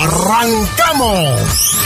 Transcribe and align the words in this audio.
¡Arrancamos! 0.00 1.76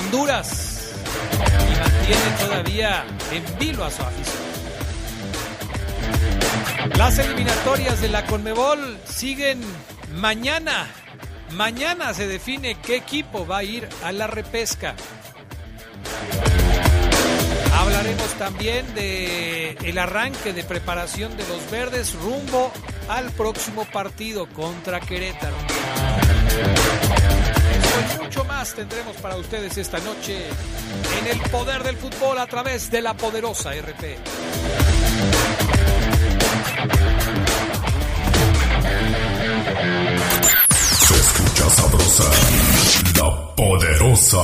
Honduras 0.00 0.94
y 1.68 1.78
mantiene 1.78 2.30
todavía 2.38 3.04
en 3.32 3.58
vilo 3.58 3.84
a 3.84 3.90
su 3.90 4.02
afición. 4.02 4.50
Las 6.96 7.18
eliminatorias 7.18 8.00
de 8.00 8.08
la 8.08 8.24
Conmebol 8.24 8.98
siguen 9.04 9.60
mañana. 10.14 10.88
Mañana 11.52 12.14
se 12.14 12.26
define 12.26 12.76
qué 12.76 12.96
equipo 12.96 13.46
va 13.46 13.58
a 13.58 13.62
ir 13.62 13.88
a 14.02 14.12
la 14.12 14.26
repesca. 14.26 14.94
Hablaremos 17.74 18.32
también 18.38 18.94
de 18.94 19.72
el 19.82 19.98
arranque 19.98 20.54
de 20.54 20.64
preparación 20.64 21.36
de 21.36 21.46
los 21.46 21.70
verdes 21.70 22.14
rumbo 22.14 22.72
al 23.08 23.30
próximo 23.32 23.84
partido 23.84 24.48
contra 24.48 24.98
Querétaro. 25.00 25.56
Más 28.60 28.74
tendremos 28.74 29.16
para 29.16 29.36
ustedes 29.36 29.78
esta 29.78 29.98
noche 30.00 30.36
en 31.18 31.26
el 31.28 31.40
poder 31.48 31.82
del 31.82 31.96
fútbol 31.96 32.36
a 32.36 32.46
través 32.46 32.90
de 32.90 33.00
la 33.00 33.14
poderosa 33.14 33.70
RP. 33.72 34.18
Se 40.98 41.14
escucha 41.14 41.70
sabrosa, 41.70 42.30
la 43.16 43.54
poderosa. 43.56 44.42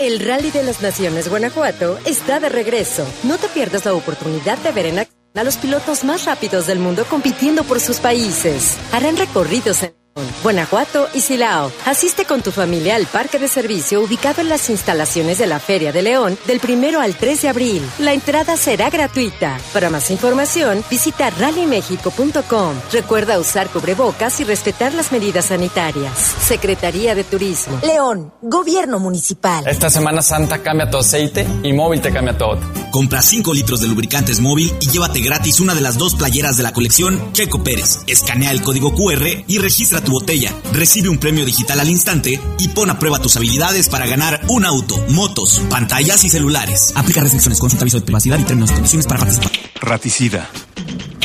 El 0.00 0.18
Rally 0.18 0.50
de 0.50 0.64
las 0.64 0.82
Naciones 0.82 1.28
Guanajuato 1.28 2.00
está 2.04 2.40
de 2.40 2.48
regreso. 2.48 3.06
No 3.22 3.38
te 3.38 3.46
pierdas 3.46 3.84
la 3.84 3.94
oportunidad 3.94 4.58
de 4.58 4.72
ver 4.72 4.86
en 4.86 4.98
acción 4.98 5.20
a 5.36 5.44
los 5.44 5.56
pilotos 5.58 6.02
más 6.02 6.24
rápidos 6.24 6.66
del 6.66 6.80
mundo 6.80 7.04
compitiendo 7.08 7.62
por 7.62 7.78
sus 7.78 7.98
países. 7.98 8.76
Harán 8.90 9.16
recorridos 9.16 9.84
en 9.84 9.94
Guanajuato 10.42 11.08
y 11.14 11.20
Silao. 11.20 11.72
Asiste 11.86 12.24
con 12.24 12.42
tu 12.42 12.52
familia 12.52 12.96
al 12.96 13.06
parque 13.06 13.38
de 13.38 13.48
servicio 13.48 14.00
ubicado 14.00 14.42
en 14.42 14.48
las 14.48 14.70
instalaciones 14.70 15.38
de 15.38 15.46
la 15.46 15.58
Feria 15.58 15.90
de 15.90 16.02
León 16.02 16.38
del 16.46 16.60
primero 16.60 17.00
al 17.00 17.16
3 17.16 17.42
de 17.42 17.48
abril. 17.48 17.82
La 17.98 18.12
entrada 18.12 18.56
será 18.56 18.90
gratuita. 18.90 19.58
Para 19.72 19.90
más 19.90 20.10
información, 20.10 20.84
visita 20.90 21.30
rallymexico.com. 21.30 22.74
Recuerda 22.92 23.38
usar 23.38 23.70
cubrebocas 23.70 24.38
y 24.40 24.44
respetar 24.44 24.94
las 24.94 25.10
medidas 25.12 25.46
sanitarias. 25.46 26.12
Secretaría 26.46 27.14
de 27.14 27.24
Turismo. 27.24 27.80
León, 27.82 28.32
Gobierno 28.42 29.00
Municipal. 29.00 29.66
Esta 29.66 29.90
Semana 29.90 30.22
Santa 30.22 30.62
cambia 30.62 30.90
tu 30.90 30.98
aceite 30.98 31.46
y 31.62 31.72
móvil 31.72 32.00
te 32.00 32.12
cambia 32.12 32.36
todo. 32.38 32.60
Compra 32.90 33.22
5 33.22 33.52
litros 33.54 33.80
de 33.80 33.88
lubricantes 33.88 34.40
móvil 34.40 34.72
y 34.80 34.88
llévate 34.90 35.20
gratis 35.20 35.58
una 35.58 35.74
de 35.74 35.80
las 35.80 35.98
dos 35.98 36.14
playeras 36.14 36.56
de 36.56 36.62
la 36.62 36.72
colección 36.72 37.32
Checo 37.32 37.64
Pérez. 37.64 38.00
Escanea 38.06 38.52
el 38.52 38.62
código 38.62 38.94
QR 38.94 39.26
y 39.48 39.58
registra 39.58 40.03
tu 40.04 40.12
botella. 40.12 40.54
Recibe 40.72 41.08
un 41.08 41.18
premio 41.18 41.44
digital 41.44 41.80
al 41.80 41.88
instante 41.88 42.40
y 42.58 42.68
pon 42.68 42.90
a 42.90 42.98
prueba 42.98 43.18
tus 43.18 43.36
habilidades 43.36 43.88
para 43.88 44.06
ganar 44.06 44.40
un 44.48 44.64
auto, 44.64 45.02
motos, 45.10 45.62
pantallas 45.70 46.24
y 46.24 46.30
celulares. 46.30 46.92
Aplica 46.94 47.20
restricciones, 47.20 47.58
consulta 47.58 47.84
aviso 47.84 47.98
de 47.98 48.04
privacidad 48.04 48.38
y 48.38 48.44
términos 48.44 48.70
y 48.70 48.74
condiciones 48.74 49.06
para 49.06 49.20
participar. 49.20 49.50
raticida, 49.80 50.48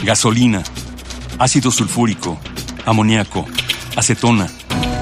gasolina, 0.04 0.64
ácido 1.38 1.72
sulfúrico, 1.72 2.40
amoníaco, 2.86 3.46
acetona. 3.96 4.50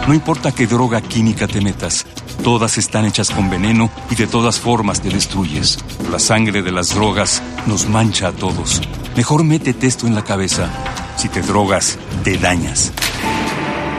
No 0.08 0.14
importa 0.14 0.54
qué 0.54 0.68
droga 0.68 1.02
química 1.02 1.48
te 1.48 1.60
metas, 1.62 2.06
todas 2.44 2.78
están 2.78 3.06
hechas 3.06 3.30
con 3.30 3.50
veneno 3.50 3.92
y 4.10 4.16
de 4.16 4.28
todas 4.28 4.60
formas 4.60 5.02
te 5.02 5.10
destruyes. 5.10 5.80
La 6.12 6.20
sangre 6.20 6.62
de 6.62 6.72
las 6.72 6.96
drogas 6.96 7.42
nos 7.66 7.88
mancha 7.90 8.30
a 8.30 8.32
todos. 8.32 8.82
Mejor 9.18 9.44
métete 9.44 9.88
esto 9.88 10.08
en 10.08 10.16
la 10.16 10.24
cabeza. 10.24 10.70
Si 11.18 11.28
te 11.28 11.42
drogas, 11.42 11.98
te 12.24 12.38
dañas. 12.38 12.94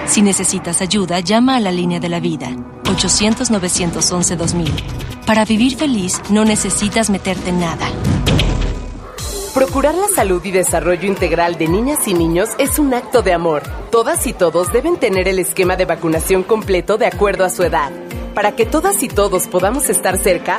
Si 0.08 0.22
necesitas 0.22 0.80
ayuda, 0.80 1.20
llama 1.20 1.56
a 1.56 1.60
la 1.60 1.70
línea 1.70 2.00
de 2.00 2.08
la 2.08 2.18
vida, 2.18 2.48
800-911-2000. 2.84 4.72
Para 5.26 5.44
vivir 5.44 5.76
feliz, 5.76 6.22
no 6.30 6.46
necesitas 6.46 7.10
meterte 7.10 7.50
en 7.50 7.60
nada. 7.60 7.86
Procurar 9.52 9.94
la 9.94 10.08
salud 10.08 10.42
y 10.44 10.50
desarrollo 10.50 11.06
integral 11.06 11.58
de 11.58 11.68
niñas 11.68 12.08
y 12.08 12.14
niños 12.14 12.48
es 12.58 12.78
un 12.78 12.94
acto 12.94 13.20
de 13.20 13.34
amor. 13.34 13.62
Todas 13.90 14.26
y 14.26 14.32
todos 14.32 14.72
deben 14.72 14.96
tener 14.96 15.28
el 15.28 15.38
esquema 15.40 15.76
de 15.76 15.84
vacunación 15.84 16.42
completo 16.42 16.96
de 16.96 17.04
acuerdo 17.04 17.44
a 17.44 17.50
su 17.50 17.62
edad. 17.62 17.92
Para 18.34 18.56
que 18.56 18.64
todas 18.64 19.02
y 19.02 19.08
todos 19.08 19.46
podamos 19.46 19.90
estar 19.90 20.16
cerca, 20.16 20.56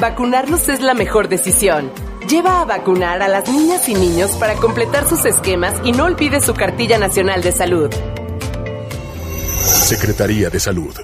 vacunarnos 0.00 0.68
es 0.68 0.80
la 0.80 0.94
mejor 0.94 1.28
decisión. 1.28 1.92
Lleva 2.28 2.60
a 2.60 2.64
vacunar 2.64 3.22
a 3.22 3.28
las 3.28 3.48
niñas 3.48 3.88
y 3.88 3.94
niños 3.94 4.32
para 4.32 4.54
completar 4.54 5.08
sus 5.08 5.24
esquemas 5.24 5.74
y 5.84 5.92
no 5.92 6.04
olvide 6.04 6.40
su 6.40 6.52
cartilla 6.54 6.98
nacional 6.98 7.42
de 7.42 7.52
salud. 7.52 7.90
Secretaría 9.68 10.48
de 10.48 10.58
Salud. 10.60 10.94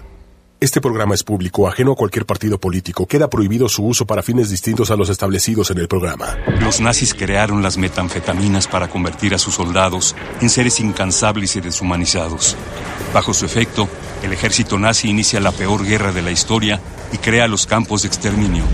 Este 0.59 0.81
programa 0.81 1.15
es 1.15 1.23
público, 1.23 1.69
ajeno 1.69 1.93
a 1.93 1.97
cualquier 1.97 2.25
partido 2.25 2.59
político. 2.59 3.07
Queda 3.07 3.29
prohibido 3.29 3.69
su 3.69 3.85
uso 3.85 4.07
para 4.07 4.23
fines 4.23 4.49
distintos 4.49 4.91
a 4.91 4.97
los 4.97 5.11
establecidos 5.11 5.71
en 5.71 5.79
el 5.79 5.87
programa. 5.87 6.39
Los 6.61 6.81
nazis 6.81 7.13
crearon 7.13 7.63
las 7.63 7.77
metanfetaminas 7.77 8.67
para 8.67 8.89
convertir 8.89 9.35
a 9.35 9.39
sus 9.39 9.55
soldados 9.55 10.17
en 10.41 10.49
seres 10.49 10.81
incansables 10.81 11.57
y 11.57 11.61
deshumanizados. 11.61 12.57
Bajo 13.13 13.35
su 13.35 13.45
efecto, 13.45 13.87
el 14.23 14.33
ejército 14.33 14.79
nazi 14.79 15.11
inicia 15.11 15.41
la 15.41 15.53
peor 15.53 15.85
guerra 15.85 16.13
de 16.13 16.23
la 16.23 16.31
historia 16.31 16.81
y 17.13 17.19
crea 17.19 17.47
los 17.49 17.67
campos 17.67 18.03
de 18.03 18.09
exterminio. 18.09 18.65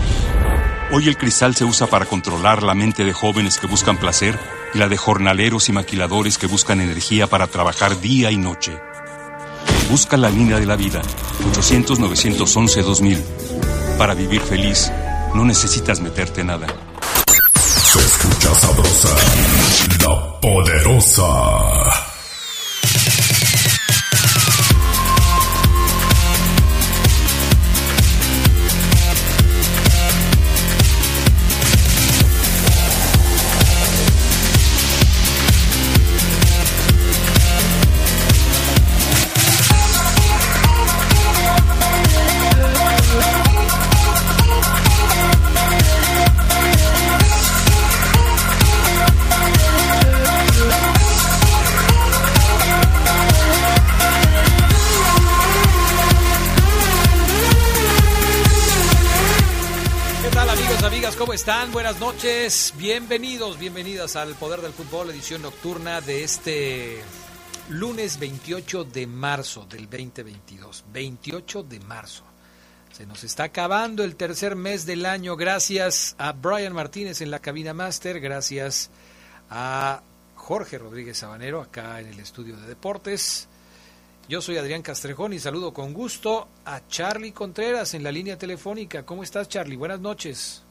Hoy 0.93 1.09
el 1.09 1.17
cristal 1.17 1.53
se 1.53 1.65
usa 1.65 1.87
para 1.87 2.05
controlar 2.05 2.63
la 2.63 2.75
mente 2.75 3.03
de 3.03 3.11
jóvenes 3.11 3.57
que 3.57 3.67
buscan 3.67 3.97
placer 3.97 4.39
y 4.73 4.77
la 4.77 4.87
de 4.87 4.95
jornaleros 4.95 5.67
y 5.67 5.73
maquiladores 5.73 6.37
que 6.37 6.47
buscan 6.47 6.79
energía 6.79 7.27
para 7.27 7.47
trabajar 7.47 7.99
día 7.99 8.31
y 8.31 8.37
noche. 8.37 8.71
Busca 9.91 10.15
la 10.15 10.29
línea 10.29 10.57
de 10.57 10.65
la 10.65 10.77
vida, 10.77 11.01
800-911-2000. 11.53 13.21
Para 13.97 14.13
vivir 14.13 14.39
feliz, 14.39 14.89
no 15.35 15.43
necesitas 15.43 15.99
meterte 15.99 16.45
nada. 16.45 16.65
Se 17.57 17.99
escucha 17.99 18.55
sabrosa, 18.55 19.09
la 20.05 20.39
poderosa. 20.39 22.10
¿Cómo 61.31 61.37
están? 61.37 61.71
Buenas 61.71 61.97
noches. 62.01 62.73
Bienvenidos, 62.75 63.57
bienvenidas 63.57 64.17
al 64.17 64.35
Poder 64.35 64.59
del 64.59 64.73
Fútbol, 64.73 65.11
edición 65.11 65.41
nocturna 65.41 66.01
de 66.01 66.25
este 66.25 66.97
lunes 67.69 68.19
28 68.19 68.83
de 68.83 69.07
marzo 69.07 69.65
del 69.65 69.89
2022. 69.89 70.83
28 70.91 71.63
de 71.63 71.79
marzo. 71.79 72.25
Se 72.91 73.05
nos 73.05 73.23
está 73.23 73.45
acabando 73.45 74.03
el 74.03 74.17
tercer 74.17 74.57
mes 74.57 74.85
del 74.85 75.05
año. 75.05 75.37
Gracias 75.37 76.17
a 76.17 76.33
Brian 76.33 76.73
Martínez 76.73 77.21
en 77.21 77.31
la 77.31 77.39
cabina 77.39 77.73
máster. 77.73 78.19
Gracias 78.19 78.89
a 79.49 80.03
Jorge 80.35 80.79
Rodríguez 80.79 81.19
Sabanero 81.19 81.61
acá 81.61 82.01
en 82.01 82.07
el 82.07 82.19
estudio 82.19 82.57
de 82.57 82.67
deportes. 82.67 83.47
Yo 84.27 84.41
soy 84.41 84.57
Adrián 84.57 84.81
Castrejón 84.81 85.31
y 85.31 85.39
saludo 85.39 85.73
con 85.73 85.93
gusto 85.93 86.49
a 86.65 86.85
Charlie 86.89 87.31
Contreras 87.31 87.93
en 87.93 88.03
la 88.03 88.11
línea 88.11 88.37
telefónica. 88.37 89.05
¿Cómo 89.05 89.23
estás, 89.23 89.47
Charlie? 89.47 89.77
Buenas 89.77 90.01
noches. 90.01 90.63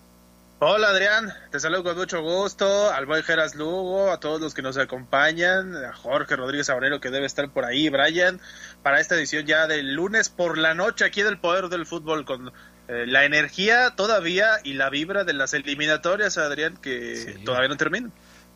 Hola 0.63 0.89
Adrián, 0.89 1.33
te 1.51 1.59
saludo 1.59 1.85
con 1.85 1.97
mucho 1.97 2.21
gusto, 2.21 2.93
al 2.93 3.07
buen 3.07 3.23
Geras 3.23 3.55
Lugo, 3.55 4.11
a 4.11 4.21
todos 4.21 4.43
los 4.43 4.53
que 4.53 4.61
nos 4.61 4.77
acompañan, 4.77 5.75
a 5.75 5.95
Jorge 5.95 6.37
Rodríguez 6.37 6.67
Sabanero 6.67 7.01
que 7.01 7.09
debe 7.09 7.25
estar 7.25 7.51
por 7.51 7.65
ahí, 7.65 7.89
Brian, 7.89 8.43
para 8.83 9.01
esta 9.01 9.15
edición 9.15 9.47
ya 9.47 9.67
del 9.67 9.95
lunes 9.95 10.29
por 10.29 10.59
la 10.59 10.75
noche 10.75 11.07
aquí 11.07 11.23
del 11.23 11.39
Poder 11.39 11.71
del 11.71 11.87
Fútbol 11.87 12.27
con 12.27 12.53
eh, 12.89 13.07
la 13.07 13.25
energía 13.25 13.97
todavía 13.97 14.59
y 14.63 14.75
la 14.75 14.91
vibra 14.91 15.25
de 15.25 15.33
las 15.33 15.55
eliminatorias, 15.55 16.37
Adrián, 16.37 16.77
que 16.77 17.41
todavía 17.43 17.69
no 17.69 17.79
terminan. 17.79 18.13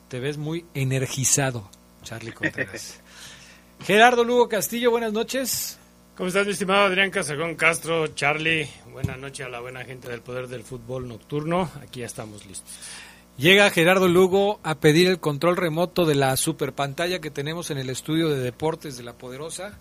Te 0.08 0.20
ves 0.20 0.36
muy 0.36 0.66
energizado, 0.74 1.70
Charlie 2.02 2.32
Contreras. 2.32 3.00
Gerardo 3.80 4.24
Lugo 4.24 4.50
Castillo, 4.50 4.90
buenas 4.90 5.14
noches. 5.14 5.78
¿Cómo 6.16 6.28
estás, 6.28 6.46
mi 6.46 6.52
estimado 6.52 6.84
Adrián 6.84 7.10
Casagón 7.10 7.56
Castro? 7.56 8.06
Charlie, 8.06 8.68
buena 8.92 9.16
noche 9.16 9.42
a 9.42 9.48
la 9.48 9.58
buena 9.58 9.84
gente 9.84 10.08
del 10.08 10.20
Poder 10.20 10.46
del 10.46 10.62
Fútbol 10.62 11.08
Nocturno. 11.08 11.68
Aquí 11.82 12.00
ya 12.00 12.06
estamos 12.06 12.46
listos. 12.46 12.70
Llega 13.36 13.68
Gerardo 13.70 14.06
Lugo 14.06 14.60
a 14.62 14.76
pedir 14.76 15.08
el 15.08 15.18
control 15.18 15.56
remoto 15.56 16.06
de 16.06 16.14
la 16.14 16.36
super 16.36 16.72
pantalla 16.72 17.18
que 17.18 17.32
tenemos 17.32 17.72
en 17.72 17.78
el 17.78 17.90
estudio 17.90 18.28
de 18.28 18.38
deportes 18.38 18.96
de 18.96 19.02
La 19.02 19.14
Poderosa 19.14 19.76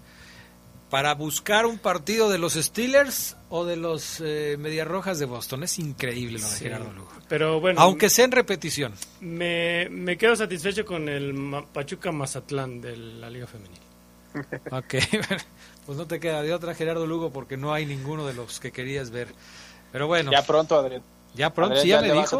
para 0.89 1.13
buscar 1.13 1.67
un 1.67 1.77
partido 1.77 2.31
de 2.31 2.39
los 2.39 2.53
Steelers 2.53 3.37
o 3.49 3.63
de 3.63 3.75
los 3.75 4.19
eh, 4.19 4.57
Medias 4.57 4.87
Rojas 4.87 5.19
de 5.19 5.25
Boston. 5.25 5.61
Es 5.61 5.77
increíble 5.77 6.39
lo 6.39 6.49
de 6.49 6.57
Gerardo 6.57 6.93
Lugo. 6.93 7.11
Pero 7.29 7.59
bueno, 7.59 7.79
aunque 7.79 8.09
sea 8.09 8.25
en 8.25 8.31
repetición. 8.31 8.93
Me, 9.21 9.87
me 9.91 10.17
quedo 10.17 10.35
satisfecho 10.35 10.83
con 10.83 11.07
el 11.09 11.35
Pachuca 11.71 12.11
Mazatlán 12.11 12.81
de 12.81 12.97
la 12.97 13.29
Liga 13.29 13.45
Femenil. 13.45 13.79
ok, 14.71 14.95
pues 15.85 15.97
no 15.97 16.07
te 16.07 16.19
queda 16.19 16.41
de 16.41 16.53
otra, 16.53 16.75
Gerardo 16.75 17.05
Lugo, 17.05 17.31
porque 17.31 17.57
no 17.57 17.73
hay 17.73 17.85
ninguno 17.85 18.25
de 18.25 18.33
los 18.33 18.59
que 18.59 18.71
querías 18.71 19.11
ver. 19.11 19.27
Pero 19.91 20.07
bueno. 20.07 20.31
Ya 20.31 20.43
pronto, 20.43 20.77
Adrián. 20.77 21.03
Ya 21.35 21.51
pronto, 21.51 21.77
sí, 21.77 21.87
ya, 21.87 21.99
me 21.99 22.11
dijo. 22.11 22.39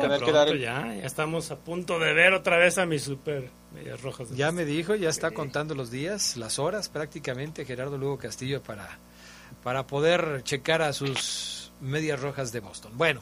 ya, 0.55 0.55
ya 0.55 1.05
estamos 1.05 1.49
a 1.49 1.55
punto 1.55 1.97
de 1.97 2.13
ver 2.13 2.33
otra 2.33 2.57
vez 2.57 2.77
a 2.77 2.85
mi 2.85 2.99
super 2.99 3.49
medias 3.73 3.99
rojas. 4.01 4.29
Ya 4.35 4.51
me 4.51 4.65
dijo, 4.65 4.93
ya 4.93 5.09
está 5.09 5.31
contando 5.31 5.73
los 5.73 5.89
días, 5.89 6.37
las 6.37 6.59
horas 6.59 6.89
prácticamente, 6.89 7.65
Gerardo 7.65 7.97
Lugo 7.97 8.19
Castillo, 8.19 8.61
para, 8.61 8.99
para 9.63 9.87
poder 9.87 10.43
checar 10.43 10.83
a 10.83 10.93
sus 10.93 11.71
medias 11.81 12.21
rojas 12.21 12.51
de 12.51 12.59
Boston. 12.59 12.91
Bueno, 12.95 13.21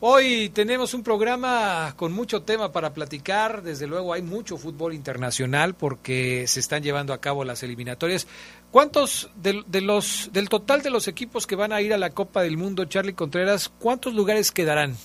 Hoy 0.00 0.50
tenemos 0.50 0.92
un 0.92 1.02
programa 1.02 1.94
con 1.96 2.12
mucho 2.12 2.42
tema 2.42 2.72
para 2.72 2.92
platicar. 2.92 3.62
Desde 3.62 3.86
luego 3.86 4.12
hay 4.12 4.22
mucho 4.22 4.58
fútbol 4.58 4.92
internacional 4.92 5.74
porque 5.74 6.46
se 6.46 6.60
están 6.60 6.82
llevando 6.82 7.12
a 7.12 7.20
cabo 7.20 7.44
las 7.44 7.62
eliminatorias. 7.62 8.26
¿Cuántos 8.70 9.30
de, 9.36 9.64
los 9.80 10.30
del 10.32 10.48
total 10.48 10.82
de 10.82 10.90
los 10.90 11.08
equipos 11.08 11.46
que 11.46 11.56
van 11.56 11.72
a 11.72 11.80
ir 11.80 11.94
a 11.94 11.98
la 11.98 12.10
Copa 12.10 12.42
del 12.42 12.56
Mundo, 12.56 12.84
Charlie 12.86 13.14
Contreras, 13.14 13.70
cuántos 13.78 14.14
lugares 14.14 14.50
quedarán? 14.50 14.96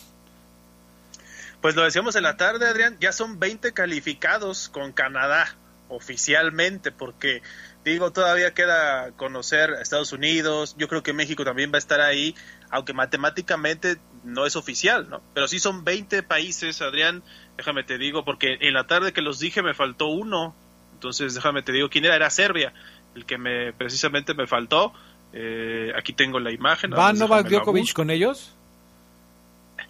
Pues 1.62 1.76
lo 1.76 1.84
decíamos 1.84 2.16
en 2.16 2.24
la 2.24 2.36
tarde, 2.36 2.68
Adrián, 2.68 2.98
ya 3.00 3.12
son 3.12 3.40
20 3.40 3.74
calificados 3.74 4.70
con 4.70 4.92
Canadá 4.92 5.56
oficialmente 5.90 6.92
porque 6.92 7.42
digo, 7.84 8.12
todavía 8.12 8.54
queda 8.54 9.12
conocer 9.12 9.72
a 9.72 9.82
Estados 9.82 10.12
Unidos, 10.14 10.76
yo 10.78 10.88
creo 10.88 11.04
que 11.04 11.14
México 11.14 11.44
también 11.44 11.72
va 11.72 11.76
a 11.76 11.80
estar 11.80 12.02
ahí, 12.02 12.36
aunque 12.70 12.94
matemáticamente 12.94 13.98
no 14.24 14.46
es 14.46 14.56
oficial, 14.56 15.10
¿no? 15.10 15.22
Pero 15.34 15.48
sí 15.48 15.60
son 15.60 15.84
20 15.84 16.24
países, 16.24 16.82
Adrián, 16.82 17.24
déjame 17.58 17.84
te 17.84 17.98
digo, 17.98 18.26
porque 18.26 18.58
en 18.62 18.74
la 18.74 18.86
tarde 18.86 19.14
que 19.14 19.22
los 19.22 19.40
dije 19.40 19.62
me 19.62 19.74
faltó 19.74 20.08
uno, 20.08 20.56
entonces 20.94 21.36
déjame 21.36 21.62
te 21.62 21.72
digo 21.72 21.90
quién 21.90 22.06
era, 22.06 22.16
era 22.16 22.30
Serbia, 22.30 22.74
el 23.16 23.26
que 23.26 23.38
me 23.38 23.74
precisamente 23.74 24.34
me 24.34 24.48
faltó, 24.48 24.94
eh, 25.34 25.92
aquí 25.98 26.14
tengo 26.14 26.40
la 26.40 26.52
imagen. 26.52 26.92
¿Va 26.92 27.14
Novak 27.14 27.48
Djokovic 27.48 27.94
con 27.94 28.10
ellos? 28.10 28.54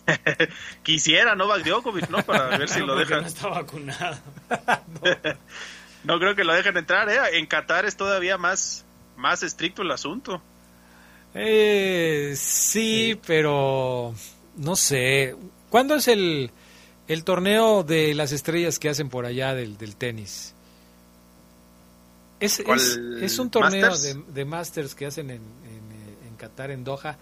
Quisiera 0.84 1.36
Novak 1.36 1.64
Djokovic, 1.64 2.10
¿no? 2.10 2.22
Para 2.24 2.46
ver 2.58 2.70
si 2.70 2.80
lo 2.82 2.96
dejan. 2.96 3.22
No 3.22 3.28
está 3.28 3.48
vacunado. 3.48 4.18
no. 6.04 6.20
creo 6.20 6.36
que 6.36 6.44
lo 6.44 6.54
dejen 6.54 6.78
entrar, 6.78 7.10
¿eh? 7.10 7.38
En 7.38 7.46
Qatar 7.46 7.86
es 7.86 7.96
todavía 7.96 8.38
más, 8.38 8.86
más 9.16 9.44
estricto 9.44 9.82
el 9.82 9.92
asunto. 9.92 10.42
Eh, 11.34 12.34
sí, 12.36 13.20
pero 13.26 14.14
no 14.58 14.76
sé. 14.76 15.36
¿Cuándo 15.70 15.96
es 15.96 16.08
el, 16.08 16.52
el 17.08 17.24
torneo 17.24 17.84
de 17.84 18.14
las 18.14 18.32
estrellas 18.32 18.80
que 18.80 18.90
hacen 18.90 19.10
por 19.10 19.26
allá 19.26 19.54
del, 19.54 19.78
del 19.78 19.96
tenis? 19.96 20.54
Es, 22.40 22.60
es, 22.60 23.38
un 23.38 23.50
torneo 23.50 23.98
de, 23.98 24.24
de, 24.34 24.46
Masters 24.46 24.96
que 24.96 25.06
hacen 25.06 25.30
en, 25.30 25.42
en, 25.42 26.28
en 26.28 26.36
Qatar, 26.38 26.72
en 26.72 26.86
Doha. 26.86 27.18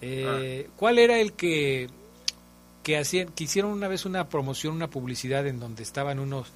Eh, 0.00 0.66
ah. 0.66 0.72
¿Cuál 0.76 0.98
era 0.98 1.18
el 1.20 1.34
que, 1.34 1.88
que, 2.82 2.98
hacían, 2.98 3.28
que 3.28 3.44
hicieron 3.44 3.70
una 3.70 3.88
vez 3.88 4.04
una 4.04 4.28
promoción, 4.28 4.74
una 4.74 4.90
publicidad 4.90 5.46
en 5.46 5.60
donde 5.60 5.84
estaban 5.84 6.18
unos 6.18 6.48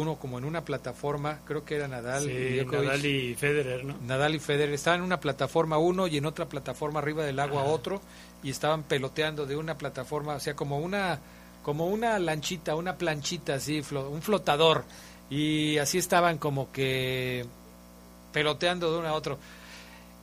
uno 0.00 0.16
como 0.16 0.38
en 0.38 0.44
una 0.44 0.64
plataforma, 0.64 1.40
creo 1.44 1.64
que 1.64 1.76
era 1.76 1.88
Nadal, 1.88 2.30
y 2.30 2.64
Nadal 2.64 3.06
y 3.06 3.34
Federer, 3.34 3.84
¿no? 3.84 3.96
Nadal 4.06 4.34
y 4.34 4.38
Federer 4.38 4.74
estaban 4.74 5.00
en 5.00 5.06
una 5.06 5.20
plataforma 5.20 5.78
uno 5.78 6.06
y 6.06 6.16
en 6.16 6.26
otra 6.26 6.46
plataforma 6.46 7.00
arriba 7.00 7.24
del 7.24 7.38
agua 7.38 7.64
otro 7.64 8.00
y 8.42 8.50
estaban 8.50 8.82
peloteando 8.82 9.46
de 9.46 9.56
una 9.56 9.76
plataforma, 9.76 10.34
o 10.34 10.40
sea, 10.40 10.54
como 10.54 10.78
una 10.78 11.20
como 11.62 11.86
una 11.88 12.18
lanchita, 12.18 12.74
una 12.74 12.96
planchita 12.96 13.54
así, 13.54 13.82
un 13.90 14.22
flotador 14.22 14.84
y 15.28 15.78
así 15.78 15.98
estaban 15.98 16.38
como 16.38 16.72
que 16.72 17.44
peloteando 18.32 18.92
de 18.92 18.98
uno 18.98 19.08
a 19.08 19.12
otro. 19.12 19.38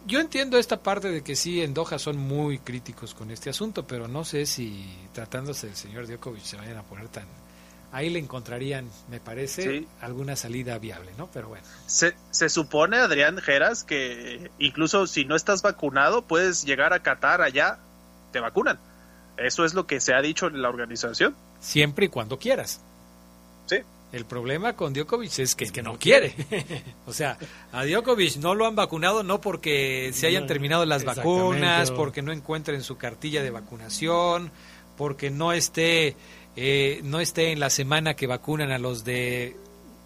Yo 0.06 0.20
entiendo 0.20 0.58
esta 0.58 0.82
parte 0.82 1.10
de 1.10 1.22
que 1.22 1.36
sí, 1.36 1.62
en 1.62 1.74
Doha 1.74 2.00
son 2.00 2.18
muy 2.18 2.60
críticos 2.60 3.14
con 3.14 3.30
este 3.30 3.50
asunto, 3.50 3.86
pero 3.86 4.08
no 4.08 4.24
sé 4.24 4.46
si 4.46 4.86
tratándose 5.14 5.68
del 5.68 5.76
señor 5.76 6.08
Djokovic 6.08 6.44
se 6.44 6.56
vayan 6.56 6.78
a 6.78 6.84
poner 6.84 7.10
tan, 7.10 7.26
ahí 7.92 8.10
le 8.10 8.20
encontrarían, 8.20 8.90
me 9.10 9.20
parece, 9.20 9.86
alguna 10.02 10.36
salida 10.36 10.78
viable, 10.78 11.12
¿no? 11.18 11.30
Pero 11.34 11.50
bueno. 11.50 11.66
Se, 11.86 12.16
se 12.32 12.50
supone, 12.50 12.98
Adrián 12.98 13.38
Geras, 13.38 13.84
que 13.84 14.52
incluso 14.60 15.08
si 15.08 15.26
no 15.26 15.36
estás 15.36 15.62
vacunado, 15.62 16.24
puedes 16.24 16.64
llegar 16.64 16.94
a 16.94 17.02
Qatar 17.02 17.42
allá, 17.42 17.80
te 18.32 18.40
vacunan. 18.40 18.80
Eso 19.38 19.66
es 19.66 19.74
lo 19.74 19.86
que 19.86 20.00
se 20.00 20.14
ha 20.14 20.22
dicho 20.22 20.48
en 20.48 20.62
la 20.62 20.70
organización. 20.70 21.36
Siempre 21.60 22.08
y 22.08 22.10
cuando 22.10 22.40
quieras. 22.40 22.82
Sí. 23.68 23.78
El 24.12 24.26
problema 24.26 24.74
con 24.74 24.94
Djokovic 24.94 25.40
es 25.40 25.56
que, 25.56 25.66
es 25.66 25.72
que 25.72 25.84
no 25.84 26.00
quiere. 26.00 26.34
o 27.06 27.14
sea, 27.14 27.38
a 27.72 27.86
Djokovic 27.86 28.38
no 28.38 28.56
lo 28.56 28.66
han 28.66 28.76
vacunado 28.76 29.22
no 29.24 29.42
porque 29.42 30.12
se 30.14 30.28
hayan 30.28 30.48
terminado 30.48 30.86
las 30.86 31.04
vacunas, 31.04 31.92
porque 31.92 32.22
no 32.22 32.32
encuentren 32.32 32.82
su 32.84 32.98
cartilla 32.98 33.44
de 33.44 33.52
vacunación, 33.52 34.52
porque 34.98 35.30
no 35.30 35.52
esté 35.52 36.16
eh, 36.60 37.02
no 37.04 37.20
esté 37.20 37.52
en 37.52 37.60
la 37.60 37.70
semana 37.70 38.16
que 38.16 38.26
vacunan 38.26 38.72
a 38.72 38.80
los 38.80 39.06
de 39.06 39.56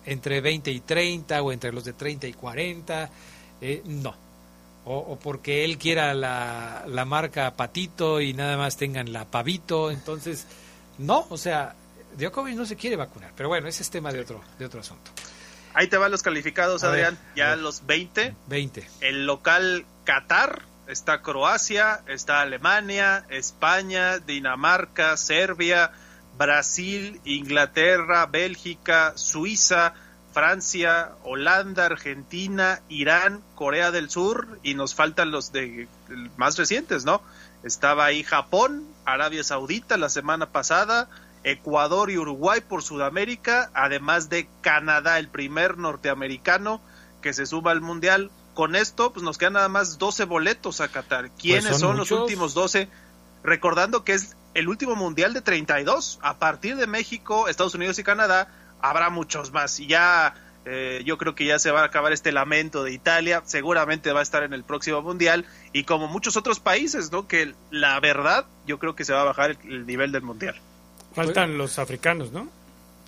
entre 0.05 0.41
20 0.41 0.69
y 0.69 0.81
30 0.81 1.41
o 1.41 1.53
entre 1.53 1.71
los 1.71 1.85
de 1.85 1.93
30 1.93 2.27
y 2.27 2.33
40, 2.33 3.09
eh, 3.61 3.81
no. 3.85 4.13
O, 4.83 5.17
porque 5.17 5.63
él 5.63 5.77
quiera 5.77 6.13
la, 6.13 6.83
la 6.87 7.05
marca 7.05 7.55
Patito 7.55 8.19
y 8.19 8.33
nada 8.33 8.57
más 8.57 8.75
tengan 8.75 9.13
la 9.13 9.25
Pavito, 9.25 9.91
entonces, 9.91 10.45
no, 10.97 11.25
o 11.29 11.37
sea, 11.37 11.75
Djokovic 12.17 12.55
no 12.55 12.65
se 12.65 12.75
quiere 12.75 12.97
vacunar, 12.97 13.31
pero 13.37 13.47
bueno, 13.47 13.69
ese 13.69 13.83
es 13.83 13.89
tema 13.89 14.11
de 14.11 14.19
otro, 14.19 14.41
de 14.59 14.65
otro 14.65 14.81
asunto. 14.81 15.09
Ahí 15.73 15.87
te 15.87 15.97
van 15.97 16.11
los 16.11 16.21
calificados, 16.21 16.83
Adrián, 16.83 17.17
ya 17.33 17.55
los 17.55 17.85
20. 17.85 18.35
20. 18.47 18.87
El 18.99 19.25
local 19.25 19.85
Qatar, 20.03 20.63
está 20.87 21.21
Croacia, 21.21 22.01
está 22.07 22.41
Alemania, 22.41 23.23
España, 23.29 24.19
Dinamarca, 24.19 25.15
Serbia, 25.15 25.91
Brasil, 26.37 27.19
Inglaterra, 27.23 28.25
Bélgica, 28.25 29.13
Suiza, 29.15 29.93
Francia, 30.33 31.11
Holanda, 31.23 31.85
Argentina, 31.85 32.81
Irán, 32.89 33.41
Corea 33.55 33.91
del 33.91 34.09
Sur 34.09 34.59
y 34.63 34.75
nos 34.75 34.95
faltan 34.95 35.31
los 35.31 35.51
de 35.51 35.87
más 36.37 36.57
recientes, 36.57 37.03
¿no? 37.05 37.21
Estaba 37.63 38.05
ahí 38.05 38.23
Japón, 38.23 38.87
Arabia 39.05 39.43
Saudita 39.43 39.97
la 39.97 40.09
semana 40.09 40.47
pasada, 40.47 41.09
Ecuador 41.43 42.09
y 42.11 42.17
Uruguay 42.17 42.61
por 42.61 42.81
Sudamérica, 42.81 43.69
además 43.73 44.29
de 44.29 44.47
Canadá, 44.61 45.19
el 45.19 45.27
primer 45.27 45.77
norteamericano 45.77 46.81
que 47.21 47.33
se 47.33 47.45
suba 47.45 47.71
al 47.71 47.81
Mundial. 47.81 48.31
Con 48.53 48.75
esto, 48.75 49.13
pues 49.13 49.23
nos 49.23 49.37
quedan 49.37 49.53
nada 49.53 49.69
más 49.69 49.97
12 49.97 50.25
boletos 50.25 50.81
a 50.81 50.87
Qatar. 50.87 51.31
¿Quiénes 51.31 51.67
pues 51.67 51.79
son, 51.79 51.89
son 51.89 51.97
los 51.97 52.11
últimos 52.11 52.53
12? 52.53 52.89
Recordando 53.43 54.03
que 54.03 54.13
es 54.13 54.35
el 54.53 54.67
último 54.67 54.95
mundial 54.95 55.33
de 55.33 55.41
32. 55.41 56.19
A 56.21 56.37
partir 56.37 56.75
de 56.75 56.87
México, 56.87 57.47
Estados 57.47 57.75
Unidos 57.75 57.99
y 57.99 58.03
Canadá, 58.03 58.47
habrá 58.81 59.09
muchos 59.09 59.51
más. 59.51 59.79
Y 59.79 59.87
ya 59.87 60.33
eh, 60.65 61.01
yo 61.05 61.17
creo 61.17 61.33
que 61.33 61.45
ya 61.45 61.57
se 61.57 61.71
va 61.71 61.81
a 61.81 61.85
acabar 61.85 62.13
este 62.13 62.31
lamento 62.31 62.83
de 62.83 62.93
Italia, 62.93 63.41
seguramente 63.45 64.11
va 64.13 64.19
a 64.19 64.23
estar 64.23 64.43
en 64.43 64.53
el 64.53 64.63
próximo 64.63 65.01
mundial 65.01 65.45
y 65.73 65.85
como 65.85 66.07
muchos 66.07 66.37
otros 66.37 66.59
países, 66.59 67.11
¿no? 67.11 67.27
Que 67.27 67.55
la 67.71 67.99
verdad 67.99 68.45
yo 68.67 68.77
creo 68.77 68.95
que 68.95 69.03
se 69.03 69.13
va 69.13 69.21
a 69.21 69.25
bajar 69.25 69.57
el, 69.63 69.87
nivel 69.87 70.11
del 70.11 70.21
mundial. 70.21 70.55
Faltan 71.15 71.57
los 71.57 71.79
africanos, 71.79 72.31
¿no? 72.31 72.47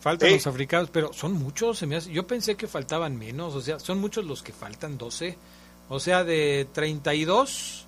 Faltan 0.01 0.31
los 0.31 0.47
africanos, 0.47 0.89
pero 0.91 1.13
son 1.13 1.33
muchos, 1.33 1.77
se 1.77 1.85
me 1.85 2.01
yo 2.01 2.25
pensé 2.25 2.55
que 2.55 2.67
faltaban 2.67 3.17
menos, 3.17 3.53
o 3.53 3.62
sea, 3.62 3.79
son 3.79 4.00
muchos 4.00 4.25
los 4.25 4.41
que 4.41 4.51
faltan, 4.51 4.97
12. 4.97 5.38
O 5.89 6.00
sea, 6.00 6.23
de 6.23 6.67
32, 6.73 7.85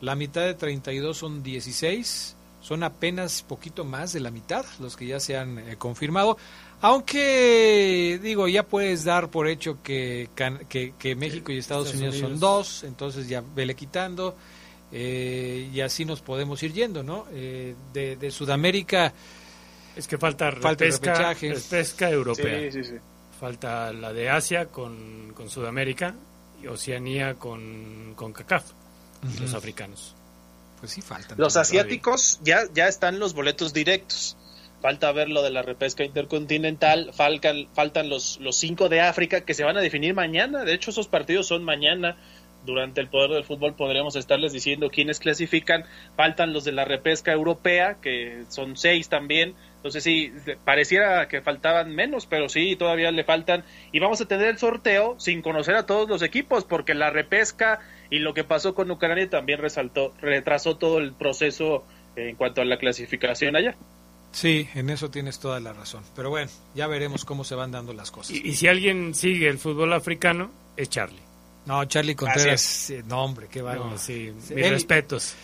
la 0.00 0.16
mitad 0.16 0.42
de 0.42 0.54
32 0.54 1.16
son 1.16 1.42
16, 1.42 2.33
son 2.64 2.82
apenas 2.82 3.42
poquito 3.42 3.84
más 3.84 4.14
de 4.14 4.20
la 4.20 4.30
mitad 4.30 4.64
los 4.80 4.96
que 4.96 5.06
ya 5.06 5.20
se 5.20 5.36
han 5.36 5.58
eh, 5.58 5.76
confirmado. 5.76 6.38
Aunque, 6.80 8.18
digo, 8.22 8.48
ya 8.48 8.62
puedes 8.62 9.04
dar 9.04 9.28
por 9.28 9.48
hecho 9.48 9.82
que, 9.82 10.30
que, 10.34 11.14
México 11.14 11.52
y 11.52 11.58
Estados, 11.58 11.94
Unidos, 11.94 12.16
son 12.16 12.40
dos, 12.40 12.84
entonces 12.84 13.28
ya 13.28 13.42
vele 13.54 13.74
quitando, 13.74 14.34
eh, 14.92 15.70
y 15.72 15.80
así 15.80 16.04
nos 16.04 16.20
podemos 16.20 16.62
ir 16.62 16.72
yendo, 16.72 17.02
¿no? 17.02 17.26
Eh, 17.32 17.74
de, 17.92 18.30
Sudamérica. 18.30 19.12
Es 19.96 20.06
que 20.06 20.18
falta, 20.18 20.52
falta 20.52 20.84
pesca, 20.84 21.34
pesca 21.70 22.10
europea. 22.10 22.70
Falta 23.38 23.92
la 23.92 24.12
de 24.12 24.30
Asia 24.30 24.66
con, 24.66 25.32
con 25.34 25.50
Sudamérica 25.50 26.14
y 26.62 26.66
Oceanía 26.66 27.34
con, 27.34 28.14
con 28.14 28.32
CACAF, 28.32 28.72
los 29.40 29.54
africanos. 29.54 30.14
Pues 30.84 30.92
sí, 30.92 31.00
faltan. 31.00 31.38
Los 31.38 31.56
asiáticos 31.56 32.40
ya, 32.42 32.64
ya 32.74 32.88
están 32.88 33.18
los 33.18 33.32
boletos 33.32 33.72
directos. 33.72 34.36
Falta 34.82 35.10
ver 35.12 35.30
lo 35.30 35.42
de 35.42 35.48
la 35.48 35.62
repesca 35.62 36.04
intercontinental, 36.04 37.10
faltan, 37.14 37.68
faltan 37.72 38.10
los, 38.10 38.38
los 38.40 38.58
cinco 38.58 38.90
de 38.90 39.00
África 39.00 39.46
que 39.46 39.54
se 39.54 39.64
van 39.64 39.78
a 39.78 39.80
definir 39.80 40.12
mañana, 40.12 40.62
de 40.62 40.74
hecho 40.74 40.90
esos 40.90 41.08
partidos 41.08 41.46
son 41.46 41.64
mañana, 41.64 42.18
durante 42.64 43.00
el 43.00 43.08
poder 43.08 43.30
del 43.30 43.44
fútbol 43.44 43.74
podríamos 43.74 44.16
estarles 44.16 44.52
diciendo 44.52 44.90
quiénes 44.90 45.18
clasifican, 45.18 45.84
faltan 46.16 46.52
los 46.52 46.64
de 46.64 46.72
la 46.72 46.84
repesca 46.84 47.32
europea, 47.32 47.98
que 48.00 48.44
son 48.48 48.76
seis 48.76 49.08
también, 49.08 49.54
entonces 49.76 50.02
sí, 50.02 50.32
pareciera 50.64 51.28
que 51.28 51.42
faltaban 51.42 51.94
menos, 51.94 52.26
pero 52.26 52.48
sí, 52.48 52.76
todavía 52.76 53.10
le 53.10 53.24
faltan, 53.24 53.64
y 53.92 54.00
vamos 54.00 54.20
a 54.20 54.26
tener 54.26 54.48
el 54.48 54.58
sorteo 54.58 55.16
sin 55.18 55.42
conocer 55.42 55.76
a 55.76 55.86
todos 55.86 56.08
los 56.08 56.22
equipos, 56.22 56.64
porque 56.64 56.94
la 56.94 57.10
repesca 57.10 57.80
y 58.10 58.18
lo 58.18 58.34
que 58.34 58.44
pasó 58.44 58.74
con 58.74 58.90
Ucrania 58.90 59.28
también 59.28 59.58
resaltó, 59.60 60.14
retrasó 60.20 60.76
todo 60.76 60.98
el 60.98 61.12
proceso 61.12 61.84
en 62.16 62.36
cuanto 62.36 62.62
a 62.62 62.64
la 62.64 62.78
clasificación 62.78 63.56
allá. 63.56 63.76
Sí, 64.34 64.68
en 64.74 64.90
eso 64.90 65.10
tienes 65.10 65.38
toda 65.38 65.60
la 65.60 65.72
razón. 65.72 66.02
Pero 66.16 66.28
bueno, 66.28 66.50
ya 66.74 66.88
veremos 66.88 67.24
cómo 67.24 67.44
se 67.44 67.54
van 67.54 67.70
dando 67.70 67.92
las 67.92 68.10
cosas. 68.10 68.36
Y, 68.36 68.54
si 68.54 68.66
alguien 68.66 69.14
sigue 69.14 69.48
el 69.48 69.58
fútbol 69.58 69.92
africano, 69.92 70.50
es 70.76 70.88
Charlie. 70.88 71.22
No, 71.66 71.84
Charlie 71.86 72.14
Contreras, 72.14 72.92
no 73.06 73.24
hombre, 73.24 73.48
qué 73.50 73.62
bueno. 73.62 73.96
sí, 73.96 74.32
mis 74.50 74.70
respetos. 74.70 75.34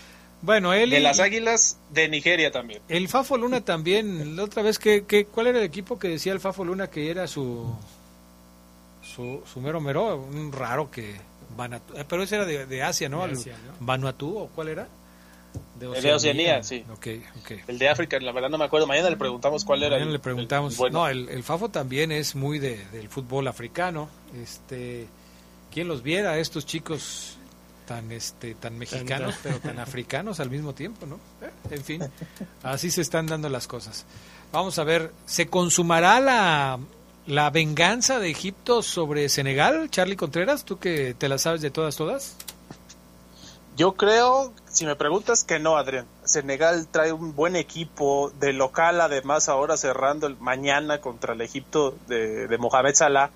Bueno, 0.43 0.73
él... 0.73 0.91
De 0.91 1.01
las 1.01 1.21
Águilas 1.21 1.79
de 1.91 2.09
Nigeria 2.09 2.51
también. 2.51 2.81
El 2.89 3.09
Fafo 3.09 3.37
Luna 3.37 3.63
también, 3.63 4.37
la 4.37 4.45
otra 4.45 4.63
vez, 4.63 4.79
que, 4.79 5.05
que, 5.05 5.27
¿cuál 5.27 5.49
era 5.49 5.59
el 5.59 5.65
equipo 5.65 5.99
que 5.99 6.09
decía 6.09 6.33
el 6.33 6.41
Fafo 6.41 6.65
Luna 6.65 6.89
que 6.89 7.11
era 7.11 7.27
su... 7.27 7.75
Su, 9.03 9.43
su 9.53 9.61
mero 9.61 9.81
mero, 9.81 10.17
un 10.17 10.53
raro 10.53 10.91
que... 10.91 11.11
Eh, 11.11 12.05
pero 12.09 12.23
ese 12.23 12.37
era 12.37 12.45
de, 12.47 12.83
Asia, 12.83 13.09
¿no? 13.09 13.27
Vanuatu, 13.81 14.39
¿o 14.39 14.47
cuál 14.49 14.69
era? 14.69 14.89
De 15.79 16.13
Oceanía. 16.13 16.63
sí. 16.63 16.85
El 17.67 17.79
de 17.79 17.89
África, 17.89 18.19
la 18.21 18.33
verdad 18.33 18.51
no 18.51 18.59
me 18.59 18.65
acuerdo. 18.65 18.87
Mañana 18.87 19.11
le 19.11 19.17
preguntamos 19.17 19.65
cuál 19.65 19.83
era. 19.83 19.97
Mañana 19.97 20.13
le 20.13 20.19
preguntamos. 20.19 20.79
No, 20.93 21.09
el, 21.09 21.43
Fafo 21.43 21.71
también 21.71 22.13
es 22.13 22.35
muy 22.35 22.59
de, 22.59 22.85
del 22.93 23.09
fútbol 23.09 23.49
africano. 23.49 24.09
Este, 24.41 25.09
¿Quién 25.73 25.89
los 25.89 26.03
viera 26.03 26.39
estos 26.39 26.67
chicos 26.67 27.37
tan 27.87 28.13
este 28.13 28.55
tan 28.55 28.79
mexicanos 28.79 29.35
pero 29.43 29.59
tan 29.59 29.79
africanos 29.81 30.39
al 30.39 30.49
mismo 30.49 30.75
tiempo, 30.75 31.07
¿no? 31.07 31.17
Eh, 31.43 31.51
en 31.71 31.85
fin, 31.85 32.03
así 32.63 32.91
se 32.91 33.01
están 33.01 33.27
dando 33.27 33.49
las 33.49 33.67
cosas. 33.67 34.05
Vamos 34.53 34.79
a 34.79 34.85
ver, 34.85 35.13
¿se 35.27 35.49
consumará 35.49 36.21
la, 36.21 36.79
la 37.27 37.51
venganza 37.51 38.19
de 38.19 38.31
Egipto 38.31 38.83
sobre 38.83 39.29
Senegal, 39.29 39.91
Charlie 39.91 40.17
Contreras? 40.17 40.65
¿Tú 40.65 40.79
que 40.79 41.15
te 41.15 41.29
la 41.29 41.39
sabes 41.39 41.61
de 41.63 41.71
todas, 41.71 41.97
todas? 41.97 42.37
Yo 43.77 43.95
creo, 43.95 44.53
si 44.69 44.87
me 44.87 44.95
preguntas 44.95 45.45
que 45.45 45.59
no, 45.59 45.77
Adrián. 45.77 46.07
Senegal 46.25 46.87
trae 46.89 47.13
un 47.13 47.35
buen 47.35 47.57
equipo 47.57 48.31
de 48.39 48.53
local, 48.53 49.01
además 49.01 49.49
ahora 49.49 49.77
cerrando 49.77 50.27
el 50.27 50.37
mañana 50.39 51.01
contra 51.01 51.35
el 51.35 51.41
Egipto 51.41 51.97
de, 52.07 52.47
de 52.47 52.59
Mohamed 52.59 52.95
Salah, 52.95 53.31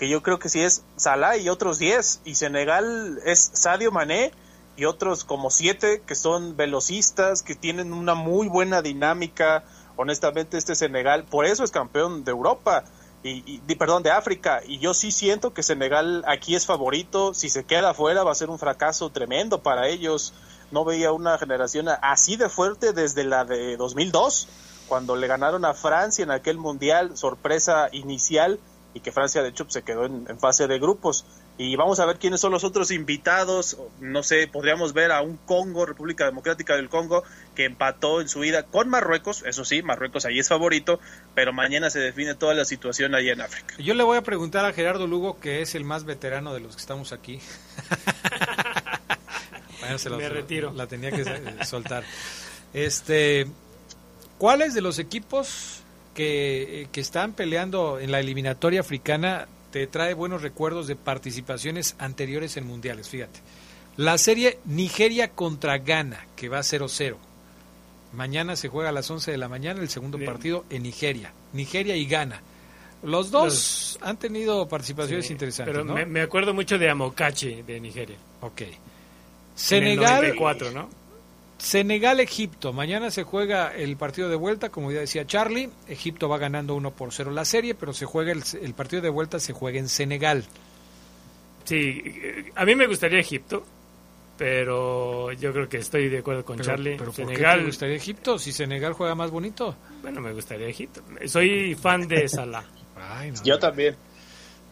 que 0.00 0.08
yo 0.08 0.22
creo 0.22 0.38
que 0.38 0.48
sí 0.48 0.62
es 0.62 0.82
Salah 0.96 1.36
y 1.36 1.50
otros 1.50 1.78
10, 1.78 2.22
y 2.24 2.34
Senegal 2.34 3.20
es 3.26 3.50
Sadio 3.52 3.92
Mané 3.92 4.32
y 4.74 4.86
otros 4.86 5.24
como 5.24 5.50
7 5.50 6.00
que 6.06 6.14
son 6.14 6.56
velocistas, 6.56 7.42
que 7.42 7.54
tienen 7.54 7.92
una 7.92 8.14
muy 8.14 8.48
buena 8.48 8.80
dinámica. 8.80 9.62
Honestamente, 9.96 10.56
este 10.56 10.74
Senegal, 10.74 11.24
por 11.24 11.44
eso 11.44 11.64
es 11.64 11.70
campeón 11.70 12.24
de 12.24 12.30
Europa 12.30 12.84
y, 13.22 13.58
perdón, 13.74 14.02
de 14.02 14.10
África. 14.10 14.62
Y 14.66 14.78
yo 14.78 14.94
sí 14.94 15.12
siento 15.12 15.52
que 15.52 15.62
Senegal 15.62 16.24
aquí 16.26 16.54
es 16.54 16.64
favorito. 16.64 17.34
Si 17.34 17.50
se 17.50 17.64
queda 17.64 17.90
afuera 17.90 18.24
va 18.24 18.32
a 18.32 18.34
ser 18.34 18.48
un 18.48 18.58
fracaso 18.58 19.10
tremendo 19.10 19.62
para 19.62 19.88
ellos. 19.88 20.32
No 20.70 20.86
veía 20.86 21.12
una 21.12 21.36
generación 21.36 21.88
así 22.00 22.36
de 22.36 22.48
fuerte 22.48 22.94
desde 22.94 23.24
la 23.24 23.44
de 23.44 23.76
2002, 23.76 24.48
cuando 24.88 25.14
le 25.14 25.26
ganaron 25.26 25.66
a 25.66 25.74
Francia 25.74 26.22
en 26.22 26.30
aquel 26.30 26.56
mundial, 26.56 27.18
sorpresa 27.18 27.90
inicial, 27.92 28.58
y 28.94 29.00
que 29.00 29.12
Francia 29.12 29.42
de 29.42 29.50
hecho 29.50 29.66
se 29.68 29.82
quedó 29.82 30.06
en 30.06 30.38
fase 30.38 30.66
de 30.66 30.78
grupos 30.78 31.26
y 31.62 31.76
vamos 31.76 32.00
a 32.00 32.06
ver 32.06 32.16
quiénes 32.16 32.40
son 32.40 32.52
los 32.52 32.64
otros 32.64 32.90
invitados. 32.90 33.76
No 34.00 34.22
sé, 34.22 34.48
podríamos 34.48 34.94
ver 34.94 35.12
a 35.12 35.20
un 35.20 35.36
Congo, 35.36 35.84
República 35.84 36.24
Democrática 36.24 36.74
del 36.74 36.88
Congo, 36.88 37.22
que 37.54 37.66
empató 37.66 38.22
en 38.22 38.30
su 38.30 38.42
ida 38.44 38.62
con 38.62 38.88
Marruecos. 38.88 39.42
Eso 39.44 39.66
sí, 39.66 39.82
Marruecos 39.82 40.24
ahí 40.24 40.38
es 40.38 40.48
favorito, 40.48 41.00
pero 41.34 41.52
mañana 41.52 41.90
se 41.90 41.98
define 41.98 42.34
toda 42.34 42.54
la 42.54 42.64
situación 42.64 43.14
ahí 43.14 43.28
en 43.28 43.42
África. 43.42 43.74
Yo 43.78 43.92
le 43.92 44.02
voy 44.04 44.16
a 44.16 44.22
preguntar 44.22 44.64
a 44.64 44.72
Gerardo 44.72 45.06
Lugo, 45.06 45.38
que 45.38 45.60
es 45.60 45.74
el 45.74 45.84
más 45.84 46.04
veterano 46.04 46.54
de 46.54 46.60
los 46.60 46.76
que 46.76 46.80
estamos 46.80 47.12
aquí. 47.12 47.40
Me 50.16 50.28
retiro. 50.30 50.72
La 50.72 50.86
tenía 50.86 51.10
que 51.10 51.26
soltar. 51.66 52.04
Este, 52.72 53.46
¿cuáles 54.38 54.72
de 54.72 54.80
los 54.80 54.98
equipos 54.98 55.79
que, 56.20 56.88
que 56.92 57.00
están 57.00 57.32
peleando 57.32 57.98
en 57.98 58.12
la 58.12 58.20
eliminatoria 58.20 58.80
africana 58.80 59.48
te 59.70 59.86
trae 59.86 60.12
buenos 60.12 60.42
recuerdos 60.42 60.86
de 60.86 60.94
participaciones 60.94 61.96
anteriores 61.98 62.58
en 62.58 62.66
mundiales, 62.66 63.08
fíjate. 63.08 63.40
La 63.96 64.18
serie 64.18 64.58
Nigeria 64.66 65.28
contra 65.30 65.78
Ghana, 65.78 66.26
que 66.36 66.50
va 66.50 66.58
0-0. 66.58 67.16
Mañana 68.12 68.54
se 68.56 68.68
juega 68.68 68.90
a 68.90 68.92
las 68.92 69.10
11 69.10 69.30
de 69.30 69.38
la 69.38 69.48
mañana 69.48 69.80
el 69.80 69.88
segundo 69.88 70.18
partido 70.22 70.66
en 70.68 70.82
Nigeria. 70.82 71.32
Nigeria 71.54 71.96
y 71.96 72.04
Ghana. 72.04 72.42
Los 73.02 73.30
dos 73.30 73.98
han 74.02 74.18
tenido 74.18 74.68
participaciones 74.68 75.30
interesantes. 75.30 75.74
Pero 75.74 76.06
me, 76.06 76.20
acuerdo 76.20 76.52
mucho 76.52 76.76
de 76.76 76.90
Amokachi 76.90 77.62
de 77.62 77.80
Nigeria. 77.80 78.16
Ok. 78.42 78.62
Senegal. 79.54 80.34
¿no? 80.74 80.90
Senegal-Egipto. 81.60 82.72
Mañana 82.72 83.10
se 83.10 83.22
juega 83.22 83.74
el 83.74 83.96
partido 83.96 84.30
de 84.30 84.36
vuelta, 84.36 84.70
como 84.70 84.90
ya 84.90 85.00
decía 85.00 85.26
Charlie. 85.26 85.68
Egipto 85.88 86.28
va 86.28 86.38
ganando 86.38 86.74
1 86.74 86.90
por 86.92 87.12
0 87.12 87.30
la 87.32 87.44
serie, 87.44 87.74
pero 87.74 87.92
se 87.92 88.06
juega 88.06 88.32
el, 88.32 88.74
partido 88.74 89.02
de 89.02 89.10
vuelta 89.10 89.38
se 89.38 89.52
juega 89.52 89.78
en 89.78 89.88
Senegal. 89.88 90.44
Sí, 91.64 92.02
a 92.54 92.64
mí 92.64 92.74
me 92.74 92.86
gustaría 92.86 93.20
Egipto, 93.20 93.64
pero 94.38 95.32
yo 95.32 95.52
creo 95.52 95.68
que 95.68 95.76
estoy 95.76 96.08
de 96.08 96.18
acuerdo 96.18 96.44
con 96.46 96.58
Charlie. 96.58 96.96
Pero 96.96 97.12
Senegal, 97.12 97.58
¿por 97.58 97.60
te 97.60 97.66
gustaría 97.66 97.96
Egipto 97.96 98.38
si 98.38 98.52
Senegal 98.52 98.94
juega 98.94 99.14
más 99.14 99.30
bonito? 99.30 99.76
Bueno, 100.00 100.22
me 100.22 100.32
gustaría 100.32 100.66
Egipto. 100.66 101.02
Soy 101.26 101.74
fan 101.74 102.08
de 102.08 102.26
Salah. 102.26 102.64
yo 103.44 103.58
también. 103.58 103.96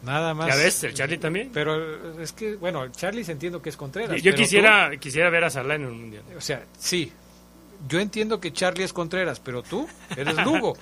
Nada 0.03 0.35
más. 0.35 0.47
Ya 0.49 0.55
ves, 0.55 0.85
el 0.85 0.95
Charlie 0.95 1.19
también. 1.19 1.51
Pero 1.53 2.21
es 2.21 2.33
que, 2.33 2.55
bueno, 2.57 2.89
Charlie 2.93 3.25
se 3.25 3.33
entiendo 3.33 3.61
que 3.61 3.71
es 3.71 3.77
Contreras. 3.77 4.23
Yo 4.23 4.35
quisiera, 4.35 4.97
quisiera 4.99 5.31
ver 5.31 5.45
a 5.45 5.51
Salah 5.51 5.75
en 5.75 5.87
un 5.87 6.01
mundial. 6.01 6.23
O 6.37 6.41
sea, 6.41 6.65
sí. 6.79 7.13
Yo 7.89 8.01
entiendo 8.01 8.41
que 8.41 8.53
Charlie 8.53 8.85
es 8.85 8.93
Contreras, 8.93 9.41
pero 9.41 9.63
tú 9.63 9.89
eres 10.17 10.35
Lugo. 10.45 10.77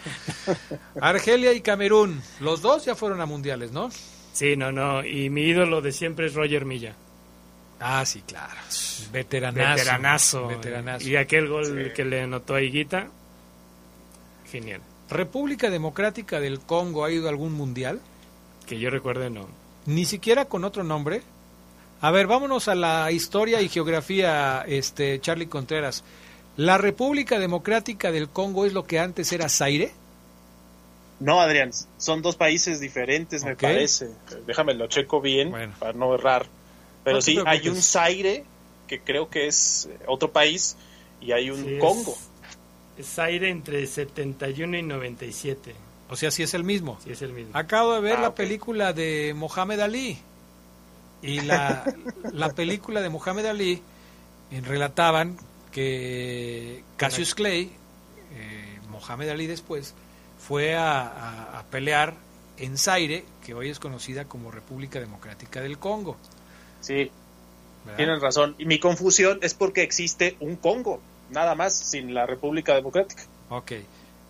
Argelia 1.01 1.53
y 1.53 1.61
Camerún, 1.61 2.23
los 2.41 2.63
dos 2.63 2.87
ya 2.87 2.95
fueron 2.95 3.21
a 3.21 3.27
mundiales, 3.27 3.71
¿no? 3.71 3.91
Sí, 4.33 4.57
no, 4.57 4.73
no. 4.73 5.05
Y 5.05 5.29
mi 5.29 5.43
ídolo 5.43 5.83
de 5.83 5.93
siempre 5.93 6.27
es 6.27 6.35
Roger 6.35 6.65
Milla. 6.65 6.95
Ah, 7.81 8.05
sí, 8.07 8.23
claro. 8.27 8.55
Veteranazo. 9.13 10.49
Veteranazo. 10.49 11.07
Y 11.07 11.17
aquel 11.17 11.49
gol 11.49 11.93
que 11.95 12.05
le 12.05 12.23
anotó 12.23 12.55
a 12.55 12.63
Higuita, 12.63 13.09
genial. 14.51 14.81
¿República 15.11 15.71
Democrática 15.71 16.41
del 16.41 16.61
Congo 16.61 17.05
ha 17.05 17.11
ido 17.11 17.27
a 17.27 17.31
algún 17.31 17.53
mundial? 17.53 18.01
Que 18.67 18.79
yo 18.79 18.91
recuerde, 18.91 19.31
no. 19.31 19.47
Ni 19.87 20.05
siquiera 20.05 20.47
con 20.47 20.65
otro 20.65 20.85
nombre. 20.85 21.23
A 22.01 22.11
ver, 22.11 22.27
vámonos 22.27 22.69
a 22.69 22.75
la 22.75 23.11
historia 23.11 23.63
y 23.63 23.69
geografía, 23.69 24.65
este 24.67 25.21
Charlie 25.21 25.47
Contreras. 25.47 26.05
¿La 26.57 26.79
República 26.79 27.39
Democrática 27.39 28.11
del 28.11 28.29
Congo 28.29 28.67
es 28.67 28.73
lo 28.73 28.85
que 28.85 28.99
antes 28.99 29.33
era 29.33 29.49
Zaire? 29.49 29.93
No, 31.21 31.41
Adrián, 31.41 31.71
son 31.97 32.21
dos 32.21 32.37
países 32.37 32.81
diferentes, 32.81 33.45
me 33.45 33.57
parece. 33.57 34.11
Déjame 34.47 34.75
lo 34.75 34.87
checo 34.87 35.21
bien 35.21 35.53
para 35.79 35.93
no 35.95 36.15
errar. 36.15 36.47
Pero 37.05 37.23
sí, 37.23 37.39
hay 37.47 37.69
un 37.69 37.81
Zaire, 37.81 38.45
que 38.87 39.01
creo 39.01 39.31
que 39.31 39.47
es 39.47 39.89
otro 40.07 40.33
país, 40.33 40.77
y 41.21 41.33
hay 41.33 41.51
un 41.51 41.79
Congo. 41.79 42.17
Es, 42.99 43.07
Zaire 43.07 43.49
entre 43.49 43.87
71 43.87 44.79
y 44.79 44.83
97. 44.83 45.75
O 46.09 46.17
sea, 46.17 46.31
sí 46.31 46.43
es 46.43 46.55
el 46.55 46.65
mismo. 46.65 46.99
Sí 47.03 47.11
es 47.11 47.23
el 47.23 47.33
mismo. 47.33 47.51
Acabo 47.57 47.95
de 47.95 48.01
ver 48.01 48.19
ah, 48.19 48.23
la 48.23 48.35
película 48.35 48.93
de 48.93 49.35
Mohamed 49.37 49.81
Ali. 49.81 50.19
Y 51.23 51.41
la, 51.41 51.85
la 52.33 52.51
película 52.51 53.01
de 53.01 53.09
Mohamed 53.09 53.47
Ali 53.47 53.83
relataban 54.63 55.37
que 55.73 56.83
Cassius 56.97 57.35
Clay, 57.35 57.71
eh, 58.33 58.79
Mohamed 58.89 59.29
Ali 59.29 59.47
después, 59.47 59.95
fue 60.39 60.77
a, 60.77 61.65
pelear 61.71 62.15
en 62.57 62.79
Zaire, 62.79 63.25
que 63.45 63.53
hoy 63.53 63.69
es 63.69 63.79
conocida 63.79 64.25
como 64.27 64.51
República 64.51 65.01
Democrática 65.01 65.61
del 65.61 65.79
Congo. 65.79 66.17
Sí, 66.81 67.11
tienen 67.97 68.21
razón. 68.21 68.55
Y 68.59 68.65
mi 68.65 68.79
confusión 68.79 69.39
es 69.43 69.55
porque 69.55 69.83
existe 69.83 70.37
un 70.41 70.57
Congo, 70.57 71.01
nada 71.31 71.55
más, 71.55 71.75
sin 71.77 72.15
la 72.15 72.27
República 72.27 72.75
Democrática. 72.75 73.25
Ok. 73.51 73.73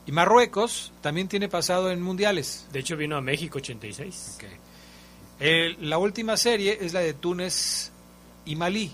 Y 0.07 0.13
Marruecos 0.13 0.93
también 1.01 1.29
tiene 1.29 1.49
pasado 1.49 1.91
en 1.91 2.01
mundiales. 2.01 2.67
De 2.73 2.79
hecho, 2.81 2.97
vino 2.97 3.17
a 3.17 3.21
México 3.21 3.59
86. 3.59 4.39
Okay. 4.39 5.77
la 5.81 5.99
última 5.99 6.37
serie 6.37 6.79
es 6.81 6.93
la 6.93 7.01
de 7.01 7.15
Túnez 7.15 7.91
y 8.45 8.55
Malí. 8.55 8.93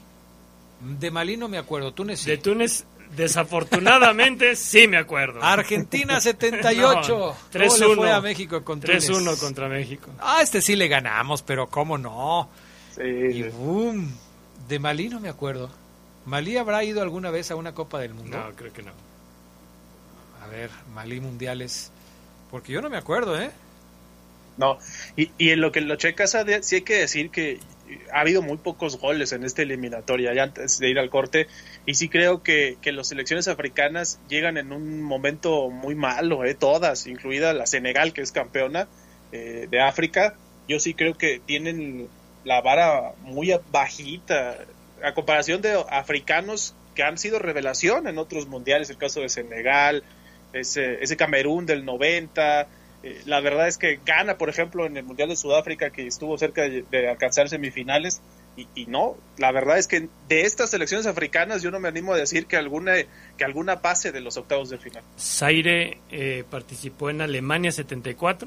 De 0.81 1.11
Malí 1.11 1.37
no 1.37 1.49
me 1.49 1.59
acuerdo, 1.59 1.93
Túnez 1.93 2.25
De 2.25 2.39
Túnez, 2.39 2.85
desafortunadamente, 3.15 4.57
sí 4.57 4.89
me 4.89 4.97
acuerdo. 4.97 5.43
Argentina 5.43 6.21
78. 6.21 7.37
3-1. 7.53 7.95
fue 7.95 8.11
a 8.11 8.21
México 8.21 8.65
con 8.65 8.81
3-1 8.81 9.39
contra 9.39 9.69
México. 9.69 10.11
Ah, 10.19 10.41
este 10.43 10.61
sí 10.61 10.77
le 10.77 10.89
ganamos, 10.89 11.43
pero 11.43 11.69
cómo 11.69 11.99
no. 11.99 12.49
Sí. 12.97 13.03
Y 13.03 13.43
boom. 13.45 14.13
De 14.67 14.79
Malí 14.79 15.09
no 15.09 15.21
me 15.21 15.29
acuerdo. 15.29 15.71
¿Malí 16.25 16.57
habrá 16.57 16.83
ido 16.85 17.03
alguna 17.03 17.31
vez 17.31 17.51
a 17.51 17.57
una 17.57 17.75
Copa 17.75 17.99
del 17.99 18.15
Mundo? 18.15 18.39
No, 18.39 18.55
creo 18.55 18.73
que 18.73 18.83
no. 18.83 18.93
A 20.43 20.49
ver, 20.49 20.71
Malí 20.93 21.21
mundiales. 21.21 21.91
Porque 22.51 22.73
yo 22.73 22.83
no 22.83 22.91
me 22.91 22.97
acuerdo, 22.97 23.41
¿eh? 23.41 23.51
No, 24.57 24.79
y, 25.17 25.31
y 25.39 25.51
en 25.51 25.61
lo 25.61 25.73
que 25.73 25.81
lo 25.81 25.97
checas, 25.97 26.37
sí 26.63 26.75
hay 26.77 26.83
que 26.83 26.99
decir 26.99 27.31
que 27.31 27.59
ha 28.13 28.21
habido 28.21 28.43
muy 28.43 28.59
pocos 28.59 28.99
goles 28.99 29.33
en 29.33 29.45
esta 29.45 29.63
eliminatoria, 29.63 30.31
antes 30.43 30.79
de 30.79 30.91
ir 30.91 30.99
al 30.99 31.11
corte, 31.11 31.47
y 31.87 31.95
sí 31.95 32.09
creo 32.09 32.43
que, 32.43 32.77
que 32.81 32.93
las 32.93 33.09
selecciones 33.09 33.49
africanas 33.49 34.19
llegan 34.29 34.57
en 34.59 34.73
un 34.73 35.03
momento 35.03 35.71
muy 35.71 35.95
malo, 35.95 36.45
eh, 36.45 36.55
todas, 36.55 37.07
incluida 37.07 37.53
la 37.55 37.67
Senegal, 37.67 38.13
que 38.13 38.21
es 38.21 38.33
campeona 38.33 38.89
eh, 39.33 39.69
de 39.71 39.81
África, 39.81 40.35
yo 40.69 40.79
sí 40.81 40.95
creo 40.95 41.15
que 41.15 41.41
tienen 41.45 42.09
la 42.45 42.61
vara 42.61 43.13
muy 43.23 43.55
bajita, 43.71 44.59
a 45.03 45.15
comparación 45.15 45.63
de 45.63 45.83
africanos 45.91 46.75
que 46.95 47.03
han 47.03 47.19
sido 47.19 47.39
revelación 47.39 48.07
en 48.07 48.19
otros 48.19 48.47
mundiales, 48.47 48.91
el 48.91 48.99
caso 48.99 49.21
de 49.21 49.29
Senegal, 49.29 50.05
ese, 50.53 51.03
ese 51.03 51.17
Camerún 51.17 51.67
del 51.67 51.85
90, 51.85 52.69
eh, 53.03 53.21
la 53.27 53.41
verdad 53.41 53.69
es 53.69 53.79
que 53.79 54.01
gana, 54.05 54.39
por 54.39 54.49
ejemplo, 54.49 54.87
en 54.87 54.97
el 54.97 55.05
Mundial 55.05 55.29
de 55.29 55.37
Sudáfrica, 55.37 55.91
que 55.91 56.07
estuvo 56.07 56.39
cerca 56.39 56.63
de, 56.63 57.09
alcanzar 57.09 57.49
semifinales, 57.49 58.23
y, 58.55 58.85
no, 58.85 59.17
la 59.39 59.51
verdad 59.51 59.79
es 59.79 59.89
que 59.89 60.11
de 60.29 60.43
estas 60.43 60.69
selecciones 60.69 61.07
africanas 61.07 61.63
yo 61.63 61.71
no 61.71 61.81
me 61.81 61.89
animo 61.89 62.13
a 62.13 62.19
decir 62.19 62.45
que 62.45 62.59
alguna, 62.59 62.93
que 63.39 63.45
alguna 63.45 63.81
pase 63.81 64.13
de 64.13 64.21
los 64.21 64.37
octavos 64.37 64.69
de 64.69 64.77
final. 64.77 65.03
Zaire 65.19 66.01
eh, 66.11 66.45
participó 66.51 67.09
en 67.09 67.23
Alemania 67.23 67.73
74, 67.73 68.47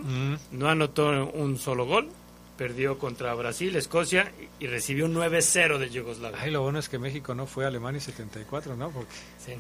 no 0.52 0.70
anotó 0.70 1.32
un 1.34 1.58
solo 1.58 1.88
gol, 1.88 2.10
perdió 2.58 2.98
contra 2.98 3.34
Brasil, 3.34 3.76
Escocia 3.76 4.32
y 4.60 4.68
recibió 4.68 5.06
un 5.06 5.16
9-0 5.16 5.78
de 5.78 5.90
Yugoslavia. 5.90 6.40
Ay, 6.42 6.52
lo 6.52 6.62
bueno 6.62 6.80
es 6.80 6.88
que 6.88 6.98
México 6.98 7.36
no 7.36 7.48
fue 7.48 7.66
a 7.66 7.68
Alemania 7.68 8.00
74, 8.00 8.76
¿no? 8.76 8.92
Porque 8.92 9.12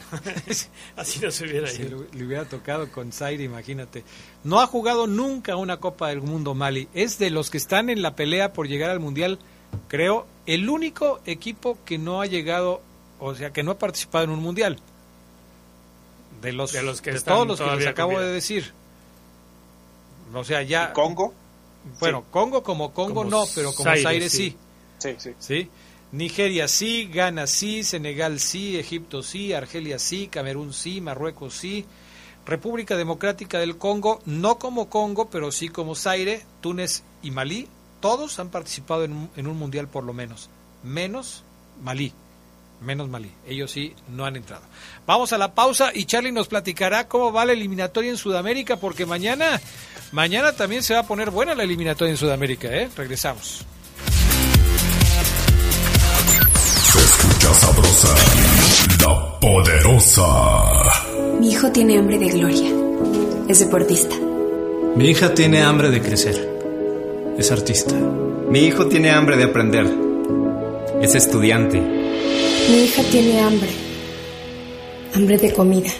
así 0.95 1.19
no 1.19 1.31
se 1.31 1.45
hubiera 1.45 1.71
ido. 1.71 2.05
le 2.13 2.25
hubiera 2.25 2.45
tocado 2.45 2.89
con 2.91 3.11
Zaire, 3.11 3.43
imagínate. 3.43 4.03
No 4.43 4.61
ha 4.61 4.67
jugado 4.67 5.07
nunca 5.07 5.55
una 5.57 5.77
Copa 5.77 6.09
del 6.09 6.21
Mundo 6.21 6.53
Mali. 6.53 6.87
Es 6.93 7.19
de 7.19 7.29
los 7.29 7.49
que 7.49 7.57
están 7.57 7.89
en 7.89 8.01
la 8.01 8.15
pelea 8.15 8.53
por 8.53 8.67
llegar 8.67 8.89
al 8.89 8.99
Mundial, 8.99 9.39
creo, 9.89 10.25
el 10.45 10.69
único 10.69 11.19
equipo 11.25 11.77
que 11.85 11.97
no 11.97 12.21
ha 12.21 12.25
llegado, 12.25 12.81
o 13.19 13.35
sea, 13.35 13.51
que 13.51 13.63
no 13.63 13.71
ha 13.71 13.77
participado 13.77 14.23
en 14.23 14.29
un 14.31 14.39
Mundial. 14.39 14.79
De 16.41 16.53
los, 16.53 16.71
de 16.71 16.83
los 16.83 17.01
que 17.01 17.13
todos 17.19 17.47
los 17.47 17.59
que 17.59 17.75
les 17.75 17.87
acabo 17.87 18.19
de 18.19 18.31
decir. 18.31 18.73
O 20.33 20.43
sea, 20.43 20.61
ya... 20.61 20.93
Congo? 20.93 21.33
Bueno, 21.99 22.25
Congo 22.31 22.63
como 22.63 22.93
Congo 22.93 23.23
no, 23.23 23.45
pero 23.53 23.73
como 23.73 23.91
Zaire, 23.95 24.29
sí. 24.29 24.57
sí. 24.97 25.15
Sí, 25.17 25.33
sí. 25.39 25.69
Nigeria 26.11 26.67
sí, 26.67 27.09
Ghana 27.13 27.47
sí, 27.47 27.83
Senegal 27.83 28.39
sí, 28.39 28.77
Egipto 28.77 29.21
sí, 29.21 29.53
Argelia 29.53 29.99
sí, 29.99 30.27
Camerún 30.27 30.73
sí, 30.73 31.01
Marruecos 31.01 31.55
sí, 31.55 31.85
República 32.45 32.95
Democrática 32.95 33.59
del 33.59 33.77
Congo, 33.77 34.21
no 34.25 34.57
como 34.57 34.89
Congo, 34.89 35.29
pero 35.29 35.51
sí 35.51 35.67
como 35.67 35.95
Zaire, 35.95 36.45
Túnez 36.61 37.03
y 37.21 37.31
Malí, 37.31 37.67
todos 37.99 38.39
han 38.39 38.49
participado 38.49 39.03
en 39.03 39.13
un, 39.13 39.29
en 39.35 39.47
un 39.47 39.57
mundial 39.57 39.87
por 39.87 40.03
lo 40.03 40.13
menos, 40.13 40.49
menos 40.83 41.43
Malí, 41.83 42.13
menos 42.81 43.09
Malí, 43.09 43.31
ellos 43.47 43.71
sí 43.71 43.93
no 44.09 44.25
han 44.25 44.35
entrado. 44.35 44.63
Vamos 45.05 45.33
a 45.33 45.37
la 45.37 45.53
pausa 45.53 45.91
y 45.93 46.05
Charlie 46.05 46.31
nos 46.31 46.47
platicará 46.47 47.07
cómo 47.07 47.31
va 47.31 47.45
la 47.45 47.53
eliminatoria 47.53 48.11
en 48.11 48.17
Sudamérica, 48.17 48.77
porque 48.77 49.05
mañana 49.05 49.59
Mañana 50.11 50.53
también 50.53 50.81
se 50.81 50.93
va 50.93 51.01
a 51.01 51.07
poner 51.07 51.29
buena 51.29 51.55
la 51.55 51.63
eliminatoria 51.63 52.11
en 52.11 52.17
Sudamérica, 52.17 52.69
¿eh? 52.69 52.89
Regresamos. 52.95 53.65
Se 56.53 56.99
escucha 56.99 57.53
sabrosa, 57.53 58.15
la 59.01 59.39
poderosa. 59.39 60.27
Mi 61.39 61.51
hijo 61.51 61.69
tiene 61.71 61.97
hambre 61.97 62.17
de 62.17 62.29
gloria. 62.29 62.71
Es 63.49 63.59
deportista. 63.59 64.15
Mi 64.95 65.09
hija 65.09 65.33
tiene 65.33 65.63
hambre 65.63 65.89
de 65.89 66.01
crecer. 66.01 66.49
Es 67.37 67.51
artista. 67.51 67.93
Mi 67.93 68.59
hijo 68.59 68.87
tiene 68.87 69.11
hambre 69.11 69.35
de 69.35 69.43
aprender. 69.43 69.93
Es 71.01 71.13
estudiante. 71.15 72.04
Mi 72.69 72.83
hija 72.85 73.03
tiene 73.11 73.39
hambre. 73.41 73.69
Hambre 75.13 75.37
de 75.37 75.53
comida. 75.53 75.91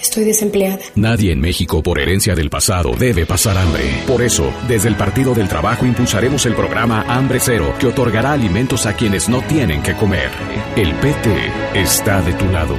Estoy 0.00 0.24
desempleada. 0.24 0.80
Nadie 0.94 1.30
en 1.30 1.40
México 1.40 1.82
por 1.82 2.00
herencia 2.00 2.34
del 2.34 2.50
pasado 2.50 2.92
debe 2.98 3.26
pasar 3.26 3.56
hambre. 3.56 3.84
Por 4.06 4.22
eso, 4.22 4.52
desde 4.66 4.88
el 4.88 4.96
Partido 4.96 5.34
del 5.34 5.48
Trabajo 5.48 5.86
impulsaremos 5.86 6.44
el 6.46 6.54
programa 6.54 7.04
Hambre 7.06 7.38
Cero, 7.40 7.74
que 7.78 7.86
otorgará 7.86 8.32
alimentos 8.32 8.86
a 8.86 8.94
quienes 8.94 9.28
no 9.28 9.42
tienen 9.42 9.82
que 9.82 9.94
comer. 9.94 10.30
El 10.74 10.92
PT 10.94 11.30
está 11.74 12.22
de 12.22 12.32
tu 12.32 12.46
lado. 12.46 12.74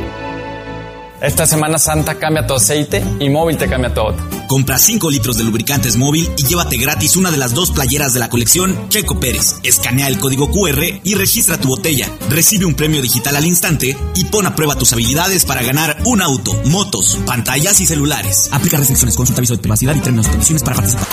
Esta 1.22 1.46
Semana 1.46 1.78
Santa 1.78 2.16
cambia 2.16 2.46
tu 2.46 2.56
aceite 2.56 3.04
y 3.20 3.30
móvil 3.30 3.56
te 3.56 3.70
cambia 3.70 3.94
todo. 3.94 4.16
Compra 4.52 4.78
5 4.78 5.10
litros 5.10 5.38
de 5.38 5.46
lubricantes 5.46 5.96
móvil 5.96 6.30
y 6.36 6.44
llévate 6.44 6.76
gratis 6.76 7.16
una 7.16 7.32
de 7.32 7.38
las 7.38 7.54
dos 7.54 7.72
playeras 7.72 8.14
de 8.14 8.20
la 8.20 8.28
colección 8.28 8.90
Checo 8.90 9.18
Pérez. 9.18 9.56
Escanea 9.64 10.10
el 10.10 10.20
código 10.20 10.52
QR 10.52 10.84
y 11.06 11.16
registra 11.16 11.58
tu 11.58 11.70
botella. 11.70 12.10
Recibe 12.30 12.66
un 12.66 12.74
premio 12.74 13.02
digital 13.02 13.38
al 13.38 13.46
instante 13.46 13.96
y 14.14 14.26
pon 14.26 14.46
a 14.46 14.54
prueba 14.54 14.76
tus 14.76 14.92
habilidades 14.92 15.46
para 15.46 15.64
ganar 15.64 15.98
un 16.04 16.22
auto, 16.22 16.54
motos, 16.66 17.18
pantallas 17.26 17.80
y 17.80 17.86
celulares. 17.86 18.50
Aplica 18.52 18.76
restricciones, 18.76 19.16
consulta 19.16 19.40
aviso 19.40 19.56
de 19.56 19.62
privacidad 19.62 19.96
y 19.96 20.02
términos 20.02 20.28
y 20.28 20.32
condiciones 20.32 20.64
para 20.64 20.76
participar. 20.76 21.08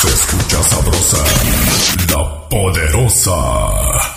Se 0.00 0.08
escucha 0.08 0.62
sabrosa, 0.62 1.22
la 2.08 2.48
poderosa. 2.48 4.13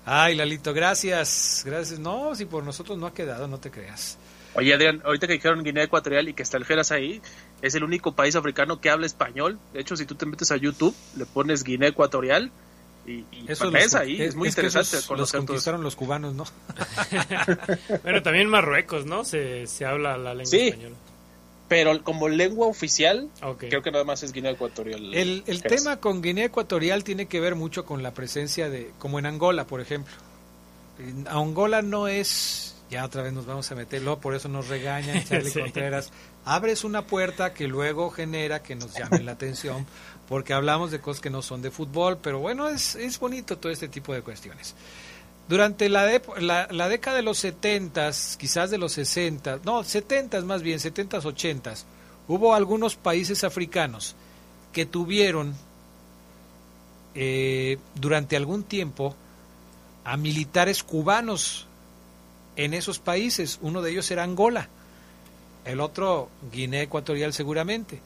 Ay, 0.08 0.36
Lalito, 0.36 0.72
gracias. 0.72 1.62
Gracias. 1.66 1.98
No, 1.98 2.34
si 2.34 2.44
por 2.44 2.64
nosotros 2.64 2.96
no 2.96 3.06
ha 3.06 3.14
quedado, 3.14 3.48
no 3.48 3.58
te 3.58 3.70
creas. 3.70 4.18
Oye, 4.54 4.72
Adrián, 4.72 5.02
ahorita 5.04 5.26
que 5.26 5.34
dijeron 5.34 5.62
Guinea 5.62 5.84
Ecuatorial 5.84 6.28
y 6.28 6.32
que 6.32 6.42
está 6.42 6.56
el 6.56 6.64
Geras 6.64 6.92
ahí, 6.92 7.20
es 7.62 7.74
el 7.74 7.84
único 7.84 8.12
país 8.12 8.36
africano 8.36 8.80
que 8.80 8.90
habla 8.90 9.06
español. 9.06 9.58
De 9.72 9.80
hecho, 9.80 9.96
si 9.96 10.06
tú 10.06 10.14
te 10.14 10.26
metes 10.26 10.50
a 10.50 10.56
YouTube, 10.56 10.94
le 11.16 11.26
pones 11.26 11.64
Guinea 11.64 11.88
Ecuatorial 11.88 12.50
y, 13.06 13.24
eso 13.46 13.74
es 13.76 13.94
ahí, 13.94 14.20
es, 14.20 14.34
muy 14.34 14.48
interesante. 14.48 14.96
los 15.16 15.30
conquistaron 15.30 15.82
los 15.82 15.94
cubanos, 15.94 16.34
¿no? 16.34 16.44
bueno, 18.02 18.22
también 18.22 18.48
Marruecos, 18.48 19.06
¿no? 19.06 19.24
Se, 19.24 19.66
se 19.68 19.84
habla 19.84 20.18
la 20.18 20.34
lengua 20.34 20.50
sí, 20.50 20.68
española. 20.68 20.96
Pero 21.68 22.02
como 22.02 22.28
lengua 22.28 22.66
oficial, 22.66 23.28
creo 23.58 23.82
que 23.82 23.90
nada 23.90 24.04
más 24.04 24.22
es 24.22 24.32
Guinea 24.32 24.52
Ecuatorial. 24.52 25.14
El, 25.14 25.44
el 25.46 25.62
tema 25.62 25.98
con 25.98 26.22
Guinea 26.22 26.46
Ecuatorial 26.46 27.04
tiene 27.04 27.26
que 27.26 27.40
ver 27.40 27.54
mucho 27.54 27.84
con 27.84 28.02
la 28.02 28.12
presencia 28.12 28.68
de, 28.70 28.92
como 28.98 29.18
en 29.18 29.26
Angola, 29.26 29.66
por 29.66 29.80
ejemplo. 29.80 30.14
En 30.98 31.26
Angola 31.28 31.82
no 31.82 32.08
es, 32.08 32.76
ya 32.90 33.04
otra 33.04 33.22
vez 33.22 33.32
nos 33.32 33.46
vamos 33.46 33.70
a 33.70 33.74
meterlo, 33.74 34.20
por 34.20 34.34
eso 34.34 34.48
nos 34.48 34.68
regañan 34.68 35.24
Charlie 35.28 35.52
Contreras. 35.52 36.12
Abres 36.46 36.84
una 36.84 37.08
puerta 37.08 37.52
que 37.52 37.66
luego 37.66 38.08
genera 38.10 38.62
que 38.62 38.76
nos 38.76 38.94
llamen 38.94 39.26
la 39.26 39.32
atención 39.32 39.84
porque 40.28 40.54
hablamos 40.54 40.92
de 40.92 41.00
cosas 41.00 41.20
que 41.20 41.28
no 41.28 41.42
son 41.42 41.60
de 41.60 41.72
fútbol, 41.72 42.18
pero 42.22 42.38
bueno, 42.38 42.68
es, 42.68 42.94
es 42.94 43.18
bonito 43.18 43.58
todo 43.58 43.72
este 43.72 43.88
tipo 43.88 44.14
de 44.14 44.22
cuestiones. 44.22 44.76
Durante 45.48 45.88
la, 45.88 46.06
la, 46.70 46.88
década 46.88 47.16
de 47.16 47.22
los 47.22 47.38
70, 47.38 48.10
quizás 48.38 48.70
de 48.70 48.78
los 48.78 48.92
60, 48.92 49.60
no, 49.64 49.82
70 49.82 50.40
más 50.42 50.62
bien, 50.62 50.78
70, 50.78 51.18
80, 51.18 51.74
hubo 52.28 52.54
algunos 52.54 52.94
países 52.94 53.42
africanos 53.42 54.14
que 54.72 54.86
tuvieron 54.86 55.54
eh, 57.16 57.78
durante 57.96 58.36
algún 58.36 58.62
tiempo 58.62 59.16
a 60.04 60.16
militares 60.16 60.84
cubanos 60.84 61.66
en 62.54 62.72
esos 62.72 63.00
países. 63.00 63.58
Uno 63.62 63.82
de 63.82 63.90
ellos 63.90 64.08
era 64.10 64.22
Angola, 64.22 64.68
el 65.66 65.80
otro 65.80 66.30
Guinea 66.52 66.82
Ecuatorial 66.82 67.32
seguramente. 67.32 68.00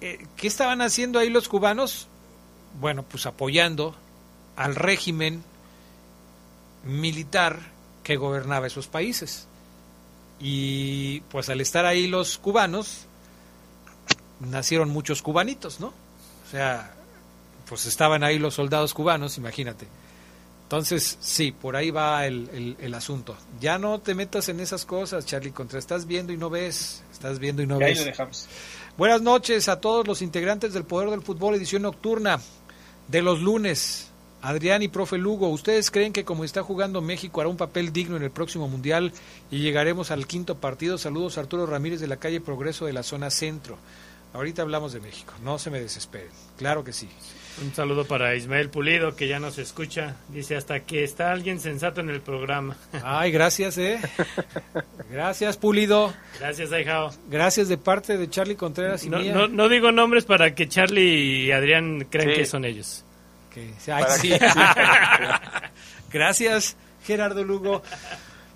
Eh, 0.00 0.26
¿qué 0.36 0.46
estaban 0.46 0.82
haciendo 0.82 1.18
ahí 1.18 1.30
los 1.30 1.48
cubanos? 1.48 2.06
Bueno, 2.78 3.02
pues 3.02 3.26
apoyando 3.26 3.94
al 4.54 4.74
régimen 4.74 5.42
militar 6.84 7.58
que 8.04 8.16
gobernaba 8.16 8.66
esos 8.66 8.86
países. 8.86 9.48
Y 10.38 11.20
pues 11.22 11.48
al 11.48 11.62
estar 11.62 11.86
ahí 11.86 12.06
los 12.06 12.36
cubanos, 12.36 13.06
nacieron 14.40 14.90
muchos 14.90 15.22
cubanitos, 15.22 15.80
¿no? 15.80 15.88
O 15.88 16.50
sea, 16.50 16.94
pues 17.66 17.86
estaban 17.86 18.22
ahí 18.22 18.38
los 18.38 18.54
soldados 18.54 18.92
cubanos, 18.92 19.38
imagínate. 19.38 19.86
Entonces, 20.66 21.16
sí, 21.20 21.52
por 21.52 21.76
ahí 21.76 21.92
va 21.92 22.26
el, 22.26 22.76
el, 22.80 22.94
asunto. 22.94 23.36
Ya 23.60 23.78
no 23.78 24.00
te 24.00 24.16
metas 24.16 24.48
en 24.48 24.58
esas 24.58 24.84
cosas, 24.84 25.24
Charlie, 25.24 25.52
contra 25.52 25.78
estás 25.78 26.06
viendo 26.06 26.32
y 26.32 26.36
no 26.36 26.50
ves, 26.50 27.04
estás 27.12 27.38
viendo 27.38 27.62
y 27.62 27.68
no 27.68 27.78
ves. 27.78 28.04
dejamos. 28.04 28.48
Buenas 28.98 29.22
noches 29.22 29.68
a 29.68 29.80
todos 29.80 30.08
los 30.08 30.22
integrantes 30.22 30.72
del 30.72 30.82
Poder 30.82 31.10
del 31.10 31.22
Fútbol, 31.22 31.54
edición 31.54 31.82
nocturna 31.82 32.40
de 33.06 33.22
los 33.22 33.42
lunes. 33.42 34.10
Adrián 34.42 34.82
y 34.82 34.88
profe 34.88 35.18
Lugo, 35.18 35.48
¿ustedes 35.50 35.92
creen 35.92 36.12
que 36.12 36.24
como 36.24 36.42
está 36.42 36.64
jugando 36.64 37.00
México 37.00 37.40
hará 37.40 37.48
un 37.48 37.56
papel 37.56 37.92
digno 37.92 38.16
en 38.16 38.24
el 38.24 38.32
próximo 38.32 38.66
Mundial 38.66 39.12
y 39.52 39.60
llegaremos 39.60 40.10
al 40.10 40.26
quinto 40.26 40.56
partido? 40.56 40.98
Saludos 40.98 41.38
Arturo 41.38 41.66
Ramírez 41.66 42.00
de 42.00 42.08
la 42.08 42.16
calle 42.16 42.40
Progreso 42.40 42.86
de 42.86 42.92
la 42.92 43.04
zona 43.04 43.30
centro. 43.30 43.78
Ahorita 44.34 44.62
hablamos 44.62 44.92
de 44.92 45.00
México, 45.00 45.32
no 45.44 45.60
se 45.60 45.70
me 45.70 45.80
desesperen, 45.80 46.32
claro 46.58 46.82
que 46.82 46.92
sí. 46.92 47.08
Un 47.62 47.74
saludo 47.74 48.04
para 48.04 48.34
Ismael 48.34 48.68
Pulido, 48.68 49.16
que 49.16 49.28
ya 49.28 49.38
nos 49.38 49.58
escucha. 49.58 50.16
Dice, 50.28 50.56
hasta 50.56 50.80
que 50.80 51.04
está 51.04 51.32
alguien 51.32 51.58
sensato 51.58 52.02
en 52.02 52.10
el 52.10 52.20
programa. 52.20 52.76
Ay, 53.02 53.30
gracias, 53.30 53.78
¿eh? 53.78 53.98
Gracias, 55.10 55.56
Pulido. 55.56 56.12
Gracias, 56.38 56.72
Aijao. 56.72 57.12
Gracias 57.30 57.68
de 57.68 57.78
parte 57.78 58.18
de 58.18 58.28
Charlie 58.28 58.56
Contreras 58.56 59.04
y 59.04 59.10
no, 59.10 59.20
mía. 59.20 59.48
No, 59.48 59.68
digo 59.68 59.90
nombres 59.90 60.24
para 60.24 60.54
que 60.54 60.68
Charlie 60.68 61.46
y 61.46 61.52
Adrián 61.52 62.06
crean 62.10 62.34
que 62.34 62.44
son 62.44 62.66
ellos. 62.66 63.04
gracias, 66.12 66.76
Gerardo 67.06 67.42
Lugo. 67.42 67.82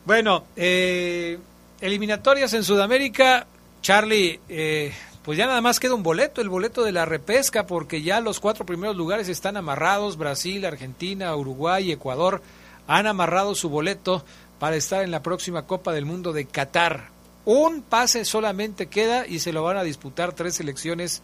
Bueno, 0.04 0.44
eh, 0.56 1.38
eliminatorias 1.80 2.52
en 2.52 2.64
Sudamérica. 2.64 3.46
Charlie, 3.80 4.40
eh, 4.46 4.92
pues 5.24 5.36
ya 5.36 5.46
nada 5.46 5.60
más 5.60 5.80
queda 5.80 5.94
un 5.94 6.02
boleto, 6.02 6.40
el 6.40 6.48
boleto 6.48 6.82
de 6.82 6.92
la 6.92 7.04
repesca, 7.04 7.66
porque 7.66 8.02
ya 8.02 8.20
los 8.20 8.40
cuatro 8.40 8.64
primeros 8.64 8.96
lugares 8.96 9.28
están 9.28 9.56
amarrados, 9.56 10.16
Brasil, 10.16 10.64
Argentina, 10.64 11.34
Uruguay, 11.36 11.92
Ecuador, 11.92 12.42
han 12.86 13.06
amarrado 13.06 13.54
su 13.54 13.68
boleto 13.68 14.24
para 14.58 14.76
estar 14.76 15.02
en 15.02 15.10
la 15.10 15.22
próxima 15.22 15.66
Copa 15.66 15.92
del 15.92 16.06
Mundo 16.06 16.32
de 16.32 16.46
Qatar. 16.46 17.08
Un 17.44 17.82
pase 17.82 18.24
solamente 18.24 18.86
queda 18.86 19.26
y 19.26 19.40
se 19.40 19.52
lo 19.52 19.62
van 19.62 19.76
a 19.76 19.82
disputar 19.82 20.34
tres 20.34 20.54
selecciones 20.56 21.22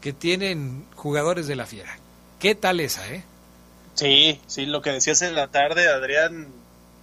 que 0.00 0.12
tienen 0.12 0.86
jugadores 0.94 1.46
de 1.46 1.56
la 1.56 1.66
fiera. 1.66 1.98
¿Qué 2.38 2.54
tal 2.54 2.80
esa, 2.80 3.06
eh? 3.12 3.24
Sí, 3.94 4.40
sí, 4.46 4.66
lo 4.66 4.82
que 4.82 4.90
decías 4.90 5.22
en 5.22 5.34
la 5.34 5.48
tarde, 5.48 5.88
Adrián, 5.88 6.48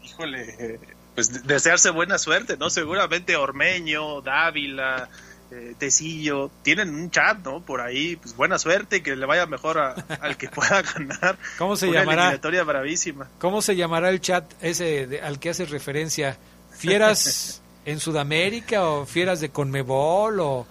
híjole, 0.04 0.80
pues 1.16 1.46
desearse 1.46 1.90
buena 1.90 2.20
suerte, 2.20 2.56
¿no? 2.58 2.70
Seguramente 2.70 3.36
Ormeño, 3.36 4.22
Dávila, 4.22 5.10
eh, 5.54 5.76
Tecillo, 5.78 6.50
tienen 6.64 6.90
un 6.96 7.12
chat, 7.12 7.38
¿no? 7.44 7.62
Por 7.62 7.82
ahí, 7.82 8.16
pues 8.16 8.36
buena 8.36 8.58
suerte, 8.58 9.04
que 9.04 9.16
le 9.16 9.26
vaya 9.28 9.46
mejor 9.46 9.78
al 9.78 10.38
que 10.38 10.50
pueda 10.50 10.82
ganar. 10.96 11.38
¿Cómo 11.60 11.76
se 11.76 11.88
llamará? 11.88 12.24
Eliminatoria 12.24 12.64
bravísima. 12.64 13.30
¿Cómo 13.38 13.62
se 13.62 13.76
llamará 13.76 14.10
el 14.10 14.20
chat 14.20 14.52
ese 14.62 15.22
al 15.22 15.40
que 15.40 15.52
haces 15.52 15.70
referencia? 15.70 16.38
¿Fieras 16.72 17.62
en 17.86 18.00
Sudamérica 18.00 18.88
o 18.88 19.06
fieras 19.06 19.42
de 19.42 19.50
Conmebol 19.50 20.40
o, 20.40 20.66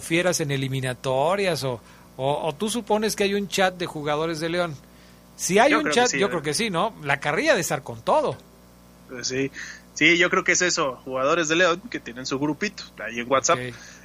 fieras 0.00 0.40
en 0.40 0.52
eliminatorias 0.52 1.64
o, 1.64 1.80
o, 2.16 2.54
tú 2.54 2.70
supones 2.70 3.16
que 3.16 3.24
hay 3.24 3.34
un 3.34 3.48
chat 3.48 3.74
de 3.74 3.86
jugadores 3.86 4.38
de 4.38 4.48
León? 4.48 4.76
Si 5.36 5.58
hay 5.58 5.74
un 5.74 5.90
chat, 5.90 6.14
yo 6.14 6.28
creo 6.28 6.42
que 6.42 6.54
sí, 6.54 6.70
¿no? 6.70 6.94
La 7.02 7.18
carrilla 7.18 7.56
de 7.56 7.62
estar 7.62 7.82
con 7.82 8.02
todo. 8.02 8.36
Pues 9.08 9.26
sí, 9.26 9.50
sí, 9.94 10.18
yo 10.18 10.30
creo 10.30 10.44
que 10.44 10.52
es 10.52 10.62
eso, 10.62 11.00
jugadores 11.04 11.48
de 11.48 11.56
León 11.56 11.82
que 11.90 11.98
tienen 11.98 12.26
su 12.26 12.38
grupito 12.38 12.84
ahí 13.04 13.18
en 13.18 13.28
WhatsApp. 13.28 13.58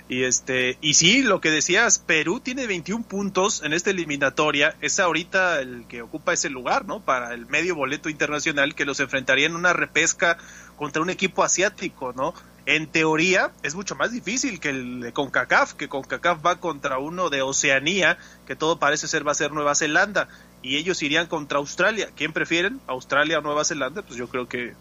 Y 0.07 0.23
este, 0.23 0.77
y 0.81 0.93
sí, 0.93 1.23
lo 1.23 1.41
que 1.41 1.49
decías, 1.49 1.97
Perú 1.97 2.39
tiene 2.39 2.67
21 2.67 3.05
puntos 3.05 3.63
en 3.63 3.73
esta 3.73 3.89
eliminatoria, 3.89 4.75
es 4.81 4.99
ahorita 4.99 5.59
el 5.61 5.85
que 5.87 6.03
ocupa 6.03 6.33
ese 6.33 6.49
lugar, 6.49 6.85
¿no? 6.85 6.99
Para 6.99 7.33
el 7.33 7.47
medio 7.47 7.75
boleto 7.75 8.09
internacional 8.09 8.75
que 8.75 8.85
los 8.85 8.99
enfrentaría 8.99 9.47
en 9.47 9.55
una 9.55 9.73
repesca 9.73 10.37
contra 10.75 11.01
un 11.01 11.09
equipo 11.09 11.43
asiático, 11.43 12.13
¿no? 12.13 12.35
En 12.67 12.85
teoría 12.87 13.51
es 13.63 13.73
mucho 13.73 13.95
más 13.95 14.11
difícil 14.11 14.59
que 14.59 14.69
el 14.69 14.99
de 14.99 15.11
CONCACAF, 15.11 15.73
que 15.73 15.87
CONCACAF 15.87 16.45
va 16.45 16.59
contra 16.59 16.99
uno 16.99 17.31
de 17.31 17.41
Oceanía, 17.41 18.19
que 18.45 18.55
todo 18.55 18.77
parece 18.77 19.07
ser 19.07 19.27
va 19.27 19.31
a 19.31 19.35
ser 19.35 19.51
Nueva 19.53 19.73
Zelanda, 19.73 20.27
y 20.61 20.77
ellos 20.77 21.01
irían 21.01 21.25
contra 21.25 21.57
Australia. 21.57 22.09
¿Quién 22.15 22.31
prefieren? 22.31 22.79
¿Australia 22.85 23.39
o 23.39 23.41
Nueva 23.41 23.65
Zelanda? 23.65 24.03
Pues 24.03 24.17
yo 24.17 24.27
creo 24.29 24.47
que 24.47 24.73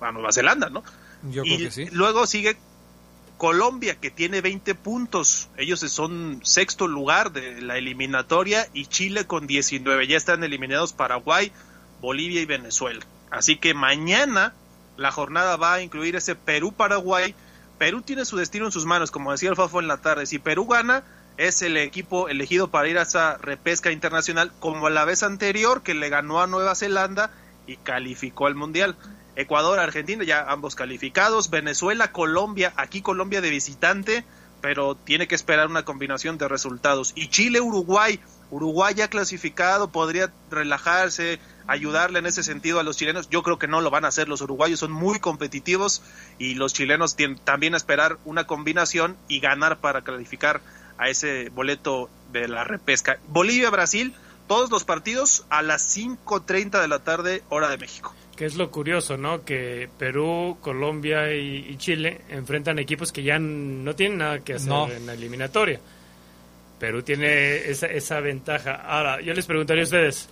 a 0.00 0.12
Nueva 0.12 0.32
Zelanda, 0.32 0.70
¿no? 0.70 0.82
Yo 1.30 1.42
creo 1.42 1.58
que 1.58 1.70
sí. 1.70 1.86
Luego 1.92 2.26
sigue 2.26 2.56
Colombia, 3.40 3.94
que 3.98 4.10
tiene 4.10 4.42
20 4.42 4.74
puntos. 4.74 5.48
Ellos 5.56 5.80
son 5.80 6.42
sexto 6.44 6.86
lugar 6.86 7.32
de 7.32 7.62
la 7.62 7.78
eliminatoria 7.78 8.68
y 8.74 8.84
Chile 8.84 9.26
con 9.26 9.46
19. 9.46 10.06
Ya 10.06 10.18
están 10.18 10.44
eliminados 10.44 10.92
Paraguay, 10.92 11.50
Bolivia 12.02 12.42
y 12.42 12.44
Venezuela. 12.44 13.00
Así 13.30 13.56
que 13.56 13.72
mañana 13.72 14.52
la 14.98 15.10
jornada 15.10 15.56
va 15.56 15.72
a 15.72 15.80
incluir 15.80 16.16
ese 16.16 16.34
Perú-Paraguay. 16.34 17.34
Perú 17.78 18.02
tiene 18.02 18.26
su 18.26 18.36
destino 18.36 18.66
en 18.66 18.72
sus 18.72 18.84
manos, 18.84 19.10
como 19.10 19.32
decía 19.32 19.48
el 19.48 19.56
Fafo 19.56 19.80
en 19.80 19.88
la 19.88 20.02
tarde. 20.02 20.26
Si 20.26 20.38
Perú 20.38 20.66
gana, 20.66 21.02
es 21.38 21.62
el 21.62 21.78
equipo 21.78 22.28
elegido 22.28 22.68
para 22.68 22.88
ir 22.88 22.98
a 22.98 23.02
esa 23.02 23.38
repesca 23.38 23.90
internacional, 23.90 24.52
como 24.60 24.90
la 24.90 25.06
vez 25.06 25.22
anterior 25.22 25.82
que 25.82 25.94
le 25.94 26.10
ganó 26.10 26.42
a 26.42 26.46
Nueva 26.46 26.74
Zelanda 26.74 27.30
y 27.66 27.78
calificó 27.78 28.48
al 28.48 28.54
Mundial. 28.54 28.96
Ecuador, 29.36 29.78
Argentina, 29.78 30.24
ya 30.24 30.44
ambos 30.48 30.74
calificados. 30.74 31.50
Venezuela, 31.50 32.12
Colombia, 32.12 32.72
aquí 32.76 33.02
Colombia 33.02 33.40
de 33.40 33.50
visitante, 33.50 34.24
pero 34.60 34.94
tiene 34.94 35.28
que 35.28 35.34
esperar 35.34 35.68
una 35.68 35.84
combinación 35.84 36.38
de 36.38 36.48
resultados. 36.48 37.12
Y 37.14 37.28
Chile, 37.28 37.60
Uruguay, 37.60 38.20
Uruguay 38.50 38.94
ya 38.94 39.08
clasificado, 39.08 39.90
podría 39.90 40.32
relajarse, 40.50 41.38
ayudarle 41.66 42.18
en 42.18 42.26
ese 42.26 42.42
sentido 42.42 42.80
a 42.80 42.82
los 42.82 42.96
chilenos. 42.96 43.30
Yo 43.30 43.42
creo 43.42 43.58
que 43.58 43.68
no 43.68 43.80
lo 43.80 43.90
van 43.90 44.04
a 44.04 44.08
hacer. 44.08 44.28
Los 44.28 44.40
uruguayos 44.40 44.80
son 44.80 44.92
muy 44.92 45.20
competitivos 45.20 46.02
y 46.38 46.54
los 46.54 46.74
chilenos 46.74 47.14
tienen 47.14 47.38
también 47.38 47.74
esperar 47.74 48.18
una 48.24 48.46
combinación 48.46 49.16
y 49.28 49.40
ganar 49.40 49.78
para 49.78 50.02
clasificar 50.02 50.60
a 50.98 51.08
ese 51.08 51.48
boleto 51.50 52.10
de 52.32 52.48
la 52.48 52.64
repesca. 52.64 53.18
Bolivia-Brasil, 53.28 54.14
todos 54.48 54.70
los 54.70 54.84
partidos 54.84 55.46
a 55.48 55.62
las 55.62 55.96
5.30 55.96 56.80
de 56.80 56.88
la 56.88 56.98
tarde, 56.98 57.44
hora 57.48 57.68
de 57.68 57.78
México. 57.78 58.14
Que 58.40 58.46
es 58.46 58.54
lo 58.54 58.70
curioso, 58.70 59.18
¿no? 59.18 59.44
Que 59.44 59.86
Perú, 59.98 60.56
Colombia 60.62 61.30
y, 61.30 61.76
Chile 61.76 62.22
enfrentan 62.30 62.78
equipos 62.78 63.12
que 63.12 63.22
ya 63.22 63.38
no 63.38 63.94
tienen 63.94 64.16
nada 64.16 64.38
que 64.38 64.54
hacer 64.54 64.96
en 64.96 65.04
la 65.04 65.12
eliminatoria. 65.12 65.78
Perú 66.78 67.02
tiene 67.02 67.68
esa, 67.68 67.88
esa 67.88 68.18
ventaja. 68.20 68.76
Ahora, 68.76 69.20
yo 69.20 69.34
les 69.34 69.44
preguntaría 69.44 69.82
a 69.82 69.84
ustedes, 69.84 70.30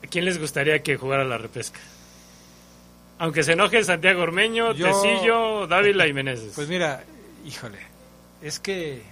¿a 0.00 0.06
quién 0.06 0.26
les 0.26 0.38
gustaría 0.38 0.80
que 0.80 0.96
jugara 0.96 1.24
la 1.24 1.38
repesca? 1.38 1.80
Aunque 3.18 3.42
se 3.42 3.54
enoje 3.54 3.82
Santiago 3.82 4.22
Ormeño, 4.22 4.72
Tecillo, 4.72 5.66
Dávila 5.66 6.06
y 6.06 6.12
Meneses. 6.12 6.52
Pues 6.54 6.68
mira, 6.68 7.02
híjole, 7.44 7.78
es 8.42 8.60
que 8.60 9.02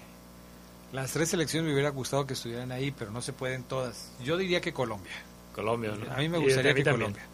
las 0.93 1.11
tres 1.11 1.31
selecciones 1.31 1.67
me 1.67 1.73
hubiera 1.73 1.91
gustado 1.91 2.25
que 2.25 2.35
estuvieran 2.35 2.71
ahí, 2.71 2.93
pero 2.97 3.11
no 3.11 3.21
se 3.21 3.33
pueden 3.33 3.65
todas. 3.65 4.13
Yo 4.23 4.37
diría 4.37 4.61
que 4.61 4.73
Colombia. 4.73 5.25
Colombia, 5.53 5.91
¿no? 5.99 6.15
A 6.15 6.19
mí 6.19 6.29
me 6.29 6.39
gustaría 6.39 6.73
que 6.73 6.85
Colombia. 6.85 7.27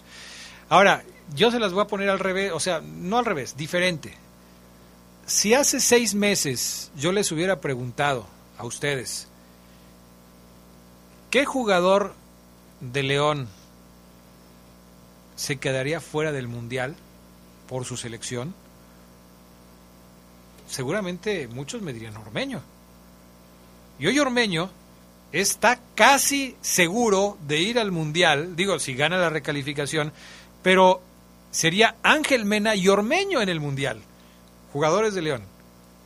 Ahora, 0.69 1.05
yo 1.35 1.51
se 1.51 1.59
las 1.59 1.73
voy 1.73 1.83
a 1.83 1.87
poner 1.89 2.11
al 2.11 2.19
revés, 2.19 2.53
o 2.53 2.61
sea, 2.61 2.81
no 2.81 3.19
al 3.19 3.25
revés, 3.25 3.57
diferente. 3.57 4.15
Si 5.27 5.55
hace 5.55 5.81
seis 5.81 6.15
meses 6.15 6.91
yo 6.97 7.13
les 7.13 7.31
hubiera 7.33 7.61
preguntado 7.61 8.27
a 8.59 8.65
ustedes, 8.65 9.29
¿qué 11.31 11.45
jugador 11.45 12.15
de 12.81 13.03
León 13.03 13.49
se 15.37 15.57
quedaría 15.57 16.01
fuera 16.01 16.33
del 16.33 16.49
Mundial 16.49 16.97
por 17.69 17.85
su 17.85 17.97
selección? 17.97 18.55
Seguramente 20.69 21.49
muchos 21.49 21.83
me 21.83 21.93
dirían 21.93 22.17
Ormeño. 22.17 22.63
Y 23.99 24.07
hoy 24.07 24.19
Ormeño 24.19 24.71
está 25.33 25.79
casi 25.95 26.57
seguro 26.61 27.39
de 27.47 27.61
ir 27.61 27.79
al 27.79 27.93
Mundial, 27.93 28.57
digo, 28.57 28.79
si 28.79 28.95
gana 28.95 29.17
la 29.17 29.31
recalificación, 29.31 30.13
pero 30.63 31.01
sería 31.51 31.97
Ángel 32.03 32.45
Mena 32.45 32.75
y 32.75 32.89
Ormeño 32.89 33.41
en 33.41 33.49
el 33.49 33.61
Mundial, 33.61 34.01
jugadores 34.73 35.15
de 35.15 35.23
León. 35.23 35.43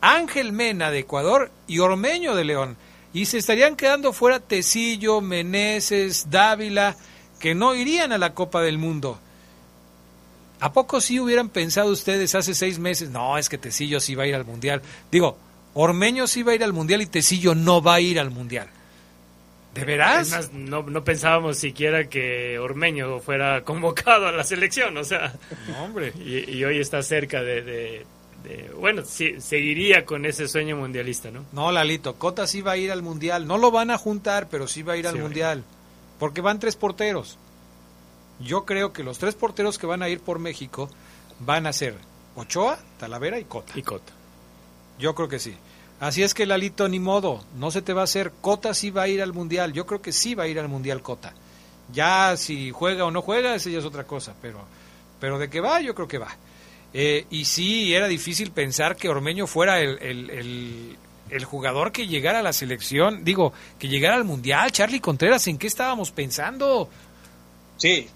Ángel 0.01 0.51
Mena 0.51 0.91
de 0.91 0.99
Ecuador 0.99 1.51
y 1.67 1.79
Ormeño 1.79 2.35
de 2.35 2.45
León. 2.45 2.77
Y 3.13 3.25
se 3.25 3.37
estarían 3.37 3.75
quedando 3.75 4.13
fuera 4.13 4.39
Tecillo, 4.39 5.21
Meneses, 5.21 6.29
Dávila, 6.29 6.95
que 7.39 7.55
no 7.55 7.73
irían 7.73 8.11
a 8.11 8.17
la 8.17 8.33
Copa 8.33 8.61
del 8.61 8.77
Mundo. 8.77 9.19
¿A 10.59 10.73
poco 10.73 11.01
sí 11.01 11.19
hubieran 11.19 11.49
pensado 11.49 11.91
ustedes 11.91 12.35
hace 12.35 12.53
seis 12.53 12.79
meses? 12.79 13.09
No, 13.09 13.37
es 13.37 13.49
que 13.49 13.57
Tecillo 13.57 13.99
sí 13.99 14.15
va 14.15 14.23
a 14.23 14.27
ir 14.27 14.35
al 14.35 14.45
Mundial. 14.45 14.81
Digo, 15.11 15.37
Ormeño 15.73 16.27
sí 16.27 16.43
va 16.43 16.51
a 16.51 16.55
ir 16.55 16.63
al 16.63 16.73
Mundial 16.73 17.01
y 17.01 17.05
Tecillo 17.05 17.53
no 17.53 17.81
va 17.81 17.95
a 17.95 18.01
ir 18.01 18.19
al 18.19 18.31
Mundial. 18.31 18.67
¿De 19.73 19.85
veras? 19.85 20.51
no, 20.53 20.83
no 20.83 21.03
pensábamos 21.03 21.57
siquiera 21.57 22.09
que 22.09 22.57
Ormeño 22.59 23.19
fuera 23.19 23.63
convocado 23.65 24.27
a 24.27 24.31
la 24.31 24.43
selección, 24.43 24.97
o 24.97 25.03
sea. 25.03 25.33
hombre. 25.81 26.13
Y, 26.17 26.63
hoy 26.63 26.79
está 26.79 27.03
cerca 27.03 27.41
de, 27.43 28.05
bueno, 28.79 29.03
sí, 29.05 29.39
seguiría 29.39 30.05
con 30.05 30.25
ese 30.25 30.47
sueño 30.47 30.77
mundialista, 30.77 31.31
¿no? 31.31 31.45
No, 31.51 31.71
Lalito, 31.71 32.15
Cota 32.15 32.47
sí 32.47 32.61
va 32.61 32.73
a 32.73 32.77
ir 32.77 32.91
al 32.91 33.01
mundial. 33.01 33.47
No 33.47 33.57
lo 33.57 33.71
van 33.71 33.91
a 33.91 33.97
juntar, 33.97 34.47
pero 34.49 34.67
sí 34.67 34.83
va 34.83 34.93
a 34.93 34.97
ir 34.97 35.07
al 35.07 35.19
mundial. 35.19 35.63
Porque 36.19 36.41
van 36.41 36.59
tres 36.59 36.75
porteros. 36.75 37.37
Yo 38.39 38.65
creo 38.65 38.93
que 38.93 39.03
los 39.03 39.17
tres 39.17 39.35
porteros 39.35 39.77
que 39.77 39.87
van 39.87 40.01
a 40.01 40.09
ir 40.09 40.19
por 40.21 40.39
México 40.39 40.89
van 41.39 41.67
a 41.67 41.73
ser 41.73 41.95
Ochoa, 42.35 42.79
Talavera 42.99 43.39
y 43.39 43.45
Cota. 43.45 43.73
Y 43.75 43.81
Cota. 43.81 44.13
Yo 44.99 45.15
creo 45.15 45.27
que 45.27 45.39
sí. 45.39 45.55
Así 45.99 46.21
es 46.21 46.33
que 46.33 46.45
Lalito, 46.45 46.87
ni 46.87 46.99
modo, 46.99 47.43
no 47.57 47.71
se 47.71 47.81
te 47.81 47.93
va 47.93 48.01
a 48.01 48.03
hacer. 48.03 48.31
Cota 48.41 48.73
sí 48.73 48.91
va 48.91 49.03
a 49.03 49.07
ir 49.07 49.21
al 49.21 49.33
Mundial. 49.33 49.73
Yo 49.73 49.85
creo 49.85 50.01
que 50.01 50.11
sí 50.11 50.35
va 50.35 50.43
a 50.43 50.47
ir 50.47 50.59
al 50.59 50.67
Mundial 50.67 51.01
Cota. 51.01 51.33
Ya 51.91 52.35
si 52.37 52.71
juega 52.71 53.05
o 53.05 53.11
no 53.11 53.21
juega, 53.21 53.55
esa 53.55 53.69
ya 53.69 53.79
es 53.79 53.85
otra 53.85 54.03
cosa, 54.03 54.35
pero, 54.41 54.59
pero 55.19 55.39
de 55.39 55.49
que 55.49 55.61
va, 55.61 55.81
yo 55.81 55.95
creo 55.95 56.07
que 56.07 56.17
va. 56.17 56.35
Eh, 56.93 57.25
y 57.29 57.45
sí, 57.45 57.93
era 57.93 58.07
difícil 58.07 58.51
pensar 58.51 58.95
que 58.95 59.09
Ormeño 59.09 59.47
fuera 59.47 59.79
el, 59.79 59.97
el, 60.01 60.97
el, 61.29 61.45
jugador 61.45 61.91
que 61.91 62.07
llegara 62.07 62.39
a 62.39 62.43
la 62.43 62.53
selección, 62.53 63.23
digo, 63.23 63.53
que 63.79 63.87
llegara 63.87 64.15
al 64.15 64.23
Mundial. 64.23 64.71
Charlie 64.71 64.99
Contreras, 64.99 65.47
¿en 65.47 65.57
qué 65.57 65.67
estábamos 65.67 66.11
pensando? 66.11 66.89
Sí, 67.77 68.07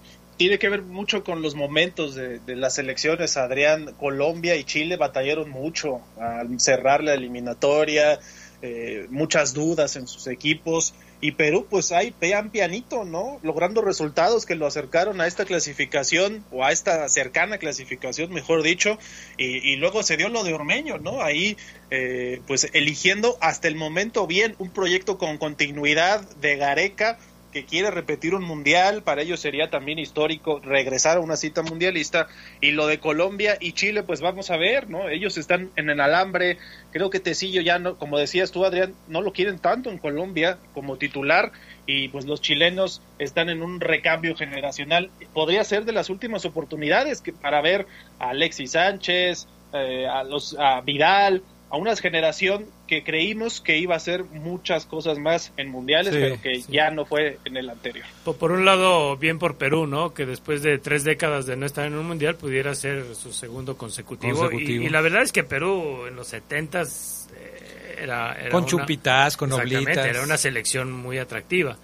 tiene 0.42 0.58
que 0.58 0.68
ver 0.68 0.82
mucho 0.82 1.22
con 1.22 1.40
los 1.40 1.54
momentos 1.54 2.16
de, 2.16 2.40
las 2.56 2.76
elecciones. 2.76 3.36
Adrián, 3.36 3.94
Colombia 4.00 4.56
y 4.56 4.64
Chile 4.64 4.96
batallaron 4.96 5.48
mucho 5.50 6.00
al 6.18 6.58
cerrar 6.58 7.04
la 7.04 7.14
eliminatoria, 7.14 8.18
eh, 8.60 9.06
muchas 9.08 9.54
dudas 9.54 9.94
en 9.94 10.08
sus 10.08 10.26
equipos. 10.26 10.94
Y 11.20 11.30
Perú, 11.30 11.68
pues 11.70 11.92
ahí 11.92 12.10
pean 12.10 12.50
pianito, 12.50 13.04
¿no? 13.04 13.38
Logrando 13.44 13.82
resultados 13.82 14.44
que 14.44 14.56
lo 14.56 14.66
acercaron 14.66 15.20
a 15.20 15.28
esta 15.28 15.44
clasificación, 15.44 16.44
o 16.50 16.64
a 16.64 16.72
esta 16.72 17.08
cercana 17.08 17.58
clasificación, 17.58 18.32
mejor 18.32 18.64
dicho. 18.64 18.98
Y, 19.36 19.76
luego 19.76 20.02
se 20.02 20.16
dio 20.16 20.28
lo 20.28 20.42
de 20.42 20.54
Ormeño, 20.54 20.98
¿no? 20.98 21.22
Ahí, 21.22 21.56
eh, 21.92 22.40
pues 22.48 22.68
eligiendo 22.72 23.38
hasta 23.40 23.68
el 23.68 23.76
momento 23.76 24.26
bien 24.26 24.56
un 24.58 24.70
proyecto 24.70 25.18
con 25.18 25.38
continuidad 25.38 26.28
de 26.40 26.56
Gareca 26.56 27.16
que 27.52 27.64
quiere 27.64 27.90
repetir 27.90 28.34
un 28.34 28.44
mundial, 28.44 29.02
para 29.02 29.22
ellos 29.22 29.40
sería 29.40 29.70
también 29.70 29.98
histórico 29.98 30.60
regresar 30.60 31.18
a 31.18 31.20
una 31.20 31.36
cita 31.36 31.62
mundialista. 31.62 32.28
Y 32.60 32.72
lo 32.72 32.86
de 32.86 32.98
Colombia 32.98 33.56
y 33.60 33.72
Chile, 33.72 34.02
pues 34.02 34.20
vamos 34.20 34.50
a 34.50 34.56
ver, 34.56 34.88
¿no? 34.88 35.08
Ellos 35.08 35.36
están 35.36 35.70
en 35.76 35.90
el 35.90 36.00
alambre, 36.00 36.58
creo 36.90 37.10
que 37.10 37.20
Tecillo 37.20 37.60
ya 37.60 37.78
no, 37.78 37.98
como 37.98 38.18
decías 38.18 38.50
tú, 38.50 38.64
Adrián, 38.64 38.94
no 39.06 39.20
lo 39.20 39.32
quieren 39.32 39.58
tanto 39.58 39.90
en 39.90 39.98
Colombia 39.98 40.58
como 40.74 40.96
titular. 40.96 41.52
Y 41.86 42.08
pues 42.08 42.26
los 42.26 42.40
chilenos 42.40 43.02
están 43.18 43.48
en 43.48 43.62
un 43.62 43.80
recambio 43.80 44.36
generacional. 44.36 45.10
Podría 45.34 45.64
ser 45.64 45.84
de 45.84 45.92
las 45.92 46.10
últimas 46.10 46.44
oportunidades 46.44 47.20
que, 47.20 47.32
para 47.32 47.60
ver 47.60 47.86
a 48.18 48.30
Alexis 48.30 48.72
Sánchez, 48.72 49.48
eh, 49.74 50.06
a, 50.06 50.22
los, 50.22 50.56
a 50.58 50.80
Vidal, 50.82 51.42
a 51.72 51.78
una 51.78 51.96
generación 51.96 52.66
que 52.86 53.02
creímos 53.02 53.62
que 53.62 53.78
iba 53.78 53.94
a 53.94 53.96
hacer 53.96 54.24
muchas 54.24 54.84
cosas 54.84 55.18
más 55.18 55.54
en 55.56 55.70
mundiales, 55.70 56.14
pero 56.14 56.38
que 56.38 56.60
ya 56.68 56.90
no 56.90 57.06
fue 57.06 57.38
en 57.46 57.56
el 57.56 57.70
anterior. 57.70 58.04
Por, 58.24 58.52
un 58.52 58.66
lado, 58.66 59.16
bien 59.16 59.38
por 59.38 59.56
Perú, 59.56 59.86
¿no? 59.86 60.12
Que 60.12 60.26
después 60.26 60.62
de 60.62 60.76
tres 60.76 61.02
décadas 61.02 61.46
de 61.46 61.56
no 61.56 61.64
estar 61.64 61.86
en 61.86 61.94
un 61.94 62.06
mundial 62.06 62.36
pudiera 62.36 62.74
ser 62.74 63.14
su 63.14 63.32
segundo 63.32 63.78
consecutivo. 63.78 64.52
Y, 64.52 64.86
la 64.90 65.00
verdad 65.00 65.22
es 65.22 65.32
que 65.32 65.44
Perú 65.44 66.04
en 66.06 66.14
los 66.14 66.28
setentas 66.28 67.30
eh, 67.34 68.00
era, 68.02 68.36
Con 68.50 68.66
chupitas, 68.66 69.38
con 69.38 69.50
oblitas. 69.52 69.96
Era 69.96 70.22
una 70.22 70.36
selección 70.36 70.92
muy 70.92 71.16
atractiva. 71.16 71.78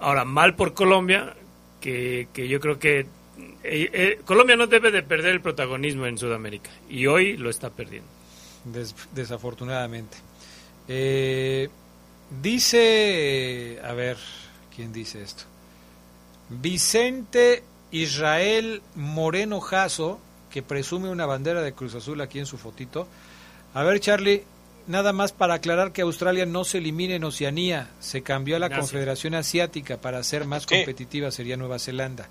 Ahora, 0.00 0.24
mal 0.24 0.54
por 0.54 0.72
Colombia, 0.72 1.34
que, 1.78 2.28
que 2.32 2.48
yo 2.48 2.58
creo 2.58 2.78
que 2.78 3.00
eh, 3.00 3.06
eh, 3.64 4.20
Colombia 4.24 4.56
no 4.56 4.66
debe 4.66 4.90
de 4.90 5.02
perder 5.02 5.32
el 5.32 5.42
protagonismo 5.42 6.06
en 6.06 6.16
Sudamérica 6.16 6.70
y 6.88 7.06
hoy 7.06 7.36
lo 7.36 7.50
está 7.50 7.68
perdiendo 7.68 8.17
desafortunadamente. 9.14 10.16
Eh, 10.88 11.68
dice, 12.42 13.78
a 13.84 13.92
ver, 13.92 14.16
¿quién 14.74 14.92
dice 14.92 15.22
esto? 15.22 15.44
Vicente 16.48 17.62
Israel 17.90 18.82
Moreno 18.94 19.60
Jasso, 19.60 20.18
que 20.50 20.62
presume 20.62 21.10
una 21.10 21.26
bandera 21.26 21.62
de 21.62 21.72
Cruz 21.72 21.94
Azul 21.94 22.20
aquí 22.20 22.38
en 22.38 22.46
su 22.46 22.58
fotito. 22.58 23.06
A 23.74 23.82
ver, 23.82 24.00
Charlie, 24.00 24.44
nada 24.86 25.12
más 25.12 25.32
para 25.32 25.54
aclarar 25.54 25.92
que 25.92 26.02
Australia 26.02 26.46
no 26.46 26.64
se 26.64 26.78
elimina 26.78 27.14
en 27.14 27.24
Oceanía, 27.24 27.90
se 28.00 28.22
cambió 28.22 28.56
a 28.56 28.58
la 28.58 28.70
Confederación 28.70 29.34
Asiática 29.34 29.98
para 29.98 30.22
ser 30.22 30.46
más 30.46 30.66
competitiva, 30.66 31.30
sería 31.30 31.56
Nueva 31.56 31.78
Zelanda. 31.78 32.28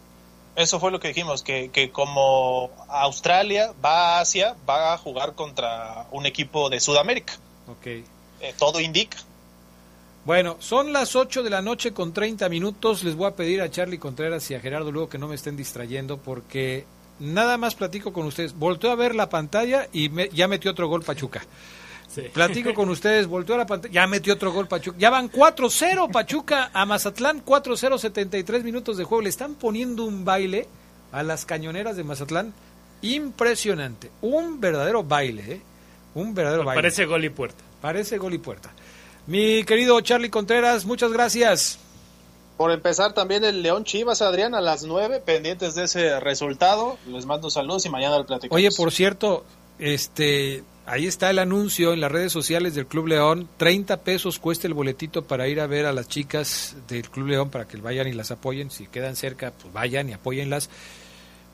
Eso 0.58 0.80
fue 0.80 0.90
lo 0.90 1.00
que 1.00 1.10
dijimos, 1.10 1.44
que, 1.44 1.70
que 1.70 1.92
como 1.92 2.72
Australia 2.90 3.76
va 3.84 4.18
a 4.18 4.22
Asia, 4.22 4.56
va 4.68 4.94
a 4.94 4.98
jugar 4.98 5.36
contra 5.36 6.08
un 6.10 6.26
equipo 6.26 6.72
de 6.72 6.80
Sudamérica. 6.80 7.34
Ok. 7.68 7.86
Eh, 7.86 8.04
todo 8.58 8.80
indica. 8.80 9.20
Bueno, 10.26 10.58
son 10.58 10.92
las 10.92 11.16
8 11.16 11.44
de 11.44 11.52
la 11.52 11.62
noche 11.62 11.94
con 11.94 12.12
30 12.12 12.50
minutos. 12.50 13.04
Les 13.04 13.16
voy 13.16 13.28
a 13.28 13.36
pedir 13.36 13.62
a 13.62 13.70
Charlie 13.70 14.00
Contreras 14.00 14.50
y 14.50 14.56
a 14.56 14.60
Gerardo 14.60 14.92
luego 14.92 15.10
que 15.10 15.20
no 15.20 15.28
me 15.28 15.36
estén 15.36 15.56
distrayendo 15.56 16.18
porque 16.18 16.88
nada 17.20 17.58
más 17.58 17.76
platico 17.76 18.12
con 18.12 18.26
ustedes. 18.26 18.58
Volteo 18.58 18.90
a 18.90 18.96
ver 18.96 19.14
la 19.14 19.30
pantalla 19.30 19.88
y 19.94 20.10
ya 20.36 20.48
metió 20.48 20.72
otro 20.72 20.88
gol 20.88 21.04
Pachuca. 21.04 21.46
Platico 22.34 22.74
con 22.74 22.90
ustedes, 22.90 23.28
volteo 23.28 23.56
a 23.56 23.60
la 23.60 23.66
pantalla, 23.66 23.94
ya 23.94 24.08
metió 24.08 24.34
otro 24.34 24.52
gol 24.52 24.68
Pachuca. 24.68 24.98
Ya 24.98 25.10
van 25.10 25.32
4-0 25.32 26.12
Pachuca 26.12 26.72
a 26.74 26.86
Mazatlán, 26.86 27.44
4-0, 27.46 27.98
73 27.98 28.64
minutos 28.64 28.98
de 28.98 29.04
juego. 29.04 29.22
Le 29.22 29.30
están 29.30 29.56
poniendo 29.56 30.04
un 30.04 30.26
baile 30.26 30.68
a 31.12 31.24
las 31.24 31.46
cañoneras 31.46 31.96
de 31.96 32.04
Mazatlán. 32.04 32.54
Impresionante. 33.02 34.10
Un 34.22 34.60
verdadero 34.60 35.04
baile, 35.04 35.54
¿eh? 35.54 35.62
Un 36.16 36.34
verdadero 36.34 36.64
baile. 36.64 36.82
Parece 36.82 37.06
gol 37.06 37.24
y 37.24 37.30
puerta. 37.30 37.64
Parece 37.82 38.18
gol 38.18 38.34
y 38.34 38.40
puerta. 38.40 38.72
Mi 39.28 39.64
querido 39.66 40.00
Charlie 40.02 40.30
Contreras, 40.30 40.86
muchas 40.86 41.12
gracias. 41.12 41.80
Por 42.56 42.72
empezar 42.72 43.14
también 43.14 43.44
el 43.44 43.62
León 43.62 43.84
Chivas, 43.84 44.24
Adrián, 44.24 44.56
a 44.56 44.62
las 44.62 44.84
9, 44.84 45.22
pendientes 45.24 45.76
de 45.76 45.84
ese 45.84 46.20
resultado. 46.20 46.98
Les 47.06 47.28
mando 47.28 47.52
saludos 47.52 47.86
y 47.86 47.90
mañana 47.90 48.18
el 48.18 48.26
platicamos. 48.26 48.58
Oye, 48.58 48.72
por 48.76 48.92
cierto, 48.92 49.46
este, 49.78 50.64
ahí 50.88 51.06
está 51.06 51.30
el 51.30 51.40
anuncio 51.40 51.94
en 51.94 52.02
las 52.02 52.12
redes 52.12 52.32
sociales 52.32 52.74
del 52.74 52.88
Club 52.88 53.08
León. 53.08 53.48
30 53.58 53.98
pesos 53.98 54.40
cuesta 54.40 54.68
el 54.68 54.74
boletito 54.74 55.26
para 55.26 55.48
ir 55.48 55.60
a 55.60 55.68
ver 55.68 55.86
a 55.86 55.94
las 55.94 56.08
chicas 56.08 56.76
del 56.88 57.10
Club 57.10 57.28
León 57.28 57.50
para 57.50 57.68
que 57.68 57.78
vayan 57.78 58.08
y 58.08 58.14
las 58.14 58.32
apoyen. 58.32 58.72
Si 58.72 58.88
quedan 58.88 59.16
cerca, 59.16 59.52
pues 59.52 59.72
vayan 59.74 60.10
y 60.10 60.14
apóyenlas. 60.14 60.70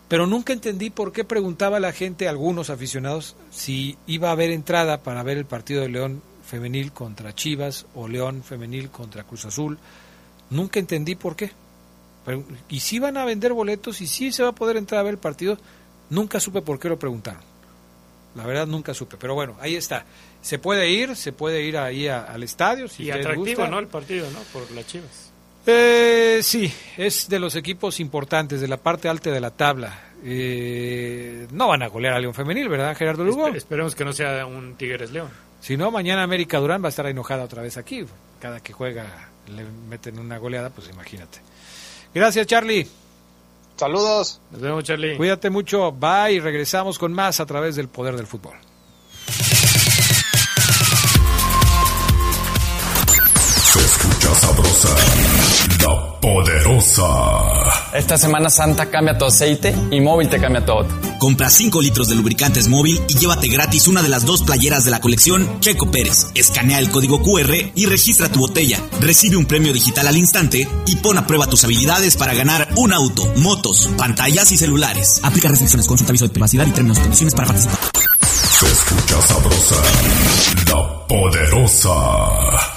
Pero 0.08 0.28
nunca 0.28 0.54
entendí 0.54 0.92
por 0.92 1.12
qué 1.12 1.24
preguntaba 1.24 1.80
la 1.80 1.92
gente, 1.92 2.28
algunos 2.28 2.70
aficionados, 2.70 3.36
si 3.52 3.98
iba 4.06 4.30
a 4.30 4.34
haber 4.34 4.52
entrada 4.52 5.02
para 5.02 5.24
ver 5.24 5.38
el 5.38 5.46
partido 5.46 5.82
de 5.82 5.90
León 5.90 6.22
femenil 6.46 6.92
contra 6.92 7.34
Chivas 7.34 7.88
o 7.96 8.08
León 8.08 8.44
femenil 8.44 8.90
contra 8.90 9.24
Cruz 9.24 9.46
Azul. 9.46 9.80
Nunca 10.52 10.80
entendí 10.80 11.16
por 11.16 11.36
qué. 11.36 11.52
y 12.70 12.80
si 12.80 13.00
van 13.00 13.18
a 13.18 13.26
vender 13.26 13.54
boletos 13.54 14.00
y 14.02 14.08
si 14.08 14.32
se 14.32 14.44
va 14.44 14.50
a 14.50 14.56
poder 14.56 14.78
entrar 14.78 15.00
a 15.00 15.04
ver 15.04 15.16
el 15.16 15.20
partido, 15.20 15.58
nunca 16.10 16.40
supe 16.40 16.62
por 16.62 16.80
qué 16.80 16.90
lo 16.90 17.00
preguntaron. 17.00 17.53
La 18.36 18.46
verdad 18.46 18.66
nunca 18.68 18.94
supe, 18.94 19.18
pero 19.18 19.36
bueno, 19.36 19.56
ahí 19.60 19.76
está. 19.76 20.06
Se 20.42 20.60
puede 20.60 20.90
ir, 20.90 21.16
se 21.16 21.32
puede 21.32 21.64
ir 21.64 21.78
ahí 21.78 22.08
al 22.08 22.44
estadio. 22.44 22.88
Si 22.88 23.04
y 23.04 23.12
atractivo, 23.12 23.68
¿no? 23.68 23.80
El 23.80 23.88
partido, 23.88 24.30
¿no? 24.32 24.40
Por 24.52 24.70
las 24.72 24.88
Chivas. 24.88 25.32
Eh, 25.66 26.40
sí, 26.42 26.74
es 26.98 27.30
de 27.30 27.40
los 27.40 27.56
equipos 27.56 28.00
importantes, 28.00 28.60
de 28.60 28.68
la 28.68 28.78
parte 28.78 29.08
alta 29.08 29.32
de 29.32 29.40
la 29.40 29.52
tabla. 29.52 29.98
Eh, 30.26 31.48
no 31.52 31.70
van 31.70 31.84
a 31.84 31.88
golear 31.88 32.14
a 32.14 32.20
León 32.20 32.34
Femenil, 32.34 32.68
¿verdad, 32.70 32.96
Gerardo 32.96 33.24
Lugo? 33.24 33.48
esperemos 33.48 33.96
que 33.96 34.04
no 34.04 34.12
sea 34.14 34.46
un 34.46 34.76
Tigres 34.76 35.12
León. 35.12 35.30
Si 35.62 35.78
no, 35.78 35.92
mañana 35.92 36.24
América 36.24 36.60
Durán 36.60 36.82
va 36.82 36.88
a 36.88 36.90
estar 36.90 37.06
enojada 37.06 37.44
otra 37.44 37.62
vez 37.62 37.78
aquí. 37.78 38.06
Cada 38.42 38.60
que 38.60 38.74
juega 38.74 39.30
le 39.56 39.64
meten 39.64 40.20
una 40.20 40.38
goleada, 40.38 40.70
pues 40.70 40.90
imagínate. 40.90 41.40
Gracias, 42.14 42.48
Charlie. 42.48 42.88
Saludos. 43.84 44.40
Nos 44.50 44.62
vemos, 44.62 44.84
Charlie. 44.86 45.18
Cuídate 45.18 45.50
mucho. 45.50 45.92
Bye 45.92 46.36
y 46.36 46.40
regresamos 46.40 46.98
con 46.98 47.12
más 47.12 47.42
a 47.42 47.46
través 47.46 47.76
del 47.76 47.90
poder 47.90 48.16
del 48.16 48.26
fútbol. 48.26 48.54
Se 53.62 53.80
escucha 53.80 54.36
sabrosa, 54.36 54.96
la 55.82 56.20
poderosa. 56.22 57.90
Esta 57.94 58.18
Semana 58.18 58.50
Santa 58.50 58.86
cambia 58.90 59.18
tu 59.18 59.26
aceite 59.26 59.76
y 59.92 60.00
móvil 60.00 60.30
te 60.30 60.40
cambia 60.40 60.66
todo. 60.66 60.88
Compra 61.24 61.50
5 61.50 61.82
litros 61.82 62.10
de 62.10 62.16
lubricantes 62.16 62.68
móvil 62.68 63.02
y 63.08 63.14
llévate 63.18 63.48
gratis 63.48 63.88
una 63.88 64.02
de 64.02 64.10
las 64.10 64.26
dos 64.26 64.44
playeras 64.44 64.84
de 64.84 64.92
la 64.92 65.00
colección 65.00 65.62
Checo 65.62 65.90
Pérez. 65.90 66.28
Escanea 66.36 66.80
el 66.80 66.90
código 66.90 67.22
QR 67.22 67.72
y 67.74 67.86
registra 67.86 68.28
tu 68.28 68.42
botella. 68.42 68.78
Recibe 69.00 69.38
un 69.38 69.46
premio 69.46 69.72
digital 69.72 70.06
al 70.08 70.18
instante 70.18 70.68
y 70.86 70.96
pon 70.98 71.18
a 71.18 71.26
prueba 71.26 71.48
tus 71.48 71.64
habilidades 71.64 72.18
para 72.18 72.34
ganar 72.34 72.68
un 72.76 72.92
auto, 72.92 73.26
motos, 73.38 73.90
pantallas 73.98 74.52
y 74.52 74.58
celulares. 74.58 75.22
Aplica 75.24 75.48
restricciones, 75.48 75.88
consulta 75.88 76.12
aviso 76.12 76.26
de 76.26 76.34
privacidad 76.34 76.68
y 76.68 76.72
términos 76.72 76.98
y 76.98 77.02
condiciones 77.04 77.34
para 77.34 77.48
participar. 77.48 77.80
Se 78.60 78.66
escucha 78.66 79.22
sabrosa, 79.22 79.82
la 80.68 81.08
poderosa. 81.08 82.73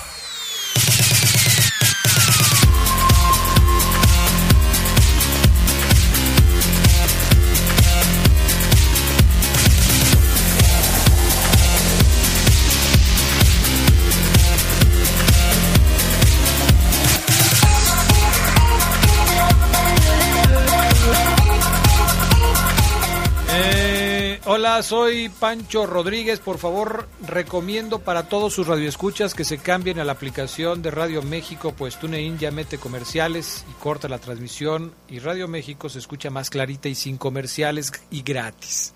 Hola, 24.56 24.82
soy 24.82 25.28
Pancho 25.28 25.84
Rodríguez. 25.84 26.40
Por 26.40 26.56
favor, 26.56 27.10
recomiendo 27.20 27.98
para 27.98 28.26
todos 28.26 28.54
sus 28.54 28.66
radioescuchas 28.66 29.34
que 29.34 29.44
se 29.44 29.58
cambien 29.58 29.98
a 29.98 30.04
la 30.04 30.12
aplicación 30.12 30.80
de 30.80 30.90
Radio 30.90 31.20
México, 31.20 31.74
pues 31.76 32.00
TuneIn 32.00 32.38
ya 32.38 32.50
mete 32.50 32.78
comerciales 32.78 33.66
y 33.70 33.74
corta 33.82 34.08
la 34.08 34.16
transmisión 34.16 34.94
y 35.10 35.18
Radio 35.18 35.46
México 35.46 35.90
se 35.90 35.98
escucha 35.98 36.30
más 36.30 36.48
clarita 36.48 36.88
y 36.88 36.94
sin 36.94 37.18
comerciales 37.18 37.92
y 38.10 38.22
gratis. 38.22 38.94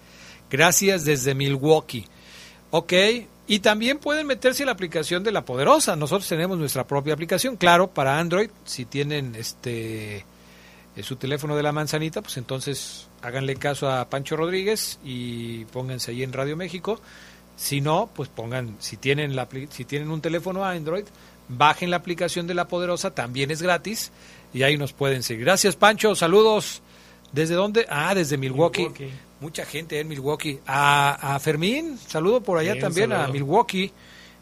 Gracias 0.50 1.04
desde 1.04 1.34
Milwaukee. 1.34 2.06
Ok, 2.70 2.94
y 3.46 3.58
también 3.58 3.98
pueden 3.98 4.28
meterse 4.28 4.62
a 4.62 4.66
la 4.66 4.72
aplicación 4.72 5.22
de 5.22 5.32
La 5.32 5.44
Poderosa. 5.44 5.94
Nosotros 5.94 6.26
tenemos 6.26 6.56
nuestra 6.56 6.86
propia 6.86 7.12
aplicación, 7.12 7.56
claro, 7.56 7.88
para 7.90 8.18
Android. 8.18 8.48
Si 8.64 8.86
tienen 8.86 9.34
este 9.34 10.24
eh, 11.00 11.02
su 11.02 11.16
teléfono 11.16 11.56
de 11.56 11.62
la 11.62 11.72
manzanita, 11.72 12.22
pues 12.22 12.36
entonces 12.36 13.08
háganle 13.22 13.56
caso 13.56 13.90
a 13.90 14.08
Pancho 14.08 14.36
Rodríguez 14.36 14.98
y 15.04 15.64
pónganse 15.66 16.10
ahí 16.10 16.22
en 16.22 16.32
Radio 16.32 16.56
México. 16.56 17.00
Si 17.56 17.80
no, 17.80 18.08
pues 18.14 18.28
pongan, 18.28 18.76
si 18.78 18.96
tienen, 18.96 19.36
la, 19.36 19.48
si 19.70 19.84
tienen 19.84 20.10
un 20.10 20.20
teléfono 20.20 20.64
Android, 20.64 21.04
bajen 21.48 21.90
la 21.90 21.96
aplicación 21.96 22.46
de 22.46 22.54
La 22.54 22.68
Poderosa, 22.68 23.14
también 23.14 23.50
es 23.50 23.60
gratis 23.62 24.12
y 24.54 24.62
ahí 24.62 24.76
nos 24.76 24.92
pueden 24.92 25.22
seguir. 25.22 25.44
Gracias 25.44 25.76
Pancho, 25.76 26.14
saludos. 26.14 26.82
¿Desde 27.32 27.54
dónde? 27.54 27.86
Ah, 27.88 28.14
desde 28.14 28.36
Milwaukee. 28.36 28.88
Mucha 29.40 29.64
gente 29.64 30.00
en 30.00 30.08
Milwaukee. 30.08 30.58
A, 30.66 31.38
Fermín, 31.40 31.98
saludo 32.08 32.42
por 32.42 32.58
allá 32.58 32.78
también 32.78 33.12
a 33.12 33.28
Milwaukee 33.28 33.92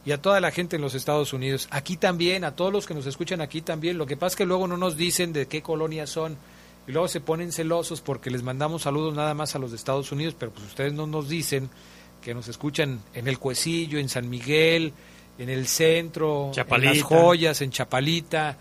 y 0.05 0.13
a 0.13 0.23
toda 0.23 0.41
la 0.41 0.51
gente 0.51 0.77
en 0.77 0.83
los 0.83 0.95
Estados 0.95 1.33
Unidos. 1.33 1.69
Aquí 1.71 1.97
también, 1.97 2.45
a 2.45 2.55
todos 2.57 2.73
los 2.73 2.87
que 2.87 2.95
nos 2.95 3.07
escuchan 3.07 3.41
aquí 3.41 3.61
también. 3.61 3.99
Lo 3.99 4.07
que 4.07 4.17
pasa 4.17 4.35
es 4.35 4.37
que 4.37 4.47
luego 4.47 4.67
no 4.67 4.77
nos 4.77 4.97
dicen 4.97 5.33
de 5.33 5.47
qué 5.47 5.63
colonia 5.63 6.07
son 6.07 6.37
y 6.87 6.93
luego 6.93 7.09
se 7.09 7.21
ponen 7.21 7.53
celosos 7.53 8.01
porque 8.01 8.31
les 8.31 8.43
mandamos 8.43 8.83
saludos 8.83 9.15
nada 9.15 9.35
más 9.35 9.55
a 9.55 9.59
los 9.59 9.71
de 9.71 9.77
Estados 9.77 10.11
Unidos, 10.11 10.35
pero 10.39 10.53
pues 10.53 10.67
ustedes 10.67 10.95
no 10.95 11.07
nos 11.07 11.29
dicen 11.29 11.69
que 12.23 12.33
nos 12.33 12.49
escuchan 12.49 13.01
en 13.13 13.29
el 13.29 13.39
Cuecillo, 13.39 13.99
en 13.99 14.09
San 14.09 14.29
Miguel, 14.29 14.93
en 15.39 15.51
el 15.51 15.67
centro, 15.67 16.51
en 16.57 16.85
las 16.85 17.03
joyas, 17.03 17.61
en 17.61 17.71
Chapalita. 17.71 18.57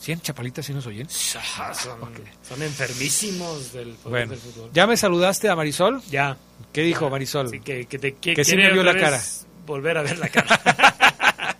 ¿Sí 0.00 0.12
en 0.12 0.20
Chapalita 0.20 0.62
sí 0.62 0.74
nos 0.74 0.86
oyen? 0.86 1.08
son, 1.08 2.62
enfermísimos 2.62 3.72
del, 3.72 3.96
bueno, 4.04 4.34
¿Ya 4.72 4.86
me 4.86 4.96
saludaste 4.96 5.48
a 5.48 5.56
Marisol? 5.56 6.02
Ya. 6.10 6.36
¿Qué 6.72 6.82
dijo 6.82 7.10
Marisol? 7.10 7.50
que, 7.62 7.86
que, 7.86 7.98
te, 7.98 8.14
que, 8.14 8.34
que 8.34 8.44
sí 8.44 8.56
me 8.56 8.70
vio 8.72 8.84
la 8.84 8.96
cara. 8.96 9.20
Volver 9.66 9.98
a 9.98 10.02
ver 10.02 10.18
la 10.18 10.28
cara. 10.28 10.60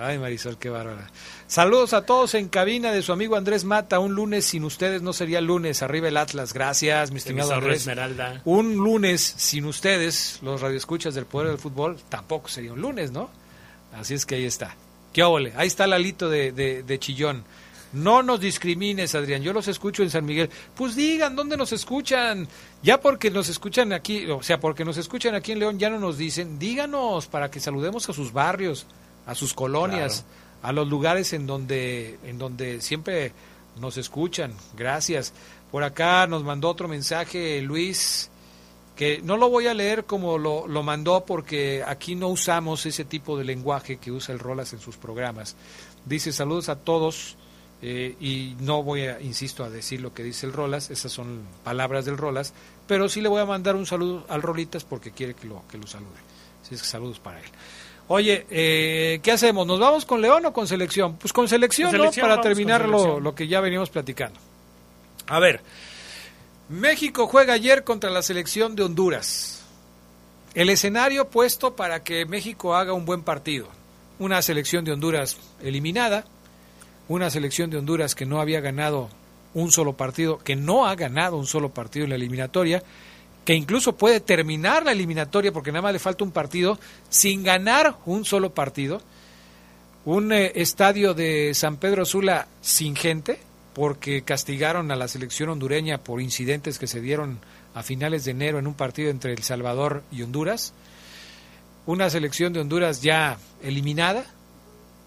Ay, 0.00 0.18
Marisol, 0.18 0.58
qué 0.58 0.70
bárbara. 0.70 1.10
Saludos 1.48 1.92
a 1.92 2.06
todos 2.06 2.34
en 2.34 2.48
cabina 2.48 2.92
de 2.92 3.02
su 3.02 3.12
amigo 3.12 3.36
Andrés 3.36 3.64
Mata. 3.64 3.98
Un 3.98 4.14
lunes 4.14 4.44
sin 4.44 4.64
ustedes 4.64 5.02
no 5.02 5.12
sería 5.12 5.40
lunes. 5.40 5.82
Arriba 5.82 6.08
el 6.08 6.16
Atlas. 6.16 6.52
Gracias, 6.52 7.10
mi 7.10 7.18
estimado 7.18 7.54
Andrés. 7.54 7.80
Esmeralda. 7.80 8.40
Un 8.44 8.76
lunes 8.76 9.34
sin 9.36 9.64
ustedes, 9.64 10.38
los 10.42 10.60
radioescuchas 10.60 11.14
del 11.14 11.26
Poder 11.26 11.48
del 11.48 11.58
Fútbol, 11.58 11.96
tampoco 12.08 12.48
sería 12.48 12.72
un 12.72 12.80
lunes, 12.80 13.10
¿no? 13.10 13.28
Así 13.92 14.14
es 14.14 14.24
que 14.24 14.36
ahí 14.36 14.44
está. 14.44 14.76
¿Qué 15.12 15.22
óvole? 15.22 15.52
Ahí 15.56 15.66
está 15.66 15.86
el 15.86 15.94
alito 15.94 16.28
de, 16.28 16.52
de, 16.52 16.98
Chillón. 16.98 17.44
No 17.92 18.22
nos 18.22 18.40
discrimines, 18.40 19.14
Adrián. 19.14 19.42
Yo 19.42 19.52
los 19.52 19.68
escucho 19.68 20.02
en 20.02 20.10
San 20.10 20.24
Miguel. 20.24 20.50
Pues 20.74 20.94
digan 20.94 21.34
dónde 21.34 21.56
nos 21.56 21.72
escuchan. 21.72 22.46
Ya 22.82 23.00
porque 23.00 23.30
nos 23.30 23.48
escuchan 23.48 23.92
aquí, 23.92 24.26
o 24.30 24.42
sea, 24.42 24.60
porque 24.60 24.84
nos 24.84 24.96
escuchan 24.96 25.34
aquí 25.34 25.52
en 25.52 25.58
León, 25.58 25.78
ya 25.78 25.90
no 25.90 25.98
nos 25.98 26.18
dicen. 26.18 26.58
Díganos 26.58 27.26
para 27.26 27.50
que 27.50 27.60
saludemos 27.60 28.08
a 28.08 28.12
sus 28.12 28.32
barrios, 28.32 28.86
a 29.26 29.34
sus 29.34 29.54
colonias 29.54 30.24
a 30.62 30.72
los 30.72 30.88
lugares 30.88 31.32
en 31.32 31.46
donde, 31.46 32.18
en 32.24 32.38
donde 32.38 32.80
siempre 32.80 33.32
nos 33.80 33.96
escuchan. 33.96 34.52
Gracias. 34.76 35.32
Por 35.70 35.84
acá 35.84 36.26
nos 36.26 36.44
mandó 36.44 36.68
otro 36.68 36.88
mensaje 36.88 37.60
Luis, 37.62 38.30
que 38.96 39.20
no 39.22 39.36
lo 39.36 39.48
voy 39.50 39.66
a 39.66 39.74
leer 39.74 40.04
como 40.04 40.38
lo, 40.38 40.66
lo 40.66 40.82
mandó 40.82 41.24
porque 41.24 41.84
aquí 41.86 42.14
no 42.14 42.28
usamos 42.28 42.86
ese 42.86 43.04
tipo 43.04 43.38
de 43.38 43.44
lenguaje 43.44 43.98
que 43.98 44.10
usa 44.10 44.32
el 44.32 44.40
Rolas 44.40 44.72
en 44.72 44.80
sus 44.80 44.96
programas. 44.96 45.56
Dice 46.04 46.32
saludos 46.32 46.68
a 46.68 46.76
todos 46.76 47.36
eh, 47.80 48.16
y 48.20 48.56
no 48.60 48.82
voy 48.82 49.02
a, 49.02 49.20
insisto, 49.20 49.62
a 49.64 49.70
decir 49.70 50.00
lo 50.00 50.12
que 50.12 50.24
dice 50.24 50.46
el 50.46 50.52
Rolas, 50.52 50.90
esas 50.90 51.12
son 51.12 51.42
palabras 51.62 52.04
del 52.04 52.18
Rolas, 52.18 52.52
pero 52.86 53.08
sí 53.08 53.20
le 53.20 53.28
voy 53.28 53.40
a 53.40 53.44
mandar 53.44 53.76
un 53.76 53.86
saludo 53.86 54.24
al 54.28 54.42
Rolitas 54.42 54.84
porque 54.84 55.12
quiere 55.12 55.34
que 55.34 55.46
lo, 55.46 55.62
que 55.70 55.78
lo 55.78 55.86
salude. 55.86 56.18
Así 56.62 56.74
es 56.74 56.82
que 56.82 56.88
saludos 56.88 57.20
para 57.20 57.38
él. 57.38 57.46
Oye, 58.08 58.46
eh, 58.50 59.20
¿qué 59.22 59.32
hacemos? 59.32 59.66
¿Nos 59.66 59.78
vamos 59.78 60.06
con 60.06 60.20
León 60.20 60.44
o 60.46 60.52
con 60.52 60.66
selección? 60.66 61.16
Pues 61.16 61.32
con 61.32 61.46
selección, 61.46 61.96
¿no? 61.96 62.10
Para 62.10 62.40
terminar 62.40 62.88
lo, 62.88 63.20
lo 63.20 63.34
que 63.34 63.46
ya 63.46 63.60
veníamos 63.60 63.90
platicando. 63.90 64.40
A 65.26 65.38
ver, 65.38 65.60
México 66.68 67.26
juega 67.26 67.52
ayer 67.52 67.84
contra 67.84 68.10
la 68.10 68.22
selección 68.22 68.74
de 68.74 68.82
Honduras. 68.82 69.62
El 70.54 70.70
escenario 70.70 71.28
puesto 71.28 71.76
para 71.76 72.02
que 72.02 72.24
México 72.24 72.74
haga 72.74 72.94
un 72.94 73.04
buen 73.04 73.22
partido. 73.22 73.68
Una 74.18 74.42
selección 74.42 74.84
de 74.84 74.92
Honduras 74.92 75.36
eliminada, 75.62 76.24
una 77.08 77.30
selección 77.30 77.70
de 77.70 77.78
Honduras 77.78 78.14
que 78.14 78.26
no 78.26 78.40
había 78.40 78.60
ganado 78.60 79.08
un 79.54 79.72
solo 79.72 79.94
partido, 79.94 80.38
que 80.38 80.56
no 80.56 80.86
ha 80.86 80.94
ganado 80.94 81.36
un 81.36 81.46
solo 81.46 81.70
partido 81.70 82.04
en 82.04 82.10
la 82.10 82.16
eliminatoria, 82.16 82.82
que 83.44 83.54
incluso 83.54 83.96
puede 83.96 84.20
terminar 84.20 84.84
la 84.84 84.92
eliminatoria 84.92 85.52
porque 85.52 85.72
nada 85.72 85.82
más 85.82 85.92
le 85.94 85.98
falta 85.98 86.22
un 86.22 86.32
partido 86.32 86.78
sin 87.08 87.42
ganar 87.42 87.96
un 88.04 88.24
solo 88.24 88.50
partido. 88.50 89.00
Un 90.04 90.32
eh, 90.32 90.52
estadio 90.54 91.14
de 91.14 91.54
San 91.54 91.76
Pedro 91.76 92.04
Sula 92.04 92.46
sin 92.60 92.94
gente, 92.94 93.38
porque 93.74 94.22
castigaron 94.22 94.90
a 94.90 94.96
la 94.96 95.08
selección 95.08 95.48
hondureña 95.48 95.98
por 95.98 96.20
incidentes 96.20 96.78
que 96.78 96.86
se 96.86 97.00
dieron 97.00 97.38
a 97.74 97.82
finales 97.82 98.24
de 98.24 98.32
enero 98.32 98.58
en 98.58 98.66
un 98.66 98.74
partido 98.74 99.10
entre 99.10 99.32
El 99.32 99.42
Salvador 99.42 100.02
y 100.12 100.22
Honduras. 100.22 100.72
Una 101.86 102.10
selección 102.10 102.52
de 102.52 102.60
Honduras 102.60 103.02
ya 103.02 103.38
eliminada, 103.62 104.26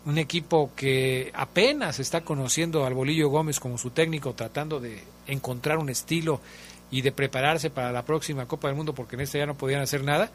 un 0.05 0.17
equipo 0.17 0.71
que 0.75 1.31
apenas 1.33 1.99
está 1.99 2.21
conociendo 2.21 2.85
al 2.85 2.93
Bolillo 2.93 3.29
Gómez 3.29 3.59
como 3.59 3.77
su 3.77 3.91
técnico, 3.91 4.33
tratando 4.33 4.79
de 4.79 5.03
encontrar 5.27 5.77
un 5.77 5.89
estilo 5.89 6.41
y 6.89 7.01
de 7.01 7.11
prepararse 7.11 7.69
para 7.69 7.91
la 7.91 8.03
próxima 8.03 8.47
Copa 8.47 8.67
del 8.67 8.77
Mundo, 8.77 8.93
porque 8.93 9.15
en 9.15 9.21
esta 9.21 9.37
ya 9.37 9.45
no 9.45 9.55
podían 9.55 9.81
hacer 9.81 10.03
nada, 10.03 10.31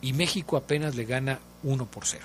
y 0.00 0.12
México 0.12 0.56
apenas 0.56 0.96
le 0.96 1.04
gana 1.04 1.38
1 1.62 1.86
por 1.86 2.06
0. 2.06 2.24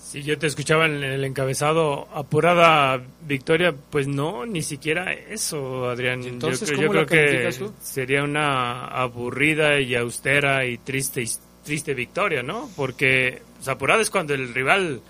Si 0.00 0.22
yo 0.22 0.38
te 0.38 0.46
escuchaba 0.46 0.86
en 0.86 1.04
el 1.04 1.22
encabezado, 1.24 2.08
apurada 2.14 3.02
victoria, 3.26 3.74
pues 3.90 4.08
no, 4.08 4.46
ni 4.46 4.62
siquiera 4.62 5.12
eso, 5.12 5.90
Adrián. 5.90 6.22
Entonces, 6.22 6.70
yo, 6.70 6.88
creo 6.88 7.04
que 7.04 7.50
sería 7.82 8.24
una 8.24 8.86
aburrida 8.86 9.78
y 9.80 9.94
austera 9.96 10.64
y 10.64 10.78
triste, 10.78 11.26
triste 11.62 11.92
victoria, 11.92 12.42
¿no? 12.42 12.70
Porque 12.74 13.42
pues, 13.56 13.68
apurada 13.68 14.00
es 14.00 14.08
cuando 14.08 14.32
el 14.32 14.54
rival 14.54 15.02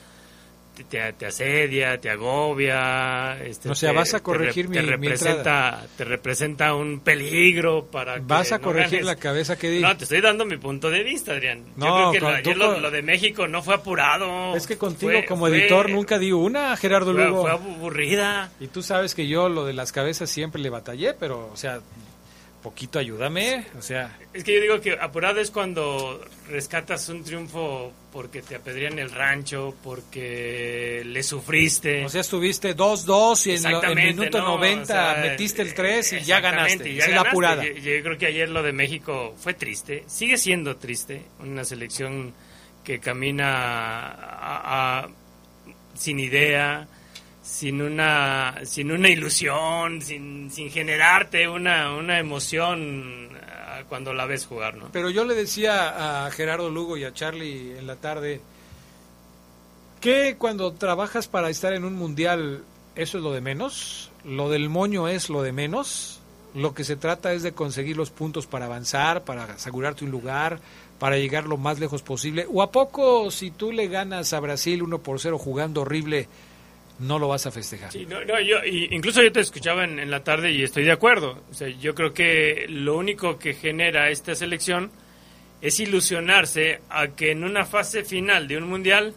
te, 0.85 1.27
asedia, 1.27 1.99
te 1.99 2.11
agobia. 2.11 3.43
Este, 3.43 3.71
o 3.71 3.75
sea, 3.75 3.93
vas 3.93 4.15
a 4.15 4.21
corregir 4.21 4.71
te, 4.71 4.83
mi, 4.83 4.87
representa, 4.87 5.87
Te 5.97 6.05
representa 6.05 6.75
un 6.75 7.01
peligro 7.01 7.87
para 7.87 8.19
Vas 8.21 8.53
a 8.53 8.59
corregir 8.59 9.05
la 9.05 9.17
cabeza 9.17 9.59
que 9.59 9.71
di. 9.71 9.81
No, 9.81 9.97
te 9.97 10.05
estoy 10.05 10.21
dando 10.21 10.45
mi 10.45 10.57
punto 10.57 10.91
de 10.91 11.03
vista, 11.03 11.33
Adrián. 11.33 11.65
Yo 11.77 12.13
creo 12.13 12.43
que 12.43 12.55
lo, 12.55 12.91
de 12.91 13.03
México 13.03 13.49
no 13.49 13.63
fue 13.63 13.75
apurado. 13.75 14.55
Es 14.57 14.67
que 14.67 14.77
contigo 14.77 15.21
como 15.27 15.49
editor 15.49 15.91
nunca 15.91 16.19
di 16.19 16.33
una, 16.33 16.77
Gerardo 16.77 17.13
Lugo. 17.13 17.43
Fue 17.43 17.51
aburrida. 17.51 18.51
Y 18.61 18.69
tú 18.69 18.83
sabes 18.83 19.15
que 19.15 19.27
yo 19.27 19.49
lo 19.49 19.65
de 19.65 19.73
las 19.73 19.93
cabezas 19.93 20.31
siempre 20.31 20.61
le 20.61 20.71
batallé, 20.71 21.15
pero, 21.15 21.51
o 21.53 21.57
sea, 21.57 21.81
poquito 22.63 22.99
ayúdame, 22.99 23.67
o 23.79 23.83
sea... 23.83 24.19
Es 24.33 24.45
que 24.45 24.55
yo 24.55 24.61
digo 24.61 24.81
que 24.81 24.93
apurado 24.93 25.41
es 25.41 25.51
cuando 25.51 26.21
rescatas 26.49 27.09
un 27.09 27.23
triunfo 27.23 27.93
porque 28.13 28.43
te 28.43 28.55
apedrían 28.55 28.99
el 28.99 29.11
rancho, 29.11 29.75
porque 29.83 31.03
le 31.05 31.23
sufriste. 31.23 32.05
O 32.05 32.09
sea, 32.09 32.23
estuviste 32.23 32.77
2-2 32.77 33.47
y 33.47 33.67
en, 33.67 33.99
el 33.99 34.15
minuto 34.15 34.41
90 34.41 35.19
metiste 35.23 35.63
el 35.63 35.75
3 35.75 36.15
y 36.15 36.21
ya 36.21 36.41
ganaste. 36.41 36.95
Ya 36.95 37.05
es 37.05 37.13
la 37.13 37.23
apurada. 37.23 37.65
Yo, 37.65 38.03
creo 38.03 38.19
que 38.19 38.27
ayer 38.27 38.49
lo 38.49 38.63
de 38.63 38.73
México 38.73 39.35
fue 39.39 39.55
triste, 39.55 40.05
sigue 40.07 40.39
siendo 40.39 40.77
triste, 40.77 41.23
una 41.41 41.65
selección 41.65 42.33
que 42.83 43.01
camina 43.01 45.09
sin 45.95 46.21
idea, 46.21 46.87
sin 47.43 47.83
una, 47.83 48.55
sin 48.65 48.91
una 48.91 49.09
ilusión, 49.09 50.01
sin, 50.01 50.51
sin 50.51 50.71
generarte 50.71 51.49
una, 51.49 51.95
una 51.95 52.19
emoción 52.19 53.28
cuando 53.89 54.13
la 54.13 54.27
ves 54.27 54.47
jugar, 54.47 54.77
¿no? 54.77 54.89
Pero 54.93 55.11
yo 55.11 55.25
le 55.25 55.35
decía 55.35 56.27
a 56.27 56.31
Gerardo 56.31 56.71
Lugo 56.71 56.97
y 56.97 57.05
a 57.05 57.13
Charlie 57.13 57.79
en 57.79 57.87
la 57.87 57.97
tarde 57.97 58.41
que 60.01 60.37
cuando 60.39 60.73
trabajas 60.73 61.29
para 61.29 61.51
estar 61.51 61.73
en 61.73 61.85
un 61.85 61.95
mundial, 61.95 62.65
eso 62.95 63.19
es 63.19 63.25
lo 63.25 63.33
de 63.33 63.41
menos, 63.41 64.11
lo 64.25 64.49
del 64.49 64.69
moño 64.69 65.09
es 65.09 65.29
lo 65.29 65.43
de 65.43 65.53
menos, 65.53 66.21
lo 66.55 66.75
que 66.75 66.85
se 66.85 66.97
trata 66.97 67.33
es 67.33 67.43
de 67.43 67.53
conseguir 67.53 67.97
los 67.97 68.11
puntos 68.11 68.47
para 68.47 68.67
avanzar, 68.67 69.25
para 69.25 69.45
asegurarte 69.45 70.05
un 70.05 70.11
lugar, 70.11 70.61
para 70.99 71.17
llegar 71.17 71.47
lo 71.47 71.57
más 71.57 71.79
lejos 71.79 72.03
posible. 72.03 72.47
¿O 72.53 72.63
a 72.63 72.71
poco 72.71 73.31
si 73.31 73.51
tú 73.51 73.73
le 73.73 73.89
ganas 73.89 74.33
a 74.33 74.41
Brasil 74.41 74.83
1 74.83 74.99
por 74.99 75.21
0 75.21 75.39
jugando 75.39 75.83
horrible, 75.83 76.29
no 76.99 77.19
lo 77.19 77.29
vas 77.29 77.47
a 77.47 77.51
festejar. 77.51 77.93
Sí, 77.93 78.07
no, 78.07 78.21
yo, 78.41 78.57
incluso 78.65 79.23
yo 79.23 79.31
te 79.31 79.41
escuchaba 79.41 79.85
en, 79.85 80.11
la 80.11 80.25
tarde 80.25 80.51
y 80.51 80.63
estoy 80.63 80.85
de 80.85 80.93
acuerdo. 80.93 81.43
O 81.51 81.55
sea, 81.55 81.69
yo 81.69 81.95
creo 81.95 82.13
que 82.13 82.67
lo 82.69 82.97
único 82.97 83.39
que 83.39 83.55
genera 83.55 84.11
esta 84.11 84.35
selección 84.35 84.91
es 85.61 85.79
ilusionarse 85.81 86.81
a 86.89 87.09
que 87.09 87.31
en 87.31 87.45
una 87.45 87.65
fase 87.65 88.05
final 88.05 88.49
de 88.49 88.57
un 88.57 88.69
mundial 88.69 89.15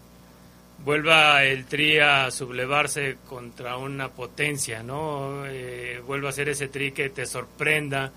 vuelva 0.84 1.44
el 1.44 1.66
Tri 1.66 2.00
a 2.00 2.30
sublevarse 2.32 3.18
contra 3.28 3.78
una 3.78 4.10
potencia, 4.10 4.84
¿no? 4.84 5.46
Eh, 5.48 6.02
vuelva 6.06 6.30
a 6.30 6.34
ser 6.34 6.50
ese 6.50 6.68
Tri 6.68 6.92
que 6.92 7.10
te 7.10 7.26
sorprenda 7.26 8.12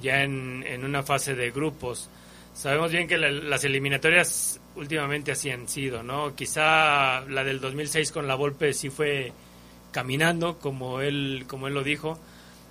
ya 0.00 0.22
en, 0.22 0.64
en 0.66 0.84
una 0.84 1.02
fase 1.02 1.34
de 1.34 1.50
grupos. 1.50 2.10
Sabemos 2.56 2.90
bien 2.90 3.06
que 3.06 3.18
las 3.18 3.64
eliminatorias 3.64 4.58
últimamente 4.76 5.30
así 5.30 5.50
han 5.50 5.68
sido, 5.68 6.02
¿no? 6.02 6.34
Quizá 6.34 7.20
la 7.20 7.44
del 7.44 7.60
2006 7.60 8.10
con 8.12 8.26
la 8.26 8.34
Volpe 8.34 8.72
sí 8.72 8.88
fue 8.88 9.30
caminando, 9.92 10.58
como 10.58 11.02
él, 11.02 11.44
como 11.46 11.68
él 11.68 11.74
lo 11.74 11.82
dijo. 11.82 12.18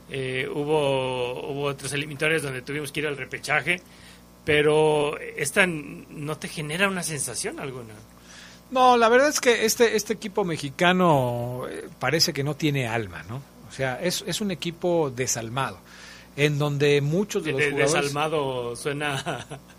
Eh, 0.10 0.50
hubo, 0.52 1.52
hubo 1.52 1.64
otras 1.66 1.94
eliminatorias 1.94 2.42
donde 2.42 2.64
tuvimos 2.64 2.92
que 2.92 3.02
ir 3.02 3.08
al 3.08 3.16
repechaje, 3.16 3.80
pero 4.44 5.20
esta 5.20 5.68
no 5.68 6.36
te 6.38 6.48
genera 6.48 6.88
una 6.88 7.04
sensación 7.04 7.60
alguna. 7.60 7.94
No, 8.72 8.98
la 8.98 9.08
verdad 9.08 9.30
es 9.30 9.40
que 9.40 9.66
este, 9.66 9.96
este 9.96 10.14
equipo 10.14 10.44
mexicano 10.44 11.68
eh, 11.70 11.88
parece 12.00 12.34
que 12.34 12.44
no 12.44 12.56
tiene 12.56 12.88
alma, 12.88 13.24
¿no? 13.30 13.36
O 13.70 13.72
sea, 13.72 14.02
es, 14.02 14.24
es 14.26 14.42
un 14.42 14.50
equipo 14.50 15.12
desalmado, 15.16 15.78
en 16.36 16.58
donde 16.58 17.02
muchos 17.02 17.44
de 17.44 17.52
los 17.52 17.62
jugadores... 17.62 17.94
Desalmado 17.94 18.76
suena 18.76 19.46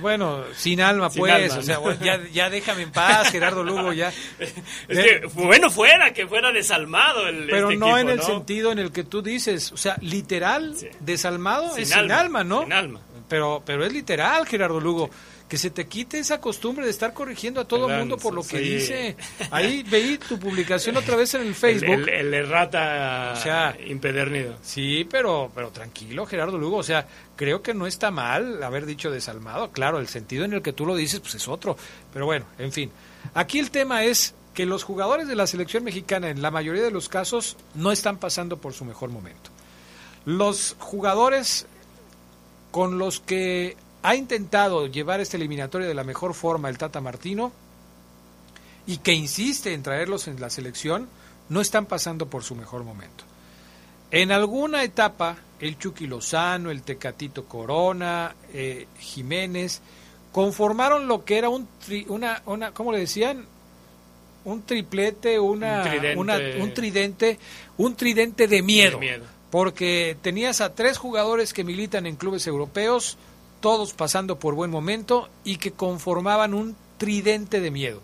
bueno, 0.00 0.44
sin 0.54 0.80
alma, 0.80 1.10
pues. 1.10 1.52
o 1.56 1.62
sea, 1.62 1.80
ya, 2.00 2.20
ya, 2.32 2.50
déjame 2.50 2.82
en 2.82 2.92
paz, 2.92 3.30
Gerardo 3.30 3.62
Lugo, 3.62 3.92
ya. 3.92 4.12
Es 4.88 4.98
que, 4.98 5.26
bueno 5.34 5.70
fuera 5.70 6.12
que 6.12 6.26
fuera 6.26 6.50
desalmado 6.52 7.26
el 7.26 7.46
Pero 7.46 7.70
este 7.70 7.78
no 7.78 7.98
en 7.98 8.08
el 8.08 8.22
sentido 8.22 8.72
en 8.72 8.78
el 8.78 8.92
que 8.92 9.04
tú 9.04 9.22
dices. 9.22 9.72
O 9.72 9.76
sea, 9.76 9.96
literal, 10.00 10.74
desalmado 11.00 11.76
es 11.76 11.90
sin 11.90 12.10
alma, 12.10 12.44
¿no? 12.44 12.62
Sin 12.62 12.72
alma. 12.72 13.00
Pero, 13.28 13.62
pero 13.64 13.84
es 13.84 13.92
literal, 13.92 14.46
Gerardo 14.46 14.80
Lugo 14.80 15.10
que 15.50 15.58
se 15.58 15.70
te 15.70 15.88
quite 15.88 16.20
esa 16.20 16.40
costumbre 16.40 16.84
de 16.84 16.92
estar 16.92 17.12
corrigiendo 17.12 17.60
a 17.60 17.64
todo 17.66 17.90
el 17.90 17.98
mundo 17.98 18.16
por 18.16 18.32
lo 18.32 18.44
que 18.44 18.60
dice. 18.60 19.16
Ahí 19.50 19.82
veí 19.82 20.16
tu 20.16 20.38
publicación 20.38 20.96
otra 20.96 21.16
vez 21.16 21.34
en 21.34 21.42
el 21.42 21.56
Facebook. 21.56 22.08
El, 22.08 22.32
errata 22.32 23.34
o 23.36 23.42
sea, 23.42 23.76
impedernido. 23.84 24.56
Sí, 24.62 25.04
pero, 25.10 25.50
pero 25.52 25.70
tranquilo, 25.70 26.24
Gerardo 26.24 26.56
Lugo. 26.56 26.76
O 26.76 26.82
sea, 26.84 27.04
creo 27.34 27.62
que 27.62 27.74
no 27.74 27.88
está 27.88 28.12
mal 28.12 28.62
haber 28.62 28.86
dicho 28.86 29.10
desalmado. 29.10 29.72
Claro, 29.72 29.98
el 29.98 30.06
sentido 30.06 30.44
en 30.44 30.52
el 30.52 30.62
que 30.62 30.72
tú 30.72 30.86
lo 30.86 30.94
dices, 30.94 31.18
pues 31.18 31.34
es 31.34 31.48
otro. 31.48 31.76
Pero 32.12 32.26
bueno, 32.26 32.46
en 32.56 32.70
fin. 32.70 32.92
Aquí 33.34 33.58
el 33.58 33.72
tema 33.72 34.04
es 34.04 34.34
que 34.54 34.66
los 34.66 34.84
jugadores 34.84 35.26
de 35.26 35.34
la 35.34 35.48
selección 35.48 35.82
mexicana, 35.82 36.30
en 36.30 36.42
la 36.42 36.52
mayoría 36.52 36.84
de 36.84 36.92
los 36.92 37.08
casos, 37.08 37.56
no 37.74 37.90
están 37.90 38.18
pasando 38.18 38.58
por 38.58 38.72
su 38.72 38.84
mejor 38.84 39.10
momento. 39.10 39.50
Los 40.24 40.76
jugadores 40.78 41.66
con 42.70 42.98
los 42.98 43.18
que 43.18 43.76
ha 44.02 44.14
intentado 44.14 44.86
llevar 44.86 45.20
esta 45.20 45.36
eliminatoria 45.36 45.86
de 45.88 45.94
la 45.94 46.04
mejor 46.04 46.34
forma 46.34 46.68
el 46.68 46.78
Tata 46.78 47.00
Martino 47.00 47.52
y 48.86 48.98
que 48.98 49.12
insiste 49.12 49.72
en 49.72 49.82
traerlos 49.82 50.26
en 50.26 50.40
la 50.40 50.50
selección, 50.50 51.08
no 51.48 51.60
están 51.60 51.86
pasando 51.86 52.26
por 52.26 52.42
su 52.42 52.54
mejor 52.54 52.84
momento. 52.84 53.24
En 54.10 54.32
alguna 54.32 54.82
etapa, 54.82 55.36
el 55.60 55.78
Chucky 55.78 56.06
Lozano, 56.06 56.70
el 56.70 56.82
Tecatito 56.82 57.44
Corona, 57.44 58.34
eh, 58.52 58.86
Jiménez, 58.98 59.80
conformaron 60.32 61.06
lo 61.06 61.24
que 61.24 61.38
era 61.38 61.48
un 61.48 61.68
una, 62.08 62.42
una, 62.46 62.72
¿cómo 62.72 62.92
le 62.92 62.98
decían? 62.98 63.44
Un 64.44 64.62
triplete, 64.62 65.38
una, 65.38 65.84
un 66.16 66.26
tridente, 66.72 67.38
un 67.76 67.94
tridente, 67.94 68.48
de 68.48 68.62
miedo, 68.62 68.98
de 68.98 69.06
miedo. 69.06 69.24
Porque 69.50 70.16
tenías 70.22 70.60
a 70.60 70.74
tres 70.74 70.96
jugadores 70.96 71.52
que 71.52 71.62
militan 71.62 72.06
en 72.06 72.16
clubes 72.16 72.46
europeos, 72.46 73.18
todos 73.60 73.92
pasando 73.92 74.38
por 74.38 74.54
buen 74.54 74.70
momento 74.70 75.28
y 75.44 75.56
que 75.56 75.72
conformaban 75.72 76.54
un 76.54 76.76
tridente 76.98 77.60
de 77.60 77.70
miedo. 77.70 78.02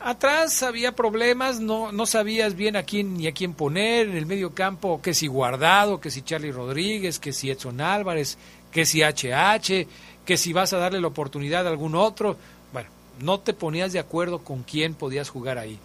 Atrás 0.00 0.62
había 0.62 0.94
problemas, 0.94 1.58
no, 1.58 1.90
no 1.90 2.06
sabías 2.06 2.54
bien 2.54 2.76
a 2.76 2.84
quién 2.84 3.16
ni 3.16 3.26
a 3.26 3.32
quién 3.32 3.52
poner, 3.52 4.08
en 4.08 4.16
el 4.16 4.26
medio 4.26 4.54
campo, 4.54 5.02
que 5.02 5.12
si 5.12 5.26
Guardado, 5.26 6.00
que 6.00 6.10
si 6.10 6.22
Charlie 6.22 6.52
Rodríguez, 6.52 7.18
que 7.18 7.32
si 7.32 7.50
Edson 7.50 7.80
Álvarez, 7.80 8.38
que 8.70 8.86
si 8.86 9.02
HH, 9.02 9.88
que 10.24 10.36
si 10.36 10.52
vas 10.52 10.72
a 10.72 10.78
darle 10.78 11.00
la 11.00 11.08
oportunidad 11.08 11.66
a 11.66 11.70
algún 11.70 11.96
otro. 11.96 12.36
Bueno, 12.72 12.90
no 13.20 13.40
te 13.40 13.54
ponías 13.54 13.92
de 13.92 13.98
acuerdo 13.98 14.40
con 14.44 14.62
quién 14.62 14.94
podías 14.94 15.30
jugar 15.30 15.58
ahí. 15.58 15.80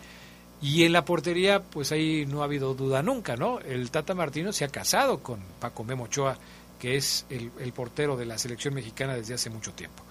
Y 0.62 0.84
en 0.84 0.94
la 0.94 1.06
portería, 1.06 1.62
pues 1.64 1.92
ahí 1.92 2.26
no 2.28 2.42
ha 2.42 2.46
habido 2.46 2.76
duda 2.76 3.02
nunca, 3.02 3.36
¿no? 3.36 3.60
El 3.60 3.90
Tata 3.90 4.14
Martino 4.14 4.54
se 4.54 4.64
ha 4.64 4.70
casado 4.70 5.24
con 5.24 5.40
Paco 5.60 5.84
Memo 5.84 6.04
Ochoa, 6.04 6.38
que 6.84 6.98
es 6.98 7.26
el, 7.30 7.72
portero 7.72 8.18
de 8.18 8.26
la 8.26 8.38
selección 8.38 8.74
mexicana 8.74 9.16
desde 9.16 9.34
hace 9.34 9.50
mucho 9.50 9.72
tiempo. 9.72 10.04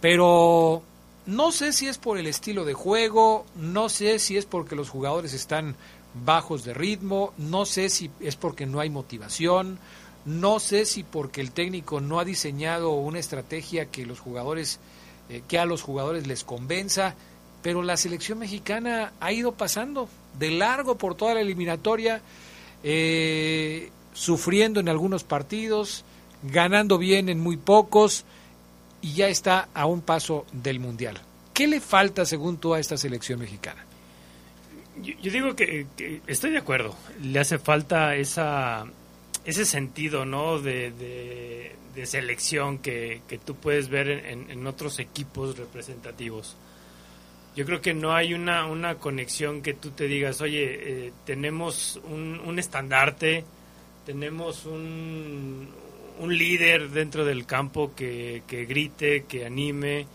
Pero 0.00 0.82
no 1.26 1.52
sé 1.52 1.72
si 1.72 1.86
es 1.86 1.98
por 1.98 2.18
el 2.18 2.26
estilo 2.26 2.64
de 2.64 2.74
juego, 2.74 3.46
no 3.54 3.88
sé 3.88 4.18
si 4.18 4.36
es 4.36 4.44
porque 4.44 4.74
los 4.74 4.90
jugadores 4.90 5.34
están 5.34 5.76
bajos 6.24 6.64
de 6.64 6.74
ritmo, 6.74 7.32
no 7.38 7.64
sé 7.64 7.90
si 7.90 8.10
es 8.18 8.34
porque 8.34 8.66
no 8.66 8.80
hay 8.80 8.90
motivación, 8.90 9.78
no 10.24 10.58
sé 10.58 10.84
si 10.84 11.04
porque 11.04 11.40
el 11.40 11.52
técnico 11.52 12.00
no 12.00 12.18
ha 12.18 12.24
diseñado 12.24 12.90
una 12.94 13.20
estrategia 13.20 13.86
que 13.86 14.04
los 14.04 14.18
jugadores 14.18 14.80
eh, 15.28 15.44
que 15.46 15.60
a 15.60 15.64
los 15.64 15.80
jugadores 15.80 16.26
les 16.26 16.42
convenza 16.42 17.14
pero 17.62 17.84
la 17.84 17.96
selección 17.96 18.40
mexicana 18.40 19.12
ha 19.20 19.30
ido 19.30 19.52
pasando 19.52 20.08
de 20.40 20.50
largo 20.50 20.98
por 20.98 21.14
toda 21.14 21.34
la 21.34 21.40
eliminatoria, 21.40 22.20
eh, 22.82 23.92
sufriendo 24.12 24.80
en 24.80 24.88
algunos 24.88 25.24
partidos, 25.24 26.04
ganando 26.42 26.98
bien 26.98 27.28
en 27.28 27.40
muy 27.40 27.56
pocos 27.56 28.24
y 29.00 29.14
ya 29.14 29.28
está 29.28 29.68
a 29.74 29.86
un 29.86 30.00
paso 30.00 30.46
del 30.52 30.80
Mundial. 30.80 31.20
¿Qué 31.54 31.66
le 31.66 31.80
falta, 31.80 32.24
según 32.24 32.58
tú, 32.58 32.74
a 32.74 32.80
esta 32.80 32.96
selección 32.96 33.40
mexicana? 33.40 33.84
Yo, 35.02 35.32
digo 35.32 35.56
que, 35.56 35.86
estoy 36.26 36.50
de 36.50 36.58
acuerdo. 36.58 36.94
Le 37.22 37.38
hace 37.38 37.58
falta 37.58 38.14
esa, 38.16 38.84
ese 39.44 39.64
sentido 39.64 40.24
¿no? 40.24 40.58
de, 40.58 41.74
selección 42.04 42.78
que, 42.78 43.20
tú 43.44 43.54
puedes 43.56 43.88
ver 43.88 44.08
en 44.08 44.66
otros 44.66 44.98
equipos 44.98 45.56
representativos 45.58 46.56
yo 47.54 47.66
creo 47.66 47.80
que 47.80 47.92
no 47.92 48.14
hay 48.14 48.34
una, 48.34 48.66
una 48.66 48.94
conexión 48.94 49.60
que 49.60 49.74
tú 49.74 49.90
te 49.90 50.06
digas, 50.06 50.40
oye, 50.40 51.06
eh, 51.06 51.12
tenemos 51.26 52.00
un, 52.04 52.40
un, 52.40 52.58
estandarte, 52.58 53.44
tenemos 54.04 54.66
un, 54.66 55.68
un, 56.18 56.36
líder 56.36 56.90
dentro 56.90 57.24
del 57.24 57.46
campo 57.46 57.94
que, 57.94 58.42
que, 58.46 58.64
grite, 58.64 59.24
que 59.24 59.46
anime, 59.46 60.06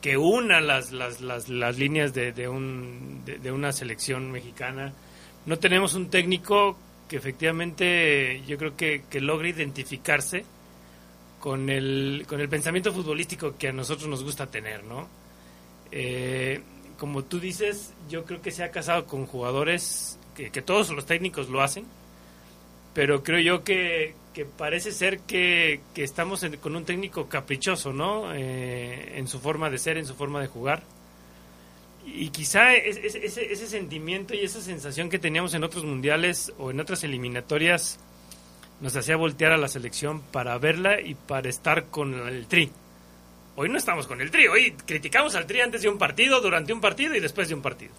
que 0.00 0.16
una 0.16 0.60
las, 0.60 0.92
las, 0.92 1.20
las, 1.20 1.48
las 1.48 1.78
líneas 1.78 2.14
de, 2.14 2.32
de, 2.32 2.48
un, 2.48 3.22
de, 3.24 3.52
una 3.52 3.72
selección 3.72 4.30
mexicana. 4.30 4.92
No 5.46 5.58
tenemos 5.58 5.94
un 5.94 6.10
técnico 6.10 6.76
que 7.08 7.16
efectivamente 7.16 8.42
yo 8.46 8.58
creo 8.58 8.76
que, 8.76 9.04
que 9.08 9.20
logre 9.20 9.50
identificarse 9.50 10.44
con 11.38 11.70
el, 11.70 12.24
con 12.28 12.40
el 12.40 12.48
pensamiento 12.48 12.92
futbolístico 12.92 13.56
que 13.56 13.68
a 13.68 13.72
nosotros 13.72 14.08
nos 14.08 14.24
gusta 14.24 14.46
tener, 14.46 14.82
¿no? 14.84 15.08
Eh, 15.92 16.60
como 16.98 17.24
tú 17.24 17.38
dices, 17.38 17.92
yo 18.08 18.24
creo 18.24 18.40
que 18.40 18.50
se 18.50 18.64
ha 18.64 18.70
casado 18.70 19.06
con 19.06 19.26
jugadores 19.26 20.18
que, 20.34 20.50
todos 20.62 20.90
los 20.90 21.06
técnicos 21.06 21.48
lo 21.48 21.62
hacen, 21.62 21.86
pero 22.96 23.22
creo 23.22 23.40
yo 23.40 23.62
que, 23.62 24.14
parece 24.56 24.90
ser 24.90 25.18
que, 25.18 25.80
estamos 25.96 26.42
con 26.62 26.76
un 26.76 26.86
técnico 26.86 27.28
caprichoso, 27.28 27.92
¿no? 27.92 28.32
Eh, 28.34 29.18
en 29.18 29.28
su 29.28 29.38
forma 29.38 29.68
de 29.68 29.76
ser, 29.76 29.98
en 29.98 30.06
su 30.06 30.14
forma 30.14 30.40
de 30.40 30.46
jugar. 30.46 30.82
Y 32.06 32.30
quizá 32.30 32.72
ese, 32.72 33.26
ese 33.26 33.66
sentimiento 33.66 34.32
y 34.32 34.38
esa 34.38 34.62
sensación 34.62 35.10
que 35.10 35.18
teníamos 35.18 35.52
en 35.52 35.62
otros 35.62 35.84
mundiales 35.84 36.54
o 36.56 36.70
en 36.70 36.80
otras 36.80 37.04
eliminatorias 37.04 37.98
nos 38.80 38.96
hacía 38.96 39.16
voltear 39.16 39.52
a 39.52 39.58
la 39.58 39.68
selección 39.68 40.22
para 40.32 40.56
verla 40.56 40.98
y 40.98 41.16
para 41.16 41.50
estar 41.50 41.88
con 41.90 42.14
el 42.14 42.46
tri. 42.46 42.70
Hoy 43.56 43.68
no 43.68 43.76
estamos 43.76 44.06
con 44.06 44.22
el 44.22 44.30
Tri, 44.30 44.48
hoy 44.48 44.72
criticamos 44.86 45.34
al 45.34 45.46
Tri 45.46 45.62
antes 45.62 45.80
de 45.80 45.88
un 45.88 45.96
partido, 45.96 46.42
durante 46.42 46.74
un 46.74 46.80
partido 46.82 47.14
y 47.14 47.20
después 47.20 47.48
de 47.48 47.54
un 47.54 47.62
partido. 47.62 47.92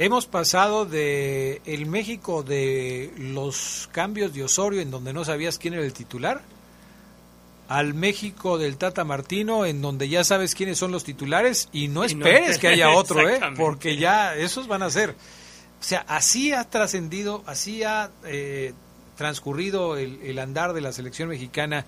Hemos 0.00 0.26
pasado 0.26 0.86
de 0.86 1.60
el 1.66 1.86
México 1.86 2.44
de 2.44 3.12
los 3.18 3.88
cambios 3.90 4.32
de 4.32 4.44
Osorio 4.44 4.80
en 4.80 4.92
donde 4.92 5.12
no 5.12 5.24
sabías 5.24 5.58
quién 5.58 5.74
era 5.74 5.82
el 5.82 5.92
titular 5.92 6.40
al 7.66 7.94
México 7.94 8.58
del 8.58 8.76
Tata 8.76 9.02
Martino 9.02 9.66
en 9.66 9.82
donde 9.82 10.08
ya 10.08 10.22
sabes 10.22 10.54
quiénes 10.54 10.78
son 10.78 10.92
los 10.92 11.02
titulares 11.02 11.68
y 11.72 11.88
no 11.88 12.04
esperes 12.04 12.58
que 12.58 12.68
haya 12.68 12.90
otro, 12.90 13.28
¿eh? 13.28 13.40
porque 13.56 13.96
ya 13.96 14.36
esos 14.36 14.68
van 14.68 14.84
a 14.84 14.90
ser. 14.90 15.10
O 15.10 15.82
sea, 15.82 16.04
así 16.06 16.52
ha 16.52 16.62
trascendido, 16.70 17.42
así 17.46 17.82
ha 17.82 18.12
eh, 18.24 18.74
transcurrido 19.16 19.96
el, 19.96 20.20
el 20.22 20.38
andar 20.38 20.74
de 20.74 20.80
la 20.80 20.92
selección 20.92 21.28
mexicana 21.28 21.84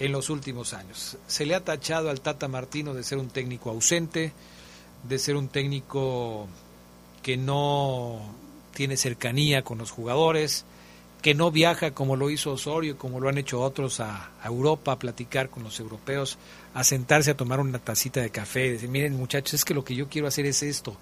en 0.00 0.10
los 0.10 0.28
últimos 0.28 0.74
años. 0.74 1.18
Se 1.28 1.46
le 1.46 1.54
ha 1.54 1.62
tachado 1.62 2.10
al 2.10 2.20
Tata 2.20 2.48
Martino 2.48 2.94
de 2.94 3.04
ser 3.04 3.18
un 3.18 3.28
técnico 3.28 3.70
ausente, 3.70 4.32
de 5.04 5.18
ser 5.20 5.36
un 5.36 5.46
técnico 5.46 6.48
que 7.24 7.38
no 7.38 8.20
tiene 8.74 8.98
cercanía 8.98 9.62
con 9.62 9.78
los 9.78 9.90
jugadores, 9.90 10.66
que 11.22 11.34
no 11.34 11.50
viaja 11.50 11.92
como 11.92 12.16
lo 12.16 12.28
hizo 12.28 12.52
Osorio, 12.52 12.98
como 12.98 13.18
lo 13.18 13.30
han 13.30 13.38
hecho 13.38 13.62
otros 13.62 13.98
a, 14.00 14.30
Europa, 14.44 14.92
a 14.92 14.98
platicar 14.98 15.48
con 15.48 15.62
los 15.62 15.80
europeos, 15.80 16.36
a 16.74 16.84
sentarse 16.84 17.30
a 17.30 17.36
tomar 17.36 17.60
una 17.60 17.78
tacita 17.78 18.20
de 18.20 18.28
café, 18.28 18.72
decir, 18.72 18.90
miren 18.90 19.16
muchachos, 19.16 19.54
es 19.54 19.64
que 19.64 19.72
lo 19.72 19.82
que 19.82 19.94
yo 19.94 20.06
quiero 20.10 20.28
hacer 20.28 20.44
es 20.44 20.62
esto, 20.62 20.98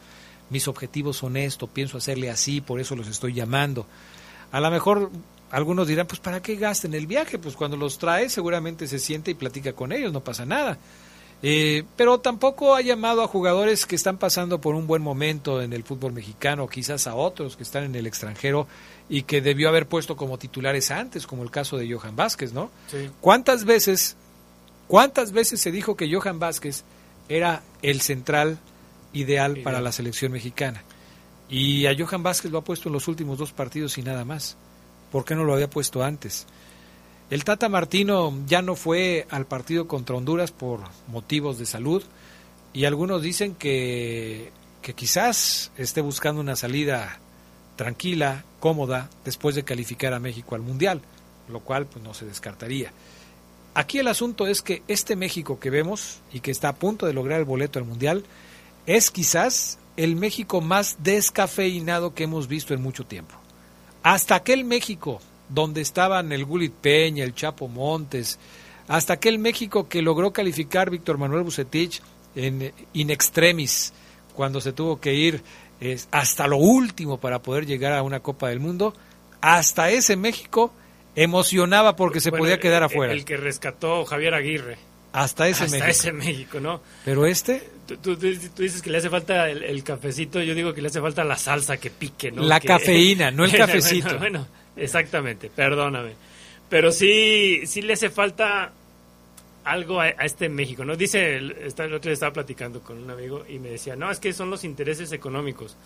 mis 0.48 0.68
objetivos 0.68 1.16
son 1.16 1.36
esto, 1.36 1.66
pienso 1.66 1.98
hacerle 1.98 2.30
así, 2.30 2.60
por 2.60 2.78
eso 2.78 2.94
los 2.94 3.08
estoy 3.08 3.32
llamando. 3.32 3.84
A 4.52 4.60
lo 4.60 4.70
mejor 4.70 5.10
algunos 5.50 5.88
dirán, 5.88 6.06
pues 6.06 6.20
¿para 6.20 6.40
qué 6.40 6.54
gasten 6.54 6.94
el 6.94 7.08
viaje? 7.08 7.36
Pues 7.36 7.56
cuando 7.56 7.76
los 7.76 7.98
trae 7.98 8.28
seguramente 8.28 8.86
se 8.86 9.00
siente 9.00 9.32
y 9.32 9.34
platica 9.34 9.72
con 9.72 9.90
ellos, 9.90 10.12
no 10.12 10.20
pasa 10.20 10.46
nada. 10.46 10.78
Eh, 11.44 11.82
pero 11.96 12.20
tampoco 12.20 12.76
ha 12.76 12.82
llamado 12.82 13.22
a 13.22 13.26
jugadores 13.26 13.84
que 13.84 13.96
están 13.96 14.16
pasando 14.16 14.60
por 14.60 14.76
un 14.76 14.86
buen 14.86 15.02
momento 15.02 15.60
en 15.60 15.72
el 15.72 15.82
fútbol 15.82 16.12
mexicano, 16.12 16.68
quizás 16.68 17.08
a 17.08 17.16
otros 17.16 17.56
que 17.56 17.64
están 17.64 17.82
en 17.82 17.94
el 17.96 18.06
extranjero 18.06 18.68
y 19.08 19.24
que 19.24 19.40
debió 19.40 19.68
haber 19.68 19.86
puesto 19.86 20.16
como 20.16 20.38
titulares 20.38 20.92
antes, 20.92 21.26
como 21.26 21.42
el 21.42 21.50
caso 21.50 21.76
de 21.76 21.92
Johan 21.92 22.14
Vázquez, 22.14 22.52
¿no? 22.52 22.70
¿Cuántas 23.20 23.64
veces, 23.64 24.16
cuántas 24.86 25.32
veces 25.32 25.60
se 25.60 25.72
dijo 25.72 25.96
que 25.96 26.12
Johan 26.12 26.38
Vázquez 26.38 26.84
era 27.28 27.62
el 27.82 28.00
central 28.02 28.58
ideal 29.12 29.58
para 29.64 29.80
la 29.80 29.90
selección 29.90 30.30
mexicana? 30.30 30.84
Y 31.48 31.86
a 31.86 31.96
Johan 31.98 32.22
Vázquez 32.22 32.52
lo 32.52 32.58
ha 32.58 32.64
puesto 32.64 32.88
en 32.88 32.92
los 32.92 33.08
últimos 33.08 33.36
dos 33.36 33.52
partidos 33.52 33.98
y 33.98 34.02
nada 34.02 34.24
más. 34.24 34.56
¿Por 35.10 35.24
qué 35.24 35.34
no 35.34 35.44
lo 35.44 35.52
había 35.52 35.68
puesto 35.68 36.02
antes? 36.04 36.46
El 37.32 37.44
Tata 37.44 37.70
Martino 37.70 38.38
ya 38.46 38.60
no 38.60 38.76
fue 38.76 39.26
al 39.30 39.46
partido 39.46 39.88
contra 39.88 40.16
Honduras 40.16 40.50
por 40.50 40.80
motivos 41.08 41.56
de 41.56 41.64
salud 41.64 42.02
y 42.74 42.84
algunos 42.84 43.22
dicen 43.22 43.54
que, 43.54 44.52
que 44.82 44.92
quizás 44.92 45.72
esté 45.78 46.02
buscando 46.02 46.42
una 46.42 46.56
salida 46.56 47.20
tranquila, 47.76 48.44
cómoda, 48.60 49.08
después 49.24 49.54
de 49.54 49.64
calificar 49.64 50.12
a 50.12 50.20
México 50.20 50.54
al 50.54 50.60
Mundial, 50.60 51.00
lo 51.48 51.60
cual 51.60 51.86
pues, 51.86 52.04
no 52.04 52.12
se 52.12 52.26
descartaría. 52.26 52.92
Aquí 53.72 53.98
el 53.98 54.08
asunto 54.08 54.46
es 54.46 54.60
que 54.60 54.82
este 54.86 55.16
México 55.16 55.58
que 55.58 55.70
vemos 55.70 56.20
y 56.34 56.40
que 56.40 56.50
está 56.50 56.68
a 56.68 56.74
punto 56.74 57.06
de 57.06 57.14
lograr 57.14 57.38
el 57.38 57.46
boleto 57.46 57.78
al 57.78 57.86
Mundial 57.86 58.24
es 58.84 59.10
quizás 59.10 59.78
el 59.96 60.16
México 60.16 60.60
más 60.60 60.98
descafeinado 61.02 62.12
que 62.12 62.24
hemos 62.24 62.46
visto 62.46 62.74
en 62.74 62.82
mucho 62.82 63.06
tiempo. 63.06 63.36
Hasta 64.02 64.34
aquel 64.34 64.66
México 64.66 65.22
donde 65.52 65.80
estaban 65.80 66.32
el 66.32 66.44
Gulit 66.44 66.72
Peña, 66.72 67.24
el 67.24 67.34
Chapo 67.34 67.68
Montes, 67.68 68.38
hasta 68.88 69.14
aquel 69.14 69.38
México 69.38 69.88
que 69.88 70.02
logró 70.02 70.32
calificar 70.32 70.90
Víctor 70.90 71.18
Manuel 71.18 71.44
Bucetich 71.44 72.02
en 72.34 72.72
in 72.92 73.10
extremis, 73.10 73.92
cuando 74.34 74.60
se 74.60 74.72
tuvo 74.72 75.00
que 75.00 75.14
ir 75.14 75.42
hasta 76.10 76.46
lo 76.46 76.58
último 76.58 77.18
para 77.18 77.40
poder 77.40 77.66
llegar 77.66 77.92
a 77.92 78.02
una 78.02 78.20
Copa 78.20 78.48
del 78.48 78.60
Mundo, 78.60 78.94
hasta 79.40 79.90
ese 79.90 80.16
México 80.16 80.72
emocionaba 81.14 81.96
porque 81.96 82.20
se 82.20 82.30
podía 82.30 82.58
quedar 82.58 82.82
afuera. 82.82 83.12
El 83.12 83.24
que 83.24 83.36
rescató 83.36 84.04
Javier 84.04 84.34
Aguirre. 84.34 84.78
Hasta 85.12 85.46
ese 85.48 85.64
Hasta 85.64 85.76
México. 85.76 85.90
ese 85.90 86.12
México, 86.12 86.60
¿no? 86.60 86.80
Pero 87.04 87.26
este... 87.26 87.70
Tú, 88.00 88.16
dices 88.16 88.80
que 88.80 88.88
le 88.88 88.98
hace 88.98 89.10
falta 89.10 89.50
el, 89.50 89.84
cafecito, 89.84 90.40
yo 90.40 90.54
digo 90.54 90.72
que 90.72 90.80
le 90.80 90.88
hace 90.88 91.00
falta 91.00 91.24
la 91.24 91.36
salsa 91.36 91.76
que 91.76 91.90
pique, 91.90 92.30
¿no? 92.30 92.42
La 92.42 92.60
cafeína, 92.60 93.30
no 93.32 93.44
el 93.44 93.54
cafecito. 93.54 94.18
bueno, 94.18 94.46
exactamente, 94.76 95.50
perdóname. 95.50 96.14
Pero 96.68 96.92
sí, 96.92 97.66
sí 97.66 97.82
le 97.82 97.94
hace 97.94 98.10
falta 98.10 98.72
algo 99.64 100.00
a, 100.00 100.08
este 100.08 100.48
México, 100.48 100.84
¿no? 100.84 100.96
Dice, 100.96 101.36
el, 101.36 101.52
el 101.52 101.94
otro 101.94 102.08
día 102.08 102.12
estaba 102.12 102.32
platicando 102.32 102.80
con 102.80 102.98
un 102.98 103.10
amigo 103.10 103.44
y 103.48 103.58
me 103.58 103.70
decía, 103.70 103.94
no, 103.96 104.10
es 104.10 104.18
que 104.18 104.32
son 104.32 104.50
los 104.50 104.64
intereses 104.64 105.12
económicos 105.12 105.76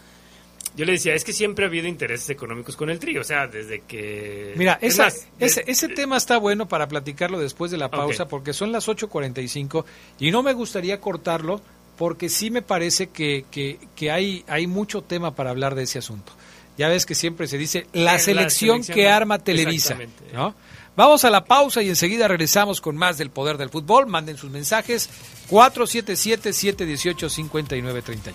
yo 0.76 0.84
le 0.84 0.92
decía, 0.92 1.14
es 1.14 1.24
que 1.24 1.32
siempre 1.32 1.64
ha 1.64 1.68
habido 1.68 1.88
intereses 1.88 2.28
económicos 2.28 2.76
con 2.76 2.90
el 2.90 2.98
trío, 2.98 3.22
o 3.22 3.24
sea, 3.24 3.46
desde 3.46 3.80
que... 3.80 4.52
Mira, 4.56 4.78
ese, 4.82 5.10
ese 5.38 5.88
tema 5.88 6.18
está 6.18 6.36
bueno 6.36 6.68
para 6.68 6.86
platicarlo 6.86 7.38
después 7.38 7.70
de 7.70 7.78
la 7.78 7.90
pausa, 7.90 8.28
porque 8.28 8.52
son 8.52 8.72
las 8.72 8.86
8.45 8.86 9.84
y 10.18 10.30
no 10.30 10.42
me 10.42 10.52
gustaría 10.52 11.00
cortarlo 11.00 11.62
porque 11.96 12.28
sí 12.28 12.50
me 12.50 12.60
parece 12.60 13.08
que, 13.08 13.46
que, 13.50 14.10
hay, 14.10 14.44
hay 14.48 14.66
mucho 14.66 15.00
tema 15.00 15.34
para 15.34 15.48
hablar 15.48 15.74
de 15.74 15.84
ese 15.84 15.98
asunto. 15.98 16.32
Ya 16.76 16.88
ves 16.88 17.06
que 17.06 17.14
siempre 17.14 17.46
se 17.46 17.58
dice 17.58 17.86
la, 17.92 18.18
selección, 18.18 18.82
que 18.84 19.08
arma 19.08 19.38
Televisa, 19.38 19.96
¿no? 20.32 20.54
Vamos 20.96 21.24
a 21.26 21.30
la 21.30 21.44
pausa 21.44 21.82
y 21.82 21.90
enseguida 21.90 22.26
regresamos 22.26 22.80
con 22.80 22.96
más 22.96 23.18
del 23.18 23.28
poder 23.30 23.58
del 23.58 23.68
fútbol. 23.68 24.06
Manden 24.06 24.38
sus 24.38 24.50
mensajes 24.50 25.10
477-718-5931. 25.50 28.32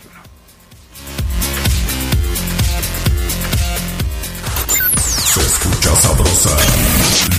Se 5.33 5.39
escucha 5.39 5.95
sabrosa, 5.95 6.55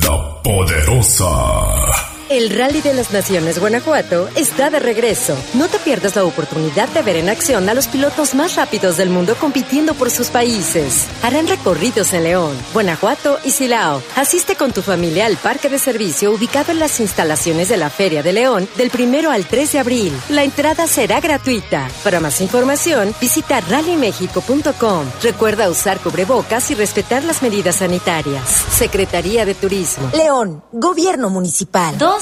la 0.02 0.42
poderosa. 0.42 2.11
El 2.32 2.48
Rally 2.48 2.80
de 2.80 2.94
las 2.94 3.12
Naciones 3.12 3.58
Guanajuato 3.58 4.26
está 4.36 4.70
de 4.70 4.78
regreso. 4.78 5.36
No 5.52 5.68
te 5.68 5.78
pierdas 5.78 6.16
la 6.16 6.24
oportunidad 6.24 6.88
de 6.88 7.02
ver 7.02 7.16
en 7.16 7.28
acción 7.28 7.68
a 7.68 7.74
los 7.74 7.88
pilotos 7.88 8.34
más 8.34 8.54
rápidos 8.54 8.96
del 8.96 9.10
mundo 9.10 9.36
compitiendo 9.38 9.92
por 9.92 10.10
sus 10.10 10.28
países. 10.28 11.08
Harán 11.22 11.46
recorridos 11.46 12.14
en 12.14 12.24
León, 12.24 12.56
Guanajuato 12.72 13.38
y 13.44 13.50
Silao. 13.50 14.02
Asiste 14.16 14.56
con 14.56 14.72
tu 14.72 14.80
familia 14.80 15.26
al 15.26 15.36
parque 15.36 15.68
de 15.68 15.78
servicio 15.78 16.32
ubicado 16.32 16.72
en 16.72 16.78
las 16.78 17.00
instalaciones 17.00 17.68
de 17.68 17.76
la 17.76 17.90
Feria 17.90 18.22
de 18.22 18.32
León 18.32 18.66
del 18.78 18.88
primero 18.88 19.30
al 19.30 19.44
3 19.44 19.72
de 19.72 19.78
abril. 19.80 20.18
La 20.30 20.42
entrada 20.42 20.86
será 20.86 21.20
gratuita. 21.20 21.90
Para 22.02 22.20
más 22.20 22.40
información, 22.40 23.14
visita 23.20 23.60
rallymexico.com. 23.60 25.04
Recuerda 25.22 25.68
usar 25.68 26.00
cubrebocas 26.00 26.70
y 26.70 26.76
respetar 26.76 27.24
las 27.24 27.42
medidas 27.42 27.76
sanitarias. 27.76 28.64
Secretaría 28.70 29.44
de 29.44 29.54
Turismo. 29.54 30.10
León, 30.14 30.64
Gobierno 30.72 31.28
Municipal. 31.28 31.98
Dos 31.98 32.21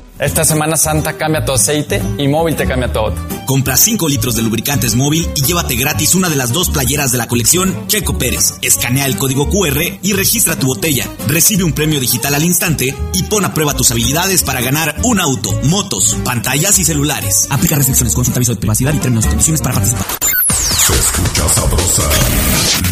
Esta 0.19 0.45
Semana 0.45 0.77
Santa 0.77 1.17
cambia 1.17 1.43
tu 1.43 1.51
aceite 1.51 2.01
y 2.17 2.27
móvil 2.27 2.55
te 2.55 2.67
cambia 2.67 2.91
todo. 2.93 3.13
Compra 3.45 3.75
5 3.75 4.07
litros 4.07 4.35
de 4.35 4.43
lubricantes 4.43 4.95
móvil 4.95 5.27
y 5.35 5.43
llévate 5.43 5.75
gratis 5.75 6.15
una 6.15 6.29
de 6.29 6.35
las 6.35 6.53
dos 6.53 6.69
playeras 6.69 7.11
de 7.11 7.17
la 7.17 7.27
colección 7.27 7.87
Checo 7.87 8.17
Pérez. 8.17 8.53
Escanea 8.61 9.07
el 9.07 9.17
código 9.17 9.49
QR 9.49 9.81
y 10.01 10.13
registra 10.13 10.55
tu 10.55 10.67
botella. 10.67 11.07
Recibe 11.27 11.63
un 11.63 11.73
premio 11.73 11.99
digital 11.99 12.35
al 12.35 12.43
instante 12.43 12.95
y 13.13 13.23
pon 13.23 13.45
a 13.45 13.53
prueba 13.53 13.73
tus 13.73 13.91
habilidades 13.91 14.43
para 14.43 14.61
ganar 14.61 14.95
un 15.03 15.19
auto, 15.19 15.51
motos, 15.63 16.15
pantallas 16.23 16.77
y 16.79 16.85
celulares. 16.85 17.47
Aplica 17.49 17.75
restricciones, 17.75 18.13
consulta 18.13 18.37
aviso 18.37 18.53
de 18.53 18.59
privacidad 18.59 18.93
y 18.93 18.99
términos 18.99 19.25
y 19.25 19.29
condiciones 19.29 19.61
para 19.61 19.75
participar. 19.75 20.05
Se 20.49 20.93
escucha 20.93 21.49
sabrosa, 21.49 22.03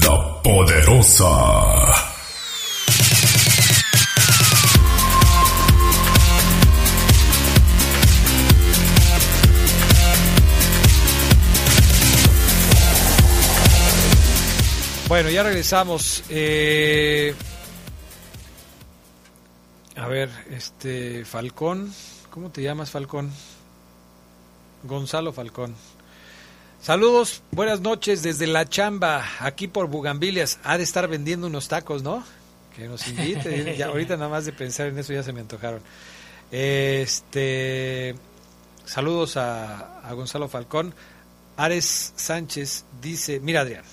la 0.04 0.42
poderosa. 0.42 2.09
Bueno, 15.10 15.32
ya 15.32 15.42
regresamos. 15.42 16.24
Eh, 16.30 17.34
a 19.96 20.08
ver, 20.08 20.30
este 20.52 21.26
Falcón, 21.26 21.92
¿cómo 22.30 22.52
te 22.52 22.62
llamas 22.62 22.92
Falcón? 22.92 23.32
Gonzalo 24.84 25.34
Falcón. 25.34 25.74
Saludos, 26.80 27.42
buenas 27.50 27.82
noches 27.82 28.22
desde 28.22 28.46
la 28.46 28.70
chamba, 28.70 29.26
aquí 29.40 29.68
por 29.68 29.88
Bugambilias. 29.88 30.60
Ha 30.64 30.78
de 30.78 30.84
estar 30.84 31.08
vendiendo 31.08 31.48
unos 31.48 31.70
tacos, 31.70 32.04
¿no? 32.04 32.24
Que 32.76 32.88
nos 32.88 33.08
invite. 33.08 33.76
ya, 33.80 33.88
ahorita 33.88 34.16
nada 34.16 34.30
más 34.30 34.46
de 34.46 34.54
pensar 34.54 34.90
en 34.90 35.00
eso 35.00 35.12
ya 35.12 35.24
se 35.24 35.34
me 35.34 35.40
antojaron. 35.40 35.82
Este, 36.52 38.14
saludos 38.86 39.38
a, 39.38 40.08
a 40.08 40.14
Gonzalo 40.14 40.48
Falcón. 40.48 40.94
Ares 41.58 42.14
Sánchez 42.16 42.86
dice, 43.02 43.40
mira 43.40 43.62
Adrián, 43.62 43.84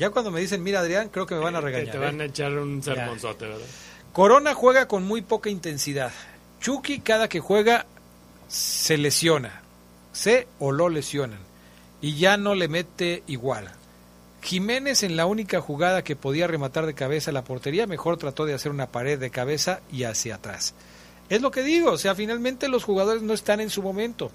ya 0.00 0.08
cuando 0.08 0.30
me 0.30 0.40
dicen, 0.40 0.62
mira 0.62 0.80
Adrián, 0.80 1.10
creo 1.10 1.26
que 1.26 1.34
me 1.34 1.42
van 1.42 1.56
a 1.56 1.60
regañar. 1.60 1.92
Te, 1.92 1.98
van 1.98 2.22
¿eh? 2.22 2.24
a 2.24 2.26
echar 2.26 2.52
un 2.54 2.82
sermonzote, 2.82 3.44
¿verdad? 3.44 3.66
Corona 4.14 4.54
juega 4.54 4.88
con 4.88 5.04
muy 5.04 5.20
poca 5.20 5.50
intensidad. 5.50 6.10
Chucky 6.58 7.00
cada 7.00 7.28
que 7.28 7.40
juega 7.40 7.84
se 8.48 8.96
lesiona. 8.96 9.60
Se 10.12 10.48
o 10.58 10.72
lo 10.72 10.88
lesionan. 10.88 11.38
Y 12.00 12.16
ya 12.16 12.38
no 12.38 12.54
le 12.54 12.66
mete 12.66 13.22
igual. 13.26 13.70
Jiménez 14.40 15.02
en 15.02 15.18
la 15.18 15.26
única 15.26 15.60
jugada 15.60 16.02
que 16.02 16.16
podía 16.16 16.46
rematar 16.46 16.86
de 16.86 16.94
cabeza 16.94 17.30
la 17.30 17.44
portería, 17.44 17.86
mejor 17.86 18.16
trató 18.16 18.46
de 18.46 18.54
hacer 18.54 18.72
una 18.72 18.86
pared 18.86 19.18
de 19.18 19.28
cabeza 19.28 19.82
y 19.92 20.04
hacia 20.04 20.36
atrás. 20.36 20.72
Es 21.28 21.42
lo 21.42 21.50
que 21.50 21.62
digo, 21.62 21.92
o 21.92 21.98
sea, 21.98 22.14
finalmente 22.14 22.68
los 22.68 22.84
jugadores 22.84 23.22
no 23.22 23.34
están 23.34 23.60
en 23.60 23.68
su 23.68 23.82
momento. 23.82 24.30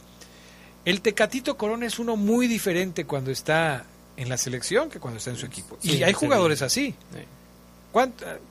El 0.86 1.02
Tecatito 1.02 1.58
Corona 1.58 1.88
es 1.88 1.98
uno 1.98 2.18
muy 2.18 2.46
diferente 2.46 3.06
cuando 3.06 3.32
está 3.32 3.86
en 4.18 4.30
la 4.30 4.38
selección 4.38 4.90
que 4.90 5.00
cuando 5.00 5.18
está 5.18 5.32
en 5.32 5.38
su 5.38 5.46
equipo. 5.46 5.78
y 5.82 6.04
hay 6.04 6.14
jugadores 6.14 6.62
así. 6.62 6.96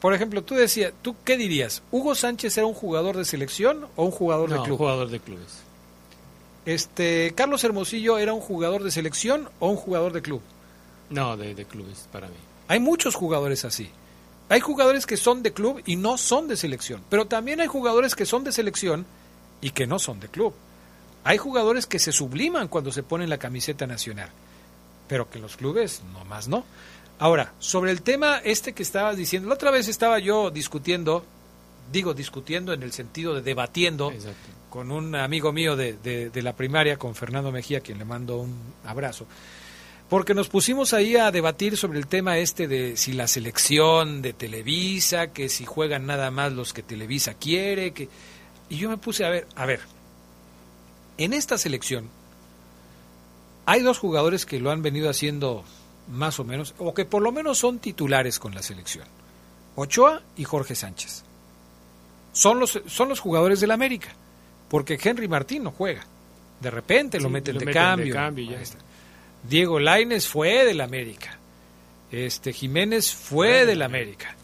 Por 0.00 0.14
ejemplo, 0.14 0.42
tú 0.42 0.54
decías, 0.54 0.92
¿tú 1.02 1.16
qué 1.24 1.36
dirías? 1.36 1.82
¿Hugo 1.90 2.14
Sánchez 2.14 2.56
era 2.56 2.66
un 2.66 2.74
jugador 2.74 3.16
de 3.16 3.24
selección 3.24 3.86
o 3.96 4.04
un 4.06 4.10
jugador 4.10 4.48
de 4.48 4.56
club? 4.56 4.72
un 4.72 4.78
jugador 4.78 5.10
de 5.10 5.20
clubes. 5.20 5.58
Este, 6.64 7.34
¿Carlos 7.34 7.62
Hermosillo 7.62 8.16
era 8.16 8.32
un 8.32 8.40
jugador 8.40 8.82
de 8.82 8.90
selección 8.90 9.50
o 9.58 9.68
un 9.68 9.76
jugador 9.76 10.14
de 10.14 10.22
club? 10.22 10.40
No, 11.10 11.36
de, 11.36 11.54
de 11.54 11.66
clubes, 11.66 12.08
para 12.10 12.28
mí. 12.28 12.36
Hay 12.68 12.80
muchos 12.80 13.14
jugadores 13.14 13.66
así. 13.66 13.90
Hay 14.48 14.60
jugadores 14.60 15.04
que 15.04 15.18
son 15.18 15.42
de 15.42 15.52
club 15.52 15.82
y 15.84 15.96
no 15.96 16.16
son 16.16 16.48
de 16.48 16.56
selección. 16.56 17.02
Pero 17.10 17.26
también 17.26 17.60
hay 17.60 17.66
jugadores 17.66 18.14
que 18.14 18.24
son 18.24 18.44
de 18.44 18.52
selección 18.52 19.04
y 19.60 19.70
que 19.70 19.86
no 19.86 19.98
son 19.98 20.20
de 20.20 20.28
club. 20.28 20.54
Hay 21.22 21.36
jugadores 21.36 21.86
que 21.86 21.98
se 21.98 22.12
subliman 22.12 22.68
cuando 22.68 22.92
se 22.92 23.02
ponen 23.02 23.28
la 23.28 23.38
camiseta 23.38 23.86
nacional 23.86 24.30
pero 25.08 25.30
que 25.30 25.38
los 25.38 25.56
clubes 25.56 26.02
no 26.12 26.24
más 26.24 26.48
no. 26.48 26.64
Ahora, 27.18 27.52
sobre 27.58 27.92
el 27.92 28.02
tema 28.02 28.38
este 28.38 28.72
que 28.72 28.82
estabas 28.82 29.16
diciendo, 29.16 29.48
la 29.48 29.54
otra 29.54 29.70
vez 29.70 29.88
estaba 29.88 30.18
yo 30.18 30.50
discutiendo, 30.50 31.24
digo 31.92 32.12
discutiendo 32.12 32.72
en 32.72 32.82
el 32.82 32.92
sentido 32.92 33.34
de 33.34 33.42
debatiendo 33.42 34.12
con 34.68 34.90
un 34.90 35.14
amigo 35.14 35.52
mío 35.52 35.76
de, 35.76 35.92
de, 35.94 36.42
la 36.42 36.54
primaria, 36.54 36.96
con 36.96 37.14
Fernando 37.14 37.52
Mejía, 37.52 37.80
quien 37.80 37.98
le 37.98 38.04
mando 38.04 38.38
un 38.38 38.56
abrazo, 38.84 39.24
porque 40.08 40.34
nos 40.34 40.48
pusimos 40.48 40.92
ahí 40.92 41.16
a 41.16 41.30
debatir 41.30 41.76
sobre 41.76 42.00
el 42.00 42.08
tema 42.08 42.38
este 42.38 42.66
de 42.66 42.96
si 42.96 43.12
la 43.12 43.28
selección 43.28 44.20
de 44.20 44.32
Televisa, 44.32 45.28
que 45.28 45.48
si 45.48 45.64
juegan 45.64 46.06
nada 46.06 46.32
más 46.32 46.52
los 46.52 46.72
que 46.72 46.82
Televisa 46.82 47.34
quiere, 47.34 47.92
que... 47.92 48.08
Y 48.68 48.78
yo 48.78 48.88
me 48.88 48.96
puse 48.96 49.24
a 49.24 49.30
ver, 49.30 49.46
a 49.54 49.64
ver, 49.64 49.80
en 51.18 51.32
esta 51.32 51.56
selección, 51.56 52.08
hay 53.66 53.82
dos 53.82 53.98
jugadores 53.98 54.46
que 54.46 54.60
lo 54.60 54.70
han 54.70 54.82
venido 54.82 55.08
haciendo 55.08 55.64
más 56.08 56.38
o 56.38 56.44
menos, 56.44 56.74
o 56.78 56.94
que 56.94 57.04
por 57.04 57.22
lo 57.22 57.32
menos 57.32 57.58
son 57.58 57.78
titulares 57.78 58.38
con 58.38 58.54
la 58.54 58.62
selección. 58.62 59.06
Ochoa 59.76 60.22
y 60.36 60.44
Jorge 60.44 60.74
Sánchez. 60.74 61.24
Son 62.32 62.58
los, 62.58 62.80
son 62.86 63.08
los 63.08 63.20
jugadores 63.20 63.60
del 63.60 63.70
América, 63.70 64.14
porque 64.68 64.98
Henry 65.02 65.28
Martín 65.28 65.64
no 65.64 65.70
juega. 65.70 66.06
De 66.60 66.70
repente 66.70 67.20
lo 67.20 67.30
meten 67.30 67.58
de 67.58 67.72
cambio. 67.72 68.16
Diego 69.48 69.78
Laines 69.78 70.26
fue 70.26 70.64
del 70.64 70.80
América. 70.80 71.38
Este 72.10 72.52
Jiménez 72.52 73.12
fue 73.12 73.66
del 73.66 73.82
América. 73.82 74.36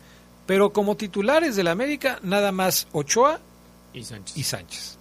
Pero 0.47 0.73
como 0.73 0.97
titulares 0.97 1.57
del 1.57 1.69
América, 1.69 2.19
nada 2.23 2.53
más 2.53 2.89
Ochoa 2.93 3.41
y 3.93 4.05
Sánchez. 4.05 4.37
Y 4.37 4.43
Sánchez. 4.43 4.99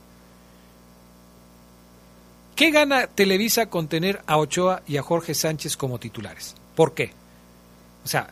¿Qué 2.59 2.71
gana 2.71 3.07
Televisa 3.07 3.69
con 3.69 3.87
tener 3.87 4.21
a 4.27 4.37
Ochoa 4.37 4.83
y 4.85 4.97
a 4.97 5.01
Jorge 5.01 5.33
Sánchez 5.33 5.77
como 5.77 5.97
titulares? 5.97 6.55
¿Por 6.75 6.93
qué? 6.93 7.13
O 8.03 8.07
sea, 8.09 8.31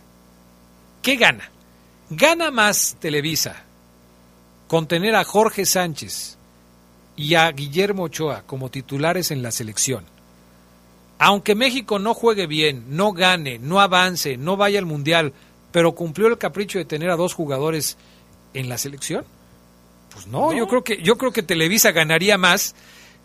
¿qué 1.02 1.16
gana? 1.16 1.50
¿Gana 2.10 2.52
más 2.52 2.98
Televisa 3.00 3.64
con 4.68 4.86
tener 4.86 5.16
a 5.16 5.24
Jorge 5.24 5.66
Sánchez 5.66 6.38
y 7.16 7.36
a 7.36 7.50
Guillermo 7.54 8.04
Ochoa 8.04 8.44
como 8.46 8.70
titulares 8.70 9.32
en 9.32 9.42
la 9.42 9.52
selección? 9.52 10.04
Aunque 11.20 11.56
México 11.56 11.98
no 11.98 12.14
juegue 12.14 12.48
bien, 12.48 12.84
no 12.98 13.14
gane, 13.14 13.60
no 13.60 13.80
avance, 13.80 14.36
no 14.36 14.58
vaya 14.58 14.80
al 14.80 14.86
Mundial, 14.86 15.32
pero 15.72 15.96
cumplió 15.96 16.28
el 16.28 16.38
capricho 16.38 16.80
de 16.80 16.84
tener 16.84 17.12
a 17.12 17.16
dos 17.16 17.34
jugadores 17.34 17.98
en 18.54 18.68
la 18.68 18.78
selección? 18.78 19.24
Pues 20.14 20.28
no, 20.28 20.52
no. 20.52 20.54
yo 20.54 20.68
creo 20.68 20.84
que 20.84 21.02
yo 21.02 21.18
creo 21.18 21.32
que 21.32 21.44
Televisa 21.44 21.94
ganaría 21.94 22.38
más 22.38 22.76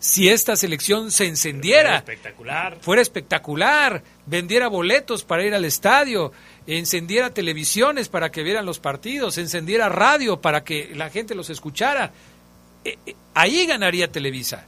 si 0.03 0.27
esta 0.27 0.57
selección 0.57 1.11
se 1.11 1.27
encendiera. 1.27 1.95
espectacular. 1.95 2.77
Fuera 2.81 3.01
espectacular, 3.01 4.03
vendiera 4.25 4.67
boletos 4.67 5.23
para 5.23 5.45
ir 5.45 5.53
al 5.53 5.63
estadio, 5.63 6.33
encendiera 6.67 7.29
televisiones 7.29 8.09
para 8.09 8.29
que 8.29 8.43
vieran 8.43 8.65
los 8.65 8.79
partidos, 8.79 9.37
encendiera 9.37 9.87
radio 9.87 10.41
para 10.41 10.65
que 10.65 10.93
la 10.93 11.09
gente 11.09 11.35
los 11.35 11.49
escuchara. 11.49 12.11
Eh, 12.83 12.97
eh, 13.05 13.15
ahí 13.33 13.65
ganaría 13.65 14.11
Televisa. 14.11 14.65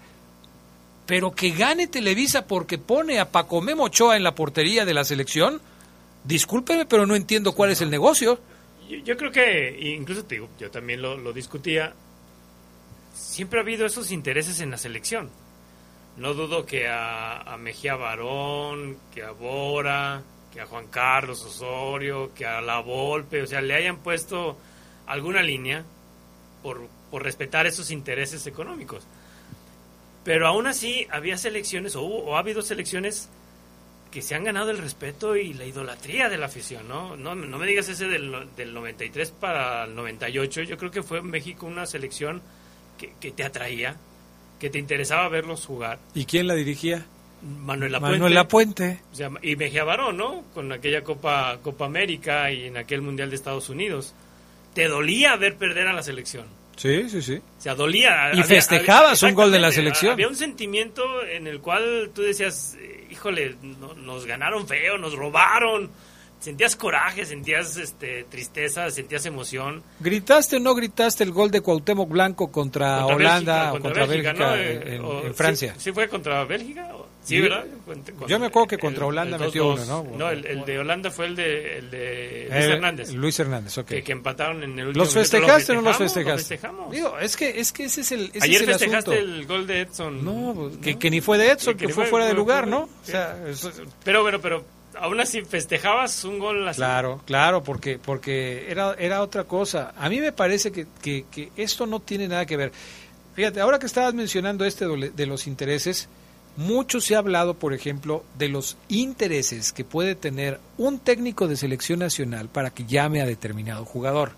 Pero 1.06 1.36
que 1.36 1.50
gane 1.50 1.88
Televisa 1.88 2.48
porque 2.48 2.78
pone 2.78 3.20
a 3.20 3.30
Paco 3.30 3.60
Memo 3.60 3.84
Ochoa 3.84 4.16
en 4.16 4.24
la 4.24 4.36
portería 4.36 4.86
de 4.86 4.94
la 4.94 5.04
selección, 5.04 5.60
discúlpeme, 6.24 6.86
pero 6.86 7.06
no 7.06 7.14
entiendo 7.14 7.52
cuál 7.52 7.72
es 7.72 7.82
el 7.82 7.90
negocio. 7.90 8.40
Yo, 9.04 9.18
creo 9.18 9.32
que, 9.34 9.78
incluso 9.98 10.24
te 10.24 10.36
digo, 10.36 10.48
yo 10.60 10.72
también 10.72 11.02
lo, 11.02 11.34
discutía, 11.34 11.94
siempre 13.16 13.59
ha 13.59 13.63
habido 13.63 13.86
esos 13.86 14.11
intereses 14.11 14.59
en 14.59 14.70
la 14.70 14.78
selección. 14.78 15.30
No 16.18 16.34
dudo 16.34 16.66
que 16.66 16.88
a, 16.88 17.57
Mejía 17.59 17.95
Barón, 17.95 18.97
que 19.13 19.24
a 19.24 19.32
Bora, 19.32 20.22
que 20.53 20.61
a 20.61 20.66
Juan 20.66 20.88
Carlos 20.88 21.43
Osorio, 21.43 22.34
que 22.34 22.45
a 22.45 22.61
La 22.61 22.80
Volpe, 22.80 23.41
o 23.41 23.47
sea, 23.47 23.61
le 23.61 23.74
hayan 23.74 23.97
puesto 23.97 24.57
alguna 25.07 25.41
línea 25.41 25.84
por, 26.61 26.88
por 27.11 27.24
respetar 27.24 27.66
esos 27.66 27.91
intereses 27.91 28.45
económicos. 28.47 29.05
Pero 30.24 30.47
aún 30.47 30.68
así 30.68 31.07
había 31.11 31.38
selecciones, 31.38 31.95
o, 31.95 32.03
o 32.03 32.36
ha 32.36 32.39
habido 32.39 32.61
selecciones 32.61 33.30
que 34.11 34.22
se 34.22 34.34
han 34.34 34.45
ganado 34.45 34.72
el 34.72 34.78
respeto 34.78 35.36
y 35.36 35.53
la 35.53 35.66
idolatría 35.66 36.30
de 36.30 36.38
la 36.38 36.45
afición, 36.45 36.88
¿no? 36.88 37.18
No, 37.18 37.36
no 37.36 37.57
me 37.57 37.68
digas 37.68 37.89
ese 37.89 38.07
del, 38.07 38.47
del 38.55 38.74
93 38.74 39.32
para 39.32 39.84
el 39.84 39.95
98, 39.95 40.63
yo 40.63 40.78
creo 40.78 40.91
que 40.91 41.03
fue 41.03 41.20
en 41.20 41.30
México 41.30 41.66
una 41.66 41.86
selección 41.86 42.41
que, 42.98 43.14
que 43.20 43.32
te 43.32 43.43
atraía, 43.43 43.96
que 44.60 44.70
te 44.70 44.80
interesaba 44.80 45.28
verlos 45.30 45.66
jugar. 45.66 46.00
¿Y 46.14 46.26
quién 46.26 46.48
la 46.48 46.56
dirigía? 46.56 47.06
Manuel 47.41 47.91
Lapuente. 47.91 48.18
Manuel 48.18 48.34
Lapuente. 48.34 49.00
y 49.41 49.56
Mejía 49.56 49.84
Barón, 49.84 50.18
¿no? 50.18 50.43
Con 50.54 50.72
aquella 50.72 51.04
Copa, 51.04 51.60
Copa 51.62 51.86
América 51.86 52.52
y 52.52 52.66
en 52.66 52.78
aquel 52.78 53.02
Mundial 53.02 53.30
de 53.30 53.36
Estados 53.36 53.70
Unidos. 53.70 54.14
Te 54.74 54.88
dolía 54.88 55.36
ver 55.36 55.56
perder 55.56 55.88
a 55.88 55.93
la 55.93 56.04
selección. 56.04 56.46
Sí, 56.76 57.10
sí, 57.10 57.22
sí. 57.22 57.36
O 57.36 57.62
sea, 57.62 57.76
dolía. 57.76 58.32
Y 58.34 58.43
festejabas 58.43 59.22
un 59.24 59.34
gol 59.34 59.52
de 59.52 59.60
la 59.60 59.72
selección. 59.72 60.14
Había 60.14 60.28
un 60.28 60.36
sentimiento 60.36 61.04
en 61.24 61.48
el 61.48 61.62
cual 61.62 62.12
tú 62.14 62.22
decías, 62.22 62.76
eh, 62.80 63.08
híjole, 63.10 63.56
nos 63.62 64.26
ganaron 64.26 64.68
feo, 64.68 64.98
nos 64.98 65.14
robaron 65.14 65.89
sentías 66.46 66.76
coraje, 66.76 67.26
sentías 67.26 67.76
este, 67.76 68.24
tristeza, 68.30 68.91
sentías 68.91 69.26
emoción. 69.26 69.82
¿Gritaste 70.00 70.58
o 70.58 70.60
no 70.60 70.76
gritaste 70.76 71.24
el 71.24 71.32
gol 71.32 71.50
de 71.50 71.62
Cuauhtémoc 71.62 72.08
Blanco 72.08 72.52
contra, 72.52 73.04
Holanda 73.08 73.74
o 73.74 73.80
contra 73.80 74.06
Bélgica, 74.06 74.62
en, 74.62 75.04
eh, 75.04 75.32
Francia? 75.34 75.74
¿sí, 75.80 75.91
fue 75.91 76.08
contra 76.08 76.46
Bélgica? 76.46 76.91
Sí, 77.24 77.41
¿verdad? 77.41 77.66
Yo 78.28 78.38
me 78.38 78.46
acuerdo 78.46 78.68
que 78.68 78.78
contra 78.78 79.08
Holanda 79.08 79.39
metió 79.39 79.74
uno, 79.74 79.86
¿no? 79.86 80.04
No, 80.16 80.30
el, 80.30 80.64
de 80.64 80.78
Holanda 80.78 81.10
fue 81.10 81.26
el 81.26 81.36
de, 81.36 81.80
el 81.80 81.89
de 81.89 82.48
Luis 82.52 82.66
Hernández. 82.66 83.14
Luis 83.14 83.39
Hernández, 83.39 83.78
ok. 83.80 83.88
Que, 83.88 84.12
empataron 84.12 84.62
en 84.62 84.78
el 84.78 84.88
último 84.89 85.04
¿Los 85.04 85.14
festejaste 85.16 85.72
o 85.72 85.76
no 85.76 85.82
los 85.82 85.98
festejaste? 85.98 86.38
festejamos. 86.38 86.91
Digo, 86.91 87.18
es 87.18 87.36
que, 87.36 87.60
es 87.60 87.72
que 87.72 87.86
ese 87.86 88.02
es 88.02 88.12
el 88.12 88.30
ese 88.32 88.46
Ayer 88.46 88.62
es 88.62 88.68
festejaste 88.68 89.18
el 89.18 89.48
gol 89.48 89.66
de 89.66 89.82
Edson. 89.82 90.24
No, 90.24 90.54
pues, 90.54 90.98
Que, 90.98 91.10
ni 91.10 91.22
fue 91.22 91.39
de 91.39 91.50
Edson, 91.50 91.76
que, 91.76 91.89
fue 91.89 92.06
fuera 92.06 92.28
de 92.28 92.36
lugar, 92.36 92.68
¿no? 92.68 92.82
O 92.84 92.89
sea, 93.02 93.36
pero, 94.04 94.24
pero, 94.24 94.39
pero 94.39 94.74
aún 95.00 95.20
así 95.20 95.41
festejabas 95.43 96.24
un 96.24 96.39
gol 96.39 96.68
así. 96.68 96.78
Claro, 96.78 97.22
claro, 97.26 97.64
porque, 97.64 97.98
porque 97.98 98.66
era, 98.70 98.93
era 98.96 99.22
otra 99.22 99.43
cosa. 99.43 99.93
A 99.98 100.10
mí 100.10 100.20
me 100.20 100.32
parece 100.32 100.72
que, 100.72 100.86
que, 101.02 101.52
esto 101.56 101.86
no 101.86 102.00
tiene 102.00 102.28
nada 102.28 102.46
que 102.46 102.58
ver. 102.58 102.72
Fíjate, 103.36 103.60
ahora 103.60 103.80
que 103.80 103.86
estabas 103.86 104.14
mencionando 104.14 104.66
este 104.66 104.86
de 104.86 105.26
los 105.26 105.48
intereses, 105.48 106.08
mucho 106.58 107.02
se 107.02 107.16
ha 107.16 107.20
hablado, 107.20 107.56
por 107.56 107.74
ejemplo, 107.74 108.24
de 108.38 108.48
los 108.48 108.78
intereses 108.88 109.74
que 109.74 109.84
puede 109.84 110.16
tener 110.16 110.60
un 110.78 111.00
técnico 111.00 111.48
de 111.48 111.58
selección 111.58 112.00
nacional 112.00 112.48
para 112.48 112.70
que 112.70 112.86
llame 112.86 113.22
a 113.22 113.26
determinado 113.26 113.84
jugador. 113.86 114.32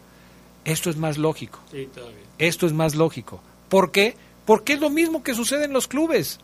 Esto 0.66 0.90
es 0.90 0.98
más 0.98 1.18
lógico. 1.18 1.60
Sí, 1.72 1.88
todavía. 1.94 2.18
Esto 2.40 2.66
es 2.66 2.74
más 2.74 2.96
lógico. 2.96 3.42
¿Por 3.70 3.92
qué? 3.92 4.16
Porque 4.46 4.74
es 4.74 4.80
lo 4.80 4.90
mismo 4.90 5.24
que 5.24 5.36
sucede 5.36 5.66
en 5.66 5.74
los 5.74 5.88
clubes. 5.88 6.40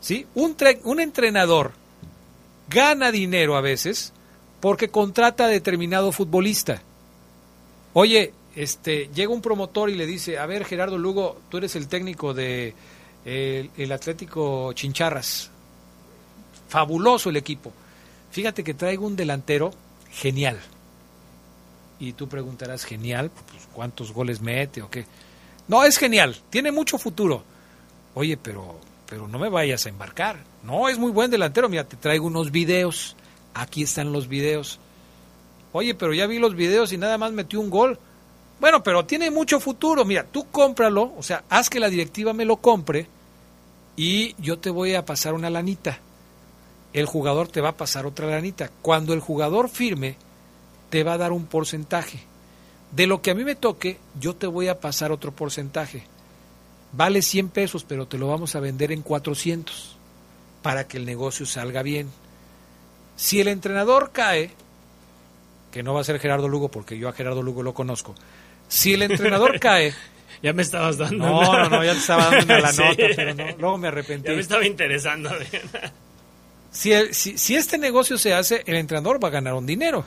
¿Sí? 0.00 0.26
Un, 0.34 0.54
un 0.84 1.00
entrenador 1.00 1.72
gana 2.68 3.12
dinero 3.12 3.56
a 3.56 3.60
veces 3.60 4.12
porque 4.60 4.88
contrata 4.88 5.44
a 5.44 5.48
determinado 5.48 6.12
futbolista. 6.12 6.82
Oye, 7.92 8.32
este, 8.54 9.08
llega 9.14 9.32
un 9.32 9.42
promotor 9.42 9.90
y 9.90 9.94
le 9.94 10.06
dice, 10.06 10.38
a 10.38 10.46
ver 10.46 10.64
Gerardo 10.64 10.98
Lugo, 10.98 11.40
tú 11.50 11.58
eres 11.58 11.76
el 11.76 11.88
técnico 11.88 12.34
de 12.34 12.74
el, 13.24 13.92
Atlético 13.92 14.72
Chincharras. 14.72 15.50
Fabuloso 16.68 17.30
el 17.30 17.36
equipo. 17.36 17.72
Fíjate 18.30 18.64
que 18.64 18.74
traigo 18.74 19.06
un 19.06 19.16
delantero 19.16 19.72
genial. 20.10 20.58
Y 21.98 22.12
tú 22.12 22.28
preguntarás, 22.28 22.84
genial, 22.84 23.30
pues, 23.30 23.68
¿cuántos 23.72 24.12
goles 24.12 24.40
mete 24.40 24.82
o 24.82 24.90
qué? 24.90 25.06
No, 25.68 25.84
es 25.84 25.96
genial, 25.96 26.36
tiene 26.50 26.70
mucho 26.70 26.98
futuro. 26.98 27.42
Oye, 28.14 28.36
pero 28.36 28.78
pero 29.08 29.28
no 29.28 29.38
me 29.38 29.48
vayas 29.48 29.86
a 29.86 29.88
embarcar. 29.88 30.36
No, 30.62 30.88
es 30.88 30.98
muy 30.98 31.10
buen 31.10 31.30
delantero. 31.30 31.68
Mira, 31.68 31.84
te 31.84 31.96
traigo 31.96 32.26
unos 32.26 32.50
videos. 32.50 33.16
Aquí 33.54 33.82
están 33.82 34.12
los 34.12 34.28
videos. 34.28 34.78
Oye, 35.72 35.94
pero 35.94 36.12
ya 36.12 36.26
vi 36.26 36.38
los 36.38 36.54
videos 36.54 36.92
y 36.92 36.98
nada 36.98 37.18
más 37.18 37.32
metió 37.32 37.60
un 37.60 37.70
gol. 37.70 37.98
Bueno, 38.60 38.82
pero 38.82 39.04
tiene 39.04 39.30
mucho 39.30 39.60
futuro. 39.60 40.04
Mira, 40.04 40.24
tú 40.24 40.46
cómpralo, 40.50 41.12
o 41.16 41.22
sea, 41.22 41.44
haz 41.48 41.70
que 41.70 41.80
la 41.80 41.90
directiva 41.90 42.32
me 42.32 42.44
lo 42.44 42.56
compre 42.56 43.06
y 43.96 44.34
yo 44.42 44.58
te 44.58 44.70
voy 44.70 44.94
a 44.94 45.04
pasar 45.04 45.34
una 45.34 45.50
lanita. 45.50 46.00
El 46.92 47.06
jugador 47.06 47.48
te 47.48 47.60
va 47.60 47.70
a 47.70 47.76
pasar 47.76 48.06
otra 48.06 48.26
lanita. 48.26 48.70
Cuando 48.82 49.12
el 49.12 49.20
jugador 49.20 49.68
firme, 49.68 50.16
te 50.90 51.04
va 51.04 51.14
a 51.14 51.18
dar 51.18 51.32
un 51.32 51.46
porcentaje. 51.46 52.20
De 52.92 53.06
lo 53.06 53.20
que 53.20 53.30
a 53.30 53.34
mí 53.34 53.44
me 53.44 53.56
toque, 53.56 53.98
yo 54.18 54.34
te 54.34 54.46
voy 54.46 54.68
a 54.68 54.80
pasar 54.80 55.12
otro 55.12 55.32
porcentaje 55.32 56.04
vale 56.96 57.22
100 57.22 57.50
pesos, 57.50 57.84
pero 57.84 58.06
te 58.06 58.18
lo 58.18 58.28
vamos 58.28 58.56
a 58.56 58.60
vender 58.60 58.90
en 58.92 59.02
400 59.02 59.96
para 60.62 60.88
que 60.88 60.96
el 60.96 61.04
negocio 61.04 61.46
salga 61.46 61.82
bien. 61.82 62.10
Si 63.16 63.40
el 63.40 63.48
entrenador 63.48 64.10
cae, 64.12 64.50
que 65.70 65.82
no 65.82 65.94
va 65.94 66.00
a 66.00 66.04
ser 66.04 66.18
Gerardo 66.18 66.48
Lugo 66.48 66.70
porque 66.70 66.98
yo 66.98 67.08
a 67.08 67.12
Gerardo 67.12 67.42
Lugo 67.42 67.62
lo 67.62 67.74
conozco, 67.74 68.14
si 68.68 68.94
el 68.94 69.02
entrenador 69.02 69.60
cae... 69.60 69.94
ya 70.42 70.52
me 70.52 70.62
estabas 70.62 70.96
dando. 70.96 71.24
No, 71.24 71.42
no, 71.42 71.68
no, 71.68 71.84
ya 71.84 71.92
te 71.92 71.98
estaba 71.98 72.30
dando 72.30 72.58
la 72.58 72.72
nota, 72.72 73.04
pero 73.14 73.34
no, 73.34 73.44
luego 73.58 73.78
me 73.78 73.88
arrepentí. 73.88 74.28
Ya 74.28 74.34
me 74.34 74.40
estaba 74.40 74.66
interesando. 74.66 75.30
si, 76.70 76.92
si, 77.12 77.38
si 77.38 77.56
este 77.56 77.78
negocio 77.78 78.18
se 78.18 78.34
hace, 78.34 78.62
el 78.66 78.76
entrenador 78.76 79.22
va 79.22 79.28
a 79.28 79.32
ganar 79.32 79.54
un 79.54 79.66
dinero, 79.66 80.04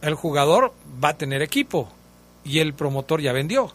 el 0.00 0.14
jugador 0.14 0.72
va 1.02 1.10
a 1.10 1.18
tener 1.18 1.42
equipo 1.42 1.92
y 2.44 2.60
el 2.60 2.74
promotor 2.74 3.20
ya 3.20 3.32
vendió 3.32 3.72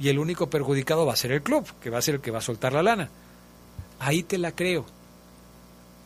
y 0.00 0.08
el 0.08 0.18
único 0.18 0.48
perjudicado 0.48 1.04
va 1.04 1.12
a 1.12 1.16
ser 1.16 1.30
el 1.30 1.42
club, 1.42 1.66
que 1.80 1.90
va 1.90 1.98
a 1.98 2.02
ser 2.02 2.16
el 2.16 2.20
que 2.22 2.30
va 2.30 2.38
a 2.38 2.42
soltar 2.42 2.72
la 2.72 2.82
lana. 2.82 3.10
Ahí 3.98 4.22
te 4.22 4.38
la 4.38 4.52
creo. 4.52 4.86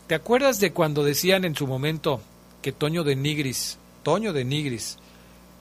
¿Te 0.08 0.16
acuerdas 0.16 0.58
de 0.58 0.72
cuando 0.72 1.04
decían 1.04 1.44
en 1.44 1.54
su 1.54 1.68
momento 1.68 2.20
que 2.60 2.72
Toño 2.72 3.04
de 3.04 3.14
Nigris, 3.14 3.78
Toño 4.02 4.32
de 4.32 4.44
Nigris, 4.44 4.98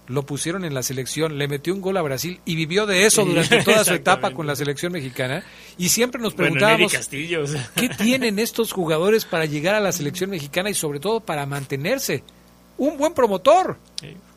lo 0.07 0.25
pusieron 0.25 0.65
en 0.65 0.73
la 0.73 0.83
selección, 0.83 1.37
le 1.37 1.47
metió 1.47 1.73
un 1.73 1.81
gol 1.81 1.95
a 1.95 2.01
Brasil 2.01 2.41
y 2.43 2.55
vivió 2.55 2.85
de 2.85 3.05
eso 3.05 3.23
durante 3.23 3.63
toda 3.63 3.85
su 3.85 3.93
etapa 3.93 4.31
con 4.31 4.47
la 4.47 4.55
selección 4.55 4.91
mexicana. 4.91 5.43
Y 5.77 5.89
siempre 5.89 6.19
nos 6.19 6.33
preguntábamos, 6.33 6.91
¿qué 7.75 7.89
tienen 7.89 8.39
estos 8.39 8.73
jugadores 8.73 9.25
para 9.25 9.45
llegar 9.45 9.75
a 9.75 9.79
la 9.79 9.91
selección 9.91 10.31
mexicana 10.31 10.71
y 10.71 10.73
sobre 10.73 10.99
todo 10.99 11.19
para 11.19 11.45
mantenerse? 11.45 12.23
Un 12.77 12.97
buen 12.97 13.13
promotor, 13.13 13.77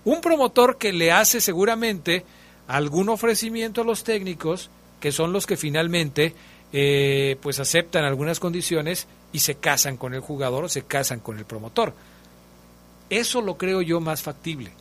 un 0.04 0.20
promotor 0.20 0.76
que 0.76 0.92
le 0.92 1.10
hace 1.10 1.40
seguramente 1.40 2.24
algún 2.68 3.08
ofrecimiento 3.08 3.82
a 3.82 3.84
los 3.84 4.04
técnicos 4.04 4.70
que 5.00 5.12
son 5.12 5.32
los 5.32 5.46
que 5.46 5.56
finalmente 5.56 6.34
eh, 6.72 7.36
pues 7.40 7.60
aceptan 7.60 8.04
algunas 8.04 8.40
condiciones 8.40 9.06
y 9.32 9.40
se 9.40 9.56
casan 9.56 9.96
con 9.96 10.14
el 10.14 10.20
jugador 10.20 10.64
o 10.64 10.68
se 10.68 10.82
casan 10.82 11.20
con 11.20 11.38
el 11.38 11.44
promotor. 11.44 11.94
Eso 13.10 13.40
lo 13.40 13.56
creo 13.56 13.82
yo 13.82 14.00
más 14.00 14.22
factible, 14.22 14.72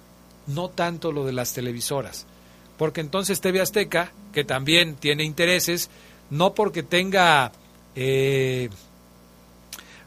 no 0.47 0.69
tanto 0.69 1.11
lo 1.11 1.25
de 1.25 1.33
las 1.33 1.53
televisoras, 1.53 2.25
porque 2.77 3.01
entonces 3.01 3.39
TV 3.39 3.61
Azteca, 3.61 4.11
que 4.33 4.43
también 4.43 4.95
tiene 4.95 5.23
intereses, 5.23 5.89
no 6.29 6.53
porque 6.53 6.81
tenga 6.81 7.51
eh, 7.95 8.69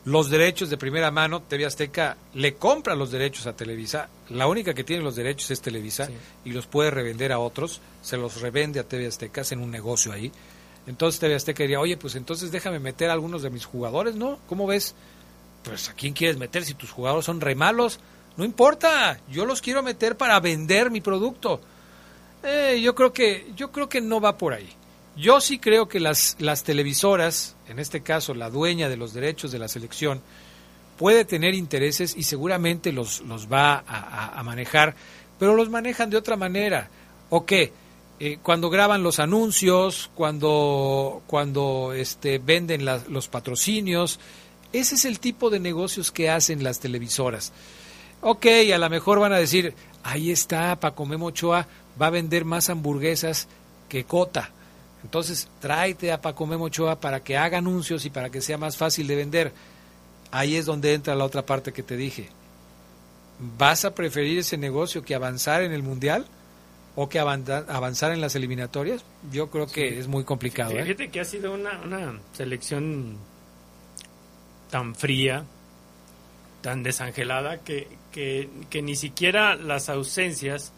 los 0.09 0.31
derechos 0.31 0.71
de 0.71 0.79
primera 0.79 1.11
mano, 1.11 1.43
TV 1.43 1.67
Azteca 1.67 2.17
le 2.33 2.55
compra 2.55 2.95
los 2.95 3.11
derechos 3.11 3.47
a 3.47 3.53
Televisa, 3.53 4.09
la 4.31 4.47
única 4.47 4.73
que 4.73 4.83
tiene 4.83 5.03
los 5.03 5.17
derechos 5.17 5.51
es 5.51 5.61
Televisa 5.61 6.09
y 6.47 6.53
los 6.53 6.67
puede 6.67 6.91
revender 6.91 7.31
a 7.31 7.39
otros, 7.39 7.83
se 8.01 8.17
los 8.17 8.41
revende 8.41 8.81
a 8.81 8.85
TV 8.85 9.07
Azteca, 9.07 9.43
en 9.51 9.61
un 9.61 9.71
negocio 9.71 10.11
ahí. 10.11 10.33
Entonces 10.87 11.21
TV 11.21 11.35
Azteca 11.35 11.63
diría, 11.63 11.79
oye, 11.79 11.99
pues 11.99 12.15
entonces 12.15 12.51
déjame 12.51 12.79
meter 12.79 13.11
a 13.11 13.13
algunos 13.13 13.43
de 13.43 13.51
mis 13.51 13.67
jugadores, 13.67 14.15
¿no? 14.15 14.39
¿Cómo 14.47 14.67
ves? 14.67 14.95
Pues 15.63 15.91
a 15.91 15.93
quién 15.93 16.15
quieres 16.15 16.39
meter 16.39 16.65
si 16.65 16.73
tus 16.73 16.91
jugadores 16.91 17.27
son 17.27 17.43
re 17.43 17.55
malos. 17.55 18.01
No 18.39 18.47
importa, 18.47 19.21
yo 19.31 19.45
los 19.45 19.61
quiero 19.61 19.83
meter 19.83 20.17
para 20.17 20.41
vender 20.41 20.91
mi 20.91 21.03
producto. 21.03 21.61
Eh, 22.43 22.81
yo 22.83 22.95
creo 22.95 23.13
que 23.13 23.53
yo 23.55 23.71
creo 23.73 23.91
que 23.91 24.01
no 24.01 24.23
va 24.23 24.39
por 24.39 24.55
ahí. 24.55 24.71
Yo 25.19 25.41
sí 25.41 25.59
creo 25.59 25.89
que 25.89 25.99
las, 25.99 26.37
las 26.39 26.63
televisoras, 26.63 27.57
en 27.69 27.81
este 27.81 28.03
caso 28.03 28.35
la 28.35 28.51
dueña 28.51 28.89
de 28.89 28.97
los 28.97 29.13
derechos 29.13 29.51
de 29.51 29.59
la 29.59 29.67
selección, 29.67 30.23
puede 30.97 31.25
tener 31.25 31.55
intereses 31.55 32.15
y 32.17 32.23
seguramente 32.23 32.93
los, 32.93 33.21
los 33.23 33.51
va 33.51 33.83
a, 33.89 34.41
manejar, 34.45 34.95
pero 35.39 35.55
los 35.55 35.71
manejan 35.71 36.11
de 36.11 36.19
otra 36.19 36.37
manera. 36.37 36.89
¿O 37.31 37.45
qué? 37.45 37.73
Eh, 38.21 38.39
cuando 38.43 38.71
graban 38.71 39.03
los 39.03 39.19
anuncios, 39.19 40.09
cuando, 40.15 41.23
cuando 41.27 41.93
este, 41.95 42.39
venden 42.39 42.85
los 42.85 43.27
patrocinios, 43.27 44.21
ese 44.73 44.95
es 44.95 45.05
el 45.05 45.19
tipo 45.19 45.51
de 45.51 45.59
negocios 45.59 46.13
que 46.13 46.31
hacen 46.31 46.63
las 46.63 46.79
televisoras. 46.79 47.53
Ok, 48.21 48.47
a 48.73 48.79
lo 48.79 48.89
mejor 48.89 49.19
van 49.19 49.33
a 49.33 49.39
decir, 49.39 49.75
ahí 50.05 50.31
está, 50.31 50.79
Paco 50.79 51.07
Memo 51.07 51.27
Ochoa 51.27 51.67
va 52.01 52.07
a 52.07 52.11
vender 52.11 52.45
más 52.45 52.71
hamburguesas 52.71 53.49
que 53.89 54.05
Cota. 54.05 54.53
Entonces, 55.05 55.49
tráete 55.61 56.13
a 56.13 56.21
Paco 56.21 56.47
Memo 56.47 56.65
Ochoa 56.65 57.01
para 57.01 57.21
que 57.21 57.37
haga 57.37 57.59
anuncios 57.59 58.05
y 58.05 58.11
para 58.11 58.31
que 58.31 58.41
sea 58.41 58.59
más 58.59 58.77
fácil 58.77 59.07
de 59.07 59.17
vender 59.17 59.53
ahí 60.31 60.57
es 60.57 60.67
donde 60.67 60.95
entra 60.95 61.15
la 61.15 61.25
otra 61.25 61.45
parte 61.45 61.73
que 61.73 61.83
te 61.83 61.97
dije. 61.97 62.29
¿Vas 63.57 63.85
a 63.85 63.95
preferir 63.95 64.39
ese 64.39 64.57
negocio 64.57 65.03
que 65.03 65.15
avanzar 65.15 65.63
en 65.63 65.73
el 65.73 65.83
Mundial 65.83 66.27
o 66.97 67.09
que 67.09 67.21
avanzar 67.21 68.13
en 68.13 68.21
las 68.21 68.35
eliminatorias? 68.35 69.05
Yo 69.31 69.51
creo 69.51 69.67
que 69.67 69.99
es 69.99 70.09
muy 70.09 70.25
complicado. 70.25 70.73
¿eh? 70.73 70.83
Fíjate 70.83 71.11
que 71.11 71.21
ha 71.21 71.25
sido 71.25 71.55
una, 71.55 71.81
una 71.83 72.19
selección 72.33 73.17
tan 74.71 74.95
fría, 74.95 75.45
tan 76.63 76.83
desangelada, 76.83 77.59
que, 77.59 77.87
que, 78.11 78.51
que 78.69 78.83
ni 78.83 78.97
siquiera 78.97 79.55
las 79.55 79.89
ausencias 79.89 80.73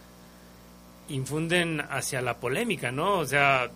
infunden 1.09 1.81
hacia 1.81 2.21
la 2.21 2.37
polémica, 2.37 2.93
¿no? 2.93 3.19
O 3.19 3.25
sea, 3.25 3.65
eh, 3.65 3.71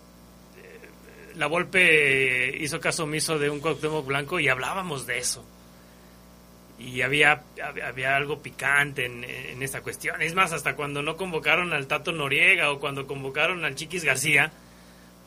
la 1.35 1.47
Volpe 1.47 2.57
hizo 2.59 2.79
caso 2.79 3.03
omiso 3.03 3.37
de 3.39 3.49
un 3.49 3.59
Cuauhtémoc 3.59 4.05
Blanco 4.05 4.39
y 4.39 4.47
hablábamos 4.47 5.05
de 5.05 5.17
eso 5.19 5.45
y 6.77 7.01
había, 7.01 7.43
había 7.85 8.15
algo 8.15 8.41
picante 8.41 9.05
en, 9.05 9.23
en 9.23 9.63
esta 9.63 9.81
cuestión. 9.81 10.21
Es 10.21 10.33
más, 10.33 10.51
hasta 10.51 10.75
cuando 10.75 11.01
no 11.01 11.15
convocaron 11.15 11.73
al 11.73 11.87
Tato 11.87 12.11
Noriega 12.11 12.71
o 12.71 12.79
cuando 12.79 13.07
convocaron 13.07 13.63
al 13.63 13.75
Chiquis 13.75 14.03
García, 14.03 14.51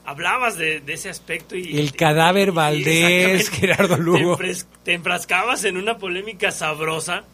hablabas 0.09 0.57
de, 0.57 0.83
ese 0.87 1.11
aspecto 1.11 1.57
y... 1.57 1.79
El 1.79 1.93
cadáver 1.93 2.53
Valdés, 2.53 3.51
Gerardo 3.51 3.97
Lugo. 3.97 4.39
Te, 4.83 4.95
enfrascabas 4.95 5.65
en 5.65 5.77
una 5.77 5.99
polémica 5.99 6.51
sabrosa 6.51 7.25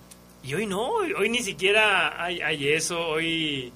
y 0.43 0.55
hoy 0.55 0.67
no, 0.67 0.89
hoy, 0.89 1.29
ni 1.29 1.39
siquiera 1.39 2.23
hay, 2.23 2.41
hay, 2.41 2.69
eso, 2.69 3.01
hoy 3.01 3.73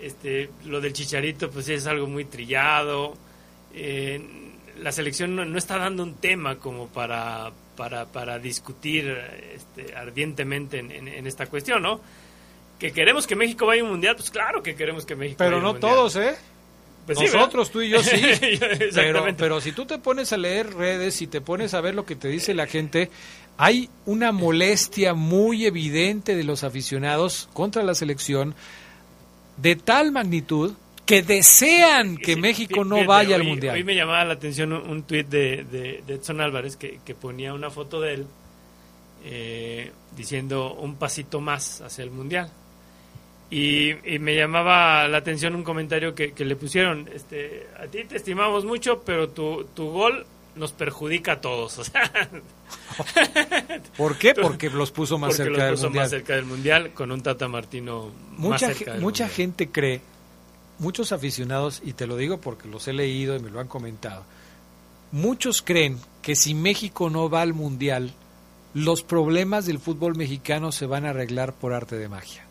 este, 0.00 0.50
lo 0.64 0.80
del 0.80 0.92
Chicharito 0.92 1.50
pues 1.50 1.68
es 1.68 1.86
algo 1.86 2.06
muy 2.06 2.24
trillado. 2.24 3.16
Eh, 3.80 4.20
la 4.80 4.92
selección 4.92 5.34
no 5.34 5.58
está 5.58 5.78
dando 5.78 6.02
un 6.02 6.14
tema 6.14 6.56
como 6.56 6.88
para 6.88 7.52
para, 7.78 8.06
para 8.06 8.40
discutir 8.40 9.16
este, 9.54 9.94
ardientemente 9.94 10.80
en, 10.80 11.26
esta 11.28 11.46
cuestión, 11.46 11.80
¿no? 11.80 12.00
Que 12.76 12.90
queremos 12.90 13.24
que 13.28 13.36
México 13.36 13.66
vaya 13.66 13.82
a 13.82 13.84
un 13.84 13.92
mundial, 13.92 14.16
pues 14.16 14.32
claro 14.32 14.64
que 14.64 14.74
queremos 14.74 15.06
que 15.06 15.14
México 15.14 15.36
pero 15.38 15.58
vaya 15.58 15.62
a 15.64 15.70
un 15.70 15.74
mundial. 15.74 15.92
No 15.92 15.96
todos, 15.96 16.16
¿eh? 16.16 16.34
Pues 17.06 17.20
Nosotros, 17.20 17.70
tú 17.70 17.80
y 17.80 17.90
yo 17.90 18.02
sí. 18.02 18.20
pero, 18.94 19.24
pero 19.36 19.60
si 19.60 19.70
tú 19.70 19.86
te 19.86 19.98
pones 19.98 20.32
a 20.32 20.36
leer 20.36 20.74
redes 20.74 21.22
y 21.22 21.28
te 21.28 21.40
pones 21.40 21.72
a 21.72 21.80
ver 21.80 21.94
lo 21.94 22.04
que 22.04 22.16
te 22.16 22.26
dice 22.26 22.52
la 22.52 22.66
gente, 22.66 23.10
hay 23.56 23.88
una 24.06 24.32
molestia 24.32 25.14
muy 25.14 25.64
evidente 25.64 26.34
de 26.34 26.42
los 26.42 26.64
aficionados 26.64 27.48
contra 27.52 27.84
la 27.84 27.94
selección 27.94 28.56
de 29.56 29.76
tal 29.76 30.10
magnitud 30.10 30.74
que 31.08 31.22
desean 31.22 32.18
que 32.18 32.36
México 32.36 32.84
no 32.84 33.02
vaya 33.06 33.36
al 33.36 33.42
Mundial. 33.42 33.74
Hoy 33.74 33.82
me 33.82 33.94
llamaba 33.94 34.26
la 34.26 34.34
atención 34.34 34.74
un, 34.74 35.04
tuit 35.04 35.26
de, 35.26 35.64
de, 35.64 36.02
Edson 36.06 36.42
Álvarez 36.42 36.76
que, 36.76 37.14
ponía 37.18 37.54
una 37.54 37.70
foto 37.70 37.98
de 37.98 38.12
él 38.12 38.26
eh, 39.24 39.90
diciendo 40.14 40.74
un 40.74 40.96
pasito 40.96 41.40
más 41.40 41.80
hacia 41.80 42.04
el 42.04 42.10
Mundial. 42.10 42.52
Y, 43.50 43.94
me 44.20 44.36
llamaba 44.36 45.08
la 45.08 45.16
atención 45.16 45.54
un 45.54 45.64
comentario 45.64 46.14
que, 46.14 46.34
le 46.36 46.56
pusieron, 46.56 47.08
este, 47.14 47.66
a 47.82 47.86
ti 47.86 48.04
te 48.04 48.16
estimamos 48.16 48.66
mucho, 48.66 49.00
pero 49.00 49.30
tu, 49.30 49.64
tu 49.74 49.90
gol 49.90 50.26
nos 50.56 50.72
perjudica 50.72 51.32
a 51.32 51.40
todos. 51.40 51.90
¿Por 53.96 54.18
qué? 54.18 54.34
Porque 54.34 54.68
los 54.68 54.90
puso 54.90 55.16
más 55.16 55.36
cerca 55.36 55.70
los 55.70 55.80
puso 55.80 55.90
más 55.90 56.10
cerca 56.10 56.34
del 56.34 56.44
mundial 56.44 56.90
con 56.92 57.10
un 57.12 57.22
Tata 57.22 57.48
Martino 57.48 58.10
mucha 58.36 58.68
más 58.68 58.76
cerca 58.76 58.94
Mucha 58.96 59.28
gente 59.28 59.70
cree 59.70 60.02
muchos 60.78 61.12
aficionados, 61.12 61.80
y 61.84 61.92
te 61.92 62.06
lo 62.06 62.16
digo 62.16 62.40
porque 62.40 62.68
los 62.68 62.88
he 62.88 62.92
leído 62.92 63.36
y 63.36 63.40
me 63.40 63.50
lo 63.50 63.60
han 63.60 63.68
comentado, 63.68 64.24
muchos 65.12 65.62
creen 65.62 65.98
que 66.22 66.36
si 66.36 66.54
México 66.54 67.10
no 67.10 67.28
va 67.30 67.42
al 67.42 67.54
Mundial, 67.54 68.12
los 68.74 69.02
problemas 69.02 69.66
del 69.66 69.78
fútbol 69.78 70.16
mexicano 70.16 70.72
se 70.72 70.86
van 70.86 71.06
a 71.06 71.10
arreglar 71.10 71.54
por 71.54 71.72
arte 71.72 71.96
de 71.96 72.08
magia. 72.08 72.44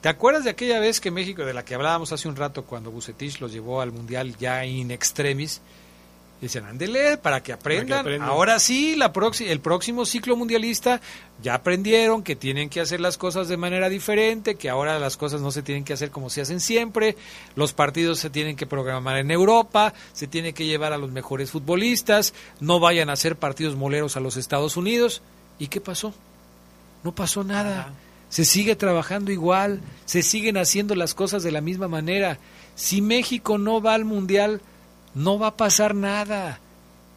¿Te 0.00 0.08
acuerdas 0.08 0.44
de 0.44 0.50
aquella 0.50 0.78
vez 0.78 1.00
que 1.00 1.10
México, 1.10 1.44
de 1.44 1.52
la 1.52 1.64
que 1.64 1.74
hablábamos 1.74 2.12
hace 2.12 2.28
un 2.28 2.36
rato, 2.36 2.64
cuando 2.64 2.90
Bucetich 2.90 3.40
los 3.40 3.52
llevó 3.52 3.80
al 3.80 3.92
Mundial 3.92 4.36
ya 4.38 4.64
in 4.64 4.90
extremis, 4.90 5.60
Dicen, 6.40 6.66
ándele, 6.66 7.16
para 7.16 7.42
que 7.42 7.52
aprendan. 7.52 8.22
Ahora 8.22 8.60
sí, 8.60 8.94
la 8.94 9.12
el 9.40 9.60
próximo 9.60 10.06
ciclo 10.06 10.36
mundialista 10.36 11.00
ya 11.42 11.54
aprendieron 11.54 12.22
que 12.22 12.36
tienen 12.36 12.68
que 12.68 12.80
hacer 12.80 13.00
las 13.00 13.18
cosas 13.18 13.48
de 13.48 13.56
manera 13.56 13.88
diferente, 13.88 14.54
que 14.54 14.68
ahora 14.68 15.00
las 15.00 15.16
cosas 15.16 15.40
no 15.40 15.50
se 15.50 15.62
tienen 15.62 15.82
que 15.82 15.94
hacer 15.94 16.12
como 16.12 16.30
se 16.30 16.40
hacen 16.40 16.60
siempre, 16.60 17.16
los 17.56 17.72
partidos 17.72 18.20
se 18.20 18.30
tienen 18.30 18.54
que 18.54 18.66
programar 18.66 19.18
en 19.18 19.32
Europa, 19.32 19.94
se 20.12 20.28
tiene 20.28 20.52
que 20.52 20.66
llevar 20.66 20.92
a 20.92 20.98
los 20.98 21.10
mejores 21.10 21.50
futbolistas, 21.50 22.34
no 22.60 22.78
vayan 22.78 23.10
a 23.10 23.14
hacer 23.14 23.34
partidos 23.34 23.74
moleros 23.74 24.16
a 24.16 24.20
los 24.20 24.36
Estados 24.36 24.76
Unidos. 24.76 25.22
¿Y 25.58 25.66
qué 25.66 25.80
pasó? 25.80 26.14
No 27.02 27.12
pasó 27.16 27.42
nada. 27.42 27.92
Se 28.28 28.44
sigue 28.44 28.76
trabajando 28.76 29.32
igual, 29.32 29.80
se 30.04 30.22
siguen 30.22 30.56
haciendo 30.56 30.94
las 30.94 31.14
cosas 31.14 31.42
de 31.42 31.50
la 31.50 31.60
misma 31.60 31.88
manera. 31.88 32.38
Si 32.76 33.00
México 33.00 33.58
no 33.58 33.80
va 33.80 33.94
al 33.94 34.04
Mundial, 34.04 34.60
no 35.18 35.38
va 35.38 35.48
a 35.48 35.56
pasar 35.56 35.94
nada. 35.94 36.60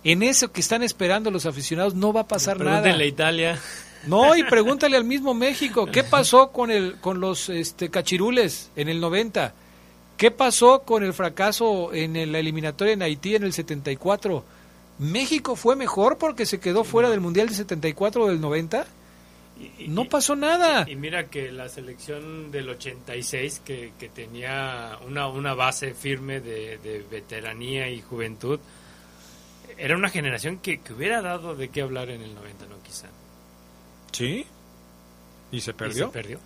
En 0.04 0.24
eso 0.24 0.52
que 0.52 0.62
están 0.62 0.82
esperando 0.84 1.30
los 1.30 1.46
aficionados 1.46 1.94
no 1.94 2.12
va 2.12 2.22
a 2.22 2.28
pasar 2.28 2.60
nada. 2.60 2.82
Pregúntenle 2.82 3.04
a 3.04 3.08
Italia. 3.08 3.60
No, 4.08 4.36
y 4.36 4.44
pregúntale 4.44 4.98
al 4.98 5.04
mismo 5.04 5.36
México, 5.36 5.86
¿qué 5.86 6.04
pasó 6.04 6.52
con 6.52 6.72
el 6.72 6.96
con 7.00 7.20
los 7.20 7.50
este, 7.50 7.90
cachirules 7.90 8.72
en 8.76 8.90
el 8.90 9.00
90? 9.00 9.54
¿Qué 10.18 10.32
pasó 10.32 10.82
con 10.82 11.04
el 11.04 11.14
fracaso 11.14 11.94
en 11.94 12.32
la 12.32 12.40
eliminatoria 12.40 12.94
en 12.94 13.04
Haití 13.04 13.36
en 13.36 13.44
el 13.44 13.54
74? 13.54 14.44
¿México 14.98 15.56
fue 15.56 15.76
mejor 15.76 16.18
porque 16.18 16.48
se 16.48 16.60
quedó 16.60 16.84
fuera 16.84 17.10
del 17.12 17.22
Mundial 17.22 17.48
del 17.48 17.56
74 17.56 18.24
o 18.24 18.28
del 18.28 18.42
90? 18.42 18.86
No 19.88 20.06
pasó 20.06 20.36
nada. 20.36 20.90
Y, 20.90 20.96
mira 20.96 21.28
que 21.30 21.52
la 21.52 21.70
selección 21.70 22.52
del 22.52 22.70
86, 22.70 23.62
que, 23.66 23.94
que 24.00 24.10
tenía 24.10 24.98
una, 25.06 25.28
una 25.28 25.54
base 25.54 25.94
firme 25.94 26.40
de, 26.40 27.06
veteranía 27.10 27.90
y 27.90 28.02
juventud, 28.02 28.60
era 29.78 29.96
una 29.96 30.10
generación 30.10 30.58
que, 30.60 30.80
que, 30.80 30.94
hubiera 30.94 31.22
dado 31.22 31.56
de 31.56 31.70
qué 31.70 31.82
hablar 31.82 32.10
en 32.10 32.22
el 32.22 32.34
90, 32.36 32.66
¿no? 32.68 32.82
Quizá. 32.84 33.08
Sí. 34.12 34.46
¿Y 35.52 35.62
se 35.62 35.74
perdió? 35.74 36.08
se 36.08 36.12
perdió. 36.14 36.40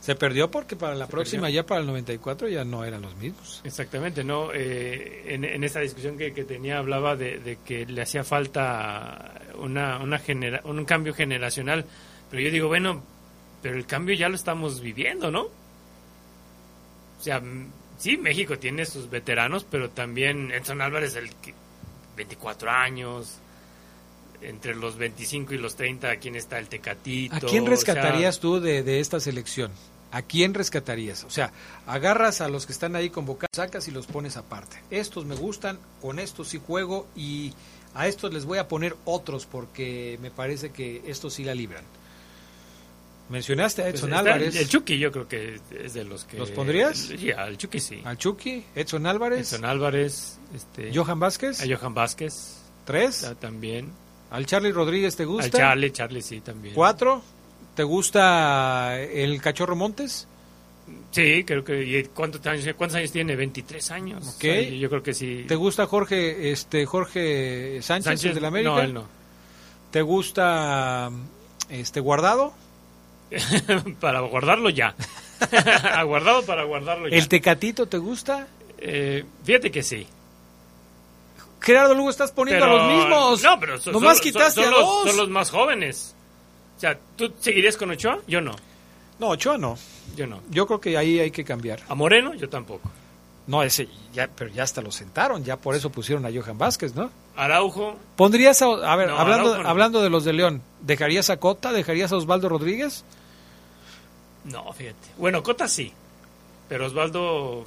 Se 0.00 0.14
perdió 0.14 0.50
porque 0.50 0.76
para 0.76 0.94
la 0.94 1.08
próxima, 1.08 1.50
ya 1.50 1.66
para 1.66 1.80
el 1.80 1.86
94, 1.88 2.48
ya 2.48 2.64
no 2.64 2.84
eran 2.84 3.02
los 3.02 3.16
mismos. 3.16 3.60
Exactamente, 3.64 4.22
¿no? 4.22 4.52
Eh, 4.52 5.34
en, 5.34 5.44
en 5.44 5.64
esa 5.64 5.80
discusión 5.80 6.16
que, 6.16 6.32
que 6.32 6.44
tenía 6.44 6.78
hablaba 6.78 7.16
de, 7.16 7.40
de, 7.40 7.58
que 7.64 7.86
le 7.86 8.02
hacía 8.02 8.22
falta 8.22 9.40
una, 9.58 9.98
una 9.98 10.18
genera, 10.18 10.60
un 10.64 10.84
cambio 10.84 11.12
generacional 11.12 11.86
pero 12.30 12.42
yo 12.42 12.50
digo, 12.50 12.68
bueno, 12.68 13.02
pero 13.62 13.76
el 13.76 13.86
cambio 13.86 14.14
ya 14.14 14.28
lo 14.28 14.34
estamos 14.34 14.80
viviendo, 14.80 15.30
¿no? 15.30 15.42
O 15.42 17.22
sea, 17.22 17.42
sí, 17.98 18.16
México 18.16 18.58
tiene 18.58 18.84
sus 18.86 19.08
veteranos, 19.08 19.64
pero 19.68 19.90
también 19.90 20.50
Edson 20.52 20.80
Álvarez, 20.80 21.16
el 21.16 21.30
24 22.16 22.70
años, 22.70 23.38
entre 24.42 24.74
los 24.74 24.96
25 24.96 25.54
y 25.54 25.58
los 25.58 25.76
30, 25.76 26.10
¿a 26.10 26.16
quién 26.16 26.36
está 26.36 26.58
el 26.58 26.68
Tecatito? 26.68 27.34
¿A 27.34 27.40
quién 27.40 27.66
rescatarías 27.66 28.38
tú 28.38 28.60
de, 28.60 28.82
de, 28.82 29.00
esta 29.00 29.20
selección? 29.20 29.70
¿A 30.12 30.22
quién 30.22 30.54
rescatarías? 30.54 31.24
O 31.24 31.30
sea, 31.30 31.52
agarras 31.86 32.40
a 32.40 32.48
los 32.48 32.66
que 32.66 32.72
están 32.72 32.96
ahí 32.96 33.10
convocados, 33.10 33.50
sacas 33.54 33.88
y 33.88 33.90
los 33.90 34.06
pones 34.06 34.36
aparte. 34.36 34.78
Estos 34.90 35.24
me 35.24 35.34
gustan, 35.34 35.78
con 36.00 36.18
estos 36.18 36.48
sí 36.48 36.60
juego 36.64 37.06
y 37.16 37.52
a 37.94 38.06
estos 38.06 38.32
les 38.32 38.44
voy 38.44 38.58
a 38.58 38.68
poner 38.68 38.94
otros 39.04 39.46
porque 39.46 40.18
me 40.20 40.30
parece 40.30 40.70
que 40.70 41.02
estos 41.06 41.34
sí 41.34 41.44
la 41.44 41.54
libran. 41.54 41.84
Mencionaste 43.28 43.82
a 43.82 43.88
Edson 43.88 44.10
pues 44.10 44.20
Álvarez. 44.20 44.56
El, 44.56 44.68
Chucky 44.68 44.98
yo 44.98 45.10
creo 45.10 45.26
que 45.26 45.60
es 45.82 45.94
de 45.94 46.04
los 46.04 46.24
que... 46.24 46.38
¿Los 46.38 46.50
pondrías? 46.52 46.96
Sí, 46.96 47.32
al 47.32 47.58
Chucky 47.58 47.80
sí. 47.80 48.00
Al 48.04 48.16
Chucky, 48.18 48.64
Edson 48.74 49.06
Álvarez. 49.06 49.52
Edson 49.52 49.64
Álvarez. 49.64 50.38
Este, 50.54 50.92
Johan 50.94 51.18
Vázquez. 51.18 51.60
A 51.60 51.66
Johan 51.66 51.94
Vázquez. 51.94 52.62
¿Tres? 52.84 53.34
también. 53.40 53.90
¿Al 54.30 54.46
Charlie 54.46 54.70
Rodríguez 54.70 55.16
te 55.16 55.24
gusta? 55.24 55.44
Al 55.44 55.50
Charlie, 55.50 55.90
Charlie 55.90 56.22
sí 56.22 56.40
también. 56.40 56.74
¿Cuatro? 56.74 57.22
¿Te 57.74 57.82
gusta 57.82 59.00
el 59.00 59.40
Cachorro 59.42 59.74
Montes? 59.74 60.28
Sí, 61.10 61.42
creo 61.44 61.64
que... 61.64 62.08
¿cuántos, 62.14 62.46
años, 62.46 62.64
¿Cuántos 62.76 62.96
años 62.96 63.10
tiene? 63.10 63.34
23 63.34 63.90
años. 63.90 64.36
Ok. 64.36 64.44
yo 64.78 64.88
creo 64.88 65.02
que 65.02 65.14
sí. 65.14 65.44
¿Te 65.48 65.56
gusta 65.56 65.86
Jorge 65.86 66.52
este 66.52 66.86
Jorge 66.86 67.82
Sánchez, 67.82 68.04
Sánchez 68.04 68.34
de 68.36 68.40
la 68.40 68.48
América? 68.48 68.70
No, 68.70 68.80
él 68.80 68.94
no. 68.94 69.08
¿Te 69.90 70.02
gusta 70.02 71.10
Este, 71.68 71.98
¿guardado? 71.98 72.54
para 74.00 74.20
guardarlo 74.20 74.70
ya. 74.70 74.94
Aguardado 75.94 76.44
para 76.44 76.64
guardarlo 76.64 77.08
ya. 77.08 77.16
¿El 77.16 77.28
Tecatito 77.28 77.86
te 77.86 77.98
gusta? 77.98 78.46
Eh, 78.78 79.24
fíjate 79.44 79.70
que 79.70 79.82
sí. 79.82 80.06
Gerardo 81.60 81.94
Lugo, 81.94 82.10
estás 82.10 82.30
poniendo 82.32 82.64
a 82.64 82.68
los 82.68 82.92
mismos. 82.92 83.42
No, 83.42 83.58
pero 83.58 83.78
son, 83.78 83.92
Nomás 83.92 84.20
quitaste 84.20 84.62
son 84.62 84.72
a 84.72 84.76
los, 84.76 84.80
dos. 84.80 85.08
son 85.08 85.16
los 85.16 85.28
más 85.28 85.50
jóvenes. 85.50 86.14
O 86.76 86.80
sea, 86.80 86.98
¿tú 87.16 87.32
seguirías 87.40 87.76
con 87.76 87.90
Ochoa? 87.90 88.20
Yo 88.28 88.40
no. 88.40 88.54
No, 89.18 89.30
Ochoa 89.30 89.58
no. 89.58 89.76
Yo 90.14 90.26
no. 90.26 90.42
Yo 90.50 90.66
creo 90.66 90.80
que 90.80 90.96
ahí 90.96 91.18
hay 91.18 91.30
que 91.30 91.44
cambiar. 91.44 91.80
A 91.88 91.94
Moreno, 91.94 92.34
yo 92.34 92.48
tampoco. 92.48 92.90
No, 93.46 93.62
ese 93.62 93.88
ya, 94.12 94.28
pero 94.28 94.50
ya 94.50 94.64
hasta 94.64 94.80
lo 94.82 94.90
sentaron, 94.90 95.44
ya 95.44 95.56
por 95.56 95.74
eso 95.76 95.90
pusieron 95.90 96.26
a 96.26 96.30
Johan 96.32 96.58
Vázquez, 96.58 96.94
¿no? 96.94 97.10
Araujo. 97.36 97.96
¿Pondrías 98.16 98.60
a, 98.62 98.66
a 98.66 98.96
ver, 98.96 99.08
No, 99.08 99.18
hablando, 99.18 99.44
Araujo 99.50 99.62
no. 99.62 99.68
hablando 99.68 100.02
de 100.02 100.10
los 100.10 100.24
de 100.24 100.32
León, 100.32 100.62
¿dejarías 100.80 101.30
a 101.30 101.36
Cota? 101.36 101.72
¿Dejarías 101.72 102.10
a 102.12 102.16
Osvaldo 102.16 102.48
Rodríguez? 102.48 103.04
No, 104.44 104.72
fíjate. 104.72 104.96
Bueno, 105.18 105.42
Cota 105.42 105.68
sí. 105.68 105.92
Pero 106.68 106.86
Osvaldo. 106.86 107.64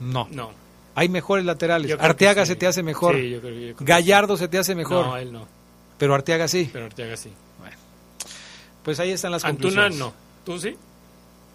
No. 0.00 0.28
No. 0.30 0.50
Hay 0.94 1.08
mejores 1.08 1.44
laterales. 1.44 1.94
Arteaga 2.00 2.44
sí. 2.44 2.52
se 2.52 2.56
te 2.56 2.66
hace 2.66 2.82
mejor. 2.82 3.14
Sí, 3.16 3.30
yo 3.30 3.40
creo- 3.40 3.52
yo 3.52 3.60
creo 3.60 3.76
que 3.76 3.84
Gallardo 3.84 4.36
se 4.36 4.48
te 4.48 4.58
hace 4.58 4.74
mejor. 4.74 5.06
No, 5.06 5.16
él 5.16 5.32
no. 5.32 5.46
Pero 5.98 6.14
Arteaga 6.14 6.48
sí. 6.48 6.68
Pero 6.72 6.86
Arteaga 6.86 7.16
sí. 7.16 7.30
Pues 8.84 8.98
ahí 9.00 9.10
están 9.10 9.32
las 9.32 9.44
Antuna 9.44 9.82
conclusiones. 9.82 9.98
no. 9.98 10.12
¿Tú 10.44 10.58
sí? 10.58 10.74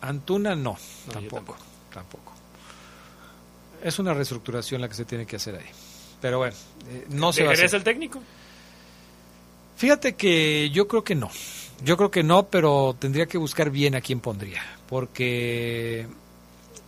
Antuna 0.02 0.56
no, 0.56 0.78
tampoco. 1.12 1.56
tampoco. 1.92 2.33
Es 3.84 4.00
una 4.00 4.14
reestructuración 4.14 4.82
la 4.82 4.88
que 4.88 4.96
se 4.96 5.06
tiene 5.06 5.26
que 5.26 5.36
hacer 5.36 5.56
ahí. 5.56 5.66
Pero 6.22 6.38
bueno, 6.40 6.56
eh, 6.90 7.06
no 7.10 7.34
se 7.34 7.44
va 7.44 7.50
a 7.50 7.52
¿Dejarías 7.52 7.70
hacer. 7.72 7.78
el 7.80 7.84
técnico? 7.84 8.22
Fíjate 9.76 10.14
que 10.16 10.70
yo 10.72 10.88
creo 10.88 11.04
que 11.04 11.16
no. 11.16 11.30
Yo 11.84 11.98
creo 11.98 12.10
que 12.10 12.24
no, 12.24 12.48
pero 12.48 12.96
tendría 12.98 13.26
que 13.26 13.38
buscar 13.38 13.70
bien 13.70 13.94
a 13.96 14.02
quién 14.02 14.22
pondría. 14.22 14.62
Porque 14.88 16.08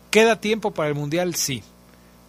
queda 0.10 0.40
tiempo 0.40 0.72
para 0.72 0.88
el 0.88 0.96
Mundial, 0.96 1.36
sí. 1.36 1.64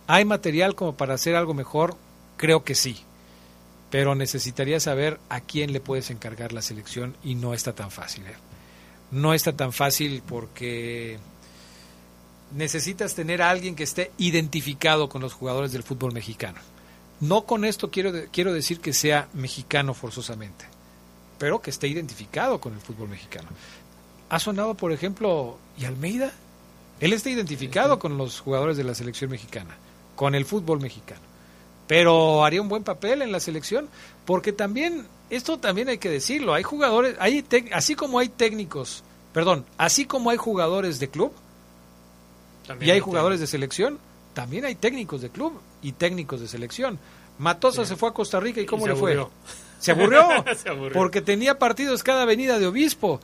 ¿Hay 0.09 0.25
material 0.25 0.75
como 0.75 0.97
para 0.97 1.15
hacer 1.15 1.37
algo 1.37 1.55
mejor? 1.55 1.95
Creo 2.37 2.65
que 2.65 2.75
sí. 2.75 2.97
Pero 3.91 4.17
necesitaría 4.17 4.81
saber 4.81 5.21
a 5.29 5.41
quién 5.41 5.73
le 5.73 5.79
puedes 5.81 6.11
encargar 6.11 6.53
la 6.53 6.63
selección 6.63 7.17
y 7.23 7.37
no 7.37 7.55
está 7.55 7.73
tan 7.73 7.93
fácil. 7.93 8.25
¿eh? 8.27 8.35
No 9.13 9.33
está 9.33 9.53
tan 9.53 9.73
fácil 9.73 10.23
porque 10.27 11.19
necesitas 12.55 13.15
tener 13.15 13.43
a 13.43 13.51
alguien 13.51 13.75
que 13.75 13.85
esté 13.85 14.11
identificado 14.19 15.09
con 15.09 15.23
los 15.23 15.33
jugadores 15.33 15.73
del 15.73 15.83
fútbol 15.83 16.13
mexicano. 16.13 16.59
No 17.21 17.45
con 17.45 17.65
esto 17.65 17.91
quiero, 17.91 18.13
quiero 18.31 18.53
decir 18.53 18.81
que 18.81 18.93
sea 18.93 19.29
mexicano 19.33 19.95
forzosamente, 19.95 20.67
pero 21.39 21.61
que 21.61 21.71
esté 21.71 21.89
identificado 21.89 22.61
con 22.61 22.75
el 22.75 22.81
fútbol 22.81 23.09
mexicano. 23.09 23.49
Ha 24.29 24.39
sonado, 24.39 24.75
por 24.75 24.93
ejemplo, 24.93 25.59
y 25.79 25.85
Almeida, 25.85 26.33
él 27.01 27.13
está 27.13 27.31
identificado 27.31 27.99
con 27.99 28.19
los 28.19 28.41
jugadores 28.41 28.77
de 28.77 28.85
la 28.85 28.95
selección 28.95 29.31
mexicana, 29.31 29.77
con 30.15 30.35
el 30.35 30.45
fútbol 30.45 30.81
mexicano. 30.81 31.21
Pero 31.87 32.45
haría 32.45 32.63
un 32.63 32.69
buen 32.69 32.83
papel 32.83 33.23
en 33.23 33.33
la 33.33 33.41
selección, 33.41 33.89
porque 34.25 34.53
también, 34.53 35.07
esto 35.31 35.59
también 35.59 35.89
hay 35.89 35.99
que 35.99 36.11
decirlo, 36.11 36.55
hay 36.55 36.65
jugadores, 36.65 37.17
hay 37.21 37.45
así 37.73 37.95
como 37.95 38.19
hay 38.19 38.29
técnicos, 38.29 39.05
perdón, 39.33 39.65
así 39.79 40.05
como 40.05 40.31
hay 40.31 40.37
jugadores 40.37 40.99
de 40.99 41.09
club, 41.09 41.33
También 42.67 42.89
y 42.89 42.91
hay 42.91 42.97
hay 42.97 43.01
jugadores 43.01 43.41
de 43.41 43.47
selección, 43.47 43.99
también 44.35 44.65
hay 44.65 44.75
técnicos 44.75 45.23
de 45.23 45.31
club 45.31 45.61
y 45.83 45.93
técnicos 45.93 46.41
de 46.41 46.49
selección. 46.49 46.99
Matosa 47.39 47.85
se 47.85 47.97
fue 47.97 48.09
a 48.09 48.13
Costa 48.13 48.41
Rica 48.41 48.61
y 48.61 48.67
¿cómo 48.67 48.87
le 48.87 48.95
fue? 48.97 49.13
Se 49.79 49.93
aburrió, 49.93 50.45
Se 50.57 50.69
aburrió. 50.71 50.93
porque 50.95 51.21
tenía 51.21 51.59
partidos 51.59 52.03
cada 52.03 52.23
avenida 52.23 52.59
de 52.59 52.67
obispo. 52.67 53.21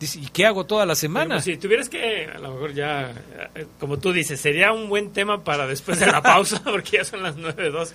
Dice, 0.00 0.18
¿y 0.18 0.26
qué 0.26 0.44
hago 0.44 0.64
toda 0.64 0.84
la 0.86 0.92
Pero, 0.94 0.96
semana? 0.96 1.34
pues, 1.36 1.44
si 1.44 1.56
tuvieras 1.56 1.88
que, 1.88 2.26
a 2.26 2.38
lo 2.38 2.52
mejor 2.54 2.74
ya, 2.74 3.12
eh, 3.54 3.66
como 3.78 3.98
tú 3.98 4.12
dices, 4.12 4.40
sería 4.40 4.72
un 4.72 4.88
buen 4.88 5.12
tema 5.12 5.44
para 5.44 5.66
después 5.66 6.00
de 6.00 6.06
la 6.06 6.20
pausa, 6.20 6.60
porque 6.64 6.96
ya 6.98 7.04
son 7.04 7.22
las 7.22 7.36
9.02. 7.36 7.92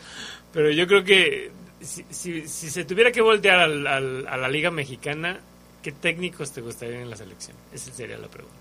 Pero 0.53 0.71
yo 0.71 0.87
creo 0.87 1.03
que 1.03 1.51
si, 1.81 2.05
si, 2.09 2.47
si 2.47 2.69
se 2.69 2.85
tuviera 2.85 3.11
que 3.11 3.21
voltear 3.21 3.59
al- 3.59 3.85
al- 3.85 4.27
a 4.27 4.37
la 4.37 4.47
Liga 4.47 4.71
Mexicana, 4.71 5.39
¿qué 5.83 5.91
técnicos 5.91 6.51
te 6.51 6.61
gustarían 6.61 7.01
en 7.01 7.09
la 7.09 7.17
selección? 7.17 7.57
Esa 7.73 7.91
sería 7.91 8.17
la 8.17 8.27
pregunta. 8.27 8.55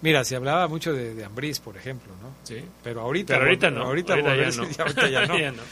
Mira, 0.00 0.24
se 0.24 0.36
hablaba 0.36 0.68
mucho 0.68 0.92
de, 0.92 1.14
de 1.14 1.24
Ambriz, 1.24 1.58
por 1.58 1.76
ejemplo, 1.76 2.12
¿no? 2.22 2.30
Sí. 2.44 2.64
Pero 2.84 3.00
ahorita, 3.00 3.34
Pero 3.34 3.46
ahorita 3.46 3.70
no, 3.70 3.82
Ahorita, 3.82 4.14
ahorita 4.14 4.36
ya 4.36 4.50
no. 4.56 4.70
ya 4.76 4.82
ahorita 4.82 5.08
ya 5.08 5.26
no. 5.26 5.38
Ya 5.40 5.50
no. 5.52 5.62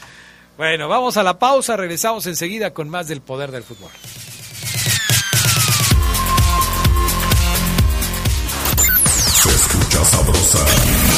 Bueno, 0.57 0.87
vamos 0.89 1.17
a 1.17 1.23
la 1.23 1.37
pausa, 1.37 1.77
regresamos 1.77 2.25
enseguida 2.25 2.73
con 2.73 2.89
más 2.89 3.07
del 3.07 3.21
poder 3.21 3.51
del 3.51 3.63
fútbol. 3.63 3.91
Se 9.41 9.49
escucha 9.49 10.03
sabrosa, 10.05 10.65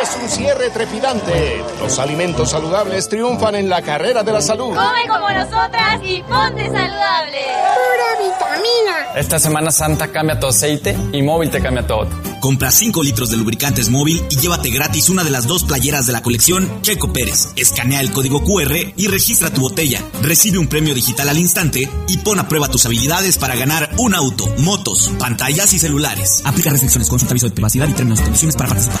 Es 0.00 0.16
un 0.22 0.28
cierre 0.28 0.70
trepidante. 0.70 1.60
Los 1.80 1.98
alimentos 1.98 2.50
saludables 2.50 3.08
triunfan 3.08 3.56
en 3.56 3.68
la 3.68 3.82
carrera 3.82 4.22
de 4.22 4.32
la 4.32 4.40
salud. 4.40 4.68
Come 4.68 5.08
como 5.08 5.28
nosotras 5.28 6.00
y 6.04 6.22
ponte 6.22 6.66
saludable. 6.66 7.38
Pura 7.74 8.30
vitamina. 8.30 9.14
Esta 9.16 9.40
Semana 9.40 9.72
Santa 9.72 10.12
cambia 10.12 10.38
tu 10.38 10.46
aceite 10.46 10.96
y 11.12 11.22
móvil 11.22 11.50
te 11.50 11.60
cambia 11.60 11.84
todo. 11.84 12.06
Compra 12.40 12.70
5 12.70 13.02
litros 13.02 13.30
de 13.30 13.38
lubricantes 13.38 13.88
móvil 13.88 14.24
y 14.30 14.36
llévate 14.36 14.70
gratis 14.70 15.08
una 15.08 15.24
de 15.24 15.30
las 15.30 15.48
dos 15.48 15.64
playeras 15.64 16.06
de 16.06 16.12
la 16.12 16.22
colección 16.22 16.80
Checo 16.82 17.12
Pérez. 17.12 17.48
Escanea 17.56 18.00
el 18.00 18.12
código 18.12 18.44
QR 18.44 18.76
y 18.96 19.08
registra 19.08 19.50
tu 19.50 19.62
botella. 19.62 20.00
Recibe 20.22 20.58
un 20.58 20.68
premio 20.68 20.94
digital 20.94 21.28
al 21.28 21.38
instante 21.38 21.90
y 22.06 22.18
pon 22.18 22.38
a 22.38 22.46
prueba 22.48 22.68
tus 22.68 22.86
habilidades 22.86 23.36
para 23.38 23.56
ganar 23.56 23.90
un 23.98 24.14
auto, 24.14 24.46
motos, 24.58 25.10
pantallas 25.18 25.72
y 25.72 25.80
celulares. 25.80 26.42
Aplica 26.44 26.70
restricciones, 26.70 27.08
consulta 27.08 27.32
aviso 27.32 27.48
de 27.48 27.54
privacidad 27.54 27.88
y 27.88 27.94
términos 27.94 28.20
y 28.20 28.22
condiciones 28.22 28.54
para 28.54 28.68
participar. 28.68 29.00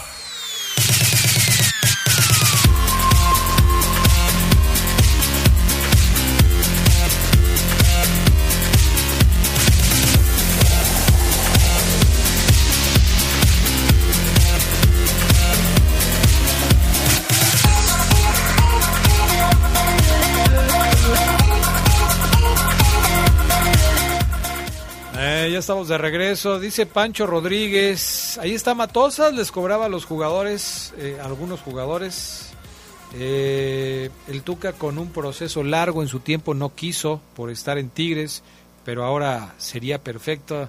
Estamos 25.61 25.87
de 25.87 25.97
regreso. 25.99 26.59
Dice 26.59 26.87
Pancho 26.87 27.27
Rodríguez. 27.27 28.39
Ahí 28.39 28.53
está 28.53 28.73
Matosas. 28.73 29.33
Les 29.33 29.51
cobraba 29.51 29.85
a 29.85 29.89
los 29.89 30.05
jugadores, 30.05 30.91
eh, 30.97 31.19
algunos 31.21 31.61
jugadores. 31.61 32.49
Eh, 33.13 34.09
el 34.27 34.41
Tuca 34.41 34.73
con 34.73 34.97
un 34.97 35.11
proceso 35.11 35.63
largo 35.63 36.01
en 36.01 36.07
su 36.07 36.19
tiempo 36.19 36.55
no 36.55 36.73
quiso 36.73 37.21
por 37.35 37.51
estar 37.51 37.77
en 37.77 37.89
Tigres, 37.89 38.41
pero 38.83 39.05
ahora 39.05 39.53
sería 39.59 40.03
perfecto. 40.03 40.67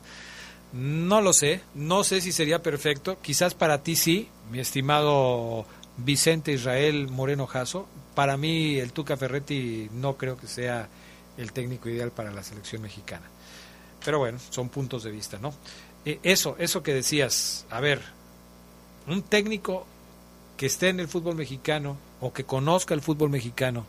No 0.75 1.23
lo 1.23 1.33
sé, 1.33 1.63
no 1.75 2.05
sé 2.05 2.21
si 2.21 2.31
sería 2.31 2.63
perfecto. 2.63 3.17
Quizás 3.23 3.55
para 3.55 3.83
ti 3.83 3.97
sí, 3.97 4.29
mi 4.51 4.61
estimado 4.61 5.65
Vicente 5.97 6.53
Israel 6.53 7.09
Moreno 7.09 7.47
Jasso. 7.47 7.87
Para 8.15 8.37
mí 8.37 8.79
el 8.79 8.93
Tuca 8.93 9.17
Ferretti 9.17 9.89
no 9.95 10.19
creo 10.19 10.37
que 10.37 10.47
sea 10.47 10.89
el 11.39 11.53
técnico 11.53 11.89
ideal 11.89 12.11
para 12.11 12.31
la 12.31 12.43
selección 12.43 12.83
mexicana. 12.83 13.25
Pero 14.05 14.19
bueno, 14.19 14.39
son 14.51 14.69
puntos 14.69 15.05
de 15.05 15.11
vista, 15.11 15.39
¿no? 15.39 15.55
Eh, 16.05 16.19
eso, 16.23 16.57
eso 16.59 16.83
que 16.83 16.95
decías, 16.95 17.67
a 17.71 17.81
ver, 17.81 18.01
un 19.07 19.23
técnico 19.23 19.87
que 20.57 20.67
esté 20.67 20.89
en 20.89 21.01
el 21.01 21.09
fútbol 21.09 21.37
mexicano 21.37 21.97
o 22.21 22.33
que 22.33 22.45
conozca 22.45 22.95
el 22.95 23.01
fútbol 23.01 23.31
mexicano, 23.31 23.87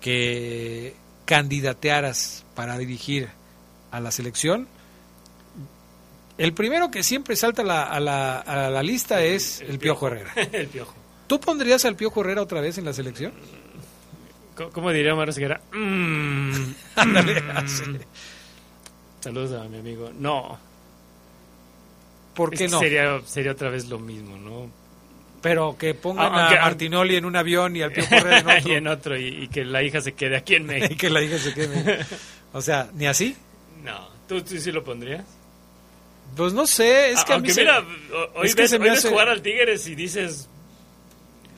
que 0.00 0.94
candidatearas 1.24 2.44
para 2.54 2.78
dirigir 2.78 3.28
a 3.90 4.00
la 4.00 4.10
selección, 4.10 4.68
el 6.38 6.52
primero 6.54 6.90
que 6.90 7.02
siempre 7.02 7.34
salta 7.34 7.62
a 7.62 7.64
la, 7.64 7.82
a 7.82 8.00
la, 8.00 8.38
a 8.38 8.70
la 8.70 8.82
lista 8.82 9.22
es 9.22 9.60
el, 9.60 9.78
Piojo 9.78 10.06
Herrera. 10.06 10.32
el 10.52 10.68
Piojo. 10.68 10.94
¿Tú 11.26 11.40
pondrías 11.40 11.84
al 11.84 11.96
Piojo 11.96 12.20
Herrera 12.20 12.42
otra 12.42 12.60
vez 12.60 12.78
en 12.78 12.84
la 12.84 12.92
selección? 12.92 13.32
¿Cómo, 14.56 14.70
cómo 14.70 14.92
diría 14.92 15.14
Mario 15.14 15.32
Seguera? 15.32 15.60
Mm. 15.72 16.52
Mm. 16.98 17.96
Saludos 19.20 19.60
a 19.60 19.68
mi 19.68 19.78
amigo. 19.78 20.10
No. 20.18 20.58
¿por 22.38 22.50
qué 22.50 22.68
no? 22.68 22.78
Sería, 22.78 23.20
sería 23.26 23.50
otra 23.50 23.68
vez 23.68 23.88
lo 23.88 23.98
mismo, 23.98 24.36
¿no? 24.36 24.70
Pero 25.42 25.76
que 25.76 25.94
pongan 25.94 26.32
a 26.32 26.50
Martinoli 26.62 27.16
en 27.16 27.24
un 27.24 27.34
avión 27.34 27.74
y 27.74 27.82
al 27.82 27.90
Pío 27.90 28.04
Correa 28.08 28.38
en 28.38 28.46
otro. 28.46 28.68
y 28.70 28.74
en 28.74 28.86
otro, 28.86 29.18
y, 29.18 29.48
que 29.48 29.64
la 29.64 29.82
hija 29.82 30.00
se 30.00 30.12
quede 30.12 30.36
aquí 30.36 30.54
en 30.54 30.66
México. 30.66 30.94
y 30.94 30.96
que 30.96 31.10
la 31.10 31.20
hija 31.20 31.38
se 31.38 31.52
quede 31.52 31.98
O 32.52 32.62
sea, 32.62 32.88
¿ni 32.94 33.06
así? 33.06 33.36
No. 33.82 34.08
¿Tú, 34.28 34.40
sí 34.46 34.70
lo 34.70 34.84
pondrías? 34.84 35.24
Pues 36.36 36.52
no 36.52 36.66
sé, 36.66 37.10
es 37.10 37.24
que 37.24 37.32
Aunque 37.32 37.54
mira, 37.54 37.82
hoy, 38.34 38.52
ves, 38.54 39.04
jugar 39.04 39.28
al 39.28 39.42
Tigres 39.42 39.86
y 39.88 39.94
dices, 39.94 40.48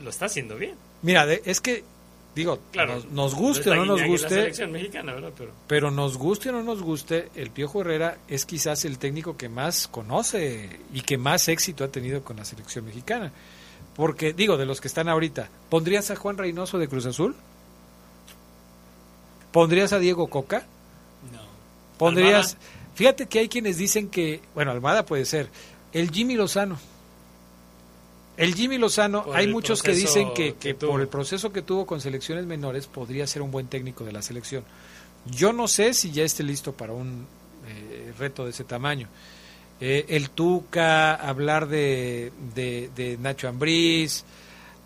lo 0.02 0.08
está 0.08 0.26
haciendo 0.26 0.56
bien. 0.56 0.76
Mira, 1.02 1.30
es 1.32 1.60
que 1.60 1.84
digo, 2.34 2.58
nos, 3.10 3.34
guste 3.34 3.70
o 3.70 3.74
no 3.74 3.84
nos 3.84 4.02
guste, 4.04 4.52
pero... 5.36 5.52
pero... 5.66 5.90
nos 5.90 6.16
guste 6.16 6.50
o 6.50 6.52
no 6.52 6.62
nos 6.62 6.82
guste, 6.82 7.28
el 7.34 7.50
Piojo 7.50 7.80
Herrera 7.80 8.18
es 8.28 8.46
quizás 8.46 8.84
el 8.84 8.98
técnico 8.98 9.36
que 9.36 9.48
más 9.48 9.88
conoce 9.88 10.80
y 10.92 11.00
que 11.02 11.18
más 11.18 11.48
éxito 11.48 11.84
ha 11.84 11.88
tenido 11.88 12.22
con 12.22 12.36
la 12.36 12.44
selección 12.44 12.84
mexicana. 12.84 13.32
Porque, 13.96 14.32
digo, 14.32 14.56
de 14.56 14.66
los 14.66 14.80
que 14.80 14.88
están 14.88 15.08
ahorita, 15.08 15.50
¿pondrías 15.68 16.10
a 16.10 16.16
Juan 16.16 16.38
Reynoso 16.38 16.78
de 16.78 16.88
Cruz 16.88 17.06
Azul? 17.06 17.34
¿Pondrías 19.52 19.92
a 19.92 19.98
Diego 19.98 20.28
Coca? 20.28 20.64
No. 21.32 21.40
¿Pondrías... 21.98 22.56
Fíjate 22.94 23.26
que 23.26 23.38
hay 23.38 23.48
quienes 23.48 23.78
dicen 23.78 24.08
que, 24.10 24.42
bueno, 24.54 24.70
Almada 24.70 25.06
puede 25.06 25.24
ser, 25.24 25.48
el 25.92 26.10
Jimmy 26.10 26.34
Lozano. 26.34 26.78
El 28.40 28.54
Jimmy 28.54 28.78
Lozano, 28.78 29.26
hay 29.34 29.48
muchos 29.48 29.82
que 29.82 29.92
dicen 29.92 30.32
que, 30.32 30.74
por 30.74 31.02
el 31.02 31.08
proceso 31.08 31.52
que 31.52 31.60
tuvo 31.60 31.84
con 31.84 32.00
selecciones 32.00 32.46
menores 32.46 32.86
podría 32.86 33.26
ser 33.26 33.42
un 33.42 33.50
buen 33.50 33.66
técnico 33.66 34.02
de 34.02 34.12
la 34.12 34.22
selección. 34.22 34.64
Yo 35.26 35.52
no 35.52 35.68
sé 35.68 35.92
si 35.92 36.10
ya 36.10 36.24
esté 36.24 36.42
listo 36.42 36.72
para 36.72 36.94
un 36.94 37.26
eh, 37.68 38.14
reto 38.18 38.44
de 38.44 38.52
ese 38.52 38.64
tamaño. 38.64 39.08
Eh, 39.78 40.06
el 40.08 40.30
Tuca, 40.30 41.16
hablar 41.16 41.68
de, 41.68 42.32
de, 42.54 43.18
Nacho 43.20 43.46
Ambriz, 43.46 44.24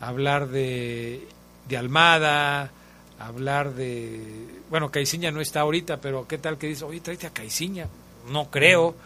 hablar 0.00 0.48
de, 0.48 1.24
de, 1.68 1.76
Almada, 1.76 2.72
hablar 3.20 3.72
de... 3.74 4.20
Bueno, 4.68 4.90
Caiciña 4.90 5.30
no 5.30 5.40
está 5.40 5.60
ahorita, 5.60 6.00
pero 6.00 6.26
¿qué 6.26 6.38
tal 6.38 6.58
que 6.58 6.66
dice, 6.66 6.84
oye, 6.84 6.98
tráete 6.98 7.28
a 7.28 7.30
Caiciña? 7.30 7.86
No 8.32 8.50
creo. 8.50 8.96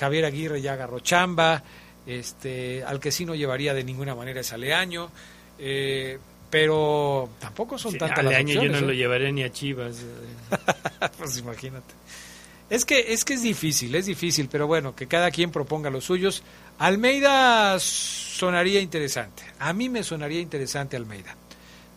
Javier 0.00 0.24
Aguirre 0.24 0.62
ya 0.62 0.72
agarró 0.72 1.00
chamba 1.00 1.62
este, 2.06 2.84
al 2.84 3.00
que 3.00 3.10
sí 3.10 3.24
no 3.24 3.34
llevaría 3.34 3.74
de 3.74 3.84
ninguna 3.84 4.14
manera 4.14 4.40
es 4.40 4.52
Aleaño, 4.52 5.10
eh, 5.58 6.18
pero 6.50 7.30
tampoco 7.40 7.78
son 7.78 7.96
tantas 7.98 8.24
las 8.24 8.40
opciones. 8.40 8.54
yo 8.54 8.68
no 8.68 8.80
lo 8.80 8.92
¿eh? 8.92 8.96
llevaré 8.96 9.32
ni 9.32 9.42
a 9.42 9.50
Chivas. 9.50 9.96
pues 11.18 11.38
imagínate. 11.38 11.94
Es 12.70 12.84
que, 12.84 13.12
es 13.12 13.24
que 13.24 13.34
es 13.34 13.42
difícil, 13.42 13.94
es 13.94 14.06
difícil, 14.06 14.48
pero 14.50 14.66
bueno, 14.66 14.94
que 14.94 15.06
cada 15.06 15.30
quien 15.30 15.50
proponga 15.50 15.90
los 15.90 16.04
suyos. 16.04 16.42
Almeida 16.78 17.78
sonaría 17.78 18.80
interesante. 18.80 19.42
A 19.58 19.72
mí 19.72 19.88
me 19.88 20.02
sonaría 20.02 20.40
interesante 20.40 20.96
Almeida. 20.96 21.36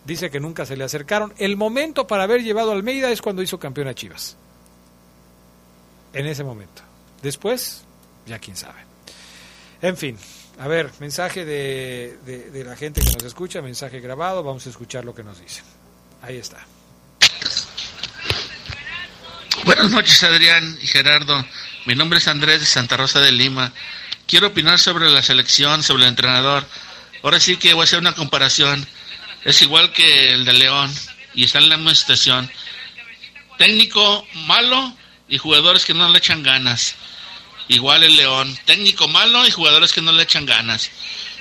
Dice 0.05 0.29
que 0.29 0.39
nunca 0.39 0.65
se 0.65 0.77
le 0.77 0.83
acercaron. 0.83 1.33
El 1.37 1.57
momento 1.57 2.07
para 2.07 2.23
haber 2.23 2.43
llevado 2.43 2.71
a 2.71 2.75
Almeida 2.75 3.11
es 3.11 3.21
cuando 3.21 3.41
hizo 3.41 3.59
campeón 3.59 3.87
a 3.87 3.93
Chivas. 3.93 4.37
En 6.13 6.25
ese 6.25 6.43
momento. 6.43 6.81
Después, 7.21 7.83
ya 8.25 8.39
quién 8.39 8.55
sabe. 8.55 8.86
En 9.81 9.95
fin, 9.95 10.17
a 10.59 10.67
ver, 10.67 10.91
mensaje 10.99 11.45
de, 11.45 12.17
de, 12.25 12.63
la 12.63 12.75
gente 12.75 13.01
que 13.01 13.11
nos 13.11 13.23
escucha, 13.23 13.61
mensaje 13.61 13.99
grabado, 13.99 14.43
vamos 14.43 14.65
a 14.65 14.69
escuchar 14.69 15.05
lo 15.05 15.13
que 15.13 15.23
nos 15.23 15.39
dice. 15.39 15.61
Ahí 16.21 16.37
está. 16.37 16.65
Buenas 19.65 19.91
noches 19.91 20.23
Adrián 20.23 20.77
y 20.81 20.87
Gerardo, 20.87 21.45
mi 21.85 21.93
nombre 21.93 22.19
es 22.19 22.27
Andrés 22.27 22.59
de 22.59 22.65
Santa 22.65 22.97
Rosa 22.97 23.19
de 23.19 23.31
Lima. 23.31 23.71
Quiero 24.25 24.47
opinar 24.47 24.79
sobre 24.79 25.09
la 25.09 25.21
selección, 25.21 25.83
sobre 25.83 26.03
el 26.03 26.09
entrenador. 26.09 26.65
Ahora 27.23 27.39
sí 27.39 27.57
que 27.57 27.73
voy 27.73 27.81
a 27.81 27.83
hacer 27.83 27.99
una 27.99 28.13
comparación. 28.13 28.85
Es 29.43 29.61
igual 29.61 29.93
que 29.93 30.33
el 30.33 30.43
de 30.43 30.53
León 30.53 30.93
y 31.33 31.43
está 31.43 31.59
en 31.59 31.69
la 31.69 31.77
misma 31.77 31.95
situación. 31.95 32.51
Técnico 33.57 34.27
malo 34.47 34.93
y 35.29 35.37
jugadores 35.37 35.85
que 35.85 35.93
no 35.93 36.09
le 36.09 36.17
echan 36.17 36.43
ganas. 36.43 36.95
Igual 37.67 38.03
el 38.03 38.15
León, 38.15 38.57
técnico 38.65 39.07
malo 39.07 39.45
y 39.45 39.51
jugadores 39.51 39.93
que 39.93 40.01
no 40.01 40.11
le 40.11 40.23
echan 40.23 40.45
ganas. 40.45 40.89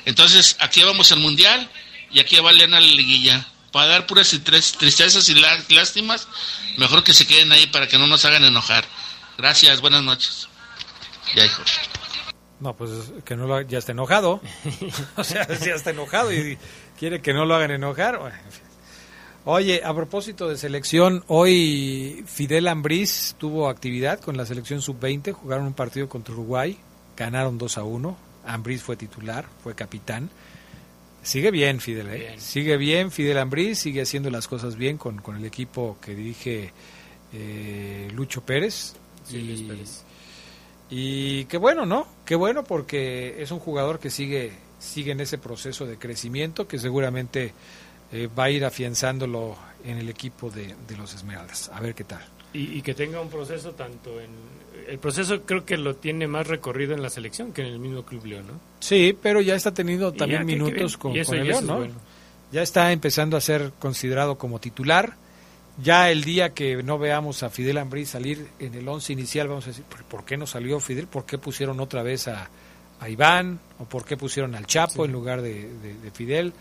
Entonces, 0.04 0.56
aquí 0.60 0.82
vamos 0.82 1.12
al 1.12 1.20
Mundial 1.20 1.70
y 2.10 2.20
aquí 2.20 2.36
va 2.36 2.52
León 2.52 2.74
a 2.74 2.80
la 2.80 2.86
liguilla. 2.86 3.46
Para 3.72 3.88
dar 3.88 4.06
puras 4.06 4.30
tristezas 4.30 5.28
y 5.28 5.34
lástimas, 5.74 6.28
mejor 6.78 7.04
que 7.04 7.12
se 7.12 7.26
queden 7.26 7.52
ahí 7.52 7.66
para 7.66 7.86
que 7.86 7.98
no 7.98 8.06
nos 8.06 8.24
hagan 8.24 8.44
enojar. 8.44 8.84
Gracias, 9.36 9.80
buenas 9.80 10.02
noches. 10.02 10.48
Ya, 11.34 11.44
hijo. 11.44 11.62
No, 12.58 12.74
pues 12.74 12.90
que 13.24 13.36
no 13.36 13.46
lo, 13.46 13.60
ya 13.60 13.78
está 13.78 13.92
enojado. 13.92 14.40
o 15.16 15.24
sea, 15.24 15.46
ya 15.46 15.74
está 15.74 15.90
enojado 15.90 16.32
y 16.32 16.58
quiere 16.98 17.20
que 17.20 17.34
no 17.34 17.44
lo 17.44 17.54
hagan 17.54 17.70
enojar. 17.70 18.18
Bueno, 18.18 18.36
en 18.36 18.52
fin. 18.52 18.65
Oye, 19.48 19.82
a 19.84 19.94
propósito 19.94 20.48
de 20.48 20.56
selección, 20.56 21.22
hoy 21.28 22.24
Fidel 22.26 22.66
Ambriz 22.66 23.36
tuvo 23.38 23.68
actividad 23.68 24.18
con 24.18 24.36
la 24.36 24.44
selección 24.44 24.82
sub-20, 24.82 25.30
jugaron 25.30 25.66
un 25.66 25.72
partido 25.72 26.08
contra 26.08 26.34
Uruguay, 26.34 26.76
ganaron 27.16 27.56
2 27.56 27.78
a 27.78 27.84
1, 27.84 28.16
Ambriz 28.44 28.82
fue 28.82 28.96
titular, 28.96 29.46
fue 29.62 29.76
capitán. 29.76 30.30
Sigue 31.22 31.52
bien 31.52 31.78
Fidel, 31.78 32.08
¿eh? 32.08 32.34
sigue 32.38 32.76
bien 32.76 33.12
Fidel 33.12 33.38
Ambriz, 33.38 33.78
sigue 33.78 34.02
haciendo 34.02 34.30
las 34.30 34.48
cosas 34.48 34.74
bien 34.74 34.98
con, 34.98 35.18
con 35.18 35.36
el 35.36 35.44
equipo 35.44 35.96
que 36.00 36.16
dirige 36.16 36.72
eh, 37.32 38.10
Lucho 38.14 38.40
Pérez. 38.40 38.96
y, 39.30 39.62
Pérez. 39.62 40.02
Y 40.90 41.44
qué 41.44 41.56
bueno, 41.56 41.86
¿no? 41.86 42.08
Qué 42.24 42.34
bueno 42.34 42.64
porque 42.64 43.40
es 43.40 43.52
un 43.52 43.60
jugador 43.60 44.00
que 44.00 44.10
sigue, 44.10 44.54
sigue 44.80 45.12
en 45.12 45.20
ese 45.20 45.38
proceso 45.38 45.86
de 45.86 45.98
crecimiento 45.98 46.66
que 46.66 46.80
seguramente 46.80 47.52
eh, 48.12 48.28
va 48.28 48.44
a 48.44 48.50
ir 48.50 48.64
afianzándolo 48.64 49.56
en 49.84 49.98
el 49.98 50.08
equipo 50.08 50.50
de, 50.50 50.74
los 50.96 51.14
Esmeraldas. 51.14 51.70
A 51.72 51.80
ver 51.80 51.94
qué 51.94 52.04
tal. 52.04 52.24
Y, 52.52 52.80
que 52.80 52.94
tenga 52.94 53.20
un 53.20 53.28
proceso 53.28 53.72
tanto 53.72 54.18
en... 54.20 54.30
El 54.88 54.98
proceso 54.98 55.42
creo 55.42 55.64
que 55.64 55.76
lo 55.76 55.96
tiene 55.96 56.26
más 56.26 56.46
recorrido 56.46 56.94
en 56.94 57.02
la 57.02 57.10
selección 57.10 57.52
que 57.52 57.60
en 57.60 57.68
el 57.68 57.78
mismo 57.78 58.04
Club 58.04 58.24
León, 58.24 58.46
¿no? 58.46 58.60
Sí, 58.80 59.16
pero 59.20 59.40
ya 59.40 59.54
está 59.54 59.74
teniendo 59.74 60.12
también 60.12 60.46
minutos 60.46 60.96
con, 60.96 61.14
el 61.14 61.46
León, 61.46 61.66
¿no? 61.66 61.86
Ya 62.52 62.62
está 62.62 62.92
empezando 62.92 63.36
a 63.36 63.40
ser 63.40 63.72
considerado 63.78 64.38
como 64.38 64.58
titular. 64.60 65.14
Ya 65.82 66.10
el 66.10 66.24
día 66.24 66.54
que 66.54 66.82
no 66.82 66.98
veamos 66.98 67.42
a 67.42 67.50
Fidel 67.50 67.76
Ambrí 67.76 68.06
salir 68.06 68.46
en 68.58 68.74
el 68.74 68.88
once 68.88 69.12
inicial, 69.12 69.48
vamos 69.48 69.64
a 69.64 69.70
decir, 69.70 69.84
¿por 70.08 70.24
qué 70.24 70.38
no 70.38 70.46
salió 70.46 70.80
Fidel? 70.80 71.08
¿Por 71.08 71.26
qué 71.26 71.36
pusieron 71.36 71.80
otra 71.80 72.02
vez 72.02 72.28
a, 72.28 72.48
Iván? 73.06 73.58
¿O 73.78 73.84
por 73.84 74.06
qué 74.06 74.16
pusieron 74.16 74.54
al 74.54 74.66
Chapo 74.66 75.04
en 75.04 75.12
lugar 75.12 75.42
de 75.42 76.10
Fidel? 76.14 76.54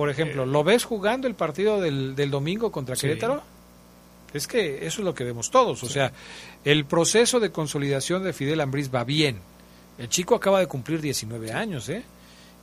Por 0.00 0.08
ejemplo, 0.08 0.46
¿lo 0.46 0.64
ves 0.64 0.84
jugando 0.84 1.28
el 1.28 1.34
partido 1.34 1.78
del, 1.78 2.16
del 2.16 2.30
domingo 2.30 2.72
contra 2.72 2.96
Querétaro? 2.96 3.42
Es 4.32 4.46
que 4.46 4.86
eso 4.86 5.02
es 5.02 5.04
lo 5.04 5.14
que 5.14 5.24
vemos 5.24 5.50
todos. 5.50 5.82
O 5.82 5.90
sea, 5.90 6.10
el 6.64 6.86
proceso 6.86 7.38
de 7.38 7.52
consolidación 7.52 8.24
de 8.24 8.32
Fidel 8.32 8.62
Ambriz 8.62 8.90
va 8.90 9.04
bien. 9.04 9.40
El 9.98 10.08
chico 10.08 10.34
acaba 10.34 10.58
de 10.58 10.68
cumplir 10.68 11.02
19 11.02 11.52
años, 11.52 11.90
¿eh? 11.90 12.02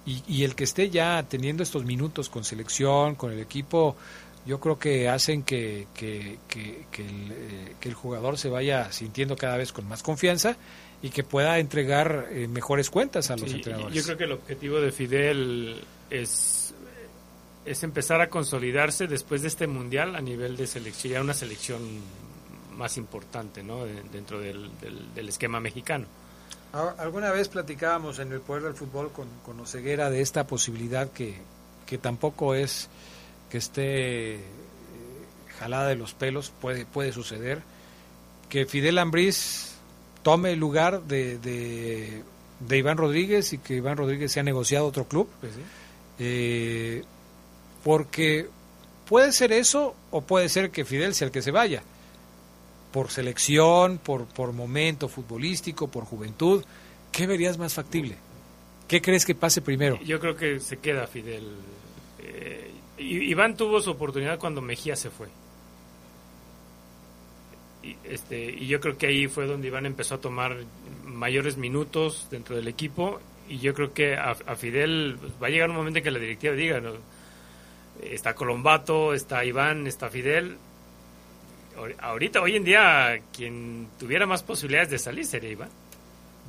Y, 0.07 0.23
y, 0.27 0.45
el 0.45 0.55
que 0.55 0.63
esté 0.63 0.89
ya 0.89 1.23
teniendo 1.29 1.61
estos 1.61 1.85
minutos 1.85 2.27
con 2.27 2.43
selección, 2.43 3.13
con 3.13 3.31
el 3.31 3.39
equipo, 3.39 3.95
yo 4.47 4.59
creo 4.59 4.79
que 4.79 5.07
hacen 5.07 5.43
que, 5.43 5.85
que, 5.93 6.39
que, 6.47 6.87
el, 6.97 7.31
eh, 7.31 7.75
que 7.79 7.89
el, 7.89 7.93
jugador 7.93 8.39
se 8.39 8.49
vaya 8.49 8.91
sintiendo 8.91 9.35
cada 9.35 9.57
vez 9.57 9.71
con 9.71 9.87
más 9.87 10.01
confianza 10.01 10.57
y 11.03 11.11
que 11.11 11.23
pueda 11.23 11.59
entregar 11.59 12.29
eh, 12.31 12.47
mejores 12.47 12.89
cuentas 12.89 13.29
a 13.29 13.37
los 13.37 13.53
entrenadores. 13.53 13.93
Yo 13.93 14.01
creo 14.01 14.17
que 14.17 14.23
el 14.23 14.31
objetivo 14.31 14.79
de 14.79 14.91
Fidel 14.91 15.81
es 16.09 16.56
es 17.67 17.83
empezar 17.83 18.21
a 18.21 18.29
consolidarse 18.29 19.07
después 19.07 19.41
de 19.41 19.49
este 19.49 19.67
mundial 19.67 20.15
a 20.15 20.21
nivel 20.21 20.55
de 20.55 20.65
selección, 20.67 21.13
ya 21.13 21.21
una 21.21 21.33
selección 21.33 21.81
más 22.77 22.97
importante 22.97 23.63
¿no? 23.63 23.85
dentro 23.85 24.39
del, 24.39 24.71
esquema 25.15 25.59
mexicano. 25.59 26.05
Ah, 26.73 26.95
alguna 26.97 27.31
vez 27.31 27.49
platicábamos 27.49 28.19
en 28.19 28.31
el 28.31 28.39
Poder 28.39 28.63
del 28.63 28.73
Fútbol 28.73 29.11
con, 29.11 29.27
con 29.45 29.59
Oseguera 29.59 30.09
de 30.09 30.21
esta 30.21 30.45
posibilidad 30.45 31.11
que, 31.11 31.35
que 31.85 31.97
tampoco 31.97 32.53
es 32.55 32.89
que 33.49 33.57
esté 33.57 34.35
eh, 34.35 34.39
jalada 35.59 35.87
de 35.89 35.95
los 35.95 36.13
pelos, 36.13 36.51
puede, 36.61 36.85
puede 36.85 37.11
suceder, 37.11 37.61
que 38.49 38.65
Fidel 38.65 38.97
Ambriz 38.97 39.73
tome 40.23 40.53
el 40.53 40.59
lugar 40.59 41.03
de, 41.03 41.37
de, 41.39 42.77
Iván 42.77 42.97
Rodríguez 42.97 43.53
y 43.53 43.57
que 43.57 43.75
Iván 43.75 43.97
Rodríguez 43.97 44.31
sea 44.31 44.43
negociado 44.43 44.85
a 44.85 44.89
otro 44.89 45.05
club. 45.05 45.29
Pues 45.39 45.53
eh, 46.19 47.03
porque 47.87 48.49
puede 49.07 49.31
ser 49.31 49.53
eso 49.53 49.95
o 50.11 50.19
puede 50.19 50.49
ser 50.49 50.71
que 50.71 50.83
Fidel 50.83 51.13
sea 51.13 51.27
el 51.27 51.31
que 51.31 51.41
se 51.41 51.51
vaya. 51.51 51.83
Por 52.91 53.11
selección, 53.11 53.97
por, 53.97 54.25
por 54.25 54.51
momento 54.51 55.07
futbolístico, 55.07 55.87
por 55.87 56.03
juventud. 56.03 56.65
¿Qué 57.13 57.25
verías 57.27 57.57
más 57.57 57.73
factible? 57.73 58.17
¿Qué 58.89 59.01
crees 59.01 59.25
que 59.25 59.35
pase 59.35 59.61
primero? 59.61 59.97
Yo 60.03 60.19
creo 60.19 60.35
que 60.35 60.59
se 60.59 60.79
queda 60.79 61.07
Fidel. 61.07 61.47
Eh, 62.19 62.71
Iván 62.97 63.55
tuvo 63.55 63.79
su 63.79 63.91
oportunidad 63.91 64.37
cuando 64.37 64.61
Mejía 64.61 64.97
se 64.97 65.09
fue. 65.09 65.29
y, 67.83 67.95
este, 68.03 68.51
y 68.51 68.67
yo 68.67 68.81
creo 68.81 68.97
que 68.97 69.07
ahí 69.07 69.27
fue 69.29 69.45
donde 69.45 69.69
Iván 69.69 69.85
empezó 69.85 70.15
a 70.15 70.19
tomar 70.19 70.57
mayores 71.05 71.55
minutos 71.55 72.27
dentro 72.29 72.57
del 72.57 72.67
equipo 72.67 73.21
y 73.47 73.59
yo 73.59 73.73
creo 73.73 73.93
que 73.93 74.17
a, 74.17 74.35
Fidel 74.57 75.15
pues, 75.21 75.31
va 75.41 75.47
a 75.47 75.49
llegar 75.51 75.69
un 75.69 75.77
momento 75.77 75.99
en 75.99 76.03
que 76.03 76.11
la 76.11 76.19
directiva 76.19 76.53
diga, 76.53 76.81
está 78.01 78.33
Colombato, 78.33 79.13
está 79.13 79.43
Iván, 79.45 79.87
está 79.87 80.09
Fidel. 80.09 80.57
Ahorita, 81.99 82.41
hoy 82.41 82.55
en 82.55 82.63
día, 82.63 83.21
quien 83.31 83.87
tuviera 83.99 84.25
más 84.25 84.41
posibilidades 84.41 84.89
de 84.89 84.99
salir 84.99 85.25
sería 85.25 85.51
Iván. 85.51 85.69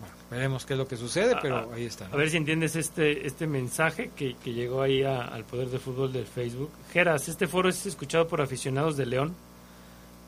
Bueno, 0.00 0.14
veremos 0.30 0.64
qué 0.64 0.72
es 0.72 0.78
lo 0.78 0.88
que 0.88 0.96
sucede, 0.96 1.36
pero 1.42 1.70
ahí 1.72 1.84
está. 1.84 2.06
A 2.06 2.16
ver 2.16 2.30
si 2.30 2.38
entiendes 2.38 2.76
este, 2.76 3.26
este 3.26 3.46
mensaje 3.46 4.10
que, 4.16 4.34
llegó 4.44 4.80
ahí 4.80 5.02
al 5.02 5.44
Poder 5.44 5.68
de 5.68 5.78
Fútbol 5.78 6.12
del 6.12 6.26
Facebook. 6.26 6.70
Geras, 6.92 7.28
este 7.28 7.46
foro 7.46 7.68
es 7.68 7.84
escuchado 7.84 8.26
por 8.26 8.40
aficionados 8.40 8.96
de 8.96 9.06
León 9.06 9.34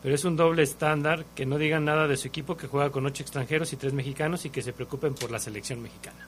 pero 0.03 0.15
es 0.15 0.25
un 0.25 0.37
doble 0.37 0.63
estándar 0.63 1.25
que 1.35 1.45
no 1.45 1.59
digan 1.59 1.85
nada 1.85 2.09
de 2.09 2.17
su 2.17 2.29
equipo 2.29 2.57
que 2.57 2.67
juega 2.67 2.91
con 2.91 3.05
ocho 3.05 3.23
extranjeros 3.23 3.73
y 3.73 3.77
tres 3.77 3.93
mexicanos 3.93 4.45
y 4.47 4.51
que 4.51 4.63
se 4.63 4.73
preocupen 4.73 5.15
por 5.15 5.31
la 5.31 5.39
selección 5.39 5.83
mexicana. 5.83 6.27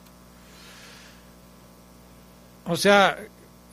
O 2.65 2.77
sea, 2.77 3.17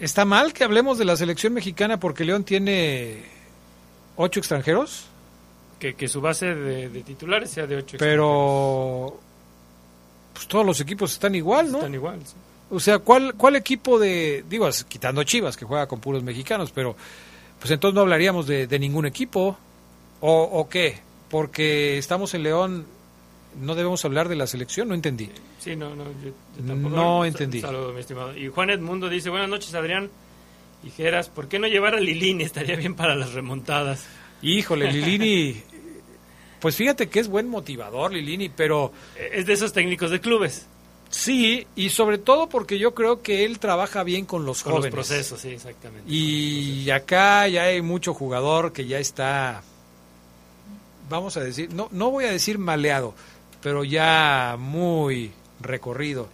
¿está 0.01 0.25
mal 0.25 0.53
que 0.53 0.65
hablemos 0.65 0.99
de 0.99 1.05
la 1.05 1.17
selección 1.17 1.53
mexicana 1.53 2.01
porque 2.01 2.25
León 2.25 2.45
tiene 2.45 3.23
ocho 4.17 4.41
extranjeros? 4.41 5.07
Que, 5.79 6.09
su 6.09 6.21
base 6.21 6.55
de, 6.55 7.03
titulares 7.03 7.51
sea 7.51 7.67
de 7.67 7.77
ocho 7.77 7.97
Pero 7.99 9.19
pues 10.35 10.47
todos 10.47 10.67
los 10.67 10.79
equipos 10.81 11.13
están 11.13 11.35
igual, 11.35 11.73
¿no? 11.73 11.79
Están 11.79 11.95
igual, 11.95 12.21
O 12.71 12.79
sea, 12.79 12.99
¿cuál, 12.99 13.35
¿cuál 13.35 13.57
equipo 13.57 13.99
de, 13.99 14.45
digo, 14.49 14.69
quitando 14.89 15.25
Chivas, 15.25 15.57
que 15.57 15.65
juega 15.65 15.87
con 15.87 16.01
puros 16.01 16.23
mexicanos, 16.23 16.71
pero 16.71 16.97
pues 17.59 17.71
entonces 17.71 17.95
no 17.95 18.03
hablaríamos 18.03 18.47
de, 18.47 18.67
de 18.67 18.79
ningún 18.79 19.07
equipo? 19.07 19.57
¿O, 20.21 20.43
¿O 20.43 20.69
qué? 20.69 21.01
Porque 21.31 21.97
estamos 21.97 22.35
en 22.35 22.43
León, 22.43 22.87
no 23.59 23.75
debemos 23.75 24.05
hablar 24.05 24.29
de 24.29 24.37
la 24.37 24.47
selección, 24.47 24.89
no 24.89 24.95
entendí. 24.95 25.31
Sí, 25.59 25.77
no, 25.77 25.95
no, 25.95 26.05
No 26.59 27.25
entendí. 27.25 27.61
Saludo, 27.61 27.93
mi 27.93 28.01
estimado. 28.01 28.37
Y 28.37 28.49
Juan 28.49 28.71
Edmundo 28.71 29.09
dice, 29.09 29.31
buenas 29.31 29.49
noches, 29.49 29.75
Adrián. 29.75 30.11
Y 30.83 30.91
Geras, 30.91 31.29
¿por 31.29 31.49
qué 31.49 31.59
no 31.59 31.67
llevar 31.67 31.95
a 31.95 32.01
Lilini? 32.01 32.45
Estaría 32.45 32.77
bien 32.77 32.95
para 32.95 33.15
las 33.15 33.33
remontadas. 33.35 34.07
Híjole, 34.43 34.91
Lilini... 34.93 35.63
pues 36.61 36.77
fíjate 36.77 37.09
que 37.09 37.21
es 37.21 37.29
buen 37.29 37.49
motivador, 37.49 38.13
Lilini, 38.13 38.49
pero... 38.49 38.93
Es 39.33 39.47
de 39.47 39.53
esos 39.53 39.73
técnicos 39.73 40.11
de 40.11 40.21
clubes. 40.21 40.67
Sí, 41.11 41.67
y 41.75 41.91
sobre 41.91 42.19
todo 42.19 42.49
porque 42.49 42.79
yo 42.79 42.95
creo 42.95 43.21
que 43.21 43.45
él 43.45 43.59
trabaja 43.59 44.05
bien 44.05 44.25
con 44.25 44.47
los 44.47 44.63
con 44.63 44.75
jóvenes. 44.75 44.95
los 44.95 45.07
procesos, 45.09 45.41
sí, 45.41 45.49
exactamente. 45.49 46.11
Y 46.11 46.89
acá 46.91 47.49
ya 47.49 47.65
hay 47.65 47.83
mucho 47.83 48.15
jugador 48.15 48.73
que 48.73 48.87
ya 48.87 49.01
está 49.01 49.63
vamos 51.11 51.37
a 51.37 51.41
decir, 51.41 51.75
no, 51.75 51.89
no 51.91 52.11
voy 52.11 52.25
a 52.25 52.31
decir 52.31 52.57
maleado, 52.57 53.15
pero 53.63 53.85
ya 53.85 54.57
muy 54.59 55.33
recorrido. 55.61 56.29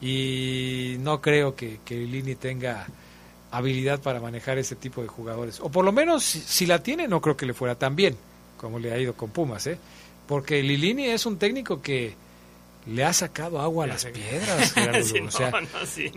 y 0.00 0.96
no 1.00 1.20
creo 1.20 1.54
que, 1.54 1.80
que 1.84 1.96
Lini 1.96 2.34
tenga 2.34 2.86
habilidad 3.50 4.00
para 4.00 4.20
manejar 4.20 4.58
ese 4.58 4.74
tipo 4.74 5.00
de 5.02 5.08
jugadores. 5.08 5.60
O 5.60 5.70
por 5.70 5.84
lo 5.84 5.92
menos, 5.92 6.24
si, 6.24 6.66
la 6.66 6.82
tiene, 6.82 7.06
no 7.06 7.20
creo 7.20 7.36
que 7.36 7.46
le 7.46 7.54
fuera 7.54 7.76
tan 7.76 7.94
bien 7.94 8.16
como 8.56 8.78
le 8.78 8.92
ha 8.92 8.98
ido 8.98 9.12
con 9.14 9.30
Pumas, 9.30 9.66
¿eh? 9.66 9.78
Porque 10.26 10.62
Lilini 10.62 11.06
es 11.06 11.26
un 11.26 11.38
técnico 11.38 11.82
que 11.82 12.14
le 12.86 13.04
ha 13.04 13.12
sacado 13.12 13.60
agua 13.60 13.84
a 13.84 13.88
las 13.88 14.06
piedras. 14.06 14.74
o 15.26 15.30
sea, 15.30 15.52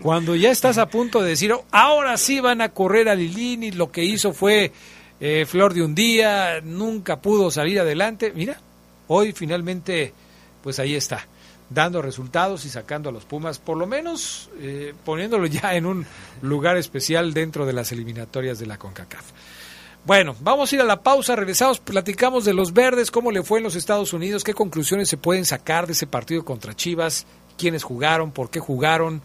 cuando 0.00 0.34
ya 0.34 0.50
estás 0.50 0.78
a 0.78 0.88
punto 0.88 1.20
de 1.20 1.30
decir, 1.30 1.54
ahora 1.70 2.16
sí 2.16 2.40
van 2.40 2.62
a 2.62 2.70
correr 2.70 3.08
a 3.08 3.14
Lilini, 3.14 3.72
lo 3.72 3.92
que 3.92 4.02
hizo 4.02 4.32
fue 4.32 4.72
eh, 5.20 5.44
flor 5.46 5.74
de 5.74 5.82
un 5.82 5.94
día, 5.94 6.60
nunca 6.62 7.20
pudo 7.20 7.50
salir 7.50 7.80
adelante. 7.80 8.32
Mira, 8.34 8.58
hoy 9.08 9.32
finalmente, 9.32 10.14
pues 10.68 10.80
ahí 10.80 10.94
está, 10.94 11.26
dando 11.70 12.02
resultados 12.02 12.66
y 12.66 12.68
sacando 12.68 13.08
a 13.08 13.12
los 13.12 13.24
Pumas, 13.24 13.58
por 13.58 13.78
lo 13.78 13.86
menos 13.86 14.50
eh, 14.60 14.92
poniéndolo 15.02 15.46
ya 15.46 15.76
en 15.76 15.86
un 15.86 16.04
lugar 16.42 16.76
especial 16.76 17.32
dentro 17.32 17.64
de 17.64 17.72
las 17.72 17.90
eliminatorias 17.90 18.58
de 18.58 18.66
la 18.66 18.76
CONCACAF. 18.76 19.24
Bueno, 20.04 20.36
vamos 20.40 20.70
a 20.70 20.74
ir 20.74 20.82
a 20.82 20.84
la 20.84 21.02
pausa, 21.02 21.36
regresamos, 21.36 21.80
platicamos 21.80 22.44
de 22.44 22.52
los 22.52 22.74
verdes, 22.74 23.10
cómo 23.10 23.32
le 23.32 23.42
fue 23.42 23.60
en 23.60 23.64
los 23.64 23.76
Estados 23.76 24.12
Unidos, 24.12 24.44
qué 24.44 24.52
conclusiones 24.52 25.08
se 25.08 25.16
pueden 25.16 25.46
sacar 25.46 25.86
de 25.86 25.94
ese 25.94 26.06
partido 26.06 26.44
contra 26.44 26.76
Chivas, 26.76 27.24
quiénes 27.56 27.82
jugaron, 27.82 28.30
por 28.30 28.50
qué 28.50 28.60
jugaron, 28.60 29.22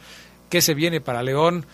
qué 0.49 0.61
se 0.61 0.73
viene 0.73 1.01
para 1.01 1.23
León 1.23 1.65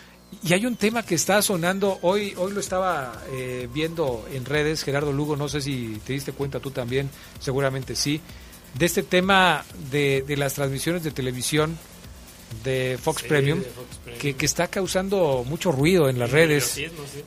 y 0.43 0.53
hay 0.53 0.65
un 0.65 0.77
tema 0.77 1.03
que 1.03 1.13
está 1.13 1.43
sonando, 1.43 1.99
hoy, 2.01 2.33
hoy 2.37 2.53
lo 2.53 2.59
estaba 2.59 3.21
eh, 3.33 3.67
viendo 3.71 4.25
en 4.31 4.45
redes, 4.45 4.83
Gerardo 4.83 5.11
Lugo, 5.11 5.35
no 5.35 5.47
sé 5.47 5.61
si 5.61 6.01
te 6.05 6.13
diste 6.13 6.31
cuenta 6.31 6.59
tú 6.59 6.71
también, 6.71 7.09
seguramente 7.39 7.95
sí, 7.95 8.19
de 8.79 8.85
este 8.85 9.03
tema 9.03 9.65
de, 9.91 10.23
de 10.25 10.37
las 10.37 10.53
transmisiones 10.53 11.03
de 11.03 11.11
televisión 11.11 11.77
de 12.63 12.97
Fox, 12.99 13.23
Premium, 13.23 13.61
Que, 14.19 14.35
que, 14.35 14.45
está 14.45 14.67
causando 14.67 15.43
mucho 15.45 15.71
ruido 15.71 16.09
en 16.09 16.17
las 16.17 16.31
redes 16.31 16.79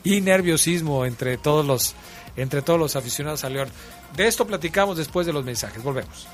y 0.03 0.21
nerviosismo 0.23 1.05
entre 1.05 1.37
todos 1.37 1.65
los 1.65 1.95
entre 2.37 2.63
todos 2.63 2.81
los 2.81 2.97
aficionados 2.97 3.45
a 3.45 3.51
León. 3.51 3.69
De 4.17 4.27
esto 4.27 4.47
platicamos 4.47 4.97
después 4.97 5.27
de 5.27 5.35
los 5.35 5.45
mensajes. 5.45 5.83
Volvemos. 5.83 6.27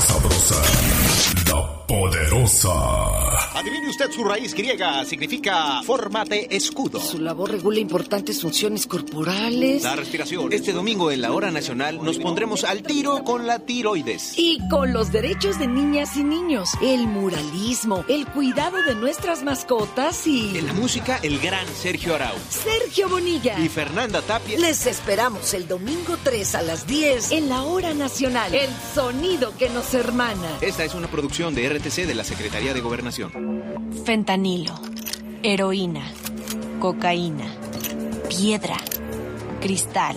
Sabrosa, 0.00 0.62
la 1.48 1.86
poderosa. 1.86 3.58
Adivine 3.58 3.88
usted 3.88 4.10
su 4.12 4.24
raíz 4.24 4.54
griega, 4.54 5.04
significa 5.04 5.82
fórmate 5.82 6.54
escudo. 6.54 7.00
Su 7.00 7.18
labor 7.18 7.50
regula 7.50 7.80
importantes 7.80 8.40
funciones 8.40 8.86
corporales. 8.86 9.82
La 9.82 9.96
respiración. 9.96 10.52
Este 10.52 10.72
domingo 10.72 11.10
en 11.10 11.20
la 11.20 11.32
hora 11.32 11.50
nacional 11.50 12.02
nos 12.02 12.18
pondremos 12.18 12.64
al 12.64 12.82
tiro 12.82 13.24
con 13.24 13.46
la 13.46 13.58
tiroides. 13.58 14.38
Y 14.38 14.60
con 14.68 14.92
los 14.92 15.12
derechos 15.12 15.58
de 15.58 15.66
niñas 15.66 16.16
y 16.16 16.22
niños, 16.22 16.70
el 16.80 17.06
muralismo, 17.06 18.04
el 18.08 18.26
cuidado 18.26 18.82
de 18.82 18.94
nuestras 18.94 19.42
mascotas 19.42 20.26
y... 20.26 20.56
En 20.56 20.66
la 20.66 20.72
música, 20.72 21.18
el 21.22 21.38
gran 21.40 21.66
Sergio 21.66 22.14
Arau. 22.14 22.36
Sergio 22.48 23.08
Bonilla. 23.08 23.58
Y 23.58 23.68
Fernanda 23.68 24.22
Tapia. 24.22 24.58
Les 24.58 24.86
esperamos 24.86 25.52
el 25.54 25.66
domingo 25.66 26.16
3 26.22 26.54
a 26.54 26.62
las 26.62 26.86
10 26.86 27.32
en 27.32 27.48
la 27.48 27.64
hora 27.64 27.94
nacional. 27.94 28.54
El 28.54 28.70
sonido 28.94 29.52
que 29.58 29.68
nos 29.68 29.89
hermana. 29.94 30.58
Esta 30.60 30.84
es 30.84 30.94
una 30.94 31.08
producción 31.08 31.54
de 31.54 31.68
RTC 31.68 32.06
de 32.06 32.14
la 32.14 32.24
Secretaría 32.24 32.74
de 32.74 32.80
Gobernación. 32.80 33.32
Fentanilo, 34.04 34.78
heroína, 35.42 36.04
cocaína, 36.78 37.46
piedra, 38.28 38.76
cristal. 39.60 40.16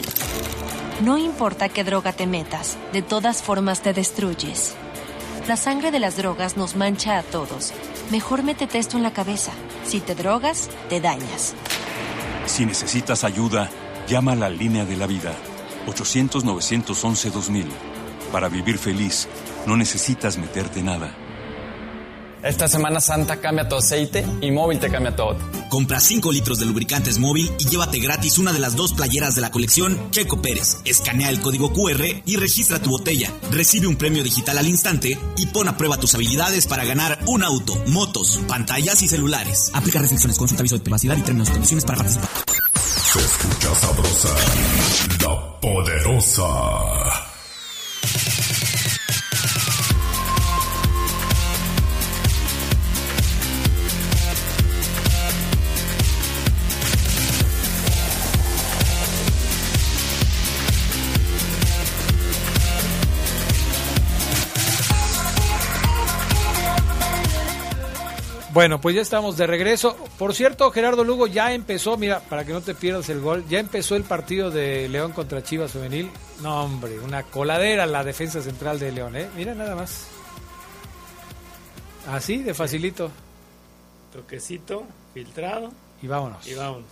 No 1.02 1.18
importa 1.18 1.70
qué 1.70 1.84
droga 1.84 2.14
te 2.14 2.28
metas, 2.28 2.78
de 2.94 3.02
todas 3.02 3.42
formas 3.42 3.82
te 3.82 3.94
destruyes. 3.94 4.76
La 5.48 5.58
sangre 5.58 5.92
de 5.92 6.00
las 6.00 6.16
drogas 6.16 6.56
nos 6.56 6.76
mancha 6.76 7.18
a 7.18 7.24
todos. 7.24 7.74
Mejor 8.12 8.44
métete 8.44 8.78
esto 8.78 8.98
en 8.98 9.04
la 9.04 9.12
cabeza. 9.12 9.52
Si 9.86 10.00
te 10.00 10.16
drogas, 10.16 10.70
te 10.90 11.02
dañas. 11.02 11.54
Si 12.46 12.66
necesitas 12.66 13.24
ayuda, 13.24 13.70
llama 14.08 14.34
a 14.34 14.36
la 14.36 14.50
línea 14.50 14.86
de 14.86 14.96
la 14.96 15.08
vida. 15.08 15.34
800-911-2000. 15.88 17.66
Para 18.32 18.48
vivir 18.50 18.78
feliz, 18.78 19.28
no 19.66 19.78
necesitas 19.78 20.38
meterte 20.38 20.82
nada. 20.82 21.16
Esta 22.44 22.68
Semana 22.68 23.00
Santa 23.00 23.40
cambia 23.40 23.70
tu 23.70 23.78
aceite 23.78 24.26
y 24.42 24.52
móvil 24.52 24.78
te 24.78 24.92
cambia 24.92 25.16
todo. 25.16 25.38
Compra 25.70 26.02
5 26.02 26.30
litros 26.34 26.60
de 26.60 26.66
lubricantes 26.66 27.18
móvil 27.18 27.50
y 27.58 27.70
llévate 27.70 28.00
gratis 28.00 28.38
una 28.38 28.52
de 28.52 28.60
las 28.60 28.76
dos 28.76 28.94
playeras 28.94 29.34
de 29.34 29.40
la 29.40 29.50
colección 29.50 30.12
Checo 30.12 30.42
Pérez. 30.42 30.80
Escanea 30.84 31.30
el 31.30 31.40
código 31.40 31.72
QR 31.72 32.04
y 32.26 32.36
registra 32.36 32.80
tu 32.80 32.90
botella. 32.90 33.32
Recibe 33.50 33.88
un 33.88 33.96
premio 33.96 34.26
digital 34.26 34.58
al 34.58 34.68
instante 34.68 35.18
y 35.38 35.46
pon 35.48 35.70
a 35.70 35.78
prueba 35.78 35.96
tus 35.96 36.16
habilidades 36.16 36.68
para 36.68 36.84
ganar 36.84 37.18
un 37.28 37.44
auto, 37.44 37.82
motos, 37.88 38.42
pantallas 38.46 39.02
y 39.04 39.08
celulares. 39.08 39.72
Aplica 39.74 40.00
restricciones, 40.00 40.38
consulta 40.38 40.64
aviso 40.64 40.78
de 40.78 40.84
privacidad 40.84 41.16
y 41.16 41.22
términos 41.22 41.48
y 41.48 41.54
condiciones 41.54 41.86
para 41.86 42.00
participar. 42.00 42.30
Se 42.76 43.20
escucha 43.20 43.74
sabrosa, 43.76 44.36
la 45.22 45.60
poderosa. 45.62 46.44
Bueno, 68.54 68.80
pues 68.80 68.96
ya 68.96 69.02
estamos 69.02 69.36
de 69.36 69.48
regreso. 69.48 69.98
Por 70.20 70.36
cierto, 70.36 70.70
Gerardo 70.70 71.04
Lugo 71.04 71.26
ya 71.26 71.54
empezó, 71.54 71.98
mira, 71.98 72.20
para 72.20 72.46
que 72.46 72.54
no 72.54 72.62
te 72.62 72.76
pierdas 72.76 73.10
el 73.10 73.20
gol, 73.20 73.44
ya 73.50 73.58
empezó 73.58 73.96
el 73.96 74.04
partido 74.04 74.52
de 74.52 74.88
León 74.90 75.12
contra 75.12 75.42
Chivas 75.42 75.72
Femenil. 75.72 76.12
No, 76.44 76.66
hombre, 76.66 77.00
una 77.00 77.24
coladera 77.24 77.88
la 77.88 78.04
defensa 78.04 78.44
central 78.44 78.78
de 78.78 78.92
León, 78.92 79.16
¿eh? 79.16 79.28
Mira 79.36 79.56
nada 79.56 79.76
más. 79.76 80.06
Así, 82.08 82.44
de 82.44 82.54
facilito. 82.54 83.10
Toquecito, 84.14 84.84
filtrado. 85.16 85.72
Y 86.04 86.06
vámonos. 86.06 86.48
Y 86.48 86.54
vámonos. 86.54 86.86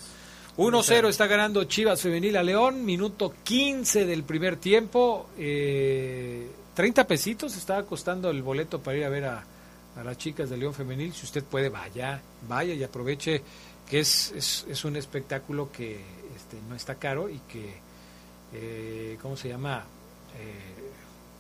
1-0 0.58 1.10
está 1.10 1.28
ganando 1.28 1.64
Chivas 1.66 2.02
Femenil 2.02 2.38
a 2.38 2.44
León, 2.44 2.84
minuto 2.84 3.36
15 3.44 4.08
del 4.08 4.24
primer 4.24 4.56
tiempo. 4.56 5.30
Eh, 5.38 6.50
30 6.74 7.06
pesitos 7.06 7.56
estaba 7.56 7.84
costando 7.84 8.32
el 8.32 8.42
boleto 8.42 8.80
para 8.80 8.98
ir 8.98 9.06
a 9.06 9.10
ver 9.10 9.26
a, 9.26 9.44
las 10.04 10.18
chicas 10.18 10.50
de 10.50 10.58
León 10.58 10.74
Femenil. 10.74 11.14
Si 11.14 11.26
usted 11.26 11.44
puede, 11.44 11.70
vaya, 11.70 12.22
vaya 12.48 12.74
y 12.74 12.84
aproveche 12.84 13.42
que 13.90 14.00
es, 14.00 14.32
es, 14.32 14.66
es 14.70 14.86
un 14.86 14.96
espectáculo 14.96 15.72
que 15.72 16.00
este, 16.36 16.58
no 16.70 16.76
está 16.76 16.96
caro 16.96 17.30
y 17.30 17.40
que, 17.40 17.76
eh, 18.54 19.18
¿cómo 19.22 19.36
se 19.36 19.50
llama? 19.50 19.84
Eh, 20.40 20.92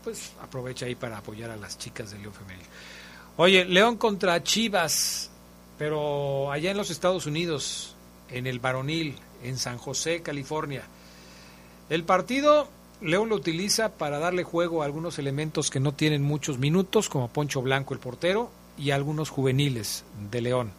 pues 0.04 0.34
aprovecha 0.42 0.86
ahí 0.86 0.96
para 0.96 1.18
apoyar 1.18 1.50
a 1.50 1.56
las 1.56 1.78
chicas 1.78 2.12
de 2.12 2.20
León 2.20 2.34
Femenil. 2.34 2.66
Oye, 3.38 3.66
León 3.66 3.98
contra 3.98 4.44
Chivas, 4.44 5.32
pero 5.78 6.52
allá 6.52 6.72
en 6.72 6.78
los 6.78 6.90
Estados 6.90 7.26
Unidos, 7.26 7.96
en 8.30 8.48
el 8.48 8.60
varonil, 8.60 9.16
en 9.44 9.58
San 9.58 9.78
José, 9.78 10.22
California. 10.22 10.84
El 11.90 12.04
partido 12.04 12.68
León 13.02 13.30
lo 13.30 13.36
utiliza 13.36 13.98
para 13.98 14.20
darle 14.20 14.44
juego 14.44 14.82
a 14.82 14.86
algunos 14.86 15.18
elementos 15.18 15.70
que 15.70 15.80
no 15.80 15.94
tienen 15.94 16.22
muchos 16.22 16.60
minutos, 16.60 17.10
como 17.10 17.30
Poncho 17.30 17.62
Blanco, 17.62 17.94
el 17.94 18.00
portero, 18.00 18.52
y 18.78 18.92
algunos 18.92 19.30
juveniles 19.30 20.06
de 20.30 20.42
León. 20.42 20.72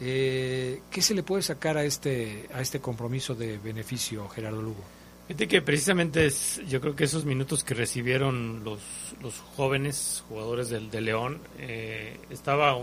Eh, 0.00 0.80
¿Qué 0.90 1.02
se 1.02 1.14
le 1.14 1.22
puede 1.22 1.42
sacar 1.42 1.76
a 1.76 1.84
este, 1.84 2.48
a 2.52 2.60
este 2.60 2.80
compromiso 2.80 3.34
de 3.34 3.58
beneficio, 3.58 4.28
Gerardo 4.28 4.62
Lugo? 4.62 4.82
Fíjate 5.26 5.48
que 5.48 5.60
precisamente 5.60 6.26
es, 6.26 6.60
yo 6.68 6.80
creo 6.80 6.94
que 6.94 7.04
esos 7.04 7.24
minutos 7.24 7.64
que 7.64 7.74
recibieron 7.74 8.62
los, 8.62 8.80
los 9.22 9.40
jóvenes 9.56 10.22
jugadores 10.28 10.68
del, 10.68 10.90
de 10.90 11.00
León, 11.00 11.40
eh, 11.58 12.18
estaba 12.30 12.76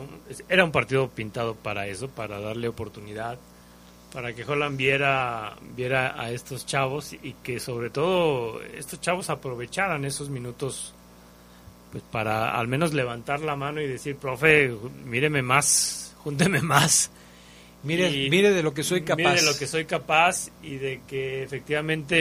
era 0.49 0.65
un 0.65 0.71
partido 0.71 1.09
pintado 1.09 1.55
para 1.55 1.87
eso, 1.87 2.09
para 2.09 2.39
darle 2.39 2.67
oportunidad 2.67 3.39
para 4.13 4.33
que 4.33 4.43
Holland 4.43 4.77
viera, 4.77 5.55
viera 5.75 6.21
a 6.21 6.29
estos 6.29 6.67
chavos 6.67 7.13
y 7.13 7.33
que 7.43 7.59
sobre 7.59 7.89
todo 7.89 8.61
estos 8.61 9.01
chavos 9.01 9.31
aprovecharan 9.31 10.05
esos 10.05 10.29
minutos 10.29 10.93
pues 11.91 12.03
para 12.11 12.57
al 12.57 12.67
menos 12.67 12.93
levantar 12.93 13.39
la 13.41 13.55
mano 13.55 13.81
y 13.81 13.87
decir, 13.87 14.15
profe, 14.15 14.71
míreme 15.05 15.41
más, 15.41 16.15
júnteme 16.23 16.61
más. 16.61 17.11
Mire, 17.83 18.09
mire 18.29 18.51
de 18.51 18.63
lo 18.63 18.73
que 18.73 18.83
soy 18.83 19.01
capaz. 19.01 19.17
Mire 19.17 19.41
de 19.41 19.45
lo 19.45 19.57
que 19.57 19.67
soy 19.67 19.85
capaz 19.85 20.49
y 20.61 20.77
de 20.77 21.01
que 21.07 21.43
efectivamente 21.43 22.15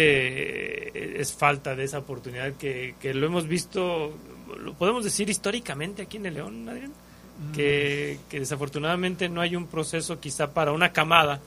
eh, 0.88 1.20
es 1.20 1.32
falta 1.32 1.76
de 1.76 1.84
esa 1.84 1.98
oportunidad 1.98 2.54
que, 2.54 2.96
que 3.00 3.14
lo 3.14 3.26
hemos 3.26 3.46
visto, 3.46 4.12
lo 4.58 4.74
podemos 4.74 5.04
decir 5.04 5.30
históricamente 5.30 6.02
aquí 6.02 6.16
en 6.16 6.26
el 6.26 6.34
León, 6.34 6.68
Adrián, 6.68 6.90
mm. 6.90 7.52
que, 7.52 8.18
que 8.28 8.40
desafortunadamente 8.40 9.28
no 9.28 9.40
hay 9.40 9.56
un 9.56 9.68
proceso 9.68 10.20
quizá 10.20 10.52
para 10.52 10.72
una 10.72 10.92
camada 10.92 11.40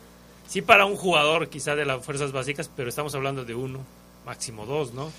sí 0.48 0.62
para 0.62 0.86
un 0.86 0.96
jugador 0.96 1.50
quizá 1.50 1.76
de 1.76 1.86
las 1.86 2.04
fuerzas 2.04 2.32
básicas, 2.32 2.70
pero 2.76 2.90
estamos 2.90 3.14
hablando 3.16 3.46
de 3.46 3.56
uno, 3.56 3.80
máximo 4.26 4.66
dos, 4.66 4.94
¿no? 4.94 5.12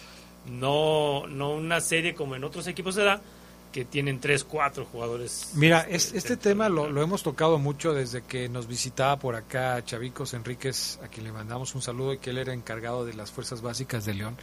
No, 0.47 1.27
no 1.27 1.55
una 1.55 1.81
serie 1.81 2.15
como 2.15 2.36
en 2.36 2.44
otros 2.44 2.66
equipos 2.66 2.94
de 2.94 3.03
edad 3.03 3.20
que 3.73 3.85
tienen 3.85 4.20
tres, 4.20 4.44
cuatro 4.44 4.86
jugadores. 4.86 5.51
Mira, 5.55 5.86
este 5.90 6.36
tema 6.36 6.69
lo, 6.69 6.89
lo, 6.89 7.03
hemos 7.03 7.23
tocado 7.23 7.59
mucho 7.59 7.93
desde 7.93 8.23
que 8.23 8.48
nos 8.48 8.66
visitaba 8.66 9.19
por 9.19 9.35
acá 9.35 9.85
Chavicos 9.85 10.32
Enríquez, 10.35 10.98
a 11.05 11.09
quien 11.09 11.24
le 11.24 11.32
mandamos 11.32 11.74
un 11.74 11.82
saludo 11.82 12.15
y 12.15 12.19
que 12.19 12.31
él 12.31 12.39
era 12.39 12.55
encargado 12.55 13.05
de 13.05 13.12
las 13.12 13.31
fuerzas 13.31 13.61
básicas 13.61 14.07
de 14.07 14.15
León, 14.15 14.36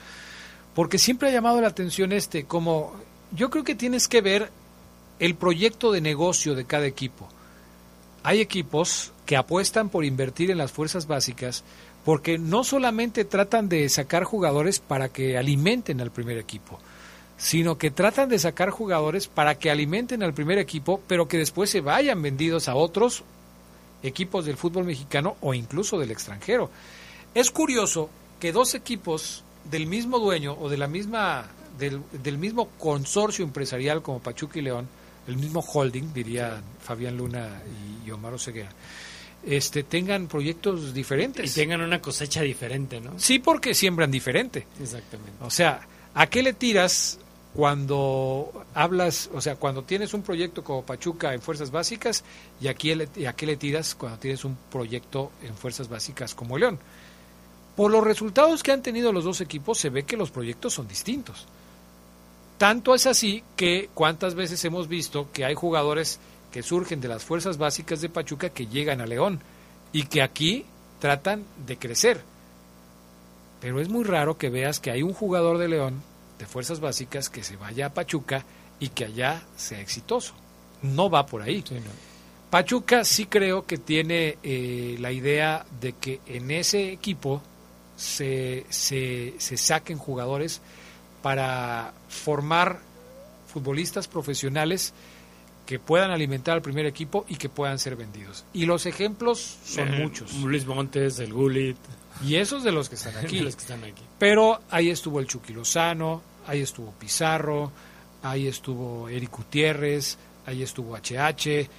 porque 0.75 0.99
siempre 0.99 1.29
ha 1.29 1.31
llamado 1.31 1.59
la 1.61 1.67
atención 1.67 2.11
este, 2.11 2.45
como 2.45 2.93
yo 3.31 3.49
creo 3.49 3.63
que 3.63 3.75
tienes 3.75 4.07
que 4.07 4.21
ver 4.21 4.51
el 5.19 5.35
proyecto 5.35 5.91
de 5.91 6.01
negocio 6.01 6.53
de 6.53 6.65
cada 6.65 6.85
equipo. 6.85 7.27
Hay 8.23 8.39
equipos 8.39 9.11
que 9.25 9.35
apuestan 9.35 9.89
por 9.89 10.05
invertir 10.05 10.49
en 10.49 10.57
las 10.57 10.71
fuerzas 10.71 11.07
básicas 11.07 11.63
porque 12.05 12.37
no 12.37 12.63
solamente 12.63 13.25
tratan 13.25 13.69
de 13.69 13.87
sacar 13.89 14.23
jugadores 14.23 14.79
para 14.79 15.09
que 15.09 15.37
alimenten 15.37 16.01
al 16.01 16.11
primer 16.11 16.37
equipo, 16.37 16.79
sino 17.37 17.77
que 17.77 17.91
tratan 17.91 18.29
de 18.29 18.39
sacar 18.39 18.69
jugadores 18.69 19.27
para 19.27 19.55
que 19.55 19.71
alimenten 19.71 20.23
al 20.23 20.33
primer 20.33 20.57
equipo, 20.57 21.01
pero 21.07 21.27
que 21.27 21.37
después 21.37 21.69
se 21.69 21.81
vayan 21.81 22.21
vendidos 22.21 22.67
a 22.67 22.75
otros 22.75 23.23
equipos 24.03 24.45
del 24.45 24.57
fútbol 24.57 24.85
mexicano 24.85 25.37
o 25.41 25.53
incluso 25.53 25.97
del 25.97 26.11
extranjero. 26.11 26.69
Es 27.33 27.51
curioso 27.51 28.09
que 28.39 28.51
dos 28.51 28.73
equipos 28.73 29.43
del 29.69 29.87
mismo 29.87 30.19
dueño 30.19 30.57
o 30.59 30.69
de 30.69 30.77
la 30.77 30.87
misma 30.87 31.47
del, 31.79 32.01
del 32.21 32.37
mismo 32.37 32.69
consorcio 32.77 33.43
empresarial 33.43 34.01
como 34.01 34.19
Pachuca 34.19 34.59
y 34.59 34.61
León, 34.61 34.87
el 35.27 35.37
mismo 35.37 35.61
holding, 35.61 36.13
diría 36.13 36.61
Fabián 36.81 37.17
Luna 37.17 37.61
y 38.05 38.11
Omar 38.11 38.33
Oseguera, 38.33 38.69
este, 39.45 39.83
tengan 39.83 40.27
proyectos 40.27 40.93
diferentes. 40.93 41.51
Y 41.51 41.61
tengan 41.61 41.81
una 41.81 42.01
cosecha 42.01 42.41
diferente, 42.41 42.99
¿no? 43.01 43.13
Sí, 43.17 43.39
porque 43.39 43.73
siembran 43.73 44.11
diferente. 44.11 44.67
Exactamente. 44.81 45.33
O 45.41 45.49
sea, 45.49 45.81
¿a 46.13 46.27
qué 46.27 46.43
le 46.43 46.53
tiras 46.53 47.19
cuando 47.53 48.65
hablas, 48.73 49.29
o 49.33 49.39
sea, 49.39 49.55
cuando 49.55 49.83
tienes 49.83 50.13
un 50.13 50.23
proyecto 50.23 50.63
como 50.63 50.83
Pachuca 50.83 51.33
en 51.33 51.41
Fuerzas 51.41 51.69
Básicas 51.71 52.23
y, 52.59 52.67
aquí, 52.67 52.93
y 53.15 53.25
a 53.25 53.33
qué 53.33 53.45
le 53.45 53.57
tiras 53.57 53.95
cuando 53.95 54.17
tienes 54.17 54.43
un 54.43 54.57
proyecto 54.71 55.31
en 55.43 55.55
Fuerzas 55.55 55.87
Básicas 55.87 56.33
como 56.33 56.57
León? 56.57 56.79
Por 57.75 57.91
los 57.91 58.03
resultados 58.03 58.63
que 58.63 58.71
han 58.71 58.81
tenido 58.81 59.11
los 59.11 59.23
dos 59.23 59.41
equipos 59.41 59.77
se 59.77 59.89
ve 59.89 60.03
que 60.03 60.17
los 60.17 60.31
proyectos 60.31 60.73
son 60.73 60.87
distintos. 60.87 61.45
Tanto 62.57 62.95
es 62.95 63.07
así 63.07 63.43
que 63.55 63.89
cuántas 63.93 64.35
veces 64.35 64.63
hemos 64.65 64.87
visto 64.87 65.29
que 65.31 65.45
hay 65.45 65.53
jugadores 65.53 66.19
que 66.51 66.63
surgen 66.63 67.01
de 67.01 67.07
las 67.07 67.23
fuerzas 67.23 67.57
básicas 67.57 67.99
de 67.99 68.09
Pachuca 68.09 68.49
que 68.49 68.67
llegan 68.67 69.01
a 69.01 69.07
León 69.07 69.41
y 69.91 70.03
que 70.03 70.21
aquí 70.21 70.65
tratan 70.99 71.43
de 71.65 71.77
crecer. 71.77 72.21
Pero 73.59 73.81
es 73.81 73.89
muy 73.89 74.03
raro 74.03 74.37
que 74.37 74.49
veas 74.49 74.79
que 74.79 74.91
hay 74.91 75.03
un 75.03 75.13
jugador 75.13 75.57
de 75.57 75.67
León 75.67 76.01
de 76.37 76.45
fuerzas 76.45 76.79
básicas 76.79 77.29
que 77.29 77.43
se 77.43 77.55
vaya 77.55 77.87
a 77.87 77.93
Pachuca 77.93 78.45
y 78.79 78.89
que 78.89 79.05
allá 79.05 79.43
sea 79.55 79.79
exitoso. 79.79 80.33
No 80.81 81.09
va 81.09 81.25
por 81.25 81.41
ahí. 81.41 81.63
Pachuca 82.49 83.03
sí 83.03 83.25
creo 83.25 83.65
que 83.65 83.77
tiene 83.77 84.37
eh, 84.43 84.95
la 84.99 85.11
idea 85.11 85.65
de 85.81 85.93
que 85.93 86.19
en 86.27 86.51
ese 86.51 86.91
equipo 86.91 87.41
se, 87.95 88.65
se, 88.69 89.33
se 89.37 89.57
saquen 89.57 89.97
jugadores 89.97 90.61
para 91.23 91.93
formar 92.09 92.79
futbolistas 93.51 94.07
profesionales 94.07 94.93
que 95.65 95.79
puedan 95.79 96.11
alimentar 96.11 96.55
al 96.55 96.61
primer 96.61 96.85
equipo 96.85 97.25
y 97.27 97.37
que 97.37 97.49
puedan 97.49 97.79
ser 97.79 97.95
vendidos. 97.95 98.45
Y 98.53 98.65
los 98.65 98.85
ejemplos 98.85 99.57
son 99.65 99.93
eh, 99.93 99.99
muchos. 99.99 100.33
Luis 100.35 100.65
Montes, 100.65 101.19
el 101.19 101.33
Gullit. 101.33 101.77
Y 102.23 102.35
esos 102.35 102.63
de 102.63 102.71
los 102.73 102.89
que 102.89 102.95
están 102.95 103.15
aquí. 103.17 104.03
Pero 104.19 104.59
ahí 104.69 104.89
estuvo 104.89 105.19
el 105.19 105.27
Chucky 105.27 105.53
Lozano, 105.53 106.21
ahí 106.45 106.61
estuvo 106.61 106.91
Pizarro, 106.91 107.71
ahí 108.21 108.47
estuvo 108.47 109.07
Eric 109.07 109.31
Gutiérrez, 109.31 110.17
ahí 110.45 110.61
estuvo 110.61 110.95
HH. 110.97 111.69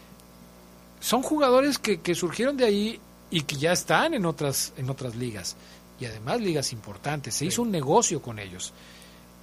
Son 1.01 1.23
jugadores 1.23 1.79
que, 1.79 2.01
que 2.01 2.15
surgieron 2.15 2.57
de 2.57 2.65
ahí 2.65 3.01
y 3.31 3.43
que 3.43 3.57
ya 3.57 3.73
están 3.73 4.15
en 4.15 4.25
otras, 4.25 4.73
en 4.79 4.89
otras 4.89 5.15
ligas. 5.17 5.57
Y 6.01 6.07
además 6.07 6.41
ligas 6.41 6.73
importantes. 6.73 7.35
Se 7.35 7.45
hizo 7.45 7.61
un 7.61 7.71
negocio 7.71 8.23
con 8.23 8.39
ellos. 8.39 8.73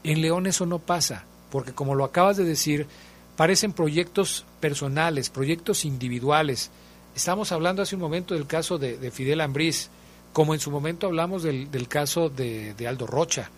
En 0.03 0.22
León 0.22 0.48
eso 0.48 0.65
no 0.65 0.80
pasa, 0.80 1.26
porque 1.52 1.73
como 1.73 1.95
lo 1.95 2.03
acabas 2.03 2.38
de 2.38 2.44
decir, 2.44 2.88
parecen 3.36 3.73
proyectos 3.73 4.45
personales, 4.60 5.30
proyectos 5.30 5.86
individuales. 5.86 6.72
Estamos 7.15 7.52
hablando 7.52 7.82
hace 7.82 7.95
un 7.95 8.02
momento 8.02 8.34
del 8.34 8.48
caso 8.48 8.78
de, 8.78 9.11
Fidel 9.11 9.41
Ambriz, 9.41 9.90
como 10.34 10.53
en 10.53 10.60
su 10.60 10.72
momento 10.72 11.07
hablamos 11.07 11.44
del, 11.44 11.88
caso 11.88 12.30
de, 12.30 12.76
Aldo 12.88 13.06
Rocha, 13.06 13.49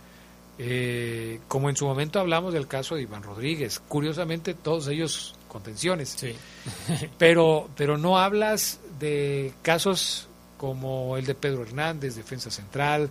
eh, 0.58 1.40
como 1.48 1.70
en 1.70 1.76
su 1.76 1.86
momento 1.86 2.20
hablamos 2.20 2.54
del 2.54 2.68
caso 2.68 2.96
de 2.96 3.04
Iván 3.04 3.24
Rodríguez. 3.24 3.80
Curiosamente, 3.88 4.54
todos 4.54 4.88
ellos 4.88 5.36
contenciones. 5.48 6.16
Sí. 6.18 6.36
pero, 7.18 7.70
pero 7.76 7.98
no 7.98 8.18
hablas 8.18 8.80
de 9.00 9.54
casos 9.62 10.28
como 10.58 11.18
el 11.18 11.26
de 11.26 11.36
Pedro 11.36 11.64
Hernández, 11.64 12.16
defensa 12.16 12.50
central, 12.50 13.10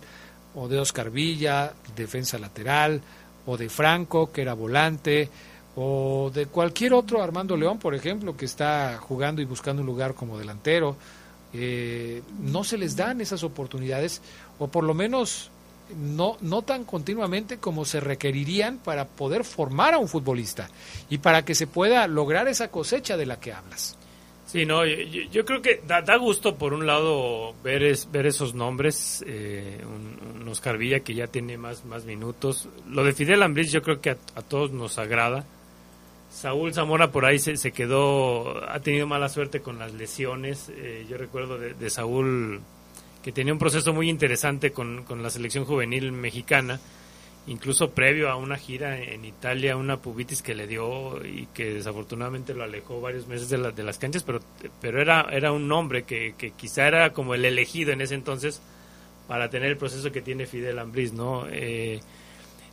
o 0.55 0.67
de 0.67 0.79
Oscar 0.79 1.09
Villa, 1.09 1.73
defensa 1.95 2.37
lateral, 2.37 3.01
o 3.45 3.57
de 3.57 3.69
Franco, 3.69 4.31
que 4.31 4.41
era 4.41 4.53
volante, 4.53 5.29
o 5.75 6.31
de 6.33 6.45
cualquier 6.45 6.93
otro 6.93 7.21
Armando 7.21 7.57
León, 7.57 7.79
por 7.79 7.95
ejemplo, 7.95 8.37
que 8.37 8.45
está 8.45 8.97
jugando 8.99 9.41
y 9.41 9.45
buscando 9.45 9.81
un 9.81 9.87
lugar 9.87 10.13
como 10.13 10.37
delantero. 10.37 10.95
Eh, 11.53 12.21
no 12.39 12.63
se 12.63 12.77
les 12.77 12.95
dan 12.95 13.21
esas 13.21 13.43
oportunidades, 13.43 14.21
o 14.59 14.67
por 14.67 14.83
lo 14.83 14.93
menos 14.93 15.51
no, 15.95 16.37
no 16.41 16.61
tan 16.61 16.85
continuamente 16.85 17.57
como 17.57 17.85
se 17.85 17.99
requerirían 17.99 18.77
para 18.77 19.05
poder 19.05 19.43
formar 19.43 19.93
a 19.93 19.99
un 19.99 20.07
futbolista 20.07 20.69
y 21.09 21.19
para 21.19 21.45
que 21.45 21.55
se 21.55 21.67
pueda 21.67 22.07
lograr 22.07 22.47
esa 22.47 22.69
cosecha 22.69 23.17
de 23.17 23.25
la 23.25 23.39
que 23.39 23.53
hablas. 23.53 23.97
Sí, 24.53 24.67
no, 24.67 24.85
yo, 24.85 25.45
creo 25.45 25.63
que 25.63 25.81
da, 25.87 26.15
gusto 26.17 26.57
por 26.57 26.75
un 26.75 26.85
lado 26.85 27.55
ver 27.63 27.97
ver 28.11 28.27
esos 28.27 28.53
nombres, 28.53 29.25
eh, 29.25 29.81
un, 29.83 30.47
Oscar 30.47 30.77
Villa 30.77 30.99
que 30.99 31.15
ya 31.15 31.25
tiene 31.25 31.57
más, 31.57 31.85
más 31.85 32.05
minutos. 32.05 32.69
Lo 32.87 33.03
de 33.03 33.13
Fidel 33.13 33.41
Ambriz 33.41 33.71
yo 33.71 33.81
creo 33.81 33.99
que 33.99 34.11
a 34.11 34.41
todos 34.47 34.69
nos 34.69 34.99
agrada. 34.99 35.43
Saúl 36.29 36.71
Zamora 36.71 37.11
por 37.11 37.25
ahí 37.25 37.39
se, 37.39 37.57
se, 37.57 37.71
quedó, 37.71 38.63
ha 38.69 38.79
tenido 38.81 39.07
mala 39.07 39.27
suerte 39.27 39.61
con 39.61 39.79
las 39.79 39.91
lesiones. 39.95 40.69
Eh, 40.69 41.07
yo 41.09 41.17
recuerdo 41.17 41.57
de, 41.57 41.89
Saúl 41.89 42.61
que 43.23 43.31
tenía 43.31 43.53
un 43.53 43.59
proceso 43.59 43.91
muy 43.91 44.07
interesante 44.07 44.71
con, 44.71 45.03
con 45.03 45.23
la 45.23 45.31
selección 45.31 45.65
juvenil 45.65 46.11
mexicana, 46.11 46.79
incluso 47.47 47.91
previo 47.91 48.29
a 48.29 48.35
una 48.35 48.57
gira 48.57 49.01
en 49.01 49.25
Italia, 49.25 49.75
una 49.75 49.97
pubitis 49.97 50.41
que 50.41 50.55
le 50.55 50.67
dio 50.67 51.23
y 51.25 51.47
que 51.53 51.73
desafortunadamente 51.73 52.53
lo 52.53 52.63
alejó 52.63 53.01
varios 53.01 53.27
meses 53.27 53.49
de, 53.49 53.71
de 53.71 53.83
las 53.83 53.97
canchas, 53.97 54.23
pero, 54.23 54.39
pero 54.79 55.01
era, 55.01 55.27
era 55.31 55.51
un 55.51 55.69
hombre 55.71 56.03
que, 56.03 56.35
que, 56.37 56.51
quizá 56.51 56.87
era 56.87 57.11
como 57.11 57.35
el 57.35 57.43
elegido 57.43 57.91
en 57.91 58.01
ese 58.01 58.15
entonces 58.15 58.61
para 59.27 59.49
tener 59.49 59.69
el 59.69 59.77
proceso 59.77 60.11
que 60.11 60.21
tiene 60.21 60.45
Fidel 60.45 60.79
Ambris, 60.79 61.13
¿no? 61.13 61.45
Eh, 61.49 61.99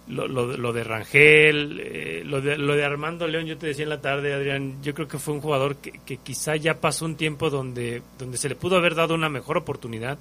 lo, 0.09 0.27
lo, 0.27 0.73
de 0.73 0.83
Rangel, 0.83 1.81
eh, 1.81 2.23
lo, 2.25 2.41
de, 2.41 2.59
lo 2.59 2.75
de 2.75 2.85
Armando 2.85 3.29
León, 3.29 3.47
yo 3.47 3.59
te 3.59 3.69
decía 3.69 3.85
en 3.85 3.91
la 3.91 4.01
tarde, 4.01 4.33
Adrián, 4.35 4.83
yo 4.83 4.93
creo 4.93 5.07
que 5.07 5.19
fue 5.19 5.35
un 5.35 5.41
jugador 5.41 5.77
que, 5.77 5.93
que 6.05 6.17
quizá 6.17 6.57
ya 6.57 6.81
pasó 6.81 7.05
un 7.05 7.17
tiempo 7.17 7.49
donde, 7.49 8.03
donde 8.19 8.37
se 8.37 8.49
le 8.49 8.57
pudo 8.57 8.77
haber 8.77 8.97
dado 8.97 9.15
una 9.15 9.29
mejor 9.29 9.57
oportunidad 9.59 10.19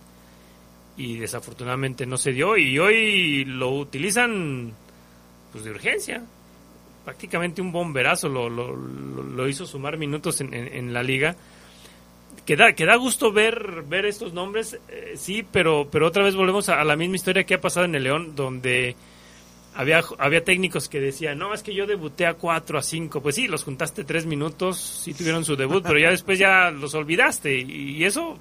y 0.99 1.17
desafortunadamente 1.17 2.05
no 2.05 2.17
se 2.17 2.33
dio 2.33 2.57
y 2.57 2.77
hoy 2.77 3.45
lo 3.45 3.71
utilizan 3.71 4.73
pues 5.49 5.63
de 5.63 5.71
urgencia 5.71 6.21
prácticamente 7.05 7.61
un 7.61 7.71
bomberazo 7.71 8.27
lo, 8.27 8.49
lo, 8.49 9.47
hizo 9.47 9.65
sumar 9.65 9.97
minutos 9.97 10.41
en, 10.41 10.53
en, 10.53 10.93
la 10.93 11.01
liga 11.01 11.37
que 12.45 12.57
da, 12.57 12.95
gusto 12.97 13.31
ver 13.31 13.83
ver 13.87 14.05
estos 14.05 14.33
nombres 14.33 14.77
eh, 14.89 15.13
sí 15.15 15.45
pero 15.49 15.87
pero 15.89 16.05
otra 16.05 16.21
vez 16.21 16.35
volvemos 16.35 16.67
a, 16.67 16.83
la 16.83 16.97
misma 16.97 17.15
historia 17.15 17.45
que 17.45 17.53
ha 17.53 17.61
pasado 17.61 17.85
en 17.85 17.95
el 17.95 18.03
León 18.03 18.35
donde 18.35 18.97
había, 19.75 20.03
había 20.17 20.43
técnicos 20.43 20.89
que 20.89 20.99
decían, 20.99 21.37
no, 21.37 21.53
es 21.53 21.63
que 21.63 21.73
yo 21.73 21.85
debuté 21.85 22.25
a 22.25 22.33
cuatro, 22.33 22.77
a 22.77 22.81
cinco. 22.81 23.21
Pues 23.21 23.35
sí, 23.35 23.47
los 23.47 23.63
juntaste 23.63 24.03
tres 24.03 24.25
minutos, 24.25 24.77
sí 24.77 25.13
tuvieron 25.13 25.45
su 25.45 25.55
debut, 25.55 25.83
pero 25.83 25.99
ya 25.99 26.09
después 26.09 26.37
ya 26.37 26.69
los 26.71 26.95
olvidaste. 26.95 27.55
y 27.55 28.03
eso, 28.03 28.37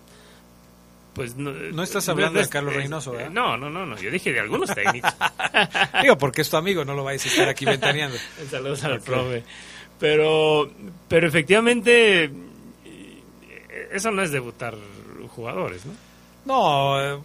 pues 1.14 1.36
no, 1.36 1.82
estás 1.82 2.08
hablando 2.08 2.40
de 2.40 2.48
Carlos 2.48 2.74
Reynoso, 2.74 3.12
¿verdad? 3.12 3.30
No, 3.30 3.56
no, 3.56 3.68
no, 3.68 3.84
no, 3.84 3.98
yo 3.98 4.10
dije 4.10 4.32
de 4.32 4.40
algunos 4.40 4.72
técnicos. 4.74 5.12
Digo, 6.02 6.16
porque 6.16 6.42
es 6.42 6.50
tu 6.50 6.56
amigo, 6.56 6.84
no 6.84 6.94
lo 6.94 7.04
vais 7.04 7.24
a 7.24 7.28
estar 7.28 7.48
aquí 7.48 7.64
ventaneando. 7.64 8.16
Saludos 8.50 8.84
al 8.84 9.00
profe. 9.00 9.42
Pero, 9.98 10.70
pero 11.08 11.26
efectivamente, 11.26 12.30
eso 13.92 14.10
no 14.10 14.22
es 14.22 14.30
debutar 14.30 14.76
jugadores, 15.28 15.84
¿no? 15.86 15.92
No, 16.44 17.00
eh, 17.00 17.18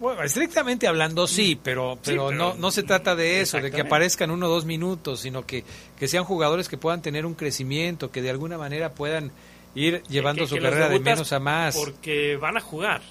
bueno, 0.00 0.22
estrictamente 0.22 0.86
hablando 0.86 1.26
sí, 1.26 1.58
pero, 1.60 1.98
pero, 2.04 2.30
no, 2.30 2.54
no 2.54 2.70
se 2.70 2.82
trata 2.84 3.16
de 3.16 3.40
eso, 3.40 3.58
de 3.60 3.70
que 3.70 3.80
aparezcan 3.80 4.30
uno 4.30 4.46
o 4.46 4.48
dos 4.48 4.64
minutos, 4.64 5.20
sino 5.20 5.44
que, 5.44 5.64
que 5.98 6.06
sean 6.06 6.24
jugadores 6.24 6.68
que 6.68 6.76
puedan 6.76 7.02
tener 7.02 7.26
un 7.26 7.34
crecimiento, 7.34 8.10
que 8.10 8.22
de 8.22 8.30
alguna 8.30 8.58
manera 8.58 8.92
puedan 8.92 9.32
ir 9.74 10.02
llevando 10.08 10.46
su 10.46 10.56
carrera 10.58 10.88
de 10.88 11.00
menos 11.00 11.32
a 11.32 11.40
más. 11.40 11.76
Porque 11.76 12.36
van 12.36 12.56
a 12.56 12.60
jugar. 12.60 13.02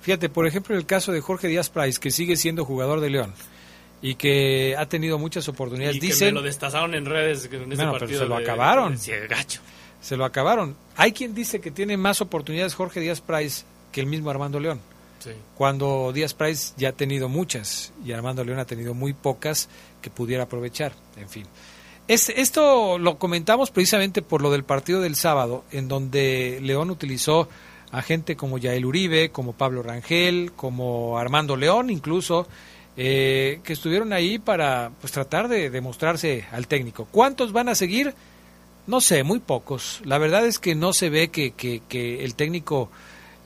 Fíjate, 0.00 0.28
por 0.28 0.46
ejemplo, 0.46 0.76
el 0.76 0.86
caso 0.86 1.12
de 1.12 1.20
Jorge 1.20 1.48
Díaz 1.48 1.68
Price, 1.70 2.00
que 2.00 2.10
sigue 2.10 2.36
siendo 2.36 2.64
jugador 2.64 3.00
de 3.00 3.10
León 3.10 3.34
y 4.02 4.14
que 4.14 4.74
ha 4.78 4.86
tenido 4.86 5.18
muchas 5.18 5.48
oportunidades. 5.48 5.96
Y 5.96 6.00
Dicen, 6.00 6.28
que 6.28 6.34
me 6.34 6.40
lo 6.40 6.42
destazaron 6.42 6.94
en 6.94 7.04
redes 7.04 7.48
en 7.52 7.72
ese 7.72 7.84
partido. 7.84 8.20
se 8.20 8.26
lo 8.26 8.36
acabaron. 8.36 8.96
gacho. 9.28 9.60
Se 10.00 10.16
lo 10.16 10.24
acabaron. 10.24 10.76
Hay 10.96 11.12
quien 11.12 11.34
dice 11.34 11.60
que 11.60 11.70
tiene 11.70 11.96
más 11.96 12.20
oportunidades 12.22 12.74
Jorge 12.74 13.00
Díaz 13.00 13.20
Price 13.20 13.64
que 13.92 14.00
el 14.00 14.06
mismo 14.06 14.30
Armando 14.30 14.58
León. 14.58 14.80
Sí. 15.18 15.32
Cuando 15.54 16.12
Díaz 16.14 16.32
Price 16.32 16.72
ya 16.78 16.90
ha 16.90 16.92
tenido 16.92 17.28
muchas 17.28 17.92
y 18.02 18.12
Armando 18.12 18.42
León 18.42 18.58
ha 18.58 18.64
tenido 18.64 18.94
muy 18.94 19.12
pocas 19.12 19.68
que 20.00 20.08
pudiera 20.08 20.44
aprovechar. 20.44 20.92
En 21.18 21.28
fin. 21.28 21.44
Es, 22.08 22.30
esto 22.30 22.98
lo 22.98 23.18
comentamos 23.18 23.70
precisamente 23.70 24.22
por 24.22 24.40
lo 24.40 24.50
del 24.50 24.64
partido 24.64 25.00
del 25.02 25.14
sábado, 25.14 25.64
en 25.70 25.88
donde 25.88 26.58
León 26.62 26.90
utilizó 26.90 27.48
a 27.92 28.02
gente 28.02 28.36
como 28.36 28.58
Yael 28.58 28.84
Uribe, 28.84 29.30
como 29.30 29.52
Pablo 29.52 29.82
Rangel, 29.82 30.52
como 30.54 31.18
Armando 31.18 31.56
León 31.56 31.90
incluso, 31.90 32.46
eh, 32.96 33.60
que 33.64 33.72
estuvieron 33.72 34.12
ahí 34.12 34.38
para 34.38 34.92
pues 35.00 35.12
tratar 35.12 35.48
de 35.48 35.70
demostrarse 35.70 36.44
al 36.52 36.66
técnico. 36.66 37.06
¿Cuántos 37.10 37.52
van 37.52 37.68
a 37.68 37.74
seguir? 37.74 38.14
No 38.86 39.00
sé, 39.00 39.22
muy 39.22 39.40
pocos. 39.40 40.00
La 40.04 40.18
verdad 40.18 40.46
es 40.46 40.58
que 40.58 40.74
no 40.74 40.92
se 40.92 41.10
ve 41.10 41.28
que, 41.28 41.52
que, 41.52 42.24
el 42.24 42.34
técnico 42.34 42.90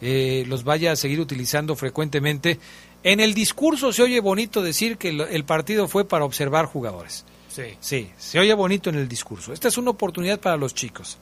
eh, 0.00 0.44
los 0.48 0.64
vaya 0.64 0.92
a 0.92 0.96
seguir 0.96 1.20
utilizando 1.20 1.76
frecuentemente. 1.76 2.58
En 3.02 3.20
el 3.20 3.34
discurso 3.34 3.92
se 3.92 4.02
oye 4.02 4.20
bonito 4.20 4.62
decir 4.62 4.96
que 4.96 5.08
el 5.08 5.44
partido 5.44 5.88
fue 5.88 6.06
para 6.06 6.24
observar 6.24 6.66
jugadores. 6.66 7.24
Sí. 7.48 7.76
Sí, 7.78 8.10
se 8.18 8.40
oye 8.40 8.52
bonito 8.54 8.90
en 8.90 8.96
el 8.96 9.08
discurso. 9.08 9.52
Esta 9.52 9.68
es 9.68 9.78
una 9.78 9.90
oportunidad 9.90 10.40
para 10.40 10.56
los 10.56 10.74
chicos. 10.74 11.18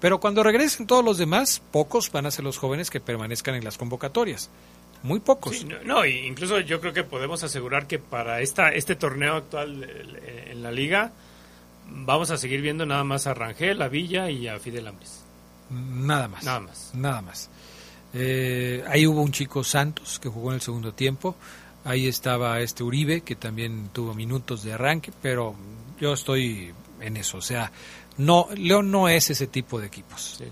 Pero 0.00 0.18
cuando 0.18 0.42
regresen 0.42 0.86
todos 0.86 1.04
los 1.04 1.18
demás, 1.18 1.62
pocos 1.70 2.10
van 2.10 2.26
a 2.26 2.30
ser 2.30 2.44
los 2.44 2.58
jóvenes 2.58 2.90
que 2.90 3.00
permanezcan 3.00 3.54
en 3.54 3.64
las 3.64 3.76
convocatorias. 3.76 4.50
Muy 5.02 5.20
pocos. 5.20 5.64
no, 5.84 6.04
incluso 6.04 6.60
yo 6.60 6.80
creo 6.80 6.92
que 6.92 7.04
podemos 7.04 7.42
asegurar 7.42 7.86
que 7.86 7.98
para 7.98 8.40
esta 8.42 8.68
este 8.70 8.96
torneo 8.96 9.34
actual 9.36 9.88
en 10.50 10.62
la 10.62 10.70
liga 10.70 11.12
vamos 11.90 12.30
a 12.30 12.36
seguir 12.36 12.60
viendo 12.60 12.84
nada 12.84 13.02
más 13.04 13.26
a 13.26 13.34
Rangel, 13.34 13.80
a 13.80 13.88
Villa 13.88 14.30
y 14.30 14.46
a 14.46 14.58
Fidel 14.58 14.88
Ambres. 14.88 15.24
Nada 15.70 16.28
más. 16.28 16.44
Nada 16.44 16.60
más. 16.60 16.90
Nada 16.94 17.22
más. 17.22 17.50
Eh, 18.12 18.84
ahí 18.88 19.06
hubo 19.06 19.22
un 19.22 19.32
chico 19.32 19.62
Santos 19.62 20.18
que 20.18 20.28
jugó 20.28 20.50
en 20.50 20.56
el 20.56 20.60
segundo 20.60 20.92
tiempo. 20.92 21.36
Ahí 21.84 22.06
estaba 22.06 22.60
este 22.60 22.82
Uribe 22.82 23.22
que 23.22 23.36
también 23.36 23.88
tuvo 23.92 24.14
minutos 24.14 24.62
de 24.64 24.72
arranque, 24.74 25.12
pero 25.22 25.54
yo 25.98 26.12
estoy 26.12 26.74
en 27.00 27.16
eso. 27.16 27.38
O 27.38 27.42
sea, 27.42 27.72
no, 28.16 28.48
León 28.56 28.90
no 28.90 29.08
es 29.08 29.30
ese 29.30 29.46
tipo 29.46 29.80
de 29.80 29.86
equipos. 29.86 30.42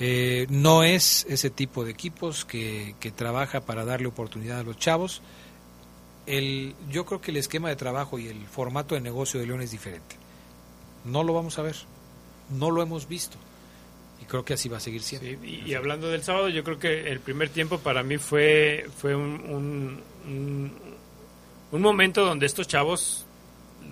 Eh, 0.00 0.46
no 0.50 0.82
es 0.82 1.24
ese 1.28 1.50
tipo 1.50 1.84
de 1.84 1.92
equipos 1.92 2.44
que, 2.44 2.94
que, 2.98 3.12
trabaja 3.12 3.60
para 3.60 3.84
darle 3.84 4.08
oportunidad 4.08 4.58
a 4.58 4.62
los 4.64 4.76
chavos. 4.76 5.22
El, 6.26 6.74
yo 6.90 7.04
creo 7.04 7.20
que 7.20 7.30
el 7.30 7.36
esquema 7.36 7.68
de 7.68 7.76
trabajo 7.76 8.18
y 8.18 8.26
el 8.26 8.46
formato 8.46 8.94
de 8.94 9.00
negocio 9.00 9.38
de 9.38 9.46
León 9.46 9.62
es 9.62 9.70
diferente. 9.70 10.16
No 11.04 11.22
lo 11.22 11.32
vamos 11.34 11.58
a 11.58 11.62
ver. 11.62 11.76
No 12.50 12.70
lo 12.70 12.82
hemos 12.82 13.06
visto. 13.08 13.36
Y 14.20 14.24
creo 14.24 14.44
que 14.44 14.54
así 14.54 14.68
va 14.68 14.78
a 14.78 14.80
seguir 14.80 15.02
siendo. 15.02 15.46
y, 15.46 15.74
hablando 15.74 16.08
del 16.08 16.22
sábado, 16.22 16.48
yo 16.48 16.64
creo 16.64 16.78
que 16.78 17.10
el 17.10 17.20
primer 17.20 17.50
tiempo 17.50 17.78
para 17.78 18.02
mí 18.02 18.16
fue, 18.16 18.86
fue 18.96 19.14
un, 19.14 20.02
un, 20.26 20.72
un 21.70 21.82
momento 21.82 22.24
donde 22.24 22.46
estos 22.46 22.66
chavos 22.66 23.26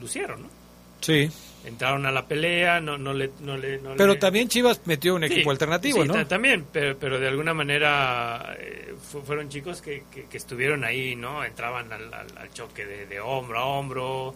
lucieron, 0.01 0.43
¿no? 0.43 0.62
Sí 1.03 1.31
entraron 1.65 2.07
a 2.07 2.11
la 2.11 2.27
pelea, 2.27 2.81
no, 2.81 2.99
no 2.99 3.13
le... 3.13 3.31
No 3.41 3.57
le 3.57 3.79
pero 3.97 4.19
también 4.19 4.49
Chivas 4.49 4.81
metió 4.85 5.15
un 5.15 5.25
equipo 5.25 5.51
alternativo, 5.51 6.05
¿no? 6.05 6.27
También, 6.27 6.67
pero, 6.73 6.97
pero 6.99 7.21
de 7.21 7.29
alguna 7.29 7.55
manera 7.55 8.55
eh, 8.59 8.95
fueron 9.25 9.49
chicos 9.49 9.81
que, 9.81 10.05
que, 10.11 10.37
estuvieron 10.37 10.85
ahí, 10.85 11.15
¿no? 11.15 11.45
Entraban 11.45 11.93
al, 11.93 12.13
al, 12.13 12.53
choque 12.53 12.85
de, 12.85 13.07
de, 13.07 13.21
hombro 13.21 13.59
a 13.59 13.65
hombro, 13.65 14.35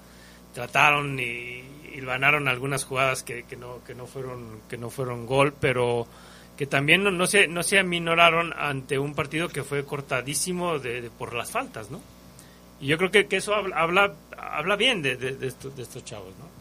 trataron 0.55 1.18
y, 1.18 1.62
y 1.94 2.01
ganaron 2.01 2.48
algunas 2.48 2.84
jugadas 2.84 3.22
que, 3.22 3.44
que, 3.44 3.56
no, 3.56 3.82
que, 3.84 3.94
no 3.94 4.06
fueron, 4.06 4.60
que 4.68 4.76
no 4.76 4.90
fueron 4.90 5.26
gol, 5.26 5.52
pero 5.59 6.06
que 6.56 6.66
también 6.66 7.02
no, 7.02 7.10
no, 7.10 7.26
se, 7.26 7.48
no 7.48 7.62
se 7.62 7.78
aminoraron 7.78 8.55
ante 8.56 8.98
un 8.98 9.14
partido 9.14 9.48
que 9.48 9.62
fue 9.62 9.84
cortadísimo 9.84 10.78
de, 10.78 11.10
por 11.18 11.34
las 11.34 11.51
faltas, 11.51 11.90
¿no? 11.90 12.01
Y 12.80 12.86
yo 12.86 12.98
creo 12.98 13.10
que, 13.10 13.26
que 13.26 13.36
eso 13.36 13.55
habla, 13.55 13.76
habla, 13.76 14.14
habla 14.36 14.76
bien 14.76 15.02
de, 15.02 15.16
de, 15.16 15.47
estos, 15.47 15.74
de 15.76 15.82
estos 15.82 16.05
chavos, 16.05 16.34
¿no? 16.38 16.56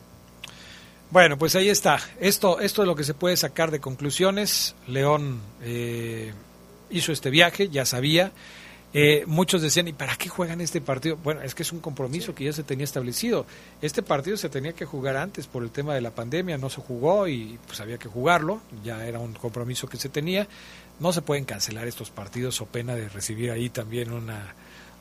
Bueno, 1.15 1.37
pues 1.37 1.55
ahí 1.55 1.69
está. 1.69 1.97
Esto, 2.19 2.59
esto 2.59 2.81
es 2.81 2.87
lo 2.89 2.93
que 2.93 3.05
se 3.05 3.13
puede 3.13 3.37
sacar 3.37 3.71
de 3.71 3.79
conclusiones. 3.79 4.75
León 4.85 5.39
eh, 5.61 6.33
hizo 6.89 7.13
este 7.13 7.29
viaje, 7.29 7.69
ya 7.69 7.85
sabía. 7.85 8.33
Eh, 8.93 9.23
muchos 9.25 9.61
decían, 9.61 9.87
¿y 9.87 9.93
para 9.93 10.17
qué 10.17 10.27
juegan 10.27 10.59
este 10.59 10.81
partido? 10.81 11.15
Bueno, 11.15 11.41
es 11.41 11.55
que 11.55 11.63
es 11.63 11.71
un 11.71 11.79
compromiso 11.79 12.35
que 12.35 12.43
ya 12.43 12.51
se 12.51 12.63
tenía 12.63 12.83
establecido. 12.83 13.45
Este 13.81 14.03
partido 14.03 14.35
se 14.35 14.49
tenía 14.49 14.73
que 14.73 14.83
jugar 14.83 15.15
antes 15.15 15.47
por 15.47 15.63
el 15.63 15.71
tema 15.71 15.95
de 15.95 16.01
la 16.01 16.11
pandemia, 16.11 16.57
no 16.57 16.69
se 16.69 16.81
jugó 16.81 17.29
y 17.29 17.57
pues 17.65 17.79
había 17.79 17.97
que 17.97 18.09
jugarlo, 18.09 18.59
ya 18.83 19.07
era 19.07 19.19
un 19.19 19.35
compromiso 19.35 19.87
que 19.87 19.95
se 19.95 20.09
tenía. 20.09 20.49
No 20.99 21.13
se 21.13 21.21
pueden 21.21 21.45
cancelar 21.45 21.87
estos 21.87 22.09
partidos 22.09 22.59
o 22.59 22.65
pena 22.65 22.93
de 22.93 23.07
recibir 23.07 23.51
ahí 23.51 23.69
también 23.69 24.11
una, 24.11 24.53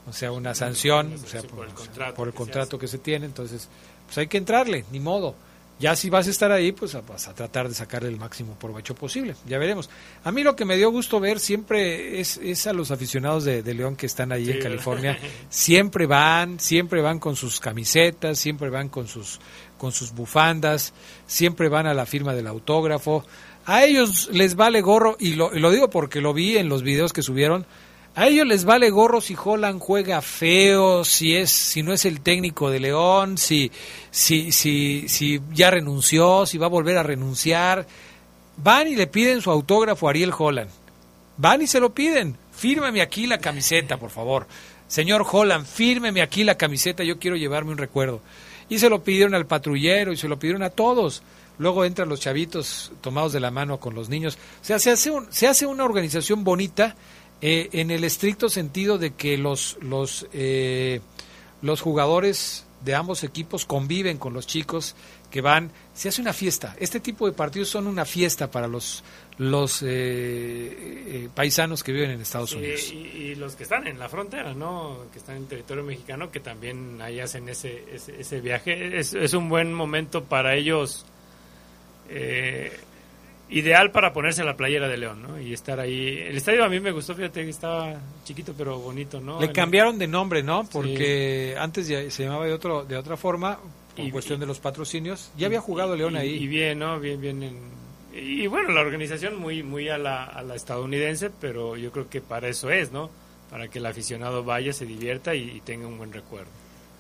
o 0.07 0.12
sea, 0.12 0.31
una 0.31 0.55
sanción, 0.55 1.12
o 1.15 1.27
sea, 1.27 1.43
por, 1.43 1.66
el 2.28 2.35
contrato, 2.35 2.78
que 2.78 2.86
se 2.86 2.99
tiene. 2.99 3.27
Entonces, 3.27 3.69
pues 4.07 4.19
hay 4.19 4.28
que 4.28 4.39
entrarle, 4.39 4.85
ni 4.93 5.01
modo. 5.01 5.35
Ya 5.80 5.96
si 5.96 6.09
vas 6.09 6.28
a 6.28 6.30
estar 6.30 6.52
ahí, 6.52 6.70
pues 6.70 6.96
vas 7.06 7.26
a 7.26 7.34
tratar 7.34 7.68
de 7.68 7.74
sacarle 7.74 8.09
el 8.09 8.16
máximo 8.16 8.55
provecho 8.55 8.94
posible. 8.94 9.34
Ya 9.46 9.59
veremos. 9.59 9.90
A 10.22 10.30
mí 10.30 10.44
lo 10.44 10.55
que 10.55 10.64
me 10.64 10.76
dio 10.76 10.90
gusto 10.90 11.18
ver 11.18 11.40
siempre 11.40 12.20
es, 12.20 12.36
es 12.36 12.66
a 12.68 12.72
los 12.72 12.92
aficionados 12.92 13.44
de, 13.44 13.74
León 13.74 13.96
que 13.96 14.06
están 14.06 14.30
ahí 14.30 14.51
en 14.51 14.60
California. 14.60 15.18
Siempre 15.51 16.06
van, 16.06 16.60
siempre 16.60 17.01
van 17.02 17.18
con 17.18 17.34
sus 17.34 17.59
camisetas, 17.59 18.38
siempre 18.38 18.70
van 18.70 18.88
con 18.88 19.09
sus, 19.09 19.40
con 19.76 19.90
sus 19.90 20.12
bufandas, 20.12 20.92
siempre 21.26 21.68
van 21.68 21.86
a 21.86 21.94
la 21.94 22.06
firma 22.06 22.34
del 22.34 22.46
autógrafo. 22.46 23.24
A 23.66 23.84
ellos 23.84 24.28
les 24.32 24.55
vale 24.55 24.80
gorro, 24.80 25.16
y 25.18 25.34
lo, 25.34 25.55
y 25.55 25.59
lo 25.59 25.70
digo 25.70 25.90
porque 25.90 26.20
lo 26.20 26.34
vi 26.34 26.56
en 26.56 26.68
los 26.68 26.82
videos 26.82 27.12
que 27.12 27.22
subieron, 27.22 27.66
a 28.16 28.28
ellos 28.28 28.47
les 28.47 28.65
vale 28.65 28.91
gorro 28.91 29.20
si 29.20 29.36
Holland 29.43 29.81
juega 29.81 30.23
feo, 30.23 31.05
si 31.05 31.35
es, 31.35 31.51
si 31.51 31.82
no 31.82 31.93
es 31.93 32.05
el 32.05 32.20
técnico 32.20 32.70
de 32.70 32.78
León, 32.78 33.39
si, 33.39 33.73
si, 34.11 34.53
si, 34.53 35.09
si 35.09 35.41
ya 35.53 35.73
renunció, 35.73 36.47
si 36.47 36.57
va 36.57 36.66
a 36.66 36.70
volver 36.70 36.97
a 36.97 37.03
renunciar. 37.03 37.86
Van 38.57 38.86
y 38.86 38.95
le 38.95 39.09
piden 39.09 39.41
su 39.41 39.51
autógrafo 39.51 40.07
a 40.07 40.11
Ariel 40.11 40.32
Holland. 40.36 40.70
Van 41.36 41.62
y 41.62 41.66
se 41.66 41.81
lo 41.81 41.93
piden. 41.93 42.36
fírmeme 42.53 43.03
aquí 43.03 43.27
la 43.27 43.39
camiseta, 43.39 43.97
por 43.97 44.11
favor. 44.11 44.47
Señor 44.86 45.27
Holland, 45.28 45.66
fírmeme 45.66 46.23
aquí 46.23 46.45
la 46.45 46.57
camiseta, 46.57 47.03
yo 47.03 47.19
quiero 47.19 47.36
llevarme 47.36 47.73
un 47.73 47.78
recuerdo. 47.78 48.20
Y 48.69 48.78
se 48.78 48.89
lo 48.89 49.03
pidieron 49.03 49.35
al 49.35 49.47
patrullero 49.47 50.12
y 50.12 50.16
se 50.16 50.28
lo 50.28 50.39
pidieron 50.39 50.62
a 50.62 50.70
todos. 50.70 51.24
Luego 51.59 51.85
entran 51.85 52.09
los 52.09 52.20
chavitos 52.20 52.93
tomados 53.01 53.32
de 53.32 53.41
la 53.41 53.51
mano 53.51 53.81
con 53.81 53.97
los 53.97 54.09
niños. 54.09 54.39
O 54.62 54.65
sea, 54.65 54.78
se 54.78 54.93
hace, 54.93 55.11
se 55.31 55.49
hace 55.49 55.66
una 55.66 55.85
organización 55.85 56.45
bonita 56.45 56.95
eh, 57.47 57.69
en 57.73 57.91
el 57.91 58.05
estricto 58.05 58.49
sentido 58.49 58.97
de 58.97 59.12
que 59.12 59.37
los, 59.37 59.77
los, 59.83 60.27
eh, 60.33 61.03
los 61.61 61.83
jugadores 61.83 62.65
de 62.83 62.95
ambos 62.95 63.23
equipos 63.23 63.66
conviven 63.66 64.16
con 64.16 64.33
los 64.33 64.47
chicos 64.47 64.97
que 65.31 65.43
van, 65.43 65.71
se 65.93 66.09
hace 66.09 66.23
una 66.23 66.33
fiesta. 66.33 66.75
Este 66.79 67.01
tipo 67.01 67.27
de 67.27 67.33
partidos 67.33 67.69
son 67.69 67.87
una 67.87 68.07
fiesta 68.07 68.51
para 68.51 68.66
los, 68.66 69.05
los 69.37 69.83
eh, 69.83 69.87
eh, 69.89 71.29
paisanos 71.35 71.83
que 71.83 71.93
viven 71.93 72.12
en 72.12 72.21
Estados 72.23 72.55
Unidos. 72.55 72.91
Y, 72.93 73.35
los 73.35 73.57
que 73.57 73.65
están 73.65 73.87
en 73.87 73.99
la 73.99 74.09
frontera, 74.09 74.55
¿no? 74.55 75.07
Que 75.12 75.19
están 75.19 75.37
en 75.37 75.47
territorio 75.47 75.85
mexicano, 75.85 76.31
que 76.31 76.41
también 76.41 77.03
ahí 77.03 77.21
hacen 77.21 77.47
ese, 77.51 77.85
ese, 77.93 78.41
viaje. 78.41 78.99
Es, 78.99 79.12
es, 79.12 79.35
un 79.35 79.51
buen 79.51 79.75
momento 79.75 80.25
para 80.25 80.55
ellos, 80.55 81.05
eh, 82.09 82.73
ideal 83.51 83.91
para 83.91 84.12
ponerse 84.12 84.43
la 84.45 84.57
playera 84.57 84.89
de 84.89 84.97
León, 84.97 85.23
¿no? 85.23 85.41
Y 85.41 85.53
estar 85.53 85.79
ahí. 85.79 86.19
El 86.19 86.37
estadio 86.37 86.65
a 86.65 86.69
mí 86.69 86.81
me 86.81 86.91
gustó, 86.91 87.15
fíjate 87.15 87.45
que 87.45 87.51
estaba 87.51 87.95
chiquito 88.25 88.55
pero 88.57 88.79
bonito, 88.79 89.21
¿no? 89.21 89.41
Le 89.41 89.53
cambiaron 89.53 89.99
de 89.99 90.07
nombre, 90.07 90.43
¿no? 90.43 90.65
Porque 90.71 91.55
antes 91.59 91.87
ya 91.89 92.11
se 92.11 92.25
llamaba 92.25 92.47
de, 92.47 92.53
otro, 92.53 92.85
de 92.85 92.97
otra 92.97 93.16
forma 93.16 93.59
en 93.97 94.11
cuestión 94.11 94.41
de 94.41 94.47
los 94.47 94.61
patrocinios. 94.61 95.31
Ya 95.37 95.47
había 95.47 95.61
jugado 95.61 95.95
León 95.95 96.16
ahí. 96.16 96.35
Y 96.35 96.47
bien, 96.47 96.79
¿no? 96.79 96.99
Bien, 96.99 97.21
bien. 97.21 97.61
y 98.12 98.47
bueno, 98.47 98.73
la 98.73 98.81
organización 98.81 99.37
muy, 99.37 99.62
muy 99.62 99.89
a 99.89 99.99
la, 99.99 100.25
a 100.25 100.43
la 100.43 100.55
estadounidense, 100.55 101.31
pero 101.31 101.77
yo 101.77 101.93
creo 101.93 102.09
que 102.09 102.21
para 102.21 102.49
eso 102.49 102.71
es, 102.71 102.93
¿no? 102.93 103.11
Para 103.51 103.69
que 103.69 103.79
el 103.79 103.87
aficionado 103.87 104.43
vaya, 104.43 104.73
se 104.73 104.87
divierta 104.87 105.35
y, 105.35 105.61
tenga 105.65 105.87
un 105.87 105.99
buen 105.99 106.12
recuerdo. 106.12 106.51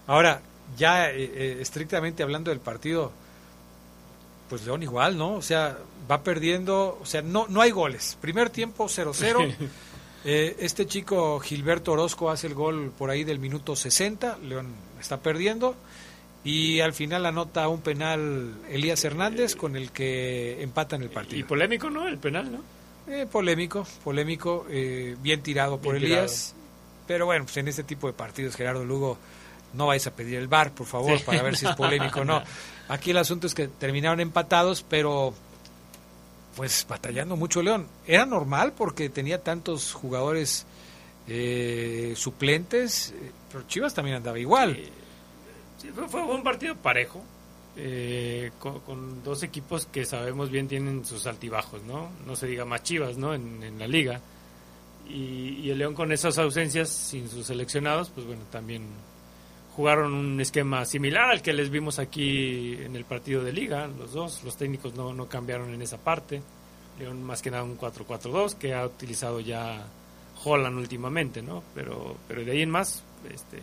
Ahora, 0.06 0.42
ya 0.76 1.10
eh, 1.10 1.30
eh, 1.34 1.58
estrictamente 1.60 2.22
hablando 2.22 2.50
del 2.50 2.60
partido, 2.60 3.12
pues 4.48 4.64
León 4.64 4.82
igual, 4.82 5.16
¿no? 5.16 5.34
O 5.34 5.42
sea, 5.42 5.78
va 6.10 6.22
perdiendo, 6.22 6.98
o 7.00 7.06
sea, 7.06 7.22
no, 7.22 7.46
no 7.48 7.60
hay 7.60 7.70
goles. 7.70 8.16
Primer 8.20 8.50
tiempo 8.50 8.86
0-0. 8.86 9.54
Eh, 10.26 10.56
este 10.60 10.86
chico 10.86 11.38
Gilberto 11.38 11.92
Orozco 11.92 12.30
hace 12.30 12.46
el 12.46 12.54
gol 12.54 12.90
por 12.96 13.10
ahí 13.10 13.24
del 13.24 13.38
minuto 13.38 13.76
60, 13.76 14.38
León 14.38 14.68
está 14.98 15.20
perdiendo. 15.20 15.76
Y 16.42 16.80
al 16.80 16.94
final 16.94 17.26
anota 17.26 17.68
un 17.68 17.82
penal 17.82 18.54
Elías 18.70 19.04
Hernández 19.04 19.54
con 19.54 19.76
el 19.76 19.90
que 19.90 20.62
empatan 20.62 21.02
el 21.02 21.10
partido. 21.10 21.40
Y 21.40 21.42
polémico, 21.42 21.90
¿no? 21.90 22.08
El 22.08 22.16
penal, 22.16 22.50
¿no? 22.50 22.62
Eh, 23.06 23.26
polémico, 23.30 23.86
polémico, 24.02 24.66
eh, 24.70 25.14
bien 25.20 25.42
tirado 25.42 25.78
por 25.78 25.96
Elías. 25.96 26.54
Pero 27.06 27.26
bueno, 27.26 27.44
pues 27.44 27.58
en 27.58 27.68
este 27.68 27.82
tipo 27.82 28.06
de 28.06 28.14
partidos, 28.14 28.56
Gerardo 28.56 28.84
Lugo, 28.84 29.18
no 29.74 29.86
vais 29.86 30.06
a 30.06 30.12
pedir 30.12 30.38
el 30.38 30.48
bar, 30.48 30.72
por 30.72 30.86
favor, 30.86 31.22
para 31.24 31.42
ver 31.42 31.56
si 31.56 31.66
es 31.66 31.74
polémico 31.74 32.20
o 32.20 32.24
no. 32.24 32.42
Aquí 32.88 33.10
el 33.10 33.18
asunto 33.18 33.46
es 33.46 33.54
que 33.54 33.68
terminaron 33.68 34.20
empatados, 34.20 34.84
pero 34.88 35.34
pues 36.56 36.86
batallando 36.88 37.36
mucho 37.36 37.62
León. 37.62 37.86
Era 38.06 38.26
normal 38.26 38.72
porque 38.76 39.08
tenía 39.08 39.42
tantos 39.42 39.92
jugadores 39.92 40.66
eh, 41.26 42.14
suplentes, 42.16 43.12
pero 43.50 43.66
Chivas 43.66 43.94
también 43.94 44.16
andaba 44.16 44.38
igual 44.38 44.78
fue, 46.08 46.22
un 46.22 46.42
partido 46.42 46.76
parejo, 46.76 47.22
eh, 47.76 48.52
con, 48.58 49.22
dos 49.22 49.42
equipos 49.42 49.86
que 49.86 50.04
sabemos 50.04 50.50
bien 50.50 50.68
tienen 50.68 51.04
sus 51.04 51.26
altibajos, 51.26 51.82
¿no? 51.82 52.10
No 52.26 52.36
se 52.36 52.46
diga 52.46 52.64
más 52.64 52.82
chivas, 52.82 53.16
¿no? 53.16 53.34
En, 53.34 53.78
la 53.78 53.86
liga. 53.86 54.20
Y, 55.08 55.68
el 55.70 55.78
León 55.78 55.94
con 55.94 56.12
esas 56.12 56.38
ausencias, 56.38 56.88
sin 56.88 57.28
sus 57.28 57.46
seleccionados, 57.46 58.10
pues 58.10 58.26
bueno, 58.26 58.42
también 58.50 58.84
jugaron 59.76 60.14
un 60.14 60.40
esquema 60.40 60.84
similar 60.84 61.30
al 61.30 61.42
que 61.42 61.52
les 61.52 61.70
vimos 61.70 61.98
aquí 61.98 62.74
en 62.74 62.96
el 62.96 63.04
partido 63.04 63.42
de 63.42 63.52
liga, 63.52 63.86
los 63.86 64.12
dos, 64.12 64.42
los 64.44 64.56
técnicos 64.56 64.94
no, 64.94 65.12
no 65.12 65.28
cambiaron 65.28 65.72
en 65.74 65.82
esa 65.82 65.98
parte. 65.98 66.42
León 66.98 67.22
más 67.22 67.42
que 67.42 67.50
nada 67.50 67.64
un 67.64 67.78
4-4-2 67.78 68.54
que 68.54 68.72
ha 68.72 68.86
utilizado 68.86 69.40
ya 69.40 69.84
Holland 70.44 70.78
últimamente, 70.78 71.42
¿no? 71.42 71.62
Pero, 71.74 72.16
pero 72.28 72.44
de 72.44 72.52
ahí 72.52 72.62
en 72.62 72.70
más, 72.70 73.02
este, 73.32 73.62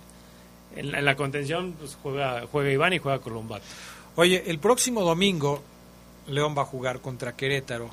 en 0.76 1.06
la, 1.06 1.16
contención 1.16 1.74
pues 1.80 1.98
juega, 2.02 2.46
juega 2.52 2.72
Iván 2.72 2.94
y 2.94 3.00
juega 3.00 3.20
Colombato. 3.20 3.66
Oye, 4.16 4.44
el 4.48 4.60
próximo 4.60 5.02
domingo 5.02 5.62
León 6.28 6.56
va 6.58 6.64
a 6.64 6.66
jugar 6.66 7.00
contra 7.00 7.36
Querétaro 7.36 7.90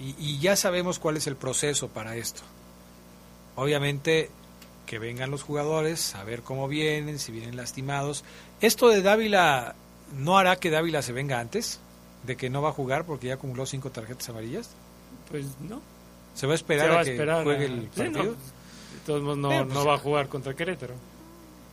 y, 0.00 0.38
ya 0.38 0.54
sabemos 0.54 1.00
cuál 1.00 1.16
es 1.16 1.26
el 1.26 1.34
proceso 1.34 1.88
para 1.88 2.16
esto. 2.16 2.42
Obviamente 3.56 4.30
que 4.88 4.98
vengan 4.98 5.30
los 5.30 5.42
jugadores, 5.42 6.14
a 6.14 6.24
ver 6.24 6.40
cómo 6.40 6.66
vienen, 6.66 7.18
si 7.18 7.30
vienen 7.30 7.56
lastimados. 7.56 8.24
¿Esto 8.62 8.88
de 8.88 9.02
Dávila 9.02 9.74
no 10.16 10.38
hará 10.38 10.56
que 10.56 10.70
Dávila 10.70 11.02
se 11.02 11.12
venga 11.12 11.40
antes? 11.40 11.78
¿De 12.26 12.36
que 12.36 12.48
no 12.48 12.62
va 12.62 12.70
a 12.70 12.72
jugar 12.72 13.04
porque 13.04 13.26
ya 13.26 13.34
acumuló 13.34 13.66
cinco 13.66 13.90
tarjetas 13.90 14.30
amarillas? 14.30 14.70
Pues 15.30 15.44
no. 15.60 15.82
¿Se 16.34 16.46
va 16.46 16.54
a 16.54 16.56
esperar 16.56 16.90
a, 16.90 17.04
que 17.04 17.18
juegue 17.18 17.66
el 17.66 17.82
partido? 17.82 18.32
de 18.32 18.36
todos 19.04 19.22
modos 19.22 19.38
no, 19.38 19.50
no 19.50 19.74
pues 19.74 19.86
va 19.86 19.94
a 19.94 19.98
jugar 19.98 20.28
contra 20.28 20.54
Querétaro. 20.54 20.94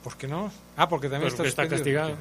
¿Por 0.03 0.17
qué 0.17 0.27
no? 0.27 0.51
Ah, 0.75 0.89
porque 0.89 1.07
también 1.07 1.33
está, 1.33 1.69
castigado. 1.69 2.17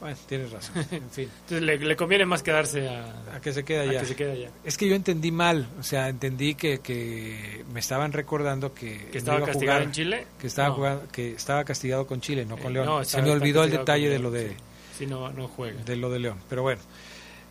Bueno, 0.00 0.16
tienes 0.26 0.52
razón. 0.52 0.74
En 0.90 1.10
fin. 1.10 1.28
Entonces 1.48 1.80
le, 1.80 1.96
conviene 1.96 2.24
más 2.24 2.42
quedarse 2.42 2.88
a, 2.88 3.34
a 3.34 3.40
que 3.40 3.52
se 3.52 3.64
quede 3.64 3.80
allá. 3.80 4.00
que 4.00 4.06
se 4.06 4.16
quede 4.16 4.32
allá. 4.32 4.50
Es 4.64 4.76
que 4.76 4.88
yo 4.88 4.94
entendí 4.94 5.30
mal, 5.30 5.68
o 5.78 5.82
sea, 5.82 6.08
entendí 6.08 6.54
que, 6.54 6.78
que 6.78 7.64
me 7.72 7.80
estaban 7.80 8.12
recordando 8.12 8.72
que, 8.72 9.06
que 9.10 9.18
estaba 9.18 9.44
castigado 9.44 9.82
en 9.82 9.92
Chile, 9.92 10.26
que 10.38 10.46
estaba 10.46 11.02
que 11.10 11.32
estaba 11.32 11.64
castigado 11.64 12.06
con 12.06 12.20
Chile, 12.20 12.44
no 12.44 12.56
con 12.56 12.76
eh, 12.76 12.80
León. 12.80 13.04
se 13.04 13.20
me 13.22 13.30
olvidó 13.30 13.64
el 13.64 13.70
detalle 13.70 14.08
de 14.08 14.18
lo 14.18 14.30
de 14.30 14.54
sí. 14.96 15.06
no 15.06 15.30
no 15.32 15.48
juega. 15.48 15.82
De 15.82 15.96
lo 15.96 16.10
de 16.10 16.18
León, 16.20 16.38
pero 16.48 16.62
bueno. 16.62 16.80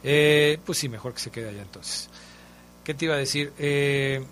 Eh, 0.03 0.59
pues 0.65 0.77
sí, 0.77 0.89
mejor 0.89 1.13
que 1.13 1.19
se 1.19 1.31
quede 1.31 1.49
allá 1.49 1.63
entonces. 1.63 2.09
¿Qué 2.83 2.93
te 2.93 3.05
iba 3.05 3.15
a 3.15 3.17
decir? 3.17 3.51
Eh, 3.59 4.23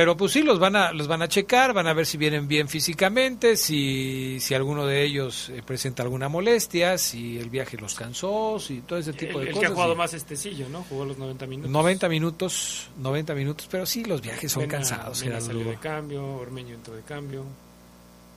pero 0.00 0.16
pues 0.16 0.32
sí, 0.32 0.42
los 0.42 0.58
van 0.58 0.76
a, 0.76 0.94
los 0.94 1.08
van 1.08 1.20
a 1.20 1.28
checar, 1.28 1.74
van 1.74 1.86
a 1.86 1.92
ver 1.92 2.06
si 2.06 2.16
vienen 2.16 2.48
bien 2.48 2.70
físicamente, 2.70 3.54
si, 3.54 4.38
si 4.40 4.54
alguno 4.54 4.86
de 4.86 5.02
ellos 5.02 5.50
eh, 5.50 5.62
presenta 5.62 6.02
alguna 6.02 6.26
molestia, 6.26 6.96
si 6.96 7.36
el 7.38 7.50
viaje 7.50 7.76
los 7.76 7.94
cansó, 7.96 8.58
si 8.58 8.80
todo 8.80 8.98
ese 8.98 9.12
tipo 9.12 9.38
de 9.40 9.48
cosas. 9.48 9.56
El 9.56 9.60
que 9.60 9.66
ha 9.66 9.74
jugado 9.74 9.94
más 9.94 10.14
estecillo, 10.14 10.70
¿no? 10.70 10.84
Jugó 10.84 11.04
los 11.04 11.18
90 11.18 11.46
minutos. 11.46 11.70
90 11.70 12.08
minutos, 12.08 12.88
90 12.96 13.34
minutos, 13.34 13.68
pero 13.70 13.84
sí, 13.84 14.02
los 14.06 14.22
viajes 14.22 14.50
son 14.50 14.66
cansados. 14.68 15.22
Mena 15.22 15.38
salió 15.38 15.68
de 15.68 15.76
cambio, 15.76 16.24
Ormeño 16.24 16.76
entró 16.76 16.94
de 16.94 17.02
cambio. 17.02 17.44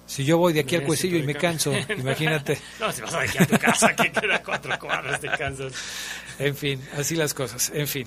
Si 0.05 0.25
yo 0.25 0.37
voy 0.37 0.51
de 0.51 0.59
aquí 0.59 0.75
al 0.75 0.83
cuecillo 0.83 1.17
y 1.17 1.23
me 1.23 1.35
canso, 1.35 1.71
imagínate. 1.97 2.59
no, 2.81 2.91
si 2.91 3.01
vas 3.01 3.13
a 3.13 3.21
aquí 3.21 3.37
a 3.37 3.47
tu 3.47 3.57
casa, 3.57 3.95
que 3.95 4.11
queda 4.11 4.43
cuatro 4.43 4.77
cuadras, 4.79 5.21
te 5.21 5.29
cansas. 5.29 5.73
En 6.39 6.57
fin, 6.57 6.81
así 6.97 7.15
las 7.15 7.33
cosas, 7.33 7.71
en 7.73 7.87
fin. 7.87 8.05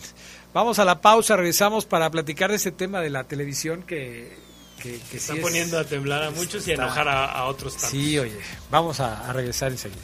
Vamos 0.56 0.78
a 0.78 0.86
la 0.86 1.02
pausa, 1.02 1.36
regresamos 1.36 1.84
para 1.84 2.08
platicar 2.10 2.48
de 2.48 2.56
ese 2.56 2.72
tema 2.72 3.02
de 3.02 3.10
la 3.10 3.24
televisión 3.24 3.82
que, 3.82 4.34
que, 4.82 4.98
está 5.12 5.34
poniendo 5.34 5.78
a 5.78 5.84
temblar 5.84 6.22
a 6.22 6.30
muchos 6.30 6.66
y 6.66 6.70
a 6.70 6.76
enojar 6.76 7.06
a, 7.10 7.44
otros 7.44 7.74
tantos. 7.74 7.90
Sí, 7.90 8.18
oye, 8.18 8.38
vamos 8.70 8.98
a, 9.00 9.28
a 9.28 9.34
regresar 9.34 9.70
enseguida. 9.72 10.00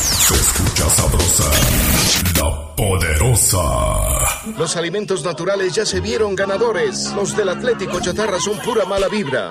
Se 0.00 0.34
escucha 0.34 0.88
sabrosa, 0.88 1.50
la 2.40 2.74
poderosa. 2.74 4.46
Los 4.56 4.78
alimentos 4.78 5.22
naturales 5.26 5.74
ya 5.74 5.84
se 5.84 6.00
vieron 6.00 6.34
ganadores. 6.34 7.12
Los 7.12 7.36
del 7.36 7.50
Atlético 7.50 8.00
Chatarra 8.00 8.40
son 8.40 8.58
pura 8.60 8.86
mala 8.86 9.08
vibra. 9.08 9.50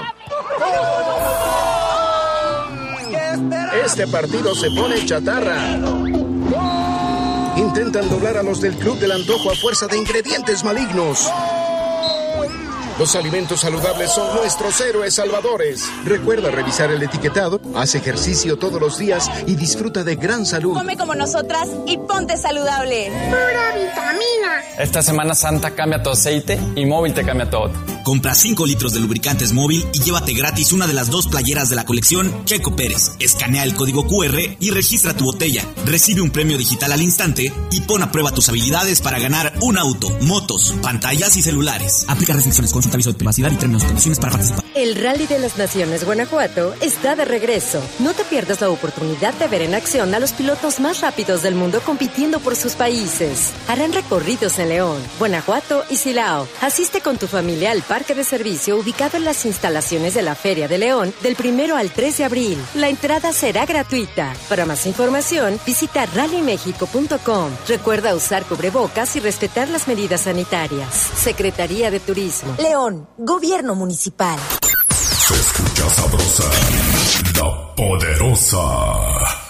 Este 3.85 4.07
partido 4.07 4.55
se 4.55 4.71
pone 4.71 5.05
chatarra. 5.05 6.14
Intentan 7.75 8.07
doblar 8.07 8.37
a 8.37 8.41
los 8.41 8.61
del 8.61 8.73
Club 8.77 8.99
del 8.99 9.11
Antojo 9.11 9.51
a 9.51 9.55
fuerza 9.55 9.85
de 9.87 9.97
ingredientes 9.97 10.63
malignos. 10.63 11.29
Los 12.97 13.13
alimentos 13.17 13.59
saludables 13.59 14.09
son 14.09 14.37
nuestros 14.37 14.79
héroes 14.79 15.15
salvadores. 15.15 15.83
Recuerda 16.05 16.49
revisar 16.49 16.91
el 16.91 17.03
etiquetado, 17.03 17.59
haz 17.75 17.93
ejercicio 17.93 18.57
todos 18.57 18.79
los 18.79 18.97
días 18.97 19.29
y 19.45 19.55
disfruta 19.55 20.05
de 20.05 20.15
gran 20.15 20.45
salud. 20.45 20.73
Come 20.73 20.95
como 20.95 21.13
nosotras 21.13 21.67
y 21.85 21.97
ponte 21.97 22.37
saludable. 22.37 23.11
Pura 23.29 23.75
vitamina. 23.75 24.63
Esta 24.79 25.01
Semana 25.01 25.35
Santa 25.35 25.71
cambia 25.71 26.01
tu 26.01 26.09
aceite 26.09 26.57
y 26.75 26.85
móvil 26.85 27.13
te 27.13 27.25
cambia 27.25 27.49
todo. 27.49 27.69
Compra 28.05 28.33
5 28.33 28.65
litros 28.65 28.93
de 28.93 28.99
lubricantes 28.99 29.51
móvil 29.51 29.85
y 29.91 29.99
llévate 29.99 30.33
gratis 30.33 30.71
una 30.71 30.87
de 30.87 30.93
las 30.93 31.09
dos 31.09 31.27
playeras 31.27 31.69
de 31.69 31.75
la 31.75 31.85
colección 31.85 32.45
Checo 32.45 32.75
Pérez. 32.77 33.11
Escanea 33.19 33.63
el 33.63 33.75
código 33.75 34.05
QR 34.05 34.39
y 34.59 34.69
registra 34.69 35.15
tu 35.15 35.25
botella. 35.25 35.65
Recibe 35.85 36.21
un 36.21 36.29
premio 36.29 36.57
digital 36.57 36.93
al 36.93 37.01
instante 37.01 37.51
y 37.71 37.81
pon 37.81 38.03
a 38.03 38.11
prueba 38.11 38.31
tus 38.31 38.47
habilidades 38.47 39.01
para 39.01 39.19
ganar 39.19 39.53
un 39.61 39.77
auto, 39.77 40.09
motos, 40.21 40.75
pantallas 40.81 41.35
y 41.35 41.41
celulares. 41.41 42.05
Aplica 42.07 42.33
restricciones, 42.33 42.71
consulta 42.85 42.95
aviso 42.95 43.11
de 43.11 43.17
privacidad 43.17 43.51
y 43.51 43.55
términos 43.55 43.83
y 43.83 43.87
condiciones 43.87 44.19
para 44.19 44.31
participar. 44.31 44.65
El 44.75 44.95
Rally 44.95 45.25
de 45.25 45.39
las 45.39 45.57
Naciones 45.57 46.03
Guanajuato 46.03 46.73
está 46.81 47.15
de 47.15 47.25
regreso. 47.25 47.81
No 47.99 48.13
te 48.13 48.23
pierdas 48.25 48.61
la 48.61 48.69
oportunidad 48.69 49.33
de 49.35 49.47
ver 49.47 49.61
en 49.61 49.73
acción 49.73 50.13
a 50.13 50.19
los 50.19 50.33
pilotos 50.33 50.79
más 50.79 51.01
rápidos 51.01 51.43
del 51.43 51.55
mundo 51.55 51.81
compitiendo 51.85 52.39
por 52.39 52.55
sus 52.55 52.73
países. 52.73 53.51
Harán 53.67 53.93
recorridos 53.93 54.59
en 54.59 54.69
León, 54.69 55.01
Guanajuato 55.17 55.83
y 55.89 55.97
Silao. 55.97 56.47
Asiste 56.61 57.01
con 57.01 57.17
tu 57.17 57.27
familia 57.27 57.71
al 57.71 57.83
parque 57.83 58.13
de 58.15 58.23
servicio 58.23 58.77
ubicado 58.77 59.17
en 59.17 59.23
las 59.23 59.45
instalaciones 59.45 60.13
de 60.13 60.21
la 60.21 60.35
Feria 60.35 60.67
de 60.67 60.77
León 60.77 61.13
del 61.23 61.35
primero 61.35 61.77
al 61.77 61.91
3 61.91 62.17
de 62.17 62.23
abril. 62.25 62.57
La 62.75 62.89
entrada 62.89 63.31
será 63.31 63.65
gratuita. 63.65 64.33
Para 64.49 64.65
más 64.65 64.85
información, 64.85 65.59
visita 65.65 66.05
rallymexico.com. 66.05 67.51
Recuerda 67.67 68.13
usar 68.13 68.43
cubrebocas 68.43 69.15
y 69.15 69.19
respetar 69.21 69.69
las 69.69 69.87
medidas 69.87 70.21
sanitarias. 70.21 70.93
Secretaría 70.93 71.91
de 71.91 71.99
Turismo. 71.99 72.55
León, 72.59 72.74
Gobierno 72.75 73.73
Municipal. 73.73 74.37
Se 74.89 75.33
escucha 75.33 75.89
sabrosa, 75.91 76.43
la 77.39 77.73
poderosa. 77.73 79.44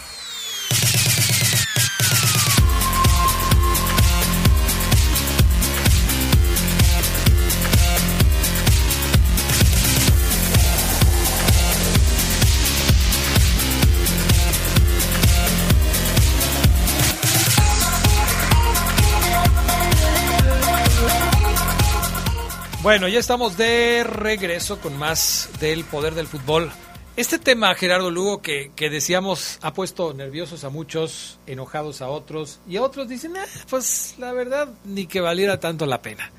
Bueno, 22.86 23.08
ya 23.08 23.18
estamos 23.18 23.58
de 23.58 24.04
regreso 24.04 24.80
con 24.80 24.96
más 24.96 25.50
del 25.60 25.86
poder 25.86 26.14
del 26.14 26.28
fútbol. 26.28 26.72
Este 27.18 27.40
tema, 27.40 27.74
Gerardo 27.74 28.12
Lugo, 28.12 28.44
que, 28.44 28.70
decíamos, 28.78 29.58
ha 29.64 29.74
puesto 29.74 30.14
nerviosos 30.14 30.64
a 30.64 30.70
muchos, 30.70 31.40
enojados 31.48 32.04
a 32.04 32.10
otros, 32.10 32.60
y 32.70 32.78
a 32.78 32.84
otros 32.84 33.10
dicen, 33.10 33.38
ah, 33.38 33.46
pues 33.72 34.14
la 34.20 34.34
verdad, 34.34 34.70
ni 34.84 35.08
que 35.08 35.20
valiera 35.20 35.60
tanto 35.60 35.88
la 35.88 36.04
pena. 36.04 36.30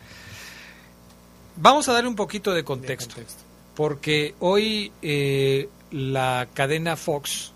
Vamos 1.56 1.88
a 1.88 1.94
darle 1.94 2.10
un 2.10 2.14
poquito 2.14 2.54
de 2.54 2.62
contexto, 2.62 3.16
porque 3.74 4.36
hoy 4.38 4.92
eh, 5.02 5.68
la 5.90 6.46
cadena 6.54 6.94
Fox, 6.94 7.50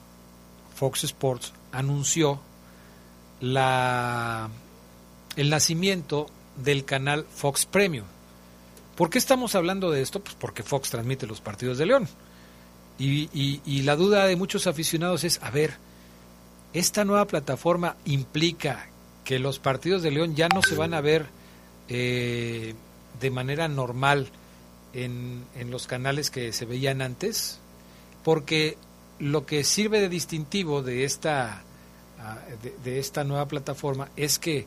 Fox 0.74 1.04
Sports, 1.04 1.52
anunció 1.70 2.40
la, 3.40 4.50
el 5.36 5.48
nacimiento 5.48 6.26
del 6.56 6.84
canal 6.84 7.24
Fox 7.32 7.66
Premium. 7.66 8.06
¿Por 9.00 9.08
qué 9.08 9.16
estamos 9.16 9.54
hablando 9.54 9.90
de 9.90 10.02
esto? 10.02 10.20
Pues 10.20 10.36
porque 10.38 10.62
Fox 10.62 10.90
transmite 10.90 11.26
los 11.26 11.40
partidos 11.40 11.78
de 11.78 11.86
León. 11.86 12.06
Y, 12.98 13.80
la 13.80 13.96
duda 13.96 14.26
de 14.26 14.36
muchos 14.36 14.66
aficionados 14.66 15.24
es, 15.24 15.40
a 15.42 15.50
ver, 15.50 15.78
¿esta 16.74 17.06
nueva 17.06 17.24
plataforma 17.24 17.96
implica 18.04 18.90
que 19.24 19.38
los 19.38 19.58
partidos 19.58 20.02
de 20.02 20.10
León 20.10 20.36
ya 20.36 20.48
no 20.50 20.60
se 20.60 20.74
van 20.74 20.92
a 20.92 21.00
ver 21.00 21.24
eh, 21.88 22.74
de 23.18 23.30
manera 23.30 23.68
normal 23.68 24.28
en, 24.92 25.46
los 25.70 25.86
canales 25.86 26.30
que 26.30 26.52
se 26.52 26.66
veían 26.66 27.00
antes? 27.00 27.58
Porque 28.22 28.76
lo 29.18 29.46
que 29.46 29.64
sirve 29.64 30.02
de 30.02 30.10
distintivo 30.10 30.82
de 30.82 31.04
esta, 31.04 31.62
ah, 32.18 32.36
de 32.84 32.98
esta 32.98 33.24
nueva 33.24 33.48
plataforma 33.48 34.10
es 34.14 34.38
que 34.38 34.66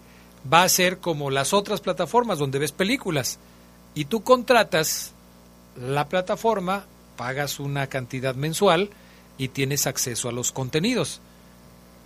va 0.51 0.64
a 0.64 0.69
ser 0.69 0.97
como 0.97 1.30
las 1.30 1.53
otras 1.53 1.81
plataformas 1.81 2.39
donde 2.39 2.57
ves 2.57 2.72
películas 2.72 3.38
y 3.95 4.05
tú 4.05 4.23
contratas 4.23 5.13
la 5.75 6.07
plataforma, 6.07 6.85
pagas 7.17 7.59
una 7.59 7.87
cantidad 7.87 8.35
mensual 8.35 8.89
y 9.37 9.49
tienes 9.49 9.87
acceso 9.87 10.29
a 10.29 10.31
los 10.31 10.51
contenidos, 10.51 11.21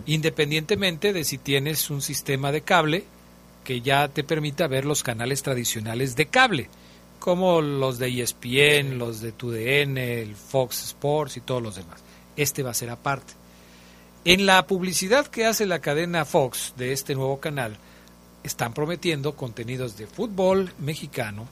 independientemente 0.05 1.13
de 1.13 1.23
si 1.23 1.37
tienes 1.37 1.89
un 1.89 2.01
sistema 2.01 2.51
de 2.51 2.61
cable 2.61 3.03
que 3.63 3.81
ya 3.81 4.07
te 4.07 4.23
permita 4.23 4.67
ver 4.67 4.85
los 4.85 5.03
canales 5.03 5.43
tradicionales 5.43 6.15
de 6.15 6.27
cable, 6.27 6.69
como 7.19 7.61
los 7.61 7.97
de 7.99 8.21
ESPN, 8.21 8.97
los 8.97 9.21
de 9.21 9.31
TUDN, 9.31 9.97
el 9.97 10.35
Fox 10.35 10.83
Sports 10.85 11.37
y 11.37 11.41
todos 11.41 11.61
los 11.61 11.75
demás. 11.75 12.01
Este 12.35 12.63
va 12.63 12.71
a 12.71 12.75
ser 12.75 12.89
aparte. 12.89 13.33
En 14.23 14.45
la 14.45 14.65
publicidad 14.67 15.27
que 15.27 15.45
hace 15.45 15.65
la 15.65 15.79
cadena 15.79 16.25
Fox 16.25 16.73
de 16.77 16.93
este 16.93 17.15
nuevo 17.15 17.39
canal, 17.39 17.77
están 18.43 18.73
prometiendo 18.73 19.35
contenidos 19.35 19.97
de 19.97 20.07
fútbol 20.07 20.71
mexicano, 20.79 21.47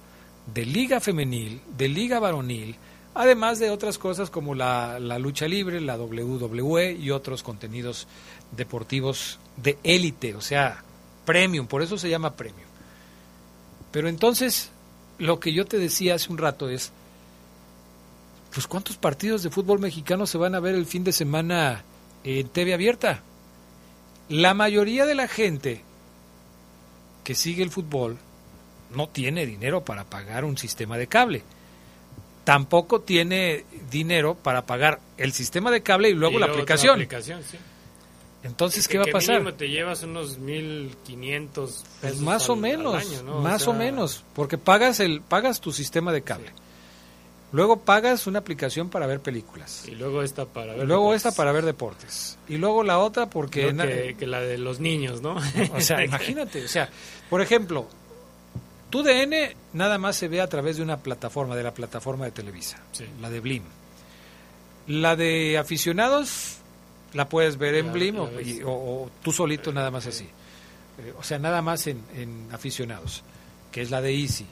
de 0.53 0.65
liga 0.65 0.99
femenil, 0.99 1.61
de 1.77 1.87
liga 1.87 2.19
varonil, 2.19 2.75
además 3.13 3.59
de 3.59 3.69
otras 3.69 3.97
cosas 3.97 4.29
como 4.29 4.53
la, 4.53 4.99
lucha 5.19 5.47
libre, 5.47 5.81
la 5.81 5.97
WWE 5.97 6.93
y 6.93 7.11
otros 7.11 7.43
contenidos 7.43 8.07
deportivos 8.51 9.39
de 9.57 9.77
élite, 9.83 10.35
o 10.35 10.41
sea, 10.41 10.83
premium, 11.25 11.65
por 11.65 11.81
eso 11.81 11.97
se 11.97 12.09
llama 12.09 12.35
premium. 12.35 12.67
Pero 13.91 14.09
entonces, 14.09 14.69
lo 15.17 15.39
que 15.39 15.53
yo 15.53 15.65
te 15.65 15.79
decía 15.79 16.15
hace 16.15 16.31
un 16.31 16.37
rato 16.37 16.69
es, 16.69 16.91
pues 18.53 18.67
¿cuántos 18.67 18.97
partidos 18.97 19.43
de 19.43 19.49
fútbol 19.49 19.79
mexicano 19.79 20.27
se 20.27 20.37
van 20.37 20.55
a 20.55 20.59
ver 20.59 20.75
el 20.75 20.85
fin 20.85 21.03
de 21.03 21.13
semana 21.13 21.83
en 22.23 22.47
TV 22.49 22.73
abierta? 22.73 23.21
La 24.27 24.53
mayoría 24.53 25.05
de 25.05 25.15
la 25.15 25.27
gente 25.27 25.81
que 27.23 27.35
sigue 27.35 27.63
el 27.63 27.71
fútbol 27.71 28.17
no 28.91 29.07
tiene 29.09 29.45
dinero 29.45 29.83
para 29.83 30.05
pagar 30.05 30.45
un 30.45 30.57
sistema 30.57 30.97
de 30.97 31.07
cable. 31.07 31.43
Tampoco 32.43 33.01
tiene 33.01 33.65
dinero 33.89 34.35
para 34.35 34.65
pagar 34.65 34.99
el 35.17 35.33
sistema 35.33 35.71
de 35.71 35.81
cable 35.81 36.09
y 36.09 36.13
luego 36.13 36.39
la 36.39 36.45
aplicación. 36.45 37.07
Entonces, 38.43 38.87
¿qué 38.87 38.99
va 38.99 39.05
a 39.05 39.11
pasar? 39.11 39.53
te 39.53 39.69
llevas 39.69 40.03
unos 40.03 40.39
1.500 40.39 41.49
pues 41.49 41.83
pesos 41.99 42.19
más 42.19 42.47
o 42.47 42.55
menos, 42.55 43.23
más 43.41 43.67
o, 43.67 43.73
menos, 43.73 44.23
porque 44.35 44.59
pagas 44.59 44.99
el 44.99 45.21
pagas 45.21 45.59
tu 45.59 45.71
sistema 45.71 46.13
de 46.13 46.21
cable. 46.21 46.51
Luego 47.51 47.77
pagas 47.77 48.27
una 48.27 48.39
aplicación 48.39 48.89
para 48.89 49.07
ver 49.07 49.21
películas. 49.21 49.85
Y 49.87 49.91
luego 49.91 50.21
esta 50.21 50.45
para 50.45 50.73
ver 50.73 50.85
Luego 50.85 51.13
esta 51.13 51.31
para 51.31 51.51
ver 51.53 51.63
deportes. 51.63 52.37
Y 52.49 52.57
luego 52.57 52.83
la 52.83 52.99
otra 52.99 53.29
porque... 53.29 53.73
Que, 53.73 54.15
que, 54.19 54.27
la 54.27 54.41
de 54.41 54.57
los 54.57 54.79
niños, 54.79 55.21
¿no? 55.21 55.37
O 55.73 55.79
sea, 55.79 56.03
imagínate. 56.05 56.65
O 56.65 56.67
sea, 56.67 56.89
por 57.29 57.41
ejemplo, 57.41 57.87
tu 58.95 59.03
DN 59.03 59.53
nada 59.73 59.97
más 59.97 60.15
se 60.15 60.29
ve 60.29 60.39
a 60.39 60.47
través 60.47 60.77
de 60.77 60.83
una 60.83 60.95
plataforma, 60.95 61.53
de 61.57 61.63
la 61.63 61.73
plataforma 61.73 62.23
de 62.23 62.31
Televisa, 62.31 62.81
la 63.19 63.29
de 63.29 63.41
Blim. 63.41 63.63
La 64.87 65.17
de 65.17 65.57
aficionados 65.57 66.59
la 67.11 67.27
puedes 67.27 67.57
ver 67.57 67.75
en 67.75 67.91
Blim 67.91 68.19
o, 68.19 69.11
tú 69.21 69.33
solito 69.33 69.73
nada 69.73 69.91
más 69.91 70.07
así. 70.07 70.23
Eh, 70.23 71.13
o 71.19 71.23
sea, 71.23 71.39
nada 71.39 71.61
más 71.61 71.87
en, 71.87 72.47
aficionados, 72.53 73.23
que 73.69 73.81
es 73.81 73.91
la 73.91 74.01
de 74.01 74.15
Easy. 74.15 74.45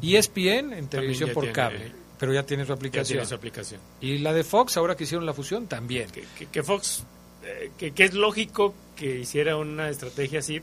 ESPN 0.00 0.72
en 0.72 0.88
televisión 0.88 1.28
por 1.34 1.52
cable, 1.52 1.92
pero 2.18 2.32
ya 2.32 2.46
tiene 2.46 2.64
su 2.64 2.72
aplicación. 2.72 3.30
aplicación. 3.30 3.82
Y 4.00 4.18
la 4.18 4.32
de 4.32 4.42
Fox, 4.42 4.78
ahora 4.78 4.96
que 4.96 5.04
hicieron 5.04 5.26
la 5.26 5.34
fusión, 5.34 5.66
también. 5.66 6.08
Que, 6.50 6.62
Fox, 6.62 7.04
eh, 7.44 7.72
que 7.76 8.04
es 8.04 8.14
lógico 8.14 8.74
que 8.96 9.18
hiciera 9.18 9.58
una 9.58 9.90
estrategia 9.90 10.38
así 10.38 10.62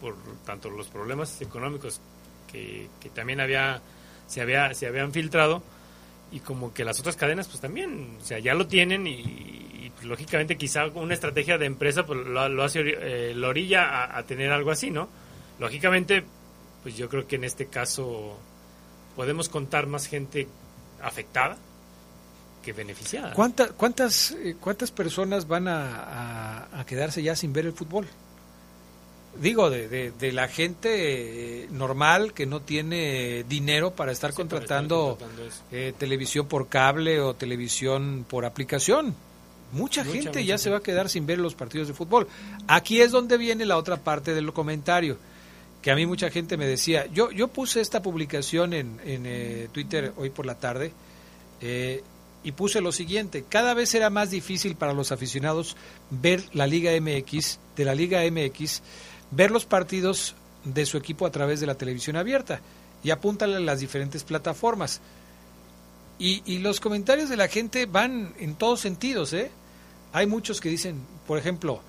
por 0.00 0.14
tanto 0.46 0.70
los 0.70 0.86
problemas 0.86 1.40
económicos 1.40 2.00
que, 2.50 2.88
también 3.14 3.40
había 3.40 3.80
se 4.26 4.40
había 4.40 4.74
se 4.74 4.86
habían 4.86 5.12
filtrado 5.12 5.62
y 6.30 6.40
como 6.40 6.74
que 6.74 6.84
las 6.84 7.00
otras 7.00 7.16
cadenas 7.16 7.48
pues 7.48 7.60
también 7.60 8.16
o 8.20 8.24
sea 8.24 8.38
ya 8.38 8.54
lo 8.54 8.66
tienen 8.66 9.06
y, 9.06 9.90
pues, 9.94 10.06
lógicamente 10.06 10.56
quizá 10.56 10.86
una 10.86 11.14
estrategia 11.14 11.56
de 11.56 11.66
empresa 11.66 12.04
pues 12.04 12.26
lo, 12.26 12.62
hace 12.62 12.80
eh, 12.84 13.34
la 13.34 13.48
orilla 13.48 14.16
a, 14.16 14.22
tener 14.24 14.52
algo 14.52 14.70
así 14.70 14.90
no 14.90 15.08
lógicamente 15.58 16.24
pues 16.82 16.96
yo 16.96 17.08
creo 17.08 17.26
que 17.26 17.36
en 17.36 17.44
este 17.44 17.66
caso 17.66 18.38
podemos 19.16 19.48
contar 19.48 19.86
más 19.86 20.06
gente 20.06 20.46
afectada 21.02 21.56
que 22.62 22.72
beneficiada. 22.72 23.34
¿Cuántas 23.34 23.72
cuántas 23.72 24.32
eh, 24.32 24.56
cuántas 24.60 24.90
personas 24.90 25.46
van 25.46 25.68
a 25.68 26.84
quedarse 26.86 27.22
ya 27.22 27.34
sin 27.34 27.52
ver 27.52 27.66
el 27.66 27.72
fútbol 27.72 28.06
digo, 29.40 29.70
de, 29.70 30.10
de, 30.10 30.32
la 30.32 30.48
gente 30.48 31.62
eh, 31.62 31.68
normal 31.70 32.32
que 32.32 32.46
no 32.46 32.60
tiene 32.60 33.44
dinero 33.48 33.92
para 33.92 34.12
estar 34.12 34.32
contratando, 34.34 35.18
eh, 35.70 35.92
televisión 35.98 36.46
por 36.46 36.68
cable 36.68 37.20
o 37.20 37.34
televisión 37.34 38.24
por 38.28 38.44
aplicación. 38.44 39.14
Mucha, 39.72 40.04
gente 40.04 40.44
ya 40.44 40.56
se 40.56 40.70
va 40.70 40.78
a 40.78 40.82
quedar 40.82 41.08
sin 41.10 41.26
ver 41.26 41.38
los 41.38 41.54
partidos 41.54 41.88
de 41.88 41.94
fútbol. 41.94 42.26
Aquí 42.66 43.00
es 43.00 43.12
donde 43.12 43.36
viene 43.36 43.66
la 43.66 43.76
otra 43.76 43.98
parte 43.98 44.34
del 44.34 44.52
comentario, 44.52 45.18
que 45.82 45.90
a 45.90 45.94
mí 45.94 46.06
mucha 46.06 46.30
gente 46.30 46.56
me 46.56 46.66
decía, 46.66 47.06
yo, 47.12 47.30
yo 47.30 47.48
puse 47.48 47.80
esta 47.80 48.00
publicación 48.00 48.72
en, 48.72 48.98
en 49.04 49.24
eh, 49.26 49.68
Twitter 49.72 50.12
hoy 50.16 50.30
por 50.30 50.46
la 50.46 50.54
tarde 50.54 50.92
eh, 51.60 52.02
y 52.42 52.52
puse 52.52 52.80
lo 52.80 52.92
siguiente, 52.92 53.44
cada 53.48 53.74
vez 53.74 53.94
era 53.94 54.10
más 54.10 54.30
difícil 54.30 54.74
para 54.74 54.94
los 54.94 55.12
aficionados 55.12 55.76
ver 56.10 56.42
la 56.52 56.66
Liga 56.66 56.92
MX, 56.98 57.58
de 57.76 57.84
la 57.84 57.94
Liga 57.94 58.20
MX, 58.30 58.82
ver 59.30 59.50
los 59.50 59.64
partidos 59.64 60.34
de 60.64 60.86
su 60.86 60.96
equipo 60.96 61.26
a 61.26 61.30
través 61.30 61.60
de 61.60 61.66
la 61.66 61.74
televisión 61.76 62.16
abierta 62.16 62.60
y 63.02 63.10
apúntale 63.10 63.60
las 63.60 63.80
diferentes 63.80 64.24
plataformas. 64.24 65.00
Y, 66.18 66.42
y 66.44 66.58
los 66.58 66.80
comentarios 66.80 67.28
de 67.28 67.36
la 67.36 67.48
gente 67.48 67.86
van 67.86 68.34
en 68.38 68.56
todos 68.56 68.80
sentidos, 68.80 69.32
¿eh? 69.32 69.50
Hay 70.12 70.26
muchos 70.26 70.60
que 70.60 70.68
dicen, 70.68 71.00
por 71.26 71.38
ejemplo, 71.38 71.80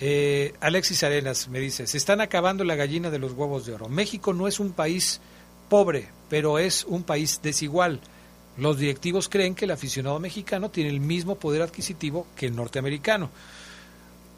eh, 0.00 0.54
Alexis 0.60 1.02
Arenas 1.02 1.48
me 1.48 1.60
dice, 1.60 1.86
se 1.86 1.96
están 1.96 2.20
acabando 2.20 2.64
la 2.64 2.76
gallina 2.76 3.10
de 3.10 3.18
los 3.18 3.32
huevos 3.32 3.66
de 3.66 3.74
oro. 3.74 3.88
México 3.88 4.32
no 4.32 4.46
es 4.46 4.60
un 4.60 4.72
país 4.72 5.20
pobre, 5.68 6.08
pero 6.28 6.58
es 6.58 6.84
un 6.84 7.02
país 7.02 7.40
desigual. 7.42 8.00
Los 8.56 8.78
directivos 8.78 9.28
creen 9.28 9.54
que 9.54 9.64
el 9.64 9.70
aficionado 9.72 10.20
mexicano 10.20 10.70
tiene 10.70 10.90
el 10.90 11.00
mismo 11.00 11.36
poder 11.36 11.62
adquisitivo 11.62 12.26
que 12.36 12.46
el 12.46 12.54
norteamericano. 12.54 13.30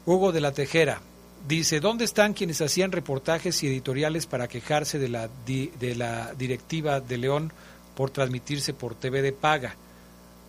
Hugo 0.05 0.31
de 0.31 0.41
la 0.41 0.53
Tejera 0.53 1.01
dice, 1.47 1.79
¿dónde 1.79 2.05
están 2.05 2.33
quienes 2.33 2.61
hacían 2.61 2.91
reportajes 2.91 3.61
y 3.63 3.67
editoriales 3.67 4.25
para 4.25 4.47
quejarse 4.47 4.99
de 4.99 5.09
la, 5.09 5.29
de 5.45 5.95
la 5.95 6.33
directiva 6.33 6.99
de 6.99 7.17
León 7.17 7.51
por 7.95 8.11
transmitirse 8.11 8.73
por 8.73 8.95
TV 8.95 9.21
de 9.21 9.33
paga? 9.33 9.75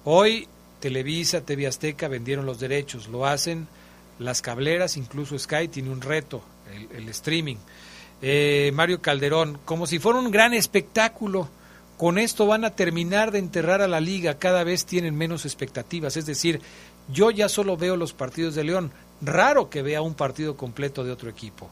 Hoy 0.04 0.46
Televisa, 0.80 1.40
TV 1.40 1.66
Azteca 1.66 2.08
vendieron 2.08 2.46
los 2.46 2.60
derechos, 2.60 3.08
lo 3.08 3.26
hacen 3.26 3.66
las 4.18 4.42
cableras, 4.42 4.96
incluso 4.96 5.38
Sky 5.38 5.68
tiene 5.68 5.90
un 5.90 6.00
reto, 6.00 6.42
el, 6.92 7.08
streaming. 7.08 7.56
Eh, 8.20 8.70
Mario 8.74 9.00
Calderón, 9.00 9.58
como 9.64 9.86
si 9.86 9.98
fuera 9.98 10.18
un 10.18 10.30
gran 10.30 10.54
espectáculo. 10.54 11.48
Con 11.96 12.18
esto 12.18 12.46
van 12.46 12.64
a 12.64 12.70
terminar 12.70 13.32
de 13.32 13.40
enterrar 13.40 13.82
a 13.82 13.88
la 13.88 14.00
liga, 14.00 14.38
cada 14.38 14.62
vez 14.62 14.86
tienen 14.86 15.16
menos 15.16 15.44
expectativas. 15.44 16.16
Es 16.16 16.26
decir, 16.26 16.60
yo 17.12 17.32
ya 17.32 17.48
solo 17.48 17.76
veo 17.76 17.96
los 17.96 18.12
partidos 18.12 18.54
de 18.54 18.62
León, 18.62 18.92
raro 19.20 19.68
que 19.70 19.82
vea 19.82 20.02
un 20.02 20.14
partido 20.14 20.56
completo 20.56 21.04
de 21.04 21.12
otro 21.12 21.30
equipo. 21.30 21.68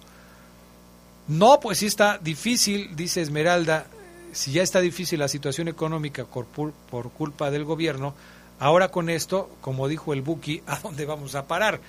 No, 1.29 1.59
pues 1.61 1.79
sí 1.79 1.87
está 1.87 2.19
difícil, 2.19 2.95
dice 2.95 3.21
Esmeralda, 3.21 3.87
si 4.33 4.53
ya 4.53 4.63
está 4.63 4.81
difícil 4.81 5.19
la 5.19 5.29
situación 5.29 5.69
económica 5.69 6.25
por, 6.25 6.47
por 6.47 7.11
culpa 7.11 7.51
del 7.51 7.65
gobierno, 7.65 8.15
ahora 8.59 8.91
con 8.91 9.11
esto, 9.11 9.51
como 9.61 9.89
dijo 9.89 10.13
el 10.13 10.23
Buki, 10.23 10.63
¿a 10.67 10.79
dónde 10.79 11.05
vamos 11.07 11.35
a 11.35 11.47
parar? 11.47 11.81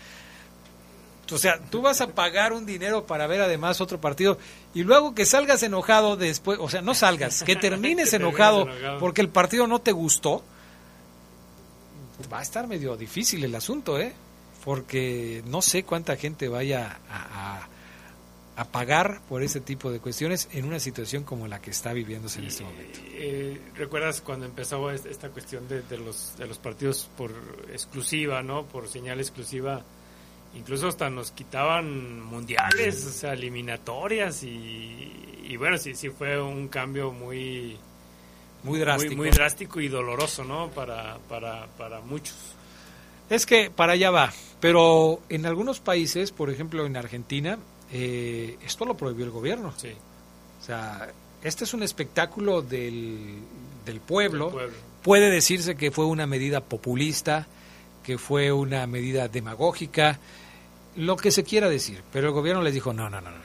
O 1.29 1.37
sea, 1.37 1.59
tú 1.59 1.81
vas 1.81 1.99
a 1.99 2.07
pagar 2.07 2.53
un 2.53 2.65
dinero 2.65 3.05
para 3.05 3.27
ver 3.27 3.41
además 3.41 3.81
otro 3.81 3.99
partido 3.99 4.37
y 4.73 4.83
luego 4.83 5.13
que 5.13 5.25
salgas 5.25 5.61
enojado 5.61 6.15
después, 6.15 6.57
o 6.61 6.69
sea, 6.69 6.81
no 6.81 6.95
salgas, 6.95 7.43
que 7.43 7.55
termines 7.57 8.13
enojado 8.13 8.67
porque 8.99 9.21
el 9.21 9.29
partido 9.29 9.67
no 9.67 9.79
te 9.79 9.91
gustó, 9.91 10.41
va 12.31 12.39
a 12.39 12.41
estar 12.41 12.65
medio 12.65 12.95
difícil 12.95 13.43
el 13.43 13.53
asunto, 13.55 13.99
¿eh? 13.99 14.13
Porque 14.67 15.43
no 15.45 15.61
sé 15.61 15.83
cuánta 15.83 16.17
gente 16.17 16.49
vaya 16.49 16.99
a, 17.09 17.69
a, 18.57 18.65
pagar 18.65 19.21
por 19.29 19.41
ese 19.41 19.61
tipo 19.61 19.91
de 19.91 19.99
cuestiones 19.99 20.49
en 20.51 20.65
una 20.65 20.81
situación 20.81 21.23
como 21.23 21.47
la 21.47 21.61
que 21.61 21.71
está 21.71 21.93
viviéndose 21.93 22.39
en 22.39 22.47
este 22.47 22.65
momento. 22.65 22.99
Eh, 23.13 23.61
¿Recuerdas 23.75 24.19
cuando 24.19 24.45
empezó 24.45 24.91
esta 24.91 25.29
cuestión 25.29 25.69
de, 25.69 25.83
de, 25.83 25.97
los, 25.97 26.37
de 26.37 26.47
los 26.47 26.57
partidos 26.57 27.09
por 27.15 27.31
exclusiva, 27.71 28.43
¿no? 28.43 28.65
Por 28.65 28.89
señal 28.89 29.21
exclusiva 29.21 29.85
incluso 30.53 30.89
hasta 30.89 31.09
nos 31.09 31.31
quitaban 31.31 32.21
mundiales, 32.21 33.05
o 33.05 33.11
sea, 33.11 33.33
eliminatorias 33.33 34.43
y, 34.43 35.55
bueno, 35.57 35.77
sí, 35.77 35.95
sí 35.95 36.09
fue 36.09 36.41
un 36.41 36.67
cambio 36.67 37.11
muy 37.11 37.77
muy 38.63 38.79
drástico, 38.79 39.15
muy, 39.15 39.29
drástico 39.29 39.79
y 39.79 39.87
doloroso, 39.87 40.43
¿no? 40.43 40.69
Para, 40.71 41.19
para, 41.29 41.67
para 41.77 42.01
muchos. 42.01 42.56
Es 43.29 43.45
que 43.45 43.69
para 43.69 43.93
allá 43.93 44.11
va, 44.11 44.33
pero 44.59 45.21
en 45.29 45.45
algunos 45.45 45.79
países, 45.79 46.31
por 46.31 46.49
ejemplo 46.49 46.85
en 46.85 46.95
Argentina, 46.95 47.57
eh, 47.91 48.57
esto 48.65 48.85
lo 48.85 48.95
prohibió 48.95 49.25
el 49.25 49.31
gobierno. 49.31 49.73
Sí. 49.77 49.91
O 50.61 50.63
sea, 50.63 51.09
este 51.43 51.65
es 51.65 51.73
un 51.73 51.83
espectáculo 51.83 52.61
del, 52.61 53.39
del 53.85 53.99
pueblo. 53.99 54.55
Puede 55.03 55.29
decirse 55.29 55.75
que 55.75 55.91
fue 55.91 56.05
una 56.05 56.25
medida 56.25 56.61
populista, 56.61 57.47
que 58.03 58.17
fue 58.17 58.51
una 58.51 58.87
medida 58.87 59.27
demagógica, 59.27 60.19
lo 60.95 61.15
que 61.15 61.31
se 61.31 61.43
quiera 61.43 61.69
decir, 61.69 62.03
pero 62.11 62.27
el 62.27 62.33
gobierno 62.33 62.61
les 62.61 62.73
dijo, 62.73 62.91
no, 62.91 63.09
no, 63.09 63.21
no, 63.21 63.29
no, 63.29 63.37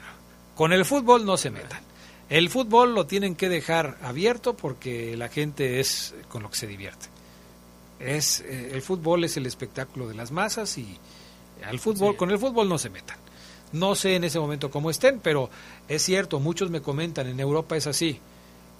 con 0.55 0.73
el 0.73 0.85
fútbol 0.85 1.25
no 1.25 1.37
se 1.37 1.51
metan. 1.51 1.81
El 2.29 2.49
fútbol 2.49 2.95
lo 2.95 3.05
tienen 3.05 3.35
que 3.35 3.49
dejar 3.49 3.97
abierto 4.01 4.55
porque 4.55 5.15
la 5.15 5.29
gente 5.29 5.79
es 5.79 6.15
con 6.29 6.41
lo 6.41 6.49
que 6.49 6.57
se 6.57 6.67
divierte. 6.67 7.12
Es 8.03 8.41
eh, 8.41 8.71
el 8.73 8.81
fútbol 8.81 9.23
es 9.23 9.37
el 9.37 9.45
espectáculo 9.45 10.07
de 10.07 10.15
las 10.15 10.31
masas 10.31 10.77
y 10.77 10.97
al 11.65 11.79
fútbol 11.79 12.15
con 12.15 12.31
el 12.31 12.39
fútbol 12.39 12.67
no 12.67 12.77
se 12.77 12.89
metan. 12.89 13.17
No 13.71 13.95
sé 13.95 14.15
en 14.15 14.23
ese 14.23 14.39
momento 14.39 14.69
cómo 14.69 14.89
estén, 14.89 15.19
pero 15.19 15.49
es 15.87 16.03
cierto, 16.03 16.39
muchos 16.39 16.69
me 16.69 16.81
comentan, 16.81 17.27
en 17.27 17.39
Europa 17.39 17.75
es 17.75 17.87
así. 17.87 18.19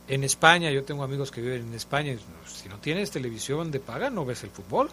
En 0.08 0.24
España, 0.24 0.70
yo 0.70 0.84
tengo 0.84 1.04
amigos 1.04 1.32
que 1.32 1.42
viven 1.42 1.68
en 1.68 1.74
España, 1.74 2.16
si 2.46 2.68
no 2.70 2.78
tienes 2.78 3.10
televisión 3.10 3.72
de 3.72 3.80
paga, 3.80 4.10
no 4.10 4.26
ves 4.26 4.44
el 4.44 4.52
fútbol 4.52 4.90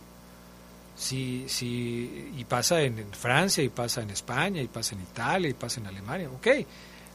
si, 1.01 1.47
si, 1.48 2.31
y 2.36 2.44
pasa 2.44 2.82
en, 2.82 3.11
Francia, 3.12 3.65
y 3.65 3.70
pasa 3.70 4.02
en 4.02 4.11
España, 4.11 4.61
y 4.61 4.69
pasa 4.69 4.94
en 4.94 5.01
Italia, 5.01 5.48
y 5.48 5.55
pasa 5.55 5.81
en 5.81 5.86
Alemania, 5.86 6.28
ok. 6.28 6.48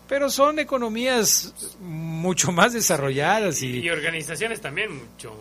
Pero 0.07 0.29
son 0.29 0.57
economías 0.57 1.75
mucho 1.81 2.51
más 2.51 2.73
desarrolladas 2.73 3.61
y, 3.61 3.79
y 3.79 3.89
organizaciones 3.89 4.59
también 4.59 4.91
mucho 4.91 5.31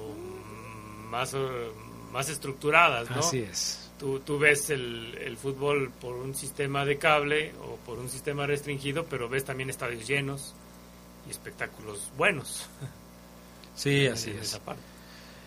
más, 1.14 1.36
más 2.12 2.28
estructuradas, 2.28 3.08
¿no? 3.10 3.20
Así 3.20 3.38
es. 3.38 3.90
Tú, 3.98 4.18
tú 4.18 4.38
ves 4.38 4.70
el, 4.70 5.16
el 5.20 5.36
fútbol 5.36 5.92
por 6.00 6.16
un 6.16 6.34
sistema 6.34 6.84
de 6.84 6.98
cable 6.98 7.52
o 7.62 7.76
por 7.86 7.98
un 7.98 8.08
sistema 8.08 8.46
restringido, 8.46 9.04
pero 9.04 9.28
ves 9.28 9.44
también 9.44 9.70
estadios 9.70 10.06
llenos 10.06 10.54
y 11.26 11.30
espectáculos 11.30 12.10
buenos. 12.16 12.66
Sí, 13.76 14.06
así 14.06 14.30
es. 14.30 14.60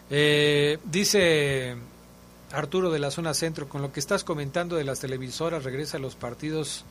Eh, 0.10 0.80
dice 0.84 1.77
Arturo 2.52 2.91
de 2.91 2.99
la 2.99 3.10
zona 3.10 3.34
centro, 3.34 3.69
con 3.69 3.81
lo 3.81 3.94
que 3.94 4.02
estás 4.02 4.26
comentando 4.26 4.76
de 4.76 4.84
las 4.84 4.99
televisoras, 4.99 5.64
regresa 5.64 5.98
los 5.98 6.15
partidos 6.15 6.84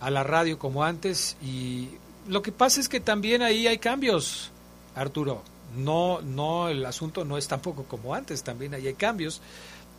a 0.00 0.08
la 0.08 0.24
radio 0.24 0.58
como 0.58 0.82
antes 0.82 1.36
y 1.42 1.90
lo 2.28 2.40
que 2.40 2.50
pasa 2.50 2.80
es 2.80 2.88
que 2.88 3.00
también 3.00 3.42
ahí 3.42 3.66
hay 3.66 3.76
cambios, 3.76 4.50
Arturo. 4.94 5.42
No, 5.76 6.20
no, 6.20 6.68
el 6.68 6.84
asunto 6.84 7.24
no 7.24 7.38
es 7.38 7.48
tampoco 7.48 7.84
como 7.84 8.14
antes, 8.14 8.42
también 8.42 8.74
hay 8.74 8.92
cambios. 8.94 9.40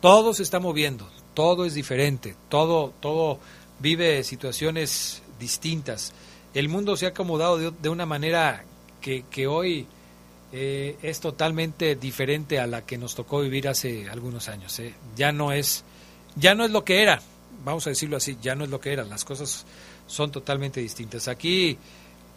Todo 0.00 0.34
se 0.34 0.42
está 0.42 0.60
moviendo, 0.60 1.08
todo 1.34 1.64
es 1.64 1.74
diferente, 1.74 2.34
todo, 2.48 2.92
todo 3.00 3.38
vive 3.78 4.24
situaciones 4.24 5.22
distintas. 5.38 6.12
El 6.54 6.68
mundo 6.68 6.96
se 6.96 7.06
ha 7.06 7.10
acomodado 7.10 7.58
de, 7.58 7.70
de 7.70 7.88
una 7.88 8.06
manera 8.06 8.64
que, 9.00 9.24
que 9.30 9.46
hoy 9.46 9.86
eh, 10.54 10.98
es 11.02 11.20
totalmente 11.20 11.96
diferente 11.96 12.60
a 12.60 12.66
la 12.66 12.84
que 12.84 12.98
nos 12.98 13.14
tocó 13.14 13.40
vivir 13.40 13.68
hace 13.68 14.08
algunos 14.10 14.48
años. 14.48 14.78
¿eh? 14.80 14.94
Ya 15.16 15.32
no 15.32 15.50
es, 15.50 15.82
ya 16.36 16.54
no 16.54 16.64
es 16.64 16.70
lo 16.70 16.84
que 16.84 17.02
era, 17.02 17.22
vamos 17.64 17.86
a 17.86 17.90
decirlo 17.90 18.18
así, 18.18 18.36
ya 18.42 18.54
no 18.54 18.64
es 18.64 18.70
lo 18.70 18.80
que 18.80 18.92
era. 18.92 19.04
Las 19.04 19.24
cosas 19.24 19.64
son 20.06 20.30
totalmente 20.30 20.80
distintas. 20.80 21.26
Aquí, 21.28 21.78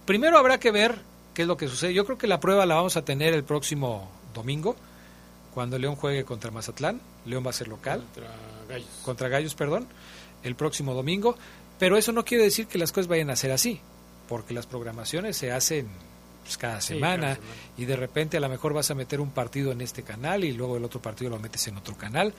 primero 0.05 0.37
habrá 0.37 0.59
que 0.59 0.71
ver 0.71 1.01
qué 1.35 1.43
es 1.43 1.47
lo 1.47 1.57
que 1.57 1.67
sucede. 1.67 1.93
Yo 1.93 2.05
creo 2.05 2.17
que 2.17 2.25
la 2.25 2.39
prueba 2.39 2.65
la 2.65 2.75
vamos 2.75 2.97
a 2.97 3.05
tener 3.05 3.35
el 3.35 3.43
próximo 3.43 4.09
domingo, 4.33 4.75
cuando 5.53 5.77
León 5.77 5.95
juegue 5.95 6.25
contra 6.25 6.49
Mazatlán. 6.49 6.99
León 7.25 7.45
va 7.45 7.51
a 7.51 7.53
ser 7.53 7.67
local. 7.67 7.99
Contra 8.01 8.35
Gallos. 8.67 8.89
Contra 9.03 9.29
Gallos, 9.29 9.55
perdón. 9.55 9.87
El 10.43 10.55
próximo 10.55 10.93
domingo. 10.93 11.37
Pero 11.77 11.97
eso 11.97 12.11
no 12.11 12.25
quiere 12.25 12.43
decir 12.43 12.67
que 12.67 12.77
las 12.77 12.91
cosas 12.91 13.07
vayan 13.07 13.29
a 13.29 13.35
ser 13.35 13.51
así, 13.51 13.79
porque 14.27 14.53
las 14.53 14.65
programaciones 14.65 15.37
se 15.37 15.51
hacen 15.51 15.87
pues, 16.43 16.57
cada, 16.57 16.79
semana, 16.81 17.37
y 17.77 17.85
de 17.85 17.95
repente 17.95 18.37
a 18.37 18.39
lo 18.39 18.49
mejor 18.49 18.73
vas 18.73 18.91
a 18.91 18.95
meter 18.95 19.19
un 19.19 19.31
partido 19.31 19.71
en 19.71 19.81
este 19.81 20.03
canal 20.03 20.43
y 20.43 20.53
luego 20.53 20.77
el 20.77 20.83
otro 20.83 21.01
partido 21.01 21.31
lo 21.31 21.39
metes 21.39 21.67
en 21.67 21.77
otro 21.77 21.95
canal. 21.95 22.33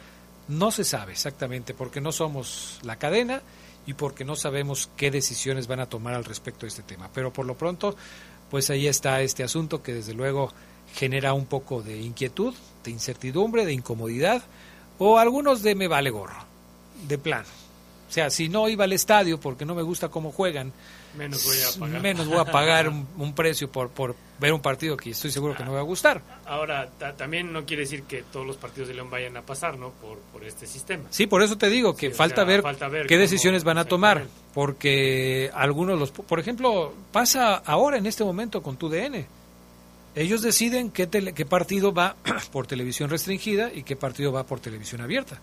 No 0.49 0.71
se 0.71 0.85
sabe 0.85 1.13
exactamente 1.13 1.75
porque 1.75 2.01
no 2.01 2.13
somos 2.13 2.81
la 2.83 2.97
cadena 2.97 3.43
y 3.87 3.95
porque 3.95 4.25
no 4.25 4.37
sabemos 4.37 4.91
qué 4.97 5.11
decisiones 5.11 5.67
van 5.67 5.81
a 5.81 5.87
tomar 5.87 6.15
al 6.15 6.25
respecto 6.25 6.63
de 6.63 6.69
este 6.69 6.83
tema. 6.83 7.11
Pero 7.13 7.33
por 7.33 7.47
lo 7.47 7.57
pronto, 7.57 7.97
pues 8.51 8.71
ahí 8.71 8.87
está 8.87 9.21
este 9.23 9.43
asunto 9.43 9.83
que 9.83 9.95
desde 9.95 10.15
luego 10.15 10.53
genera 10.95 11.35
un 11.35 11.47
poco 11.47 11.83
de 11.83 12.01
inquietud, 12.01 12.55
de 12.85 12.91
incertidumbre, 12.91 13.67
de 13.67 13.73
incomodidad 13.73 14.43
o 14.99 15.19
algunos 15.19 15.63
de 15.63 15.75
me 15.75 15.89
vale 15.89 16.11
gorro, 16.11 16.45
de 17.07 17.19
plano. 17.19 17.49
O 18.09 18.13
sea, 18.13 18.31
si 18.31 18.49
no 18.49 18.69
iba 18.69 18.85
al 18.85 18.93
estadio 18.93 19.39
porque 19.39 19.65
no 19.65 19.75
me 19.75 19.83
gusta 19.83 20.09
cómo 20.09 20.33
juegan, 20.33 20.73
menos 21.17 21.45
voy 21.45 21.57
a 21.57 21.81
pagar, 21.81 22.03
menos 22.03 22.27
voy 22.29 22.39
a 22.39 22.45
pagar 22.45 22.89
un, 22.89 23.35
precio 23.35 23.71
por, 23.71 23.91
por 23.91 24.15
ver 24.39 24.53
un 24.53 24.61
partido 24.61 24.97
que 24.97 25.11
estoy 25.11 25.31
seguro 25.31 25.55
que 25.55 25.65
no 25.65 25.71
me 25.71 25.77
va 25.77 25.81
a 25.83 25.85
gustar. 25.85 26.23
Ahora, 26.45 26.89
también 27.17 27.53
no 27.53 27.65
quiere 27.65 27.83
decir 27.83 28.03
que 28.05 28.23
todos 28.23 28.47
los 28.47 28.57
partidos 28.57 28.89
de 28.89 28.95
León 28.95 29.11
vayan 29.11 29.37
a 29.37 29.43
pasar, 29.43 29.79
¿no? 29.79 29.91
Por, 29.91 30.19
por 30.33 30.45
este 30.45 30.67
sistema. 30.67 31.05
Sí, 31.11 31.27
por 31.27 31.43
eso 31.43 31.57
te 31.59 31.69
digo 31.69 31.97
que 31.97 32.11
falta, 32.11 32.45
ver 32.45 32.63
qué 33.07 33.19
decisiones 33.19 33.65
van 33.65 33.79
a 33.79 33.85
tomar, 33.85 34.27
porque 34.55 35.51
algunos 35.55 35.99
los, 35.99 36.11
por 36.11 36.39
ejemplo, 36.39 36.95
pasa 37.13 37.57
ahora 37.57 37.99
en 37.99 38.07
este 38.07 38.25
momento 38.25 38.63
con 38.63 38.77
tu 38.77 38.89
DN. 38.89 39.27
Ellos 40.15 40.41
deciden 40.41 40.91
qué, 40.91 41.09
qué 41.09 41.45
partido 41.45 41.93
va 41.93 42.17
por 42.53 42.67
televisión 42.67 43.11
restringida 43.11 43.71
y 43.73 43.83
qué 43.83 43.97
partido 43.97 44.33
va 44.33 44.45
por 44.45 44.61
televisión 44.61 45.03
abierta. 45.03 45.41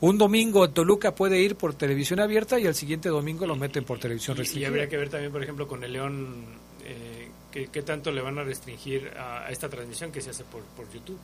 Un 0.00 0.16
domingo 0.16 0.70
Toluca 0.70 1.14
puede 1.14 1.40
ir 1.40 1.56
por 1.56 1.74
televisión 1.74 2.20
abierta 2.20 2.58
y 2.58 2.66
al 2.66 2.74
siguiente 2.74 3.08
domingo 3.08 3.46
lo 3.46 3.56
meten 3.56 3.84
por 3.84 3.98
televisión 3.98 4.36
restringida. 4.36 4.66
Y 4.66 4.70
habría 4.70 4.88
que 4.88 4.96
ver 4.96 5.08
también, 5.08 5.32
por 5.32 5.42
ejemplo, 5.42 5.66
con 5.66 5.82
el 5.82 5.92
León, 5.92 6.44
eh, 6.84 7.28
qué, 7.50 7.82
tanto 7.82 8.12
le 8.12 8.22
van 8.22 8.38
a 8.38 8.44
restringir 8.44 9.10
a, 9.18 9.50
esta 9.50 9.68
transmisión 9.68 10.12
que 10.12 10.20
se 10.20 10.30
hace 10.30 10.44
por, 10.44 10.62
por 10.62 10.88
YouTube. 10.92 11.18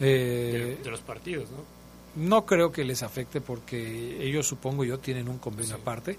Eh, 0.00 0.78
de, 0.82 0.90
los 0.90 1.00
partidos, 1.00 1.48
¿no? 1.50 1.64
No 2.16 2.44
creo 2.44 2.70
que 2.70 2.84
les 2.84 3.02
afecte 3.02 3.40
porque 3.40 4.22
ellos, 4.22 4.46
supongo 4.46 4.84
yo, 4.84 4.98
tienen 4.98 5.28
un 5.28 5.38
convenio 5.38 5.76
aparte 5.76 6.18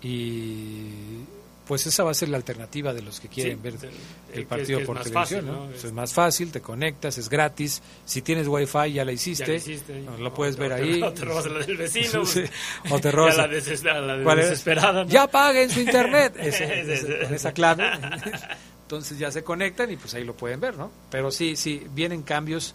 y 0.00 1.20
pues 1.66 1.86
esa 1.86 2.02
va 2.02 2.10
a 2.10 2.14
ser 2.14 2.28
la 2.28 2.36
alternativa 2.36 2.92
de 2.92 3.02
los 3.02 3.20
que 3.20 3.28
quieren 3.28 3.62
ver 3.62 3.74
el, 4.32 4.46
partido 4.46 4.84
por 4.84 5.00
televisión. 5.00 5.46
¿no? 5.46 5.70
Es, 5.70 5.92
más 5.92 6.12
fácil, 6.12 6.50
te 6.50 6.60
conectas, 6.60 7.18
es 7.18 7.28
gratis. 7.28 7.82
Si 8.04 8.22
tienes 8.22 8.48
wifi 8.48 8.92
ya 8.92 9.04
la 9.04 9.12
hiciste, 9.12 9.60
lo 10.18 10.34
puedes 10.34 10.56
ver 10.56 10.72
ahí. 10.72 11.02
O 11.12 11.12
te 11.12 11.24
robas 11.24 11.46
la 11.46 11.58
del 11.60 11.76
vecino. 11.76 12.22
o 12.90 13.00
te 13.00 13.10
robas 13.10 13.36
la, 13.38 13.48
desesperada. 13.48 15.04
Ya 15.06 15.26
paguen 15.26 15.70
su 15.70 15.80
internet. 15.80 16.34
con 17.22 17.34
esa 17.34 17.52
clave. 17.52 17.84
Entonces 18.82 19.18
ya 19.18 19.30
se 19.30 19.42
conectan 19.42 19.90
y 19.90 19.96
pues 19.96 20.14
ahí 20.14 20.24
lo 20.24 20.34
pueden 20.34 20.60
ver, 20.60 20.76
¿no? 20.76 20.90
Pero 21.10 21.30
sí, 21.30 21.56
sí, 21.56 21.86
vienen 21.94 22.22
cambios. 22.22 22.74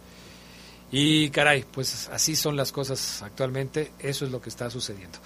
Y 0.92 1.30
caray, 1.32 1.66
pues 1.70 2.10
así 2.12 2.36
son 2.36 2.56
las 2.56 2.72
cosas 2.72 3.22
actualmente. 3.22 3.92
Eso 4.00 4.26
es 4.26 4.32
lo 4.32 4.42
que 4.42 4.50
está 4.50 4.70
sucediendo. 4.70 5.20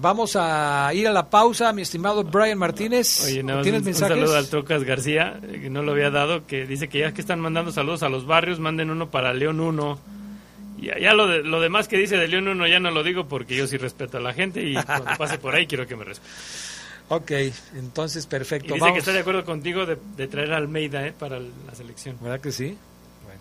Vamos 0.00 0.36
a 0.36 0.92
ir 0.94 1.08
a 1.08 1.12
la 1.12 1.28
pausa, 1.28 1.72
mi 1.72 1.82
estimado 1.82 2.22
Brian 2.22 2.56
Martínez. 2.56 3.24
Oye, 3.24 3.42
¿Tienes 3.42 3.80
un, 3.80 3.84
mensajes? 3.84 4.16
Un 4.16 4.20
saludo 4.22 4.36
al 4.36 4.48
Trocas 4.48 4.84
García, 4.84 5.40
que 5.42 5.70
no 5.70 5.82
lo 5.82 5.90
había 5.90 6.10
dado, 6.10 6.46
que 6.46 6.66
dice 6.66 6.88
que 6.88 7.00
ya 7.00 7.12
que 7.12 7.20
están 7.20 7.40
mandando 7.40 7.72
saludos 7.72 8.04
a 8.04 8.08
los 8.08 8.24
barrios, 8.24 8.60
manden 8.60 8.90
uno 8.90 9.10
para 9.10 9.34
León 9.34 9.58
1. 9.58 9.98
Ya, 10.80 10.96
ya 11.00 11.14
lo, 11.14 11.26
de, 11.26 11.42
lo 11.42 11.60
demás 11.60 11.88
que 11.88 11.96
dice 11.96 12.16
de 12.16 12.28
León 12.28 12.46
1 12.46 12.68
ya 12.68 12.78
no 12.78 12.92
lo 12.92 13.02
digo 13.02 13.26
porque 13.26 13.56
yo 13.56 13.66
sí 13.66 13.76
respeto 13.76 14.18
a 14.18 14.20
la 14.20 14.32
gente 14.32 14.62
y 14.62 14.74
cuando 14.74 15.10
pase 15.18 15.38
por 15.38 15.56
ahí 15.56 15.66
quiero 15.66 15.88
que 15.88 15.96
me 15.96 16.04
respete. 16.04 16.30
Ok, 17.08 17.32
entonces 17.74 18.26
perfecto. 18.26 18.76
Y 18.76 18.78
dice 18.78 18.92
que 18.92 18.98
está 19.00 19.12
de 19.12 19.20
acuerdo 19.20 19.44
contigo 19.44 19.84
de, 19.84 20.28
traer 20.28 20.52
a 20.52 20.58
Almeida 20.58 21.08
eh, 21.08 21.12
para 21.18 21.40
la 21.40 21.74
selección. 21.74 22.16
¿Verdad 22.20 22.40
que 22.40 22.52
sí? 22.52 22.76
Bueno. 23.24 23.40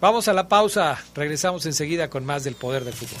Vamos 0.00 0.26
a 0.26 0.32
la 0.32 0.48
pausa, 0.48 0.98
regresamos 1.14 1.66
enseguida 1.66 2.10
con 2.10 2.24
más 2.24 2.42
del 2.42 2.56
poder 2.56 2.82
del 2.82 2.94
fútbol. 2.94 3.20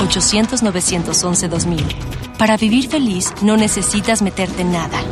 800-911-2000. 0.00 1.84
Para 2.38 2.56
vivir 2.56 2.88
feliz, 2.88 3.32
no 3.42 3.56
necesitas 3.56 4.22
meterte 4.22 4.62
en 4.62 4.72
nada. 4.72 5.02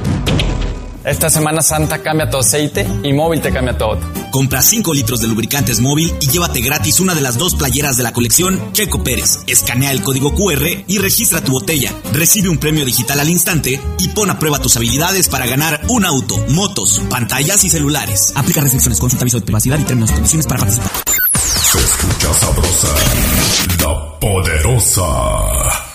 Esta 1.05 1.31
Semana 1.31 1.63
Santa 1.63 2.03
cambia 2.03 2.29
tu 2.29 2.37
aceite 2.37 2.87
y 3.03 3.15
móvil 3.15 3.41
te 3.41 3.51
cambia 3.51 3.79
todo. 3.79 3.99
Compra 4.31 4.61
5 4.61 4.93
litros 4.93 5.21
de 5.21 5.29
lubricantes 5.29 5.81
móvil 5.81 6.13
y 6.21 6.29
llévate 6.29 6.61
gratis 6.61 7.01
una 7.01 7.15
de 7.15 7.23
las 7.23 7.39
dos 7.39 7.55
playeras 7.55 7.97
de 7.97 8.03
la 8.03 8.13
colección 8.13 8.73
Checo 8.73 9.03
Pérez. 9.03 9.39
Escanea 9.47 9.93
el 9.93 10.03
código 10.03 10.35
QR 10.35 10.67
y 10.87 10.99
registra 10.99 11.41
tu 11.41 11.53
botella. 11.53 11.93
Recibe 12.13 12.51
un 12.51 12.59
premio 12.59 12.85
digital 12.85 13.21
al 13.21 13.31
instante 13.31 13.81
y 13.99 14.09
pon 14.09 14.29
a 14.31 14.39
prueba 14.39 14.59
tus 14.59 14.77
habilidades 14.77 15.29
para 15.29 15.47
ganar 15.47 15.81
un 15.89 16.05
auto, 16.05 16.37
motos, 16.51 17.01
pantallas 17.09 17.65
y 17.65 17.71
celulares. 17.71 18.33
Aplica 18.35 18.61
restricciones, 18.61 19.01
consulta 19.01 19.23
aviso 19.23 19.41
de 19.41 19.47
privacidad 19.47 19.79
y 19.79 19.85
términos 19.85 20.11
y 20.11 20.15
condiciones 20.15 20.47
para 20.47 20.61
participar. 20.61 21.18
La 23.81 24.19
poderosa. 24.21 25.88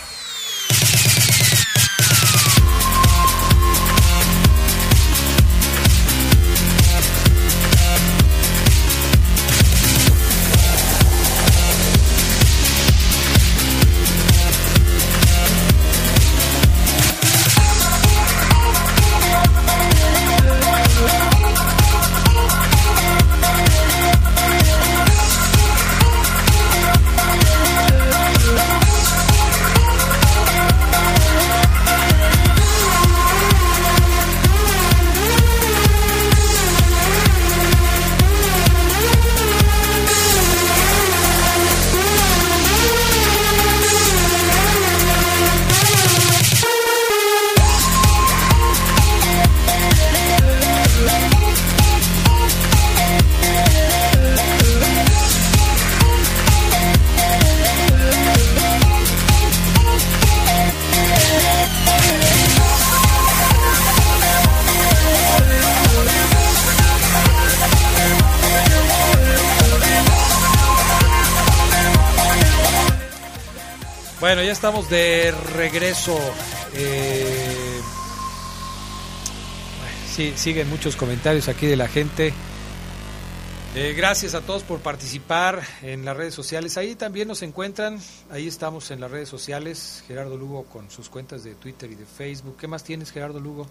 Estamos 74.53 74.89
de 74.89 75.31
regreso. 75.55 76.17
Eh, 76.75 77.81
sí, 80.09 80.33
siguen 80.35 80.69
muchos 80.69 80.95
comentarios 80.95 81.47
aquí 81.49 81.65
de 81.65 81.75
la 81.75 81.87
gente. 81.87 82.33
Eh, 83.75 83.93
gracias 83.97 84.35
a 84.35 84.41
todos 84.41 84.61
por 84.61 84.79
participar 84.79 85.63
en 85.81 86.05
las 86.05 86.15
redes 86.15 86.35
sociales. 86.35 86.77
Ahí 86.77 86.93
también 86.93 87.27
nos 87.27 87.41
encuentran, 87.41 87.99
ahí 88.29 88.47
estamos 88.47 88.91
en 88.91 89.01
las 89.01 89.09
redes 89.09 89.27
sociales. 89.27 90.03
Gerardo 90.07 90.37
Lugo 90.37 90.65
con 90.65 90.91
sus 90.91 91.09
cuentas 91.09 91.43
de 91.43 91.55
Twitter 91.55 91.91
y 91.91 91.95
de 91.95 92.05
Facebook. 92.05 92.55
¿Qué 92.55 92.67
más 92.67 92.83
tienes, 92.83 93.11
Gerardo 93.11 93.39
Lugo? 93.39 93.67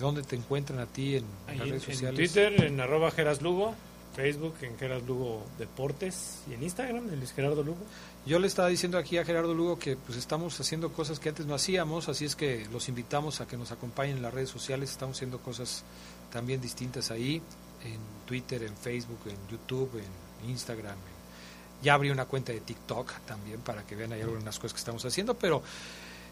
¿Dónde 0.00 0.22
te 0.22 0.34
encuentran 0.34 0.80
a 0.80 0.86
ti 0.86 1.16
en, 1.16 1.24
las 1.46 1.68
redes 1.68 1.82
sociales? 1.84 2.10
En 2.10 2.16
Twitter, 2.16 2.64
en 2.64 2.80
arroba 2.80 3.12
Geras 3.12 3.40
Lugo, 3.42 3.74
Facebook, 4.16 4.54
en 4.62 4.76
Geras 4.76 5.04
Lugo 5.04 5.46
Deportes 5.56 6.40
y 6.50 6.54
en 6.54 6.64
Instagram, 6.64 7.08
en 7.12 7.18
Luis 7.20 7.32
Gerardo 7.32 7.62
Lugo. 7.62 7.78
Yo 8.26 8.40
le 8.40 8.48
estaba 8.48 8.66
diciendo 8.66 8.98
aquí 8.98 9.18
a 9.18 9.24
Gerardo 9.24 9.54
Lugo 9.54 9.78
que 9.78 9.96
pues 9.96 10.18
estamos 10.18 10.58
haciendo 10.58 10.90
cosas 10.90 11.20
que 11.20 11.28
antes 11.28 11.46
no 11.46 11.54
hacíamos, 11.54 12.08
así 12.08 12.24
es 12.24 12.34
que 12.34 12.66
los 12.72 12.88
invitamos 12.88 13.40
a 13.40 13.46
que 13.46 13.56
nos 13.56 13.70
acompañen 13.70 14.16
en 14.16 14.22
las 14.22 14.34
redes 14.34 14.50
sociales, 14.50 14.90
estamos 14.90 15.16
haciendo 15.16 15.38
cosas 15.38 15.84
también 16.32 16.60
distintas 16.60 17.12
ahí, 17.12 17.40
en 17.84 17.98
Twitter, 18.26 18.64
en 18.64 18.76
Facebook, 18.76 19.20
en 19.26 19.36
YouTube, 19.48 20.02
en 20.42 20.50
Instagram. 20.50 20.96
Ya 21.84 21.94
abrí 21.94 22.10
una 22.10 22.24
cuenta 22.24 22.52
de 22.52 22.60
TikTok 22.60 23.12
también 23.26 23.60
para 23.60 23.86
que 23.86 23.94
vean 23.94 24.12
ahí 24.12 24.22
algunas 24.22 24.58
cosas 24.58 24.72
que 24.72 24.80
estamos 24.80 25.04
haciendo, 25.04 25.34
pero 25.34 25.62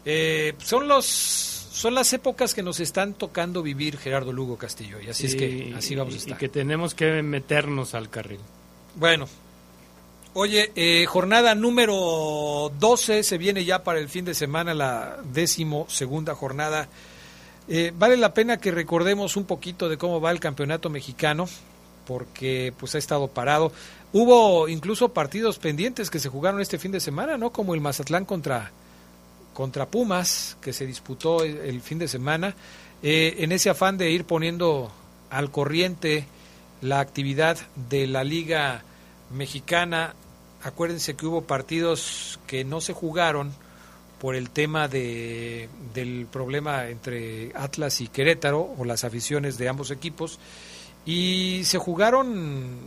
eh, 0.03 0.53
son 0.57 0.89
los 0.89 1.05
son 1.05 1.93
las 1.93 2.11
épocas 2.11 2.53
que 2.53 2.63
nos 2.63 2.81
están 2.81 3.13
tocando 3.13 3.61
vivir 3.61 3.97
Gerardo 3.97 4.33
Lugo 4.33 4.57
Castillo 4.57 4.99
y 5.01 5.09
así 5.09 5.27
es 5.27 5.35
que 5.35 5.73
así 5.77 5.95
vamos 5.95 6.13
a 6.13 6.17
estar. 6.17 6.33
Y 6.33 6.37
que 6.37 6.49
tenemos 6.49 6.93
que 6.93 7.21
meternos 7.21 7.95
al 7.95 8.09
carril. 8.09 8.39
Bueno, 8.95 9.27
Oye, 10.37 10.73
eh, 10.75 11.05
jornada 11.05 11.55
número 11.55 12.69
12 12.77 13.23
se 13.23 13.37
viene 13.37 13.63
ya 13.63 13.85
para 13.85 13.99
el 13.99 14.09
fin 14.09 14.25
de 14.25 14.33
semana, 14.33 14.73
la 14.73 15.19
décimo 15.31 15.85
segunda 15.87 16.35
jornada. 16.35 16.89
Eh, 17.69 17.93
vale 17.97 18.17
la 18.17 18.33
pena 18.33 18.57
que 18.57 18.71
recordemos 18.71 19.37
un 19.37 19.45
poquito 19.45 19.87
de 19.87 19.97
cómo 19.97 20.19
va 20.19 20.31
el 20.31 20.41
campeonato 20.41 20.89
mexicano, 20.89 21.47
porque 22.05 22.73
pues 22.77 22.95
ha 22.95 22.97
estado 22.97 23.29
parado. 23.29 23.71
Hubo 24.11 24.67
incluso 24.67 25.13
partidos 25.13 25.57
pendientes 25.57 26.09
que 26.09 26.19
se 26.19 26.27
jugaron 26.27 26.59
este 26.59 26.79
fin 26.79 26.91
de 26.91 26.99
semana, 26.99 27.37
¿no? 27.37 27.51
Como 27.53 27.73
el 27.73 27.79
Mazatlán 27.79 28.25
contra, 28.25 28.73
contra 29.53 29.85
Pumas, 29.85 30.57
que 30.59 30.73
se 30.73 30.85
disputó 30.85 31.45
el, 31.45 31.79
fin 31.79 31.97
de 31.97 32.09
semana. 32.09 32.57
Eh, 33.01 33.35
en 33.37 33.53
ese 33.53 33.69
afán 33.69 33.97
de 33.97 34.11
ir 34.11 34.25
poniendo 34.25 34.91
al 35.29 35.49
corriente 35.49 36.27
la 36.81 36.99
actividad 36.99 37.57
de 37.89 38.05
la 38.05 38.25
Liga 38.25 38.83
Mexicana, 39.31 40.13
acuérdense 40.65 41.15
que 41.15 41.27
hubo 41.27 41.43
partidos 41.43 42.39
que 42.47 42.65
no 42.65 42.81
se 42.81 42.93
jugaron 42.93 43.53
por 44.19 44.35
el 44.35 44.49
tema 44.49 44.87
de, 44.87 45.69
del 45.93 46.25
problema 46.25 46.89
entre 46.89 47.51
Atlas 47.53 48.01
y 48.01 48.07
Querétaro 48.07 48.73
o 48.75 48.83
las 48.83 49.03
aficiones 49.03 49.59
de 49.59 49.69
ambos 49.69 49.91
equipos 49.91 50.39
y 51.05 51.61
se 51.65 51.77
jugaron 51.77 52.79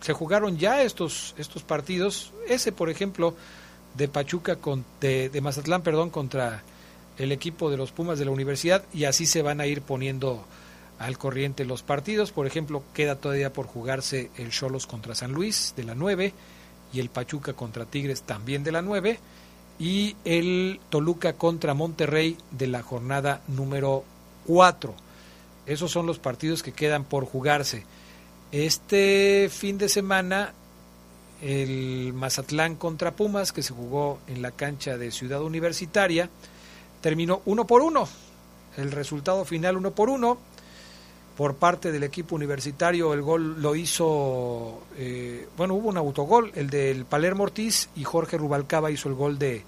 se 0.00 0.12
jugaron 0.12 0.58
ya 0.58 0.82
estos 0.82 1.34
estos 1.36 1.64
partidos 1.64 2.32
ese 2.46 2.70
por 2.70 2.88
ejemplo 2.88 3.34
de 3.96 4.06
Pachuca 4.06 4.56
con, 4.56 4.84
de, 5.00 5.28
de 5.28 5.40
Mazatlán 5.40 5.82
perdón 5.82 6.10
contra 6.10 6.62
el 7.18 7.32
equipo 7.32 7.68
de 7.68 7.76
los 7.76 7.90
Pumas 7.90 8.20
de 8.20 8.26
la 8.26 8.30
universidad 8.30 8.84
y 8.94 9.06
así 9.06 9.26
se 9.26 9.42
van 9.42 9.60
a 9.60 9.66
ir 9.66 9.82
poniendo 9.82 10.44
al 11.00 11.18
corriente 11.18 11.64
los 11.64 11.82
partidos. 11.82 12.30
Por 12.30 12.46
ejemplo, 12.46 12.82
queda 12.92 13.16
todavía 13.16 13.52
por 13.52 13.66
jugarse 13.66 14.30
el 14.36 14.50
Cholos 14.50 14.86
contra 14.86 15.14
San 15.14 15.32
Luis 15.32 15.74
de 15.76 15.84
la 15.84 15.94
9 15.94 16.32
y 16.94 17.00
el 17.00 17.10
Pachuca 17.10 17.52
contra 17.52 17.84
Tigres 17.84 18.22
también 18.22 18.62
de 18.62 18.72
la 18.72 18.80
9 18.80 19.18
y 19.78 20.16
el 20.24 20.80
Toluca 20.88 21.32
contra 21.32 21.74
Monterrey 21.74 22.36
de 22.52 22.68
la 22.68 22.82
jornada 22.82 23.42
número 23.48 24.04
4. 24.46 24.94
Esos 25.66 25.90
son 25.90 26.06
los 26.06 26.18
partidos 26.18 26.62
que 26.62 26.72
quedan 26.72 27.04
por 27.04 27.24
jugarse. 27.24 27.84
Este 28.52 29.48
fin 29.50 29.78
de 29.78 29.88
semana 29.88 30.52
el 31.42 32.12
Mazatlán 32.14 32.76
contra 32.76 33.16
Pumas 33.16 33.52
que 33.52 33.62
se 33.62 33.74
jugó 33.74 34.20
en 34.28 34.40
la 34.40 34.52
cancha 34.52 34.96
de 34.96 35.10
Ciudad 35.10 35.42
Universitaria 35.42 36.30
terminó 37.00 37.42
uno 37.44 37.66
por 37.66 37.82
uno. 37.82 38.08
El 38.76 38.92
resultado 38.92 39.44
final 39.44 39.76
uno 39.76 39.90
por 39.90 40.08
uno 40.08 40.38
por 41.36 41.56
parte 41.56 41.90
del 41.92 42.04
equipo 42.04 42.34
universitario. 42.34 43.12
El 43.12 43.22
gol 43.22 43.60
lo 43.60 43.74
hizo, 43.74 44.82
eh, 44.96 45.48
bueno, 45.56 45.74
hubo 45.74 45.88
un 45.88 45.96
autogol, 45.96 46.52
el 46.54 46.70
del 46.70 47.04
Palermo 47.04 47.44
Ortiz 47.44 47.88
y 47.96 48.04
Jorge 48.04 48.38
Rubalcaba 48.38 48.90
hizo 48.90 49.08
el 49.08 49.14
gol 49.14 49.38
de, 49.38 49.64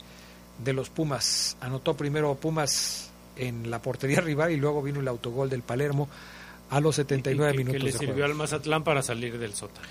de 0.63 0.73
los 0.73 0.91
Pumas. 0.91 1.57
Anotó 1.61 1.97
primero 1.97 2.35
Pumas 2.35 3.11
en 3.37 3.71
la 3.71 3.81
portería 3.81 4.21
rival 4.23 4.53
y 4.53 4.57
luego 4.57 4.83
vino 4.83 5.01
el 5.01 5.09
autogol 5.09 5.51
del 5.51 5.63
Palermo 5.63 6.09
a 6.71 6.81
los 6.81 6.97
79 6.97 7.53
minutos. 7.55 7.79
Que 7.79 7.85
le 7.85 7.93
sirvió 7.93 8.25
al 8.25 8.35
Mazatlán 8.35 8.85
para 8.85 9.03
salir 9.03 9.39
del 9.39 9.55
sótano. 9.55 9.87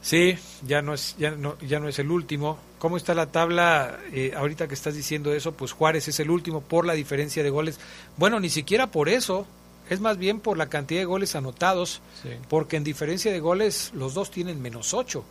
Sí, 0.00 0.36
ya 0.66 0.82
no 0.82 0.94
es 0.94 1.14
ya 1.16 1.30
no, 1.30 1.56
ya 1.60 1.78
no 1.78 1.88
es 1.88 2.00
el 2.00 2.10
último. 2.10 2.58
¿Cómo 2.80 2.96
está 2.96 3.14
la 3.14 3.26
tabla? 3.26 4.00
Eh, 4.12 4.32
ahorita 4.36 4.66
que 4.66 4.74
estás 4.74 4.96
diciendo 4.96 5.32
eso, 5.32 5.52
pues 5.52 5.70
Juárez 5.70 6.08
es 6.08 6.18
el 6.18 6.28
último 6.28 6.60
por 6.60 6.84
la 6.84 6.94
diferencia 6.94 7.44
de 7.44 7.50
goles. 7.50 7.78
Bueno, 8.16 8.40
ni 8.40 8.50
siquiera 8.50 8.88
por 8.88 9.08
eso, 9.08 9.46
es 9.92 10.00
más 10.00 10.16
bien 10.16 10.40
por 10.40 10.56
la 10.56 10.68
cantidad 10.68 11.00
de 11.00 11.04
goles 11.04 11.36
anotados, 11.36 12.00
porque 12.48 12.76
en 12.76 12.84
diferencia 12.84 13.32
de 13.32 13.40
goles 13.40 13.92
los 13.94 14.14
dos 14.14 14.30
tienen 14.30 14.60
menos 14.60 14.94
8. 14.94 15.24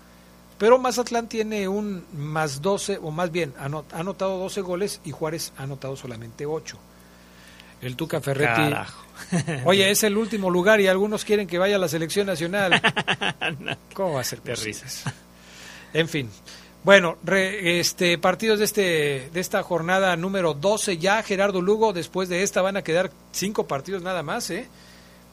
Pero 0.58 0.78
Mazatlán 0.78 1.28
tiene 1.28 1.68
un 1.68 2.06
más 2.14 2.62
12, 2.62 3.00
o 3.02 3.10
más 3.10 3.32
bien, 3.32 3.54
ha 3.58 3.66
anotado 3.98 4.38
12 4.38 4.62
goles 4.62 5.02
y 5.04 5.12
Juárez 5.12 5.54
ha 5.58 5.64
anotado 5.64 5.96
solamente 5.96 6.46
8. 6.46 6.78
El 7.82 7.96
Tuca 7.96 8.22
Ferretti. 8.22 8.72
Oye, 9.66 9.90
es 9.90 10.04
el 10.04 10.18
último 10.18 10.52
lugar 10.52 10.80
y 10.80 10.88
algunos 10.88 11.26
quieren 11.26 11.48
que 11.48 11.58
vaya 11.58 11.78
a 11.78 11.80
la 11.80 11.88
selección 11.88 12.28
nacional. 12.28 12.80
¿Cómo 13.96 14.14
va 14.14 14.22
a 14.22 14.24
ser? 14.24 14.44
De 14.44 14.54
risas. 14.56 15.04
En 15.94 16.08
fin, 16.08 16.30
bueno, 16.84 17.18
este 17.28 18.18
partidos 18.18 18.60
de 18.60 18.66
este 18.66 19.30
de 19.32 19.40
esta 19.40 19.62
jornada 19.64 20.16
número 20.16 20.54
12 20.54 20.98
ya 20.98 21.22
Gerardo 21.22 21.62
Lugo, 21.62 21.94
después 21.94 22.28
de 22.30 22.44
esta 22.44 22.62
van 22.62 22.78
a 22.78 22.84
quedar 22.84 23.12
cinco 23.32 23.68
partidos 23.68 24.02
nada 24.02 24.24
más, 24.24 24.50
¿eh? 24.50 24.68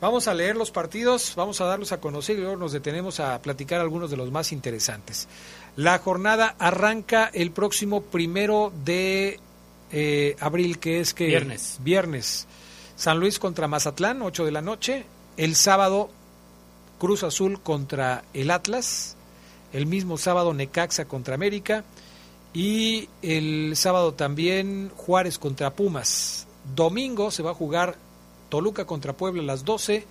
Vamos 0.00 0.28
a 0.28 0.34
leer 0.34 0.54
los 0.54 0.70
partidos, 0.70 1.32
vamos 1.34 1.60
a 1.60 1.64
darlos 1.64 1.90
a 1.90 2.00
conocer 2.00 2.38
y 2.38 2.42
luego 2.42 2.56
nos 2.56 2.70
detenemos 2.70 3.18
a 3.18 3.42
platicar 3.42 3.80
algunos 3.80 4.10
de 4.10 4.16
los 4.16 4.30
más 4.30 4.52
interesantes. 4.52 5.26
La 5.74 5.98
jornada 5.98 6.54
arranca 6.60 7.28
el 7.32 7.50
próximo 7.50 8.02
primero 8.02 8.72
de 8.84 9.40
eh, 9.90 10.36
abril, 10.38 10.78
que 10.78 11.00
es 11.00 11.14
que 11.14 11.26
viernes. 11.26 11.78
Viernes. 11.82 12.46
San 12.94 13.18
Luis 13.18 13.40
contra 13.40 13.66
Mazatlán, 13.66 14.22
8 14.22 14.44
de 14.44 14.52
la 14.52 14.62
noche. 14.62 15.04
El 15.36 15.56
sábado 15.56 16.10
Cruz 16.98 17.24
Azul 17.24 17.60
contra 17.60 18.22
el 18.34 18.52
Atlas 18.52 19.16
el 19.72 19.86
mismo 19.86 20.18
sábado 20.18 20.54
Necaxa 20.54 21.06
contra 21.06 21.34
América 21.34 21.84
y 22.54 23.08
el 23.22 23.72
sábado 23.76 24.14
también 24.14 24.90
Juárez 24.96 25.38
contra 25.38 25.74
Pumas. 25.74 26.46
Domingo 26.74 27.30
se 27.30 27.42
va 27.42 27.52
a 27.52 27.54
jugar 27.54 27.96
Toluca 28.48 28.86
contra 28.86 29.12
Puebla 29.12 29.42
a 29.42 29.46
las 29.46 29.64
12, 29.64 30.04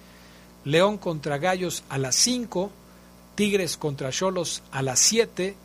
León 0.65 0.97
contra 0.97 1.37
Gallos 1.37 1.83
a 1.89 1.97
las 1.97 2.15
5, 2.15 2.71
Tigres 3.35 3.77
contra 3.77 4.11
Cholos 4.11 4.63
a 4.71 4.81
las 4.81 4.99
7, 4.99 5.55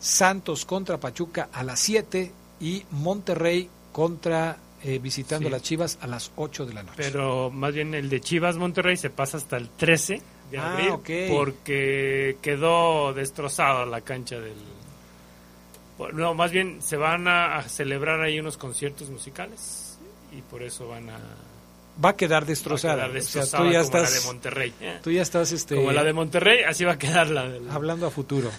Santos 0.00 0.64
contra 0.64 0.98
Pachuca 0.98 1.48
a 1.52 1.62
las 1.62 1.80
7 1.80 2.32
y 2.60 2.84
Monterrey 2.90 3.68
contra 3.92 4.58
eh, 4.82 4.98
visitando 4.98 5.48
las 5.48 5.62
Chivas 5.62 5.98
a 6.00 6.08
las 6.08 6.32
8 6.34 6.66
de 6.66 6.74
la 6.74 6.82
noche. 6.82 6.96
Pero 6.96 7.50
más 7.50 7.72
bien 7.72 7.94
el 7.94 8.08
de 8.08 8.20
Chivas 8.20 8.56
Monterrey 8.56 8.96
se 8.96 9.10
pasa 9.10 9.36
hasta 9.36 9.56
el 9.56 9.68
13 9.68 10.20
Ah, 10.58 10.98
porque 11.30 12.36
quedó 12.42 13.12
destrozada 13.12 13.86
la 13.86 14.00
cancha 14.00 14.38
del... 14.40 14.54
No, 16.14 16.34
más 16.34 16.50
bien 16.50 16.82
se 16.82 16.96
van 16.96 17.28
a, 17.28 17.62
celebrar 17.68 18.20
ahí 18.20 18.40
unos 18.40 18.56
conciertos 18.56 19.08
musicales 19.10 19.98
y 20.36 20.42
por 20.42 20.62
eso 20.62 20.88
van 20.88 21.10
a... 21.10 21.18
Va 22.02 22.10
a 22.10 22.16
quedar 22.16 22.46
destrozada. 22.46 23.06
tú 23.08 23.70
ya 23.70 23.80
estás, 23.80 23.92
la 23.92 24.10
de 24.10 24.26
Monterrey. 24.26 24.74
Tú 25.02 25.10
ya 25.10 25.22
estás... 25.22 25.52
Este, 25.52 25.76
como 25.76 25.92
la 25.92 26.02
de 26.02 26.12
Monterrey, 26.12 26.64
así 26.66 26.84
va 26.84 26.92
a 26.92 26.98
quedar 26.98 27.28
la 27.30 27.48
del... 27.48 27.70
Hablando 27.70 28.06
a 28.06 28.10
futuro. 28.10 28.50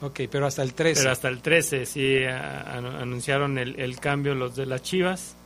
Ok, 0.00 0.20
pero 0.30 0.46
hasta 0.46 0.62
el 0.62 0.74
13. 0.74 1.00
Pero 1.00 1.12
hasta 1.12 1.28
el 1.28 1.42
13, 1.42 1.86
sí, 1.86 2.24
anunciaron 2.24 3.58
el, 3.58 3.78
el 3.80 3.98
cambio 3.98 4.34
los 4.34 4.54
de 4.54 4.66
las 4.66 4.82
Chivas. 4.82 5.36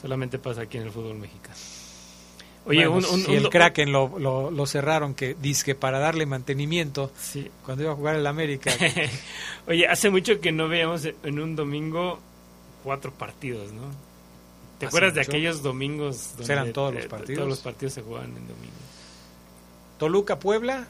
Solamente 0.00 0.38
pasa 0.38 0.62
aquí 0.62 0.76
en 0.76 0.84
el 0.84 0.90
fútbol 0.90 1.16
mexicano. 1.16 1.56
Oye, 2.66 2.88
un, 2.88 3.04
el 3.28 3.50
Kraken 3.50 3.92
lo, 3.92 4.18
lo, 4.18 4.66
cerraron, 4.66 5.14
que 5.14 5.34
dice 5.34 5.74
para 5.74 5.98
darle 5.98 6.24
mantenimiento 6.24 7.12
cuando 7.64 7.84
iba 7.84 7.92
a 7.92 7.96
jugar 7.96 8.16
el 8.16 8.26
América. 8.26 8.72
Oye, 9.66 9.86
hace 9.86 10.08
mucho 10.08 10.40
que 10.40 10.50
no 10.50 10.68
veíamos 10.68 11.04
en 11.04 11.40
un 11.40 11.56
domingo 11.56 12.20
cuatro 12.82 13.12
partidos, 13.12 13.72
¿no? 13.72 13.82
¿Te 14.78 14.86
acuerdas 14.86 15.14
de 15.14 15.20
aquellos 15.20 15.62
domingos 15.62 16.34
donde 16.36 16.52
eran 16.52 16.72
todos 16.72 16.94
los 16.94 17.06
partidos? 17.06 17.38
Todos 17.38 17.48
los 17.48 17.60
partidos 17.60 17.92
se 17.92 18.02
jugaban 18.02 18.28
en 18.28 18.48
domingo. 18.48 18.74
Toluca, 19.98 20.38
Puebla, 20.38 20.86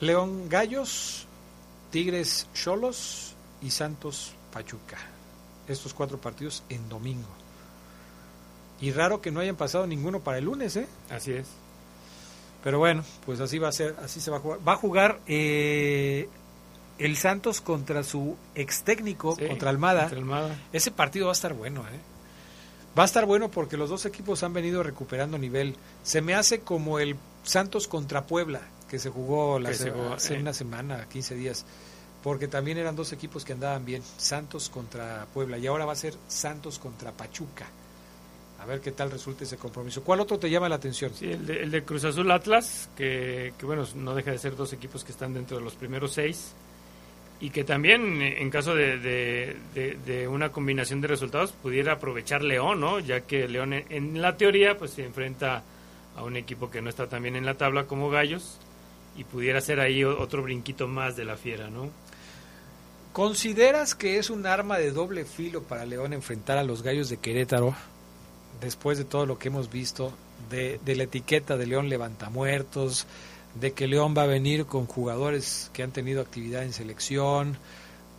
León, 0.00 0.48
Gallos, 0.48 1.26
Tigres, 1.90 2.48
Cholos 2.54 3.34
y 3.60 3.70
Santos, 3.70 4.32
Pachuca. 4.52 4.98
Estos 5.68 5.92
cuatro 5.92 6.18
partidos 6.18 6.62
en 6.68 6.88
domingo. 6.88 7.28
Y 8.80 8.92
raro 8.92 9.20
que 9.20 9.30
no 9.30 9.40
hayan 9.40 9.56
pasado 9.56 9.86
ninguno 9.86 10.20
para 10.20 10.38
el 10.38 10.44
lunes, 10.44 10.76
¿eh? 10.76 10.86
Así 11.10 11.32
es. 11.32 11.46
Pero 12.62 12.78
bueno, 12.78 13.04
pues 13.24 13.40
así 13.40 13.58
va 13.58 13.68
a 13.68 13.72
ser, 13.72 13.96
así 14.02 14.20
se 14.20 14.30
va 14.30 14.38
a 14.38 14.40
jugar. 14.40 14.58
Va 14.66 14.72
a 14.72 14.76
jugar 14.76 15.20
eh, 15.26 16.28
el 16.98 17.16
Santos 17.16 17.60
contra 17.60 18.02
su 18.02 18.36
ex 18.54 18.82
técnico, 18.82 19.36
contra, 19.36 19.70
Almada. 19.70 20.06
Almada. 20.06 20.58
Ese 20.72 20.90
partido 20.90 21.26
va 21.26 21.32
a 21.32 21.34
estar 21.34 21.54
bueno, 21.54 21.82
¿eh? 21.82 22.00
Va 22.98 23.04
a 23.04 23.06
estar 23.06 23.24
bueno 23.24 23.50
porque 23.50 23.76
los 23.76 23.88
dos 23.88 24.04
equipos 24.04 24.42
han 24.42 24.52
venido 24.52 24.82
recuperando 24.82 25.38
nivel. 25.38 25.76
Se 26.02 26.20
me 26.20 26.34
hace 26.34 26.60
como 26.60 26.98
el 26.98 27.16
Santos 27.44 27.86
contra 27.86 28.26
Puebla, 28.26 28.60
que 28.88 28.98
se 28.98 29.10
jugó 29.10 29.58
la 29.58 29.70
hace 29.70 29.88
eh. 29.88 30.40
una 30.40 30.52
semana, 30.52 31.06
15 31.08 31.34
días. 31.36 31.64
Porque 32.22 32.48
también 32.48 32.76
eran 32.76 32.96
dos 32.96 33.12
equipos 33.12 33.44
que 33.44 33.52
andaban 33.52 33.84
bien. 33.84 34.02
Santos 34.18 34.68
contra 34.68 35.26
Puebla. 35.32 35.56
Y 35.56 35.66
ahora 35.66 35.86
va 35.86 35.92
a 35.92 35.96
ser 35.96 36.14
Santos 36.28 36.78
contra 36.78 37.12
Pachuca. 37.12 37.66
A 38.60 38.66
ver 38.66 38.80
qué 38.80 38.92
tal 38.92 39.10
resulta 39.10 39.44
ese 39.44 39.56
compromiso. 39.56 40.02
¿Cuál 40.02 40.20
otro 40.20 40.38
te 40.38 40.50
llama 40.50 40.68
la 40.68 40.74
atención? 40.74 41.12
Sí, 41.14 41.30
el 41.30 41.70
de, 41.70 41.82
Cruz 41.82 42.04
Azul 42.04 42.30
Atlas, 42.30 42.90
que, 42.94 43.54
bueno, 43.62 43.84
no 43.94 44.14
deja 44.14 44.32
de 44.32 44.38
ser 44.38 44.54
dos 44.54 44.74
equipos 44.74 45.02
que 45.02 45.12
están 45.12 45.32
dentro 45.32 45.56
de 45.56 45.64
los 45.64 45.74
primeros 45.76 46.12
seis 46.12 46.52
y 47.40 47.48
que 47.48 47.64
también 47.64 48.20
en 48.20 48.50
caso 48.50 48.74
de, 48.74 50.28
una 50.30 50.50
combinación 50.50 51.00
de 51.00 51.08
resultados 51.08 51.52
pudiera 51.52 51.94
aprovechar 51.94 52.42
León, 52.42 52.80
¿no? 52.80 53.00
Ya 53.00 53.22
que 53.22 53.48
León 53.48 53.72
en, 53.72 54.20
la 54.20 54.36
teoría 54.36 54.76
pues 54.76 54.90
se 54.90 55.06
enfrenta 55.06 55.62
a 56.14 56.22
un 56.22 56.36
equipo 56.36 56.70
que 56.70 56.82
no 56.82 56.90
está 56.90 57.08
tan 57.08 57.22
bien 57.22 57.36
en 57.36 57.46
la 57.46 57.54
tabla 57.54 57.86
como 57.86 58.10
Gallos 58.10 58.58
y 59.16 59.24
pudiera 59.24 59.62
ser 59.62 59.80
ahí 59.80 60.04
otro 60.04 60.42
brinquito 60.42 60.86
más 60.86 61.16
de 61.16 61.24
la 61.24 61.38
fiera, 61.38 61.70
¿no? 61.70 61.88
¿Consideras 63.14 63.94
que 63.94 64.18
es 64.18 64.28
un 64.28 64.46
arma 64.46 64.76
de 64.76 64.90
doble 64.90 65.24
filo 65.24 65.62
para 65.62 65.86
León 65.86 66.12
enfrentar 66.12 66.58
a 66.58 66.62
los 66.62 66.82
gallos 66.82 67.08
de 67.08 67.16
Querétaro 67.16 67.74
después 68.60 68.98
de 68.98 69.04
todo 69.04 69.26
lo 69.26 69.38
que 69.38 69.48
hemos 69.48 69.70
visto, 69.70 70.12
de, 70.50 70.80
de 70.84 70.96
la 70.96 71.04
etiqueta 71.04 71.56
de 71.56 71.66
León 71.66 71.88
levantamuertos, 71.88 73.06
de 73.54 73.72
que 73.72 73.86
León 73.86 74.14
va 74.16 74.22
a 74.22 74.26
venir 74.26 74.66
con 74.66 74.86
jugadores 74.86 75.70
que 75.72 75.82
han 75.82 75.92
tenido 75.92 76.20
actividad 76.20 76.62
en 76.62 76.72
selección, 76.72 77.56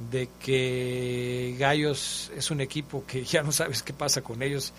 de 0.10 0.30
que 0.40 1.56
Gallos 1.60 2.32
es 2.36 2.52
un 2.52 2.62
equipo 2.62 3.04
que 3.06 3.24
ya 3.26 3.44
no 3.44 3.52
sabes 3.52 3.84
qué 3.84 3.94
pasa 3.94 4.22
con 4.22 4.42
ellos, 4.42 4.74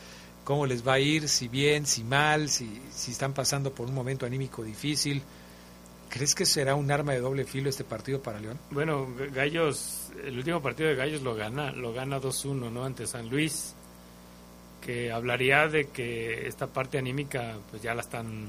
cómo 0.44 0.66
les 0.66 0.86
va 0.86 0.94
a 0.94 1.00
ir, 1.00 1.28
si 1.28 1.48
bien, 1.48 1.86
si 1.86 2.02
mal, 2.02 2.48
si, 2.48 2.80
si 2.92 3.12
están 3.12 3.32
pasando 3.32 3.72
por 3.72 3.88
un 3.88 3.94
momento 3.94 4.26
anímico 4.26 4.62
difícil. 4.64 5.22
¿Crees 6.08 6.34
que 6.34 6.44
será 6.44 6.74
un 6.74 6.90
arma 6.90 7.12
de 7.12 7.20
doble 7.20 7.46
filo 7.46 7.70
este 7.70 7.84
partido 7.84 8.20
para 8.20 8.38
León? 8.38 8.58
Bueno, 8.70 9.08
Gallos, 9.32 10.10
el 10.22 10.36
último 10.36 10.60
partido 10.60 10.90
de 10.90 10.94
Gallos 10.94 11.22
lo 11.22 11.34
gana, 11.34 11.72
lo 11.72 11.94
gana 11.94 12.20
2-1, 12.20 12.70
¿no? 12.70 12.84
Ante 12.84 13.06
San 13.06 13.30
Luis, 13.30 13.74
que 14.84 15.12
hablaría 15.12 15.68
de 15.68 15.86
que 15.86 16.46
esta 16.46 16.66
parte 16.66 16.98
anímica 16.98 17.56
pues 17.70 17.82
ya 17.82 17.94
la 17.94 18.02
están 18.02 18.48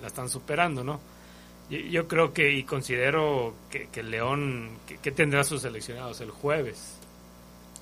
la 0.00 0.08
están 0.08 0.28
superando, 0.28 0.84
¿no? 0.84 1.00
Yo, 1.70 2.06
creo 2.06 2.34
que 2.34 2.52
y 2.52 2.64
considero 2.64 3.54
que, 3.70 3.88
que 3.88 4.02
León, 4.02 4.70
que, 5.02 5.10
tendrá 5.10 5.44
sus 5.44 5.62
seleccionados 5.62 6.20
el 6.20 6.30
jueves. 6.30 6.98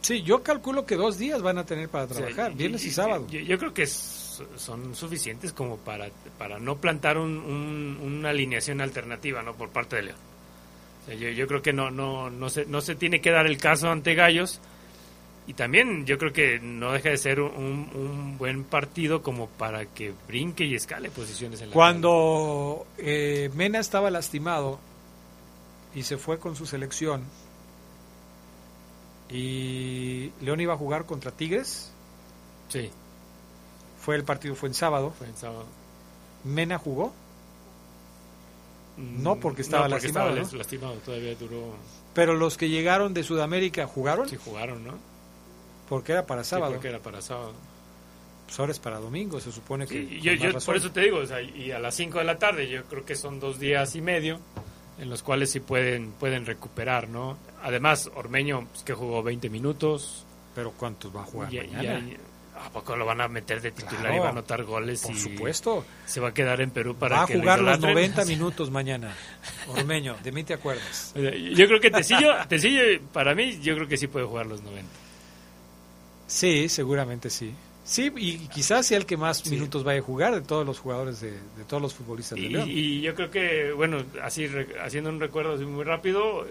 Sí, 0.03 0.23
yo 0.23 0.43
calculo 0.45 0.87
que 0.87 0.95
dos 0.95 1.19
días 1.19 1.43
van 1.43 1.59
a 1.59 1.67
tener 1.67 1.89
para 1.89 2.07
trabajar, 2.07 2.55
viernes 2.55 2.85
y, 2.85 2.91
sábado. 2.91 3.27
Yo, 3.29 3.59
creo 3.59 3.75
que 3.75 3.87
son 3.87 4.95
suficientes 4.95 5.53
como 5.53 5.79
para, 5.79 6.09
para 6.39 6.61
no 6.61 6.77
plantar 6.77 7.19
un, 7.19 7.99
una 8.01 8.31
alineación 8.31 8.81
alternativa 8.81 9.43
no 9.43 9.55
por 9.55 9.71
parte 9.71 9.97
de 9.97 10.03
León. 10.03 10.19
yo, 11.19 11.29
yo 11.31 11.47
creo 11.49 11.61
que 11.61 11.73
no, 11.73 11.91
no, 11.91 12.31
no, 12.31 12.51
se, 12.51 12.67
no 12.67 12.81
se 12.81 12.95
tiene 12.95 13.21
que 13.21 13.33
dar 13.33 13.47
el 13.47 13.59
caso 13.59 13.91
ante 13.91 14.15
Gallos 14.15 14.61
y 15.47 15.55
también 15.55 16.07
yo 16.07 16.19
creo 16.19 16.33
que 16.33 16.61
no 16.61 16.93
deja 16.93 17.11
de 17.11 17.17
ser 17.17 17.41
un, 17.41 18.37
buen 18.39 18.65
partido 18.65 19.23
como 19.23 19.49
para 19.49 19.87
que 19.87 20.15
brinque 20.29 20.65
y 20.65 20.75
escale 20.75 21.11
posiciones 21.11 21.61
en 21.61 21.71
la 21.71 21.75
Cuando 21.75 22.87
eh, 22.99 23.51
Mena 23.55 23.81
estaba 23.81 24.11
lastimado 24.11 24.79
y 25.95 26.05
se 26.05 26.17
fue 26.17 26.39
con 26.39 26.55
su 26.55 26.67
selección 26.67 27.25
y 29.33 30.31
León 30.43 30.61
iba 30.61 30.75
a 30.75 30.77
jugar 30.77 31.07
contra 31.07 31.33
Tigres. 31.33 31.91
Sí. 32.69 32.91
Fue 33.99 34.15
el 34.15 34.25
partido, 34.25 34.55
fue 34.55 34.69
en 34.69 34.75
sábado. 34.75 35.13
Fue 35.17 35.27
en 35.27 35.37
sábado. 35.37 35.65
¿Mena 36.45 36.79
jugó? 36.79 37.15
No, 38.97 39.37
porque 39.37 39.63
estaba 39.63 39.89
lastimado. 39.89 40.35
lastimado, 40.35 40.95
todavía 40.97 41.35
duró. 41.35 41.75
Pero 42.13 42.35
los 42.35 42.59
que 42.59 42.69
llegaron 42.69 43.15
de 43.15 43.23
Sudamérica 43.23 43.87
jugaron. 43.87 44.29
Sí, 44.29 44.37
jugaron, 44.37 44.85
¿no? 44.85 45.12
Porque 45.89 46.13
era 46.13 46.27
para 46.27 46.45
sábado. 46.45 46.73
porque 46.73 46.89
era 46.89 46.99
para 47.01 47.21
sábado. 47.21 47.55
Pues 48.47 48.59
ahora 48.61 48.73
es 48.73 48.79
para 48.79 48.99
domingo, 48.99 49.41
se 49.41 49.51
supone 49.51 49.87
que. 49.87 50.21
yo, 50.21 50.59
por 50.61 50.77
eso 50.77 50.91
te 50.91 51.01
digo, 51.01 51.23
y 51.57 51.71
a 51.71 51.79
las 51.79 51.95
5 51.95 52.19
de 52.19 52.25
la 52.25 52.39
tarde, 52.39 52.69
yo 52.69 52.85
creo 52.85 53.05
que 53.05 53.15
son 53.17 53.41
dos 53.41 53.59
días 53.59 53.97
y 53.97 54.01
medio 54.01 54.41
en 54.99 55.11
los 55.11 55.23
cuales 55.23 55.51
sí 55.51 55.61
pueden, 55.61 56.13
pueden 56.13 56.47
recuperar, 56.47 57.09
¿no? 57.09 57.39
Además, 57.63 58.11
Ormeño, 58.15 58.67
pues, 58.71 58.85
que 58.85 58.95
jugó 58.95 59.23
20 59.23 59.51
minutos. 59.51 60.27
¿Pero 60.55 60.73
cuántos 60.73 61.15
va 61.15 61.23
a 61.23 61.25
jugar? 61.25 61.51
¿A 62.55 62.71
poco 62.71 62.95
lo 62.95 63.05
van 63.05 63.21
a 63.21 63.27
meter 63.27 63.61
de 63.61 63.73
titular 63.73 64.15
y 64.15 64.19
va 64.19 64.27
a 64.27 64.31
anotar 64.31 64.63
goles? 64.63 65.03
Por 65.03 65.17
supuesto. 65.17 65.85
Se 66.05 66.21
va 66.21 66.29
a 66.29 66.35
quedar 66.35 66.61
en 66.61 66.71
Perú 66.71 66.95
para 66.95 67.17
va 67.17 67.23
a 67.23 67.27
jugar 67.27 67.61
los 67.61 67.81
90 67.81 68.25
minutos 68.27 68.71
mañana. 68.71 69.13
Ormeño, 69.69 70.17
de 70.23 70.31
mí 70.31 70.45
te 70.45 70.55
acuerdas. 70.55 71.13
Yo 71.17 71.67
creo 71.67 71.81
que 71.81 71.91
Tecillo, 71.91 72.29
Tecillo, 72.49 72.83
para 73.13 73.35
mí, 73.35 73.59
yo 73.61 73.75
creo 73.75 73.89
que 73.89 73.97
sí 73.97 74.07
puede 74.07 74.27
jugar 74.27 74.47
los 74.47 74.63
90. 74.63 75.02
Sí, 76.33 76.71
seguramente 76.71 77.29
sí. 77.29 77.53
Sí, 77.85 78.11
y 78.17 78.39
quizás 78.49 78.87
sea 78.87 78.97
el 78.97 79.05
que 79.05 79.19
más 79.19 79.47
minutos 79.51 79.85
vaya 79.85 80.01
a 80.01 80.03
jugar 80.03 80.35
de 80.35 80.41
todos 80.41 80.65
los 80.65 80.79
jugadores, 80.79 81.21
de, 81.21 81.35
todos 81.69 81.83
los 81.83 81.93
futbolistas 81.93 82.39
de 82.39 82.49
León. 82.49 82.67
Y 82.71 83.03
yo 83.03 83.15
creo 83.15 83.31
que, 83.31 83.71
bueno, 83.73 83.99
así 84.23 84.49
haciendo 84.83 85.11
un 85.11 85.21
recuerdo 85.21 85.59
muy 85.67 85.85
rápido, 85.85 86.47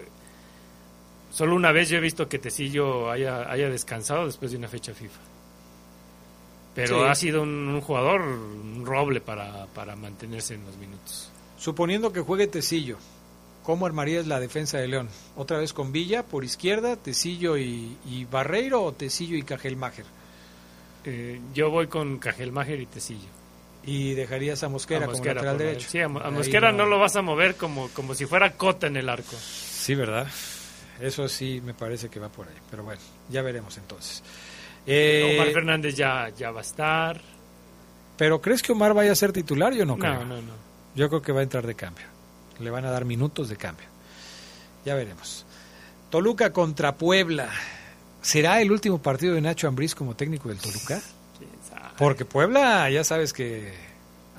solo 1.32 1.56
una 1.56 1.72
vez 1.72 1.88
yo 1.88 1.96
he 1.96 2.00
visto 2.00 2.28
que 2.28 2.38
Tecillo 2.38 3.10
haya, 3.10 3.50
haya 3.50 3.68
descansado 3.70 4.26
después 4.26 4.52
de 4.52 4.58
una 4.58 4.68
fecha 4.68 4.94
FIFA. 4.94 5.20
Pero 6.76 7.04
ha 7.04 7.14
sido 7.16 7.42
un, 7.42 7.80
jugador, 7.80 8.20
un 8.20 8.86
roble 8.86 9.20
para, 9.20 9.66
para 9.74 9.96
mantenerse 9.96 10.54
en 10.54 10.64
los 10.64 10.76
minutos. 10.76 11.32
Suponiendo 11.58 12.12
que 12.12 12.20
juegue 12.20 12.46
Tecillo, 12.46 12.98
¿Cómo 13.62 13.86
armarías 13.86 14.26
la 14.26 14.40
defensa 14.40 14.78
de 14.78 14.88
León? 14.88 15.08
¿Otra 15.36 15.58
vez 15.58 15.72
con 15.72 15.92
Villa 15.92 16.24
por 16.24 16.44
izquierda, 16.44 16.96
Tecillo 16.96 17.56
y, 17.56 18.26
Barreiro 18.30 18.82
o 18.82 18.92
Tecillo 18.92 19.36
y 19.36 19.42
Cajelmacher? 19.42 20.04
Eh, 21.04 21.40
yo 21.54 21.70
voy 21.70 21.86
con 21.86 22.18
Cajelmacher 22.18 22.80
y 22.80 22.86
Tecillo. 22.86 23.28
¿Y 23.84 24.14
dejarías 24.14 24.62
a 24.62 24.68
Mosquera, 24.68 25.06
como 25.06 25.24
lateral 25.24 25.58
derecho? 25.58 25.88
Sí, 25.88 26.00
a, 26.00 26.08
Mosquera 26.08 26.72
no... 26.72 26.86
lo 26.86 26.98
vas 26.98 27.16
a 27.16 27.22
mover 27.22 27.56
como, 27.56 27.88
como 27.90 28.14
si 28.14 28.26
fuera 28.26 28.52
cota 28.52 28.88
en 28.88 28.96
el 28.96 29.08
arco. 29.08 29.36
Sí, 29.36 29.94
¿verdad? 29.94 30.26
Eso 31.00 31.28
sí 31.28 31.60
me 31.64 31.74
parece 31.74 32.08
que 32.08 32.20
va 32.20 32.28
por 32.28 32.48
ahí. 32.48 32.54
Pero 32.70 32.84
bueno, 32.84 33.00
ya 33.28 33.42
veremos 33.42 33.76
entonces. 33.78 34.22
Eh, 34.86 35.36
Omar 35.36 35.52
Fernández 35.52 35.94
ya, 35.96 36.28
ya 36.30 36.50
va 36.50 36.60
a 36.60 36.62
estar. 36.62 37.20
¿Pero 38.16 38.40
crees 38.40 38.62
que 38.62 38.72
Omar 38.72 38.92
vaya 38.94 39.12
a 39.12 39.16
ser 39.16 39.32
titular? 39.32 39.72
Yo 39.72 39.84
no 39.84 39.96
creo. 39.96 40.14
No, 40.14 40.24
no, 40.24 40.42
no. 40.42 40.52
Yo 40.94 41.08
creo 41.08 41.22
que 41.22 41.32
va 41.32 41.40
a 41.40 41.42
entrar 41.44 41.66
de 41.66 41.74
cambio 41.74 42.12
le 42.58 42.70
van 42.70 42.84
a 42.84 42.90
dar 42.90 43.04
minutos 43.04 43.48
de 43.48 43.56
cambio. 43.56 43.86
Ya 44.84 44.94
veremos. 44.94 45.44
Toluca 46.10 46.52
contra 46.52 46.96
Puebla. 46.96 47.50
¿Será 48.20 48.60
el 48.60 48.70
último 48.70 49.00
partido 49.00 49.34
de 49.34 49.40
Nacho 49.40 49.68
Ambriz 49.68 49.94
como 49.94 50.14
técnico 50.14 50.48
del 50.48 50.58
Toluca? 50.58 51.00
Porque 51.98 52.24
Puebla, 52.24 52.88
ya 52.90 53.04
sabes 53.04 53.32
que 53.32 53.72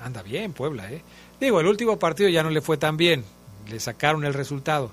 anda 0.02 0.22
bien 0.22 0.52
Puebla, 0.52 0.90
¿eh? 0.90 1.02
Digo, 1.40 1.60
el 1.60 1.66
último 1.66 1.98
partido 1.98 2.28
ya 2.28 2.42
no 2.42 2.50
le 2.50 2.60
fue 2.60 2.76
tan 2.76 2.96
bien. 2.96 3.24
Le 3.68 3.80
sacaron 3.80 4.24
el 4.24 4.34
resultado. 4.34 4.90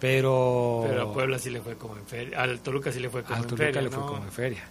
Pero... 0.00 0.84
Pero 0.86 1.10
a 1.10 1.12
Puebla 1.12 1.38
sí 1.38 1.50
le 1.50 1.60
fue 1.60 1.76
como 1.76 1.96
en 1.96 2.06
feria. 2.06 2.40
Al 2.40 2.60
Toluca 2.60 2.92
sí 2.92 3.00
le 3.00 3.08
fue 3.08 3.22
como 3.22 3.42
en 3.42 3.56
feria. 3.56 3.82
le 3.82 3.90
fue 3.90 4.02
como 4.02 4.24
en 4.24 4.32
feria. 4.32 4.64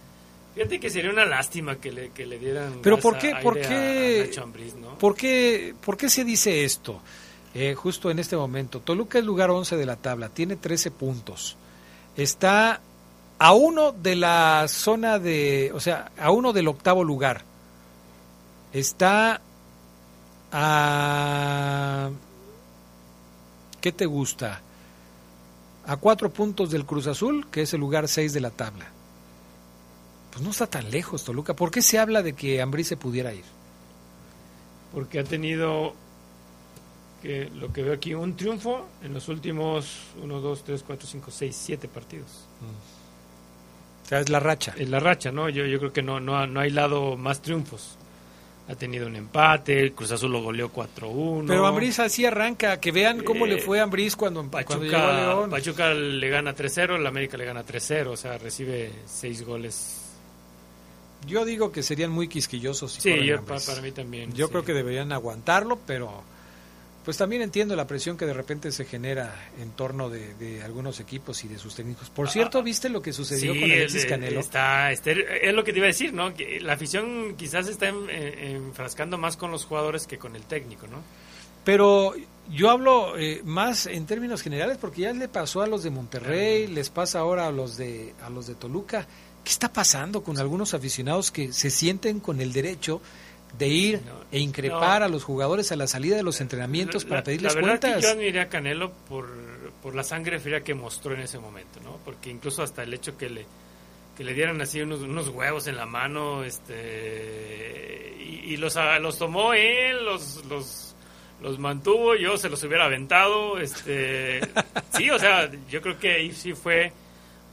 Fíjate 0.54 0.78
que 0.78 0.88
sería 0.88 1.10
una 1.10 1.24
lástima 1.24 1.76
que 1.76 1.90
le, 1.90 2.10
que 2.10 2.26
le 2.26 2.38
dieran. 2.38 2.78
Pero 2.80 2.98
¿por 2.98 3.18
qué, 3.18 3.34
por 3.42 3.54
qué, 3.60 4.30
¿por 5.00 5.16
qué, 5.16 5.74
por 5.84 5.96
qué 5.96 6.08
se 6.08 6.24
dice 6.24 6.64
esto? 6.64 7.00
Eh, 7.54 7.74
justo 7.74 8.10
en 8.10 8.18
este 8.18 8.36
momento. 8.36 8.80
Toluca 8.80 9.18
es 9.18 9.24
lugar 9.24 9.50
11 9.50 9.76
de 9.76 9.86
la 9.86 9.96
tabla, 9.96 10.28
tiene 10.28 10.56
13 10.56 10.90
puntos. 10.90 11.56
Está 12.16 12.80
a 13.38 13.52
uno 13.52 13.92
de 13.92 14.16
la 14.16 14.66
zona 14.68 15.18
de, 15.20 15.70
o 15.72 15.80
sea, 15.80 16.10
a 16.18 16.30
uno 16.30 16.52
del 16.52 16.66
octavo 16.66 17.04
lugar. 17.04 17.42
Está 18.72 19.40
a... 20.50 22.10
¿Qué 23.80 23.92
te 23.92 24.06
gusta? 24.06 24.60
A 25.86 25.96
cuatro 25.96 26.30
puntos 26.30 26.70
del 26.70 26.86
Cruz 26.86 27.06
Azul, 27.06 27.46
que 27.50 27.62
es 27.62 27.74
el 27.74 27.80
lugar 27.80 28.08
6 28.08 28.32
de 28.32 28.40
la 28.40 28.50
tabla. 28.50 28.86
Pues 30.32 30.42
no 30.42 30.50
está 30.50 30.66
tan 30.66 30.90
lejos, 30.90 31.22
Toluca. 31.22 31.54
¿Por 31.54 31.70
qué 31.70 31.82
se 31.82 31.98
habla 31.98 32.22
de 32.22 32.32
que 32.32 32.60
Ambrí 32.60 32.82
se 32.82 32.96
pudiera 32.96 33.32
ir? 33.32 33.44
Porque 34.92 35.20
ha 35.20 35.24
tenido 35.24 35.94
lo 37.54 37.72
que 37.72 37.82
veo 37.82 37.94
aquí, 37.94 38.14
un 38.14 38.36
triunfo 38.36 38.86
en 39.02 39.14
los 39.14 39.28
últimos 39.28 40.00
1, 40.22 40.40
2, 40.40 40.64
3, 40.64 40.84
4, 40.86 41.08
5, 41.08 41.30
6, 41.30 41.56
7 41.56 41.88
partidos. 41.88 42.46
O 44.04 44.08
sea, 44.08 44.20
es 44.20 44.28
la 44.28 44.40
racha. 44.40 44.74
Es 44.76 44.88
la 44.90 45.00
racha, 45.00 45.32
¿no? 45.32 45.48
Yo, 45.48 45.64
yo 45.64 45.78
creo 45.78 45.92
que 45.92 46.02
no, 46.02 46.20
no, 46.20 46.46
no 46.46 46.60
hay 46.60 46.70
lado 46.70 47.16
más 47.16 47.40
triunfos. 47.40 47.96
Ha 48.68 48.74
tenido 48.74 49.06
un 49.06 49.16
empate, 49.16 49.92
Cruz 49.92 50.12
Azul 50.12 50.32
lo 50.32 50.42
goleó 50.42 50.72
4-1. 50.72 51.44
Pero 51.46 51.66
Ambriz 51.66 51.98
así 51.98 52.24
arranca, 52.24 52.80
que 52.80 52.92
vean 52.92 53.22
cómo 53.22 53.46
le 53.46 53.58
fue 53.58 53.80
a 53.80 53.82
Ambriz 53.82 54.16
cuando, 54.16 54.42
Pachuca, 54.50 55.46
Pachuca 55.50 55.92
le 55.92 56.28
gana 56.30 56.54
3-0, 56.54 56.96
el 56.96 57.06
América 57.06 57.36
le 57.36 57.44
gana 57.44 57.64
3-0, 57.64 58.06
o 58.06 58.16
sea, 58.16 58.38
recibe 58.38 58.90
6 59.04 59.44
goles. 59.44 60.00
Yo 61.26 61.44
digo 61.44 61.72
que 61.72 61.82
serían 61.82 62.10
muy 62.10 62.28
quisquillosos. 62.28 62.92
sí, 62.92 63.14
para, 63.46 63.82
mí 63.82 63.92
también. 63.92 64.32
Yo 64.32 64.48
creo 64.48 64.64
que 64.64 64.72
deberían 64.72 65.12
aguantarlo, 65.12 65.78
pero 65.86 66.22
pues 67.04 67.18
también 67.18 67.42
entiendo 67.42 67.76
la 67.76 67.86
presión 67.86 68.16
que 68.16 68.24
de 68.24 68.32
repente 68.32 68.72
se 68.72 68.86
genera 68.86 69.34
en 69.60 69.70
torno 69.72 70.08
de, 70.08 70.62
algunos 70.64 71.00
equipos 71.00 71.44
y 71.44 71.48
de 71.48 71.58
sus 71.58 71.74
técnicos. 71.74 72.08
Por 72.08 72.30
cierto, 72.30 72.62
¿viste 72.62 72.88
lo 72.88 73.02
que 73.02 73.12
sucedió 73.12 73.52
con 73.52 73.64
Alexis 73.64 74.06
Canelo? 74.06 74.40
Está, 74.40 74.90
este, 74.90 75.46
es 75.46 75.54
lo 75.54 75.64
que 75.64 75.72
te 75.72 75.78
iba 75.78 75.86
a 75.86 75.88
decir, 75.88 76.14
¿no? 76.14 76.34
Que 76.34 76.60
la 76.60 76.72
afición 76.72 77.34
quizás 77.36 77.68
está 77.68 77.88
enfrascando 77.88 79.18
más 79.18 79.36
con 79.36 79.50
los 79.50 79.66
jugadores 79.66 80.06
que 80.06 80.18
con 80.18 80.34
el 80.34 80.42
técnico, 80.44 80.86
¿no? 80.86 81.02
Pero 81.64 82.14
yo 82.50 82.70
hablo 82.70 83.18
eh, 83.18 83.42
más 83.44 83.86
en 83.86 84.06
términos 84.06 84.42
generales 84.42 84.78
porque 84.78 85.02
ya 85.02 85.12
le 85.12 85.28
pasó 85.28 85.62
a 85.62 85.66
los 85.66 85.82
de 85.82 85.90
Monterrey, 85.90 86.66
les 86.66 86.90
pasa 86.90 87.20
ahora 87.20 87.46
a 87.46 87.52
los 87.52 87.76
de 87.76 88.14
a 88.22 88.30
los 88.30 88.46
de 88.46 88.54
Toluca. 88.54 89.06
¿Qué 89.42 89.50
está 89.50 89.70
pasando 89.70 90.22
con 90.22 90.38
algunos 90.38 90.72
aficionados 90.72 91.30
que 91.30 91.52
se 91.52 91.70
sienten 91.70 92.20
con 92.20 92.40
el 92.40 92.52
derecho 92.52 93.02
de 93.58 93.68
ir 93.68 94.00
e 94.32 94.38
increpar 94.38 95.02
a 95.02 95.08
los 95.08 95.24
jugadores 95.24 95.70
a 95.72 95.76
la 95.76 95.86
salida 95.86 96.16
de 96.16 96.22
los 96.22 96.40
entrenamientos 96.40 97.04
para 97.04 97.22
pedirles 97.22 97.54
la 97.54 97.60
verdad 97.60 97.80
cuentas. 97.80 97.96
Que 97.96 98.02
yo 98.02 98.12
admiré 98.12 98.40
a 98.40 98.48
Canelo 98.48 98.92
por, 99.08 99.28
por 99.82 99.94
la 99.94 100.02
sangre 100.02 100.40
fría 100.40 100.62
que 100.62 100.74
mostró 100.74 101.14
en 101.14 101.20
ese 101.20 101.38
momento, 101.38 101.80
¿no? 101.82 101.98
Porque 102.04 102.30
incluso 102.30 102.62
hasta 102.62 102.82
el 102.82 102.94
hecho 102.94 103.16
que 103.16 103.30
le 103.30 103.46
que 104.16 104.22
le 104.22 104.32
dieran 104.32 104.60
así 104.60 104.80
unos, 104.80 105.00
unos 105.00 105.28
huevos 105.28 105.66
en 105.66 105.76
la 105.76 105.86
mano, 105.86 106.44
este 106.44 108.16
y, 108.20 108.56
los, 108.56 108.76
los 109.00 109.18
tomó 109.18 109.54
él, 109.54 110.04
los, 110.04 110.44
los 110.46 110.94
los 111.42 111.58
mantuvo, 111.58 112.14
yo 112.14 112.38
se 112.38 112.48
los 112.48 112.62
hubiera 112.62 112.84
aventado, 112.84 113.58
este 113.58 114.40
sí, 114.96 115.10
o 115.10 115.18
sea, 115.18 115.50
yo 115.68 115.82
creo 115.82 115.98
que 115.98 116.12
ahí 116.12 116.32
sí 116.32 116.54
fue 116.54 116.92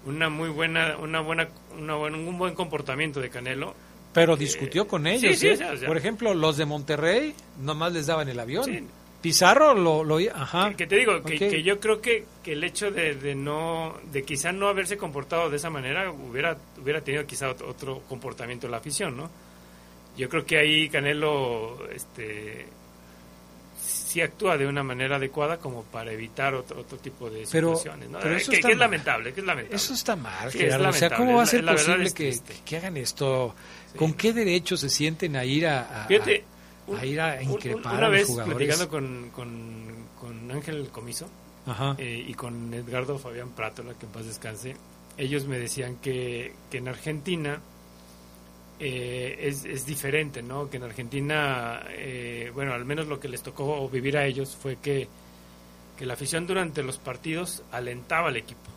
una 0.06 0.30
muy 0.30 0.50
buena, 0.50 0.98
una 0.98 1.20
buena, 1.22 1.48
una 1.78 1.96
un 1.96 2.38
buen 2.38 2.54
comportamiento 2.54 3.20
de 3.20 3.30
Canelo 3.30 3.74
pero 4.14 4.36
discutió 4.36 4.88
con 4.88 5.08
ellos. 5.08 5.42
¿eh? 5.44 5.58
Por 5.86 5.98
ejemplo, 5.98 6.34
los 6.34 6.58
de 6.58 6.66
Monterrey 6.66 7.34
nomás 7.60 7.94
les 7.94 8.08
daban 8.08 8.30
el 8.30 8.40
avión. 8.40 8.90
Pizarro 9.22 9.76
lo, 9.76 10.04
lo 10.04 10.18
ajá. 10.34 10.74
Que, 10.76 10.88
te 10.88 10.96
digo 10.96 11.22
que, 11.22 11.62
yo 11.62 11.80
creo 11.80 12.02
que, 12.02 12.26
que 12.42 12.54
el 12.54 12.64
hecho 12.64 12.90
de, 12.90 13.14
de, 13.14 13.36
no 13.36 13.96
de 14.12 14.24
quizá 14.24 14.52
no 14.52 14.68
haberse 14.68 14.98
comportado 14.98 15.50
de 15.50 15.58
esa 15.58 15.70
manera 15.70 16.12
hubiera 16.12 16.58
hubiera 16.82 17.02
tenido 17.02 17.26
quizá 17.28 17.52
otro, 17.52 18.02
comportamiento 18.10 18.68
la 18.68 18.78
afición, 18.78 19.16
¿no? 19.16 19.30
Yo 20.18 20.28
creo 20.28 20.44
que 20.44 20.58
ahí 20.58 20.90
Canelo 20.90 21.88
este 21.92 22.66
sí 23.80 24.22
actúa 24.22 24.58
de 24.58 24.68
una 24.68 24.84
manera 24.84 25.16
adecuada 25.16 25.58
como 25.58 25.84
para 25.84 26.12
evitar 26.12 26.54
otro, 26.54 26.82
otro 26.82 26.98
tipo 26.98 27.30
de 27.30 27.46
situaciones, 27.46 28.10
¿no? 28.10 28.20
Pero 28.20 28.36
eso 28.36 28.52
que, 28.52 28.58
es 28.58 28.78
lamentable, 28.78 29.34
que 29.34 29.40
es 29.40 29.46
lamentable. 29.46 29.76
Eso 29.76 29.94
está 29.94 30.16
mal, 30.16 30.48
O 30.48 30.94
sea, 30.94 31.16
¿cómo 31.16 31.36
va 31.36 31.44
a 31.44 31.46
ser 31.46 31.64
posible 31.64 32.12
que, 32.12 32.38
que, 32.66 32.78
hagan 32.78 32.98
esto? 32.98 33.56
¿Con 33.98 34.14
qué 34.14 34.34
derecho 34.34 34.78
se 34.78 34.90
sienten 34.90 35.36
a 35.36 35.46
ir 35.46 35.68
a, 35.68 36.06
a, 36.06 37.06
ir 37.06 37.22
a 37.22 37.42
increpar 37.42 37.96
una 37.96 37.98
a 37.98 38.02
los 38.02 38.12
vez 38.12 38.28
jugadores? 38.28 38.58
platicando 38.58 38.90
con, 38.90 39.30
con, 39.30 40.52
Ángel 40.52 40.90
Comiso 40.90 41.30
eh, 41.98 42.26
y 42.28 42.34
con 42.34 42.74
Edgardo 42.74 43.18
Fabián 43.18 43.52
Prátola, 43.52 43.94
que 43.94 44.06
en 44.06 44.12
paz 44.12 44.26
descanse, 44.26 44.76
ellos 45.18 45.46
me 45.46 45.58
decían 45.58 45.96
que, 45.98 46.54
que 46.70 46.80
en 46.80 46.90
Argentina 46.90 47.62
eh, 48.80 49.38
es, 49.42 49.64
es, 49.64 49.86
diferente, 49.86 50.42
¿no? 50.42 50.70
Que 50.70 50.78
en 50.78 50.84
Argentina, 50.84 51.84
eh, 51.90 52.52
bueno, 52.54 52.74
al 52.74 52.84
menos 52.84 53.08
lo 53.08 53.20
que 53.20 53.30
les 53.30 53.42
tocó 53.42 53.88
vivir 53.88 54.18
a 54.18 54.26
ellos 54.26 54.58
fue 54.60 54.76
que, 54.78 55.08
que 55.98 56.06
la 56.06 56.16
afición 56.16 56.48
durante 56.48 56.84
los 56.84 56.98
partidos 56.98 57.64
alentaba 57.72 58.30
al 58.30 58.38
equipo, 58.38 58.70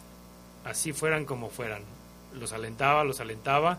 así 0.64 0.92
fueran 0.92 1.24
como 1.24 1.50
fueran, 1.50 1.82
los 2.34 2.52
alentaba, 2.52 3.02
los 3.02 3.20
alentaba 3.20 3.78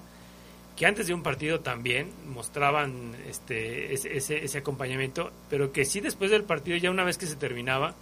que 0.75 0.85
antes 0.85 1.07
de 1.07 1.13
un 1.13 1.23
partido 1.23 1.61
también 1.61 2.11
mostraban 2.27 3.15
este, 3.29 3.93
ese, 3.93 4.43
ese, 4.43 4.57
acompañamiento, 4.57 5.31
pero 5.49 5.71
que 5.71 5.85
sí 5.85 6.01
después 6.01 6.31
del 6.31 6.43
partido, 6.43 6.77
ya 6.77 6.91
una 6.91 7.03
vez 7.03 7.17
que 7.17 7.27
se 7.27 7.37
terminaba, 7.37 7.95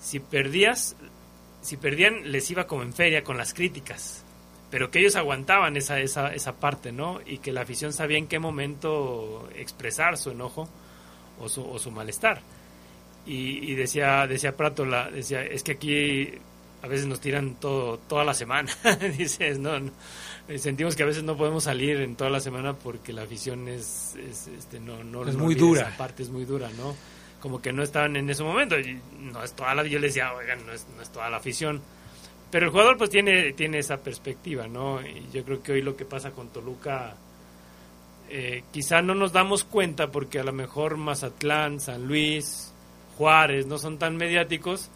si 0.00 0.20
perdías, 0.20 0.94
si 1.62 1.76
perdían, 1.76 2.30
les 2.30 2.48
iba 2.50 2.66
como 2.66 2.82
en 2.82 2.92
feria 2.92 3.24
con 3.24 3.36
las 3.36 3.54
críticas, 3.54 4.24
pero 4.70 4.90
que 4.90 5.00
ellos 5.00 5.16
aguantaban 5.16 5.76
esa, 5.76 5.98
esa, 5.98 6.32
esa 6.32 6.52
parte, 6.54 6.92
¿no? 6.92 7.20
Y 7.26 7.38
que 7.38 7.52
la 7.52 7.62
afición 7.62 7.92
sabía 7.92 8.18
en 8.18 8.28
qué 8.28 8.38
momento 8.38 9.48
expresar 9.56 10.16
su 10.16 10.30
enojo 10.30 10.68
o 11.40 11.48
su, 11.48 11.68
o 11.68 11.78
su 11.78 11.90
malestar. 11.90 12.40
Y, 13.26 13.72
y 13.72 13.74
decía, 13.74 14.28
decía 14.28 14.56
Prato, 14.56 14.84
la, 14.84 15.10
decía, 15.10 15.42
es 15.42 15.64
que 15.64 15.72
aquí 15.72 16.32
a 16.82 16.86
veces 16.86 17.06
nos 17.06 17.20
tiran 17.20 17.56
todo, 17.56 17.98
toda 17.98 18.24
la 18.24 18.34
semana, 18.34 18.70
dices, 19.18 19.58
no, 19.58 19.80
no 19.80 19.90
sentimos 20.56 20.94
que 20.94 21.02
a 21.02 21.06
veces 21.06 21.24
no 21.24 21.36
podemos 21.36 21.64
salir 21.64 22.00
en 22.00 22.16
toda 22.16 22.30
la 22.30 22.40
semana 22.40 22.74
porque 22.74 23.12
la 23.12 23.22
afición 23.22 23.68
es, 23.68 24.14
este, 24.16 24.78
no, 24.80 25.02
no, 25.02 25.28
es 25.28 25.36
muy 25.36 25.54
dura. 25.54 25.82
Esa 25.82 25.96
parte 25.96 26.22
es 26.22 26.30
muy 26.30 26.44
dura, 26.44 26.70
¿no? 26.76 26.94
Como 27.40 27.60
que 27.60 27.72
no 27.72 27.82
estaban 27.82 28.16
en 28.16 28.30
ese 28.30 28.42
momento. 28.42 28.76
no 29.18 29.42
es 29.42 29.52
toda 29.52 29.74
la, 29.74 29.84
yo 29.84 29.98
les 29.98 30.14
decía, 30.14 30.32
oigan, 30.32 30.64
no 30.66 30.72
es, 30.72 30.86
no 30.96 31.02
es 31.02 31.10
toda 31.10 31.28
la 31.30 31.38
afición. 31.38 31.82
Pero 32.50 32.66
el 32.66 32.70
jugador 32.70 32.96
pues 32.96 33.10
tiene, 33.10 33.52
tiene 33.52 33.78
esa 33.78 33.98
perspectiva, 33.98 34.68
¿no? 34.68 35.00
Y 35.00 35.26
yo 35.32 35.44
creo 35.44 35.62
que 35.62 35.72
hoy 35.72 35.82
lo 35.82 35.96
que 35.96 36.04
pasa 36.04 36.30
con 36.30 36.48
Toluca, 36.48 37.16
eh, 38.28 38.62
quizá 38.72 39.02
no 39.02 39.14
nos 39.14 39.32
damos 39.32 39.64
cuenta 39.64 40.10
porque 40.10 40.38
a 40.38 40.44
lo 40.44 40.52
mejor 40.52 40.96
Mazatlán, 40.96 41.80
San 41.80 42.06
Luis, 42.06 42.72
Juárez 43.18 43.66
no 43.66 43.78
son 43.78 43.98
tan 43.98 44.16
mediáticos, 44.16 44.90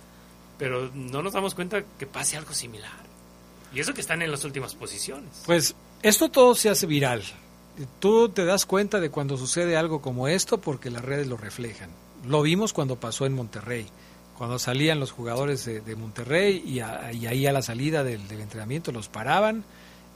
pero 0.58 0.90
no 0.94 1.22
nos 1.22 1.32
damos 1.32 1.54
cuenta 1.54 1.82
que 1.98 2.06
pase 2.06 2.36
algo 2.36 2.52
similar. 2.52 2.99
Y 3.72 3.80
eso 3.80 3.94
que 3.94 4.00
están 4.00 4.22
en 4.22 4.30
las 4.30 4.44
últimas 4.44 4.74
posiciones. 4.74 5.42
Pues 5.46 5.74
esto 6.02 6.30
todo 6.30 6.54
se 6.54 6.70
hace 6.70 6.86
viral. 6.86 7.22
Tú 7.98 8.28
te 8.28 8.44
das 8.44 8.66
cuenta 8.66 9.00
de 9.00 9.10
cuando 9.10 9.36
sucede 9.36 9.76
algo 9.76 10.02
como 10.02 10.28
esto 10.28 10.60
porque 10.60 10.90
las 10.90 11.04
redes 11.04 11.28
lo 11.28 11.36
reflejan. 11.36 11.90
Lo 12.26 12.42
vimos 12.42 12.72
cuando 12.72 12.96
pasó 12.96 13.26
en 13.26 13.32
Monterrey, 13.32 13.86
cuando 14.36 14.58
salían 14.58 15.00
los 15.00 15.12
jugadores 15.12 15.64
de, 15.64 15.96
Monterrey 15.96 16.62
y, 16.66 16.80
ahí 16.80 17.46
a 17.46 17.52
la 17.52 17.62
salida 17.62 18.04
del, 18.04 18.20
entrenamiento 18.30 18.92
los 18.92 19.08
paraban 19.08 19.64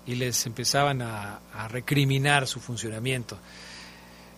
y 0.07 0.17
les 0.17 0.45
empezaban 0.47 1.01
a, 1.01 1.41
recriminar 1.71 2.47
su 2.47 2.61
funcionamiento. 2.61 3.39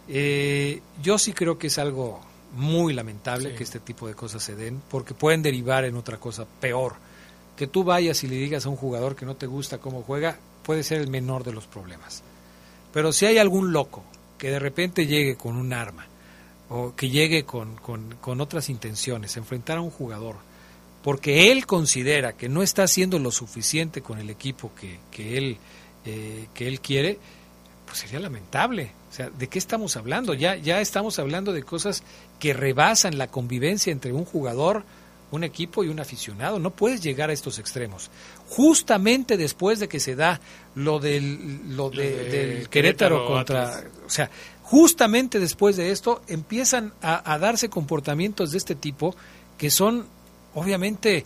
Eh, 0.09 0.83
yo 1.03 1.19
sí 1.19 1.33
creo 1.33 1.59
que 1.59 1.67
es 1.67 1.79
algo 1.79 2.21
muy 2.55 2.93
lamentable 2.93 3.55
que 3.57 3.65
este 3.65 3.81
tipo 3.81 4.07
de 4.07 4.15
cosas 4.15 4.43
se 4.43 4.55
den 4.55 4.81
porque 4.89 5.15
pueden 5.15 5.43
derivar 5.43 5.85
en 5.85 5.97
otra 5.97 6.19
cosa 6.19 6.47
peor 6.61 6.95
que 7.57 7.67
tú 7.67 7.85
vayas 7.85 8.23
y 8.23 8.29
le 8.29 8.37
digas 8.37 8.67
a 8.67 8.69
un 8.69 8.77
jugador 8.77 9.17
que 9.17 9.27
no 9.27 9.35
te 9.35 9.47
gusta 9.47 9.79
cómo 9.79 10.03
juega, 10.03 10.39
puede 10.63 10.83
ser 10.83 11.01
el 11.01 11.09
menor 11.09 11.45
de 11.45 11.53
los 11.53 11.67
problemas. 11.67 12.23
Pero 12.93 13.13
si 13.13 13.27
hay 13.27 13.39
algún 13.39 13.73
loco 13.73 14.05
que 14.39 14.51
de 14.51 14.59
repente 14.59 15.07
llegue 15.07 15.37
con 15.37 15.57
un 15.57 15.73
arma 15.73 16.07
o 16.69 16.95
que 16.95 17.09
llegue 17.09 17.45
con, 17.45 17.77
con, 17.77 18.41
otras 18.41 18.69
intenciones, 18.69 19.37
enfrentar 19.37 19.79
a 19.79 19.83
un 19.83 19.91
jugador, 19.91 20.37
porque 21.03 21.53
él 21.53 21.67
considera 21.67 22.33
que 22.33 22.49
no 22.49 22.63
está 22.63 22.83
haciendo 22.83 23.19
lo 23.19 23.31
suficiente 23.31 24.03
con 24.03 24.19
el 24.19 24.31
equipo 24.31 24.73
que, 24.75 24.99
que, 25.11 25.39
él, 25.39 25.59
eh, 26.05 26.49
que 26.53 26.67
él 26.67 26.81
quiere, 26.81 27.19
pues 27.87 27.99
sería 27.99 28.19
lamentable. 28.19 28.91
O 29.11 29.15
sea, 29.15 29.31
¿de 29.31 29.47
qué 29.47 29.59
estamos 29.59 29.97
hablando? 29.97 30.35
Ya, 30.35 30.57
ya 30.57 30.81
estamos 30.81 31.19
hablando 31.21 31.53
de 31.53 31.63
cosas 31.63 32.03
que 32.41 32.53
rebasan 32.53 33.17
la 33.17 33.29
convivencia 33.29 33.93
entre 33.93 34.13
un 34.13 34.25
jugador, 34.25 34.85
un 35.37 35.45
equipo 35.45 35.85
y 35.85 35.89
un 35.89 36.01
aficionado. 36.01 36.59
No 36.59 36.71
puedes 36.71 37.01
llegar 37.01 37.31
a 37.31 37.33
estos 37.33 37.59
extremos. 37.59 38.11
Justamente 38.49 39.37
después 39.37 39.79
de 39.79 39.89
que 39.89 40.01
se 40.01 40.17
da 40.17 40.41
lo 40.75 40.99
del, 40.99 41.77
lo 41.77 41.91
del 41.91 42.69
Querétaro, 42.69 43.27
contra... 43.27 43.85
O 44.05 44.11
sea, 44.11 44.31
justamente 44.63 45.39
después 45.39 45.77
de 45.77 45.93
esto 45.93 46.23
empiezan 46.27 46.93
a, 47.01 47.39
darse 47.39 47.69
comportamientos 47.69 48.51
de 48.51 48.59
este 48.59 48.75
tipo 48.75 49.15
que 49.59 49.71
son 49.71 50.07
obviamente 50.55 51.25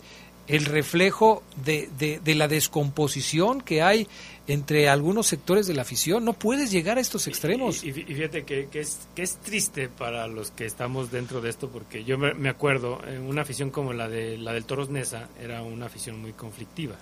el 0.51 0.65
reflejo 0.65 1.43
de, 1.63 1.89
de, 1.97 2.35
la 2.35 2.49
descomposición 2.49 3.61
que 3.61 3.81
hay 3.81 4.07
entre 4.47 4.89
algunos 4.89 5.27
sectores 5.27 5.65
de 5.65 5.73
la 5.73 5.83
afición. 5.83 6.25
No 6.25 6.33
puedes 6.33 6.71
llegar 6.71 6.97
a 6.97 7.01
estos 7.01 7.27
extremos. 7.27 7.85
Y, 7.85 7.93
fíjate 7.93 8.43
que, 8.43 8.67
es, 8.73 9.07
que 9.15 9.23
es 9.23 9.37
triste 9.37 9.87
para 9.87 10.27
los 10.27 10.51
que 10.51 10.65
estamos 10.65 11.09
dentro 11.09 11.39
de 11.39 11.49
esto, 11.49 11.69
porque 11.69 12.03
yo 12.03 12.17
me, 12.17 12.49
acuerdo, 12.49 13.01
en 13.07 13.21
una 13.21 13.43
afición 13.43 13.69
como 13.69 13.93
la, 13.93 14.09
de, 14.09 14.37
la 14.37 14.51
del 14.51 14.65
Toros 14.65 14.89
Nesa 14.89 15.29
era 15.41 15.61
una 15.61 15.85
afición 15.85 16.21
muy 16.21 16.33
conflictiva. 16.33 16.95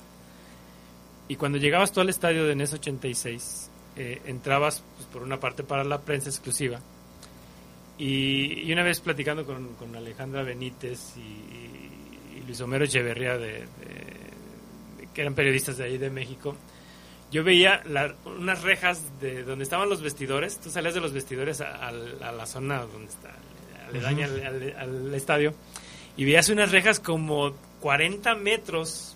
Y 1.28 1.36
cuando 1.36 1.58
llegabas 1.58 1.92
tú 1.92 2.02
al 2.02 2.10
estadio 2.10 2.46
de 2.46 2.56
Nesa 2.56 2.76
86, 2.76 3.70
eh, 3.96 4.22
entrabas 4.28 4.84
pues, 4.96 5.08
por 5.08 5.24
una 5.24 5.40
parte 5.40 5.64
para 5.64 5.84
la 5.84 6.02
prensa 6.02 6.30
exclusiva. 6.30 6.80
Y, 7.98 8.72
una 8.72 8.84
vez 8.84 9.00
platicando 9.00 9.44
con, 9.44 9.74
con 9.74 9.96
Alejandra 9.96 10.44
Benítez 10.44 11.18
y, 11.18 11.69
Luis 12.50 12.62
Homero 12.62 12.86
Echeverría, 12.86 13.38
de, 13.38 13.64
que 15.14 15.22
eran 15.22 15.36
periodistas 15.36 15.78
de 15.78 15.84
ahí 15.84 16.00
de 16.00 16.10
México, 16.10 16.56
yo 17.32 17.44
veía 17.44 17.84
unas 18.26 18.64
rejas 18.64 19.04
de 19.22 19.44
donde 19.44 19.62
estaban 19.62 19.88
los 19.88 20.02
vestidores. 20.02 20.58
Tú 20.60 20.72
salías 20.72 20.96
de 20.96 21.00
los 21.00 21.14
vestidores 21.14 21.62
a, 21.62 21.92
la 21.92 22.46
zona 22.48 22.80
donde 22.80 23.12
está, 23.12 23.30
aledaña 23.88 24.26
al, 24.80 25.14
estadio, 25.14 25.54
y 26.18 26.26
veías 26.26 26.50
unas 26.50 26.72
rejas 26.72 27.00
como 27.00 27.54
40 27.82 28.34
metros 28.34 29.16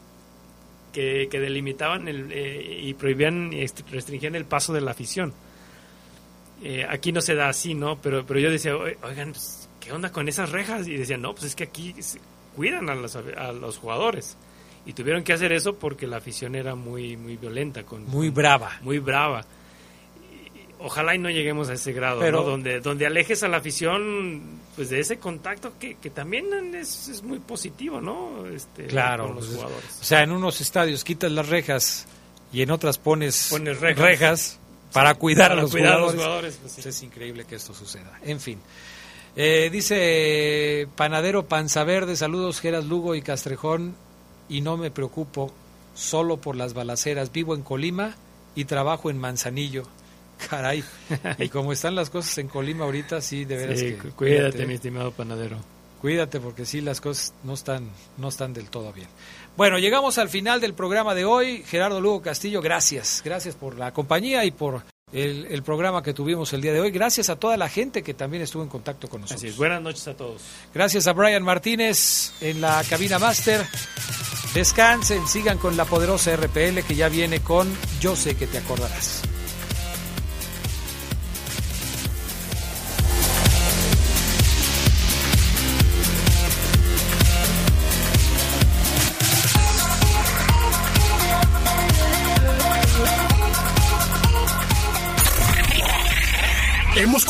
que, 0.92 1.28
delimitaban 1.32 2.08
el, 2.08 2.32
eh, 2.32 2.82
y 2.84 2.94
prohibían 2.94 3.52
y 3.52 3.66
restringían 3.66 4.36
el 4.36 4.46
paso 4.46 4.74
de 4.74 4.82
la 4.82 4.92
afición. 4.92 5.34
Eh, 6.62 6.86
aquí 6.88 7.12
no 7.12 7.20
se 7.20 7.34
da 7.34 7.50
así, 7.50 7.74
¿no? 7.74 8.00
Pero, 8.00 8.28
pero 8.28 8.40
yo 8.40 8.52
decía, 8.52 8.78
oigan, 8.78 9.32
pues, 9.32 9.68
¿qué 9.80 9.92
onda 9.92 10.12
con 10.12 10.30
esas 10.30 10.52
rejas? 10.52 10.88
Y 10.88 10.98
decían, 10.98 11.24
no, 11.24 11.34
pues 11.34 11.46
es 11.46 11.56
que 11.56 11.64
aquí 11.64 11.96
cuidan 12.56 12.90
a 12.90 12.96
los, 12.96 13.16
a 13.16 13.52
los 13.52 13.78
jugadores. 13.78 14.38
Y 14.86 14.94
tuvieron 14.94 15.24
que 15.24 15.34
hacer 15.34 15.54
eso 15.54 15.76
porque 15.76 16.08
la 16.08 16.18
afición 16.18 16.56
era 16.56 16.76
muy 16.76 17.16
muy 17.16 17.38
violenta 17.38 17.84
con 17.84 18.06
muy 18.06 18.30
brava. 18.30 18.80
Muy 18.82 19.00
brava. 19.00 19.46
Ojalá 20.80 21.16
y 21.16 21.18
no 21.18 21.30
lleguemos 21.30 21.70
a 21.70 21.74
ese 21.74 21.94
grado 21.94 22.20
Pero, 22.20 22.44
donde 22.44 22.82
donde 22.82 23.06
alejes 23.06 23.42
a 23.44 23.48
la 23.48 23.58
afición 23.58 24.42
pues 24.76 24.90
de 24.90 25.00
ese 25.00 25.18
contacto 25.18 25.74
que, 25.80 25.96
que 25.96 26.10
también 26.10 26.76
es, 26.76 27.08
es, 27.08 27.24
muy 27.24 27.40
positivo 27.40 28.02
no 28.02 28.46
este 28.48 28.88
claro 28.88 29.28
con 29.28 29.36
los 29.36 29.46
pues, 29.46 29.56
jugadores. 29.56 30.00
o 30.02 30.04
sea 30.04 30.24
en 30.24 30.32
unos 30.34 30.60
estadios 30.60 31.06
quitas 31.06 31.32
las 31.32 31.48
rejas 31.48 32.06
y 32.54 32.62
en 32.62 32.70
otras 32.70 33.00
pones, 33.00 33.52
rejas, 33.80 34.60
para 34.94 35.16
cuidar, 35.16 35.52
a, 35.52 35.56
los 35.56 35.72
jugadores. 35.72 36.60
Pues 36.62 36.86
es 36.86 37.04
increíble 37.04 37.46
que 37.46 37.56
esto 37.56 37.74
suceda. 37.74 38.20
En 38.24 38.40
fin. 38.40 38.60
Eh, 39.36 39.70
dice 39.72 40.88
Panadero 40.96 41.48
Panza 41.48 41.84
Verde, 41.84 42.16
saludos 42.16 42.60
Geras 42.60 42.86
Lugo 42.86 43.16
y 43.16 43.24
Castrejón, 43.24 43.96
y 44.48 44.62
no 44.62 44.78
me 44.78 44.92
preocupo 44.92 45.52
solo 45.96 46.38
por 46.38 46.56
las 46.56 46.74
balaceras. 46.74 47.32
Vivo 47.32 47.56
en 47.56 47.64
Colima 47.64 48.16
y 48.56 48.66
trabajo 48.66 49.10
en 49.10 49.18
Manzanillo. 49.18 49.84
Caray, 50.50 50.84
y 51.40 51.50
como 51.50 51.72
están 51.72 51.96
las 51.96 52.10
cosas 52.10 52.38
en 52.38 52.48
Colima 52.48 52.86
ahorita, 52.86 53.22
sí, 53.22 53.46
de 53.46 53.56
veras 53.56 53.80
que... 53.80 53.98
Cuídate, 54.16 54.66
mi 54.66 54.76
estimado 54.76 55.12
Panadero. 55.12 55.58
Cuídate 56.02 56.40
porque 56.40 56.66
sí, 56.66 56.82
las 56.82 57.00
cosas 57.00 57.34
no 57.44 57.54
están, 57.54 57.90
no 58.18 58.28
están 58.28 58.54
del 58.54 58.70
todo 58.70 58.92
bien. 58.92 59.08
Bueno, 59.56 59.80
llegamos 59.80 60.18
al 60.18 60.28
final 60.28 60.60
del 60.60 60.74
programa 60.74 61.16
de 61.16 61.24
hoy. 61.24 61.64
Gerardo 61.66 62.02
Lugo 62.02 62.22
Castillo, 62.22 62.62
gracias. 62.62 63.22
Gracias 63.24 63.56
por 63.56 63.78
la 63.78 63.94
compañía 63.94 64.44
y 64.44 64.52
por 64.52 64.84
el, 65.14 65.64
programa 65.64 66.02
que 66.02 66.14
tuvimos 66.14 66.52
el 66.54 66.62
día 66.62 66.74
de 66.74 66.82
hoy. 66.82 66.92
Gracias 66.92 67.30
a 67.30 67.36
toda 67.36 67.56
la 67.58 67.70
gente 67.70 68.02
que 68.02 68.14
también 68.14 68.44
estuvo 68.44 68.64
en 68.64 68.70
contacto 68.70 69.08
con 69.08 69.22
nosotros. 69.22 69.44
Así 69.44 69.58
Buenas 69.58 69.82
noches 69.82 70.08
a 70.08 70.16
todos. 70.16 70.42
Gracias 70.74 71.08
a 71.08 71.14
Brian 71.14 71.44
Martínez 71.44 72.34
en 72.42 72.62
la 72.62 72.84
cabina 72.90 73.20
máster. 73.20 73.66
Descansen, 74.54 75.28
sigan 75.28 75.58
con 75.58 75.78
la 75.78 75.86
poderosa 75.86 76.36
RPL 76.36 76.82
que 76.88 76.96
ya 76.96 77.10
viene 77.10 77.40
con 77.42 77.72
Yo 78.00 78.16
sé 78.16 78.36
que 78.36 78.48
te 78.48 78.58
acordarás. 78.60 79.24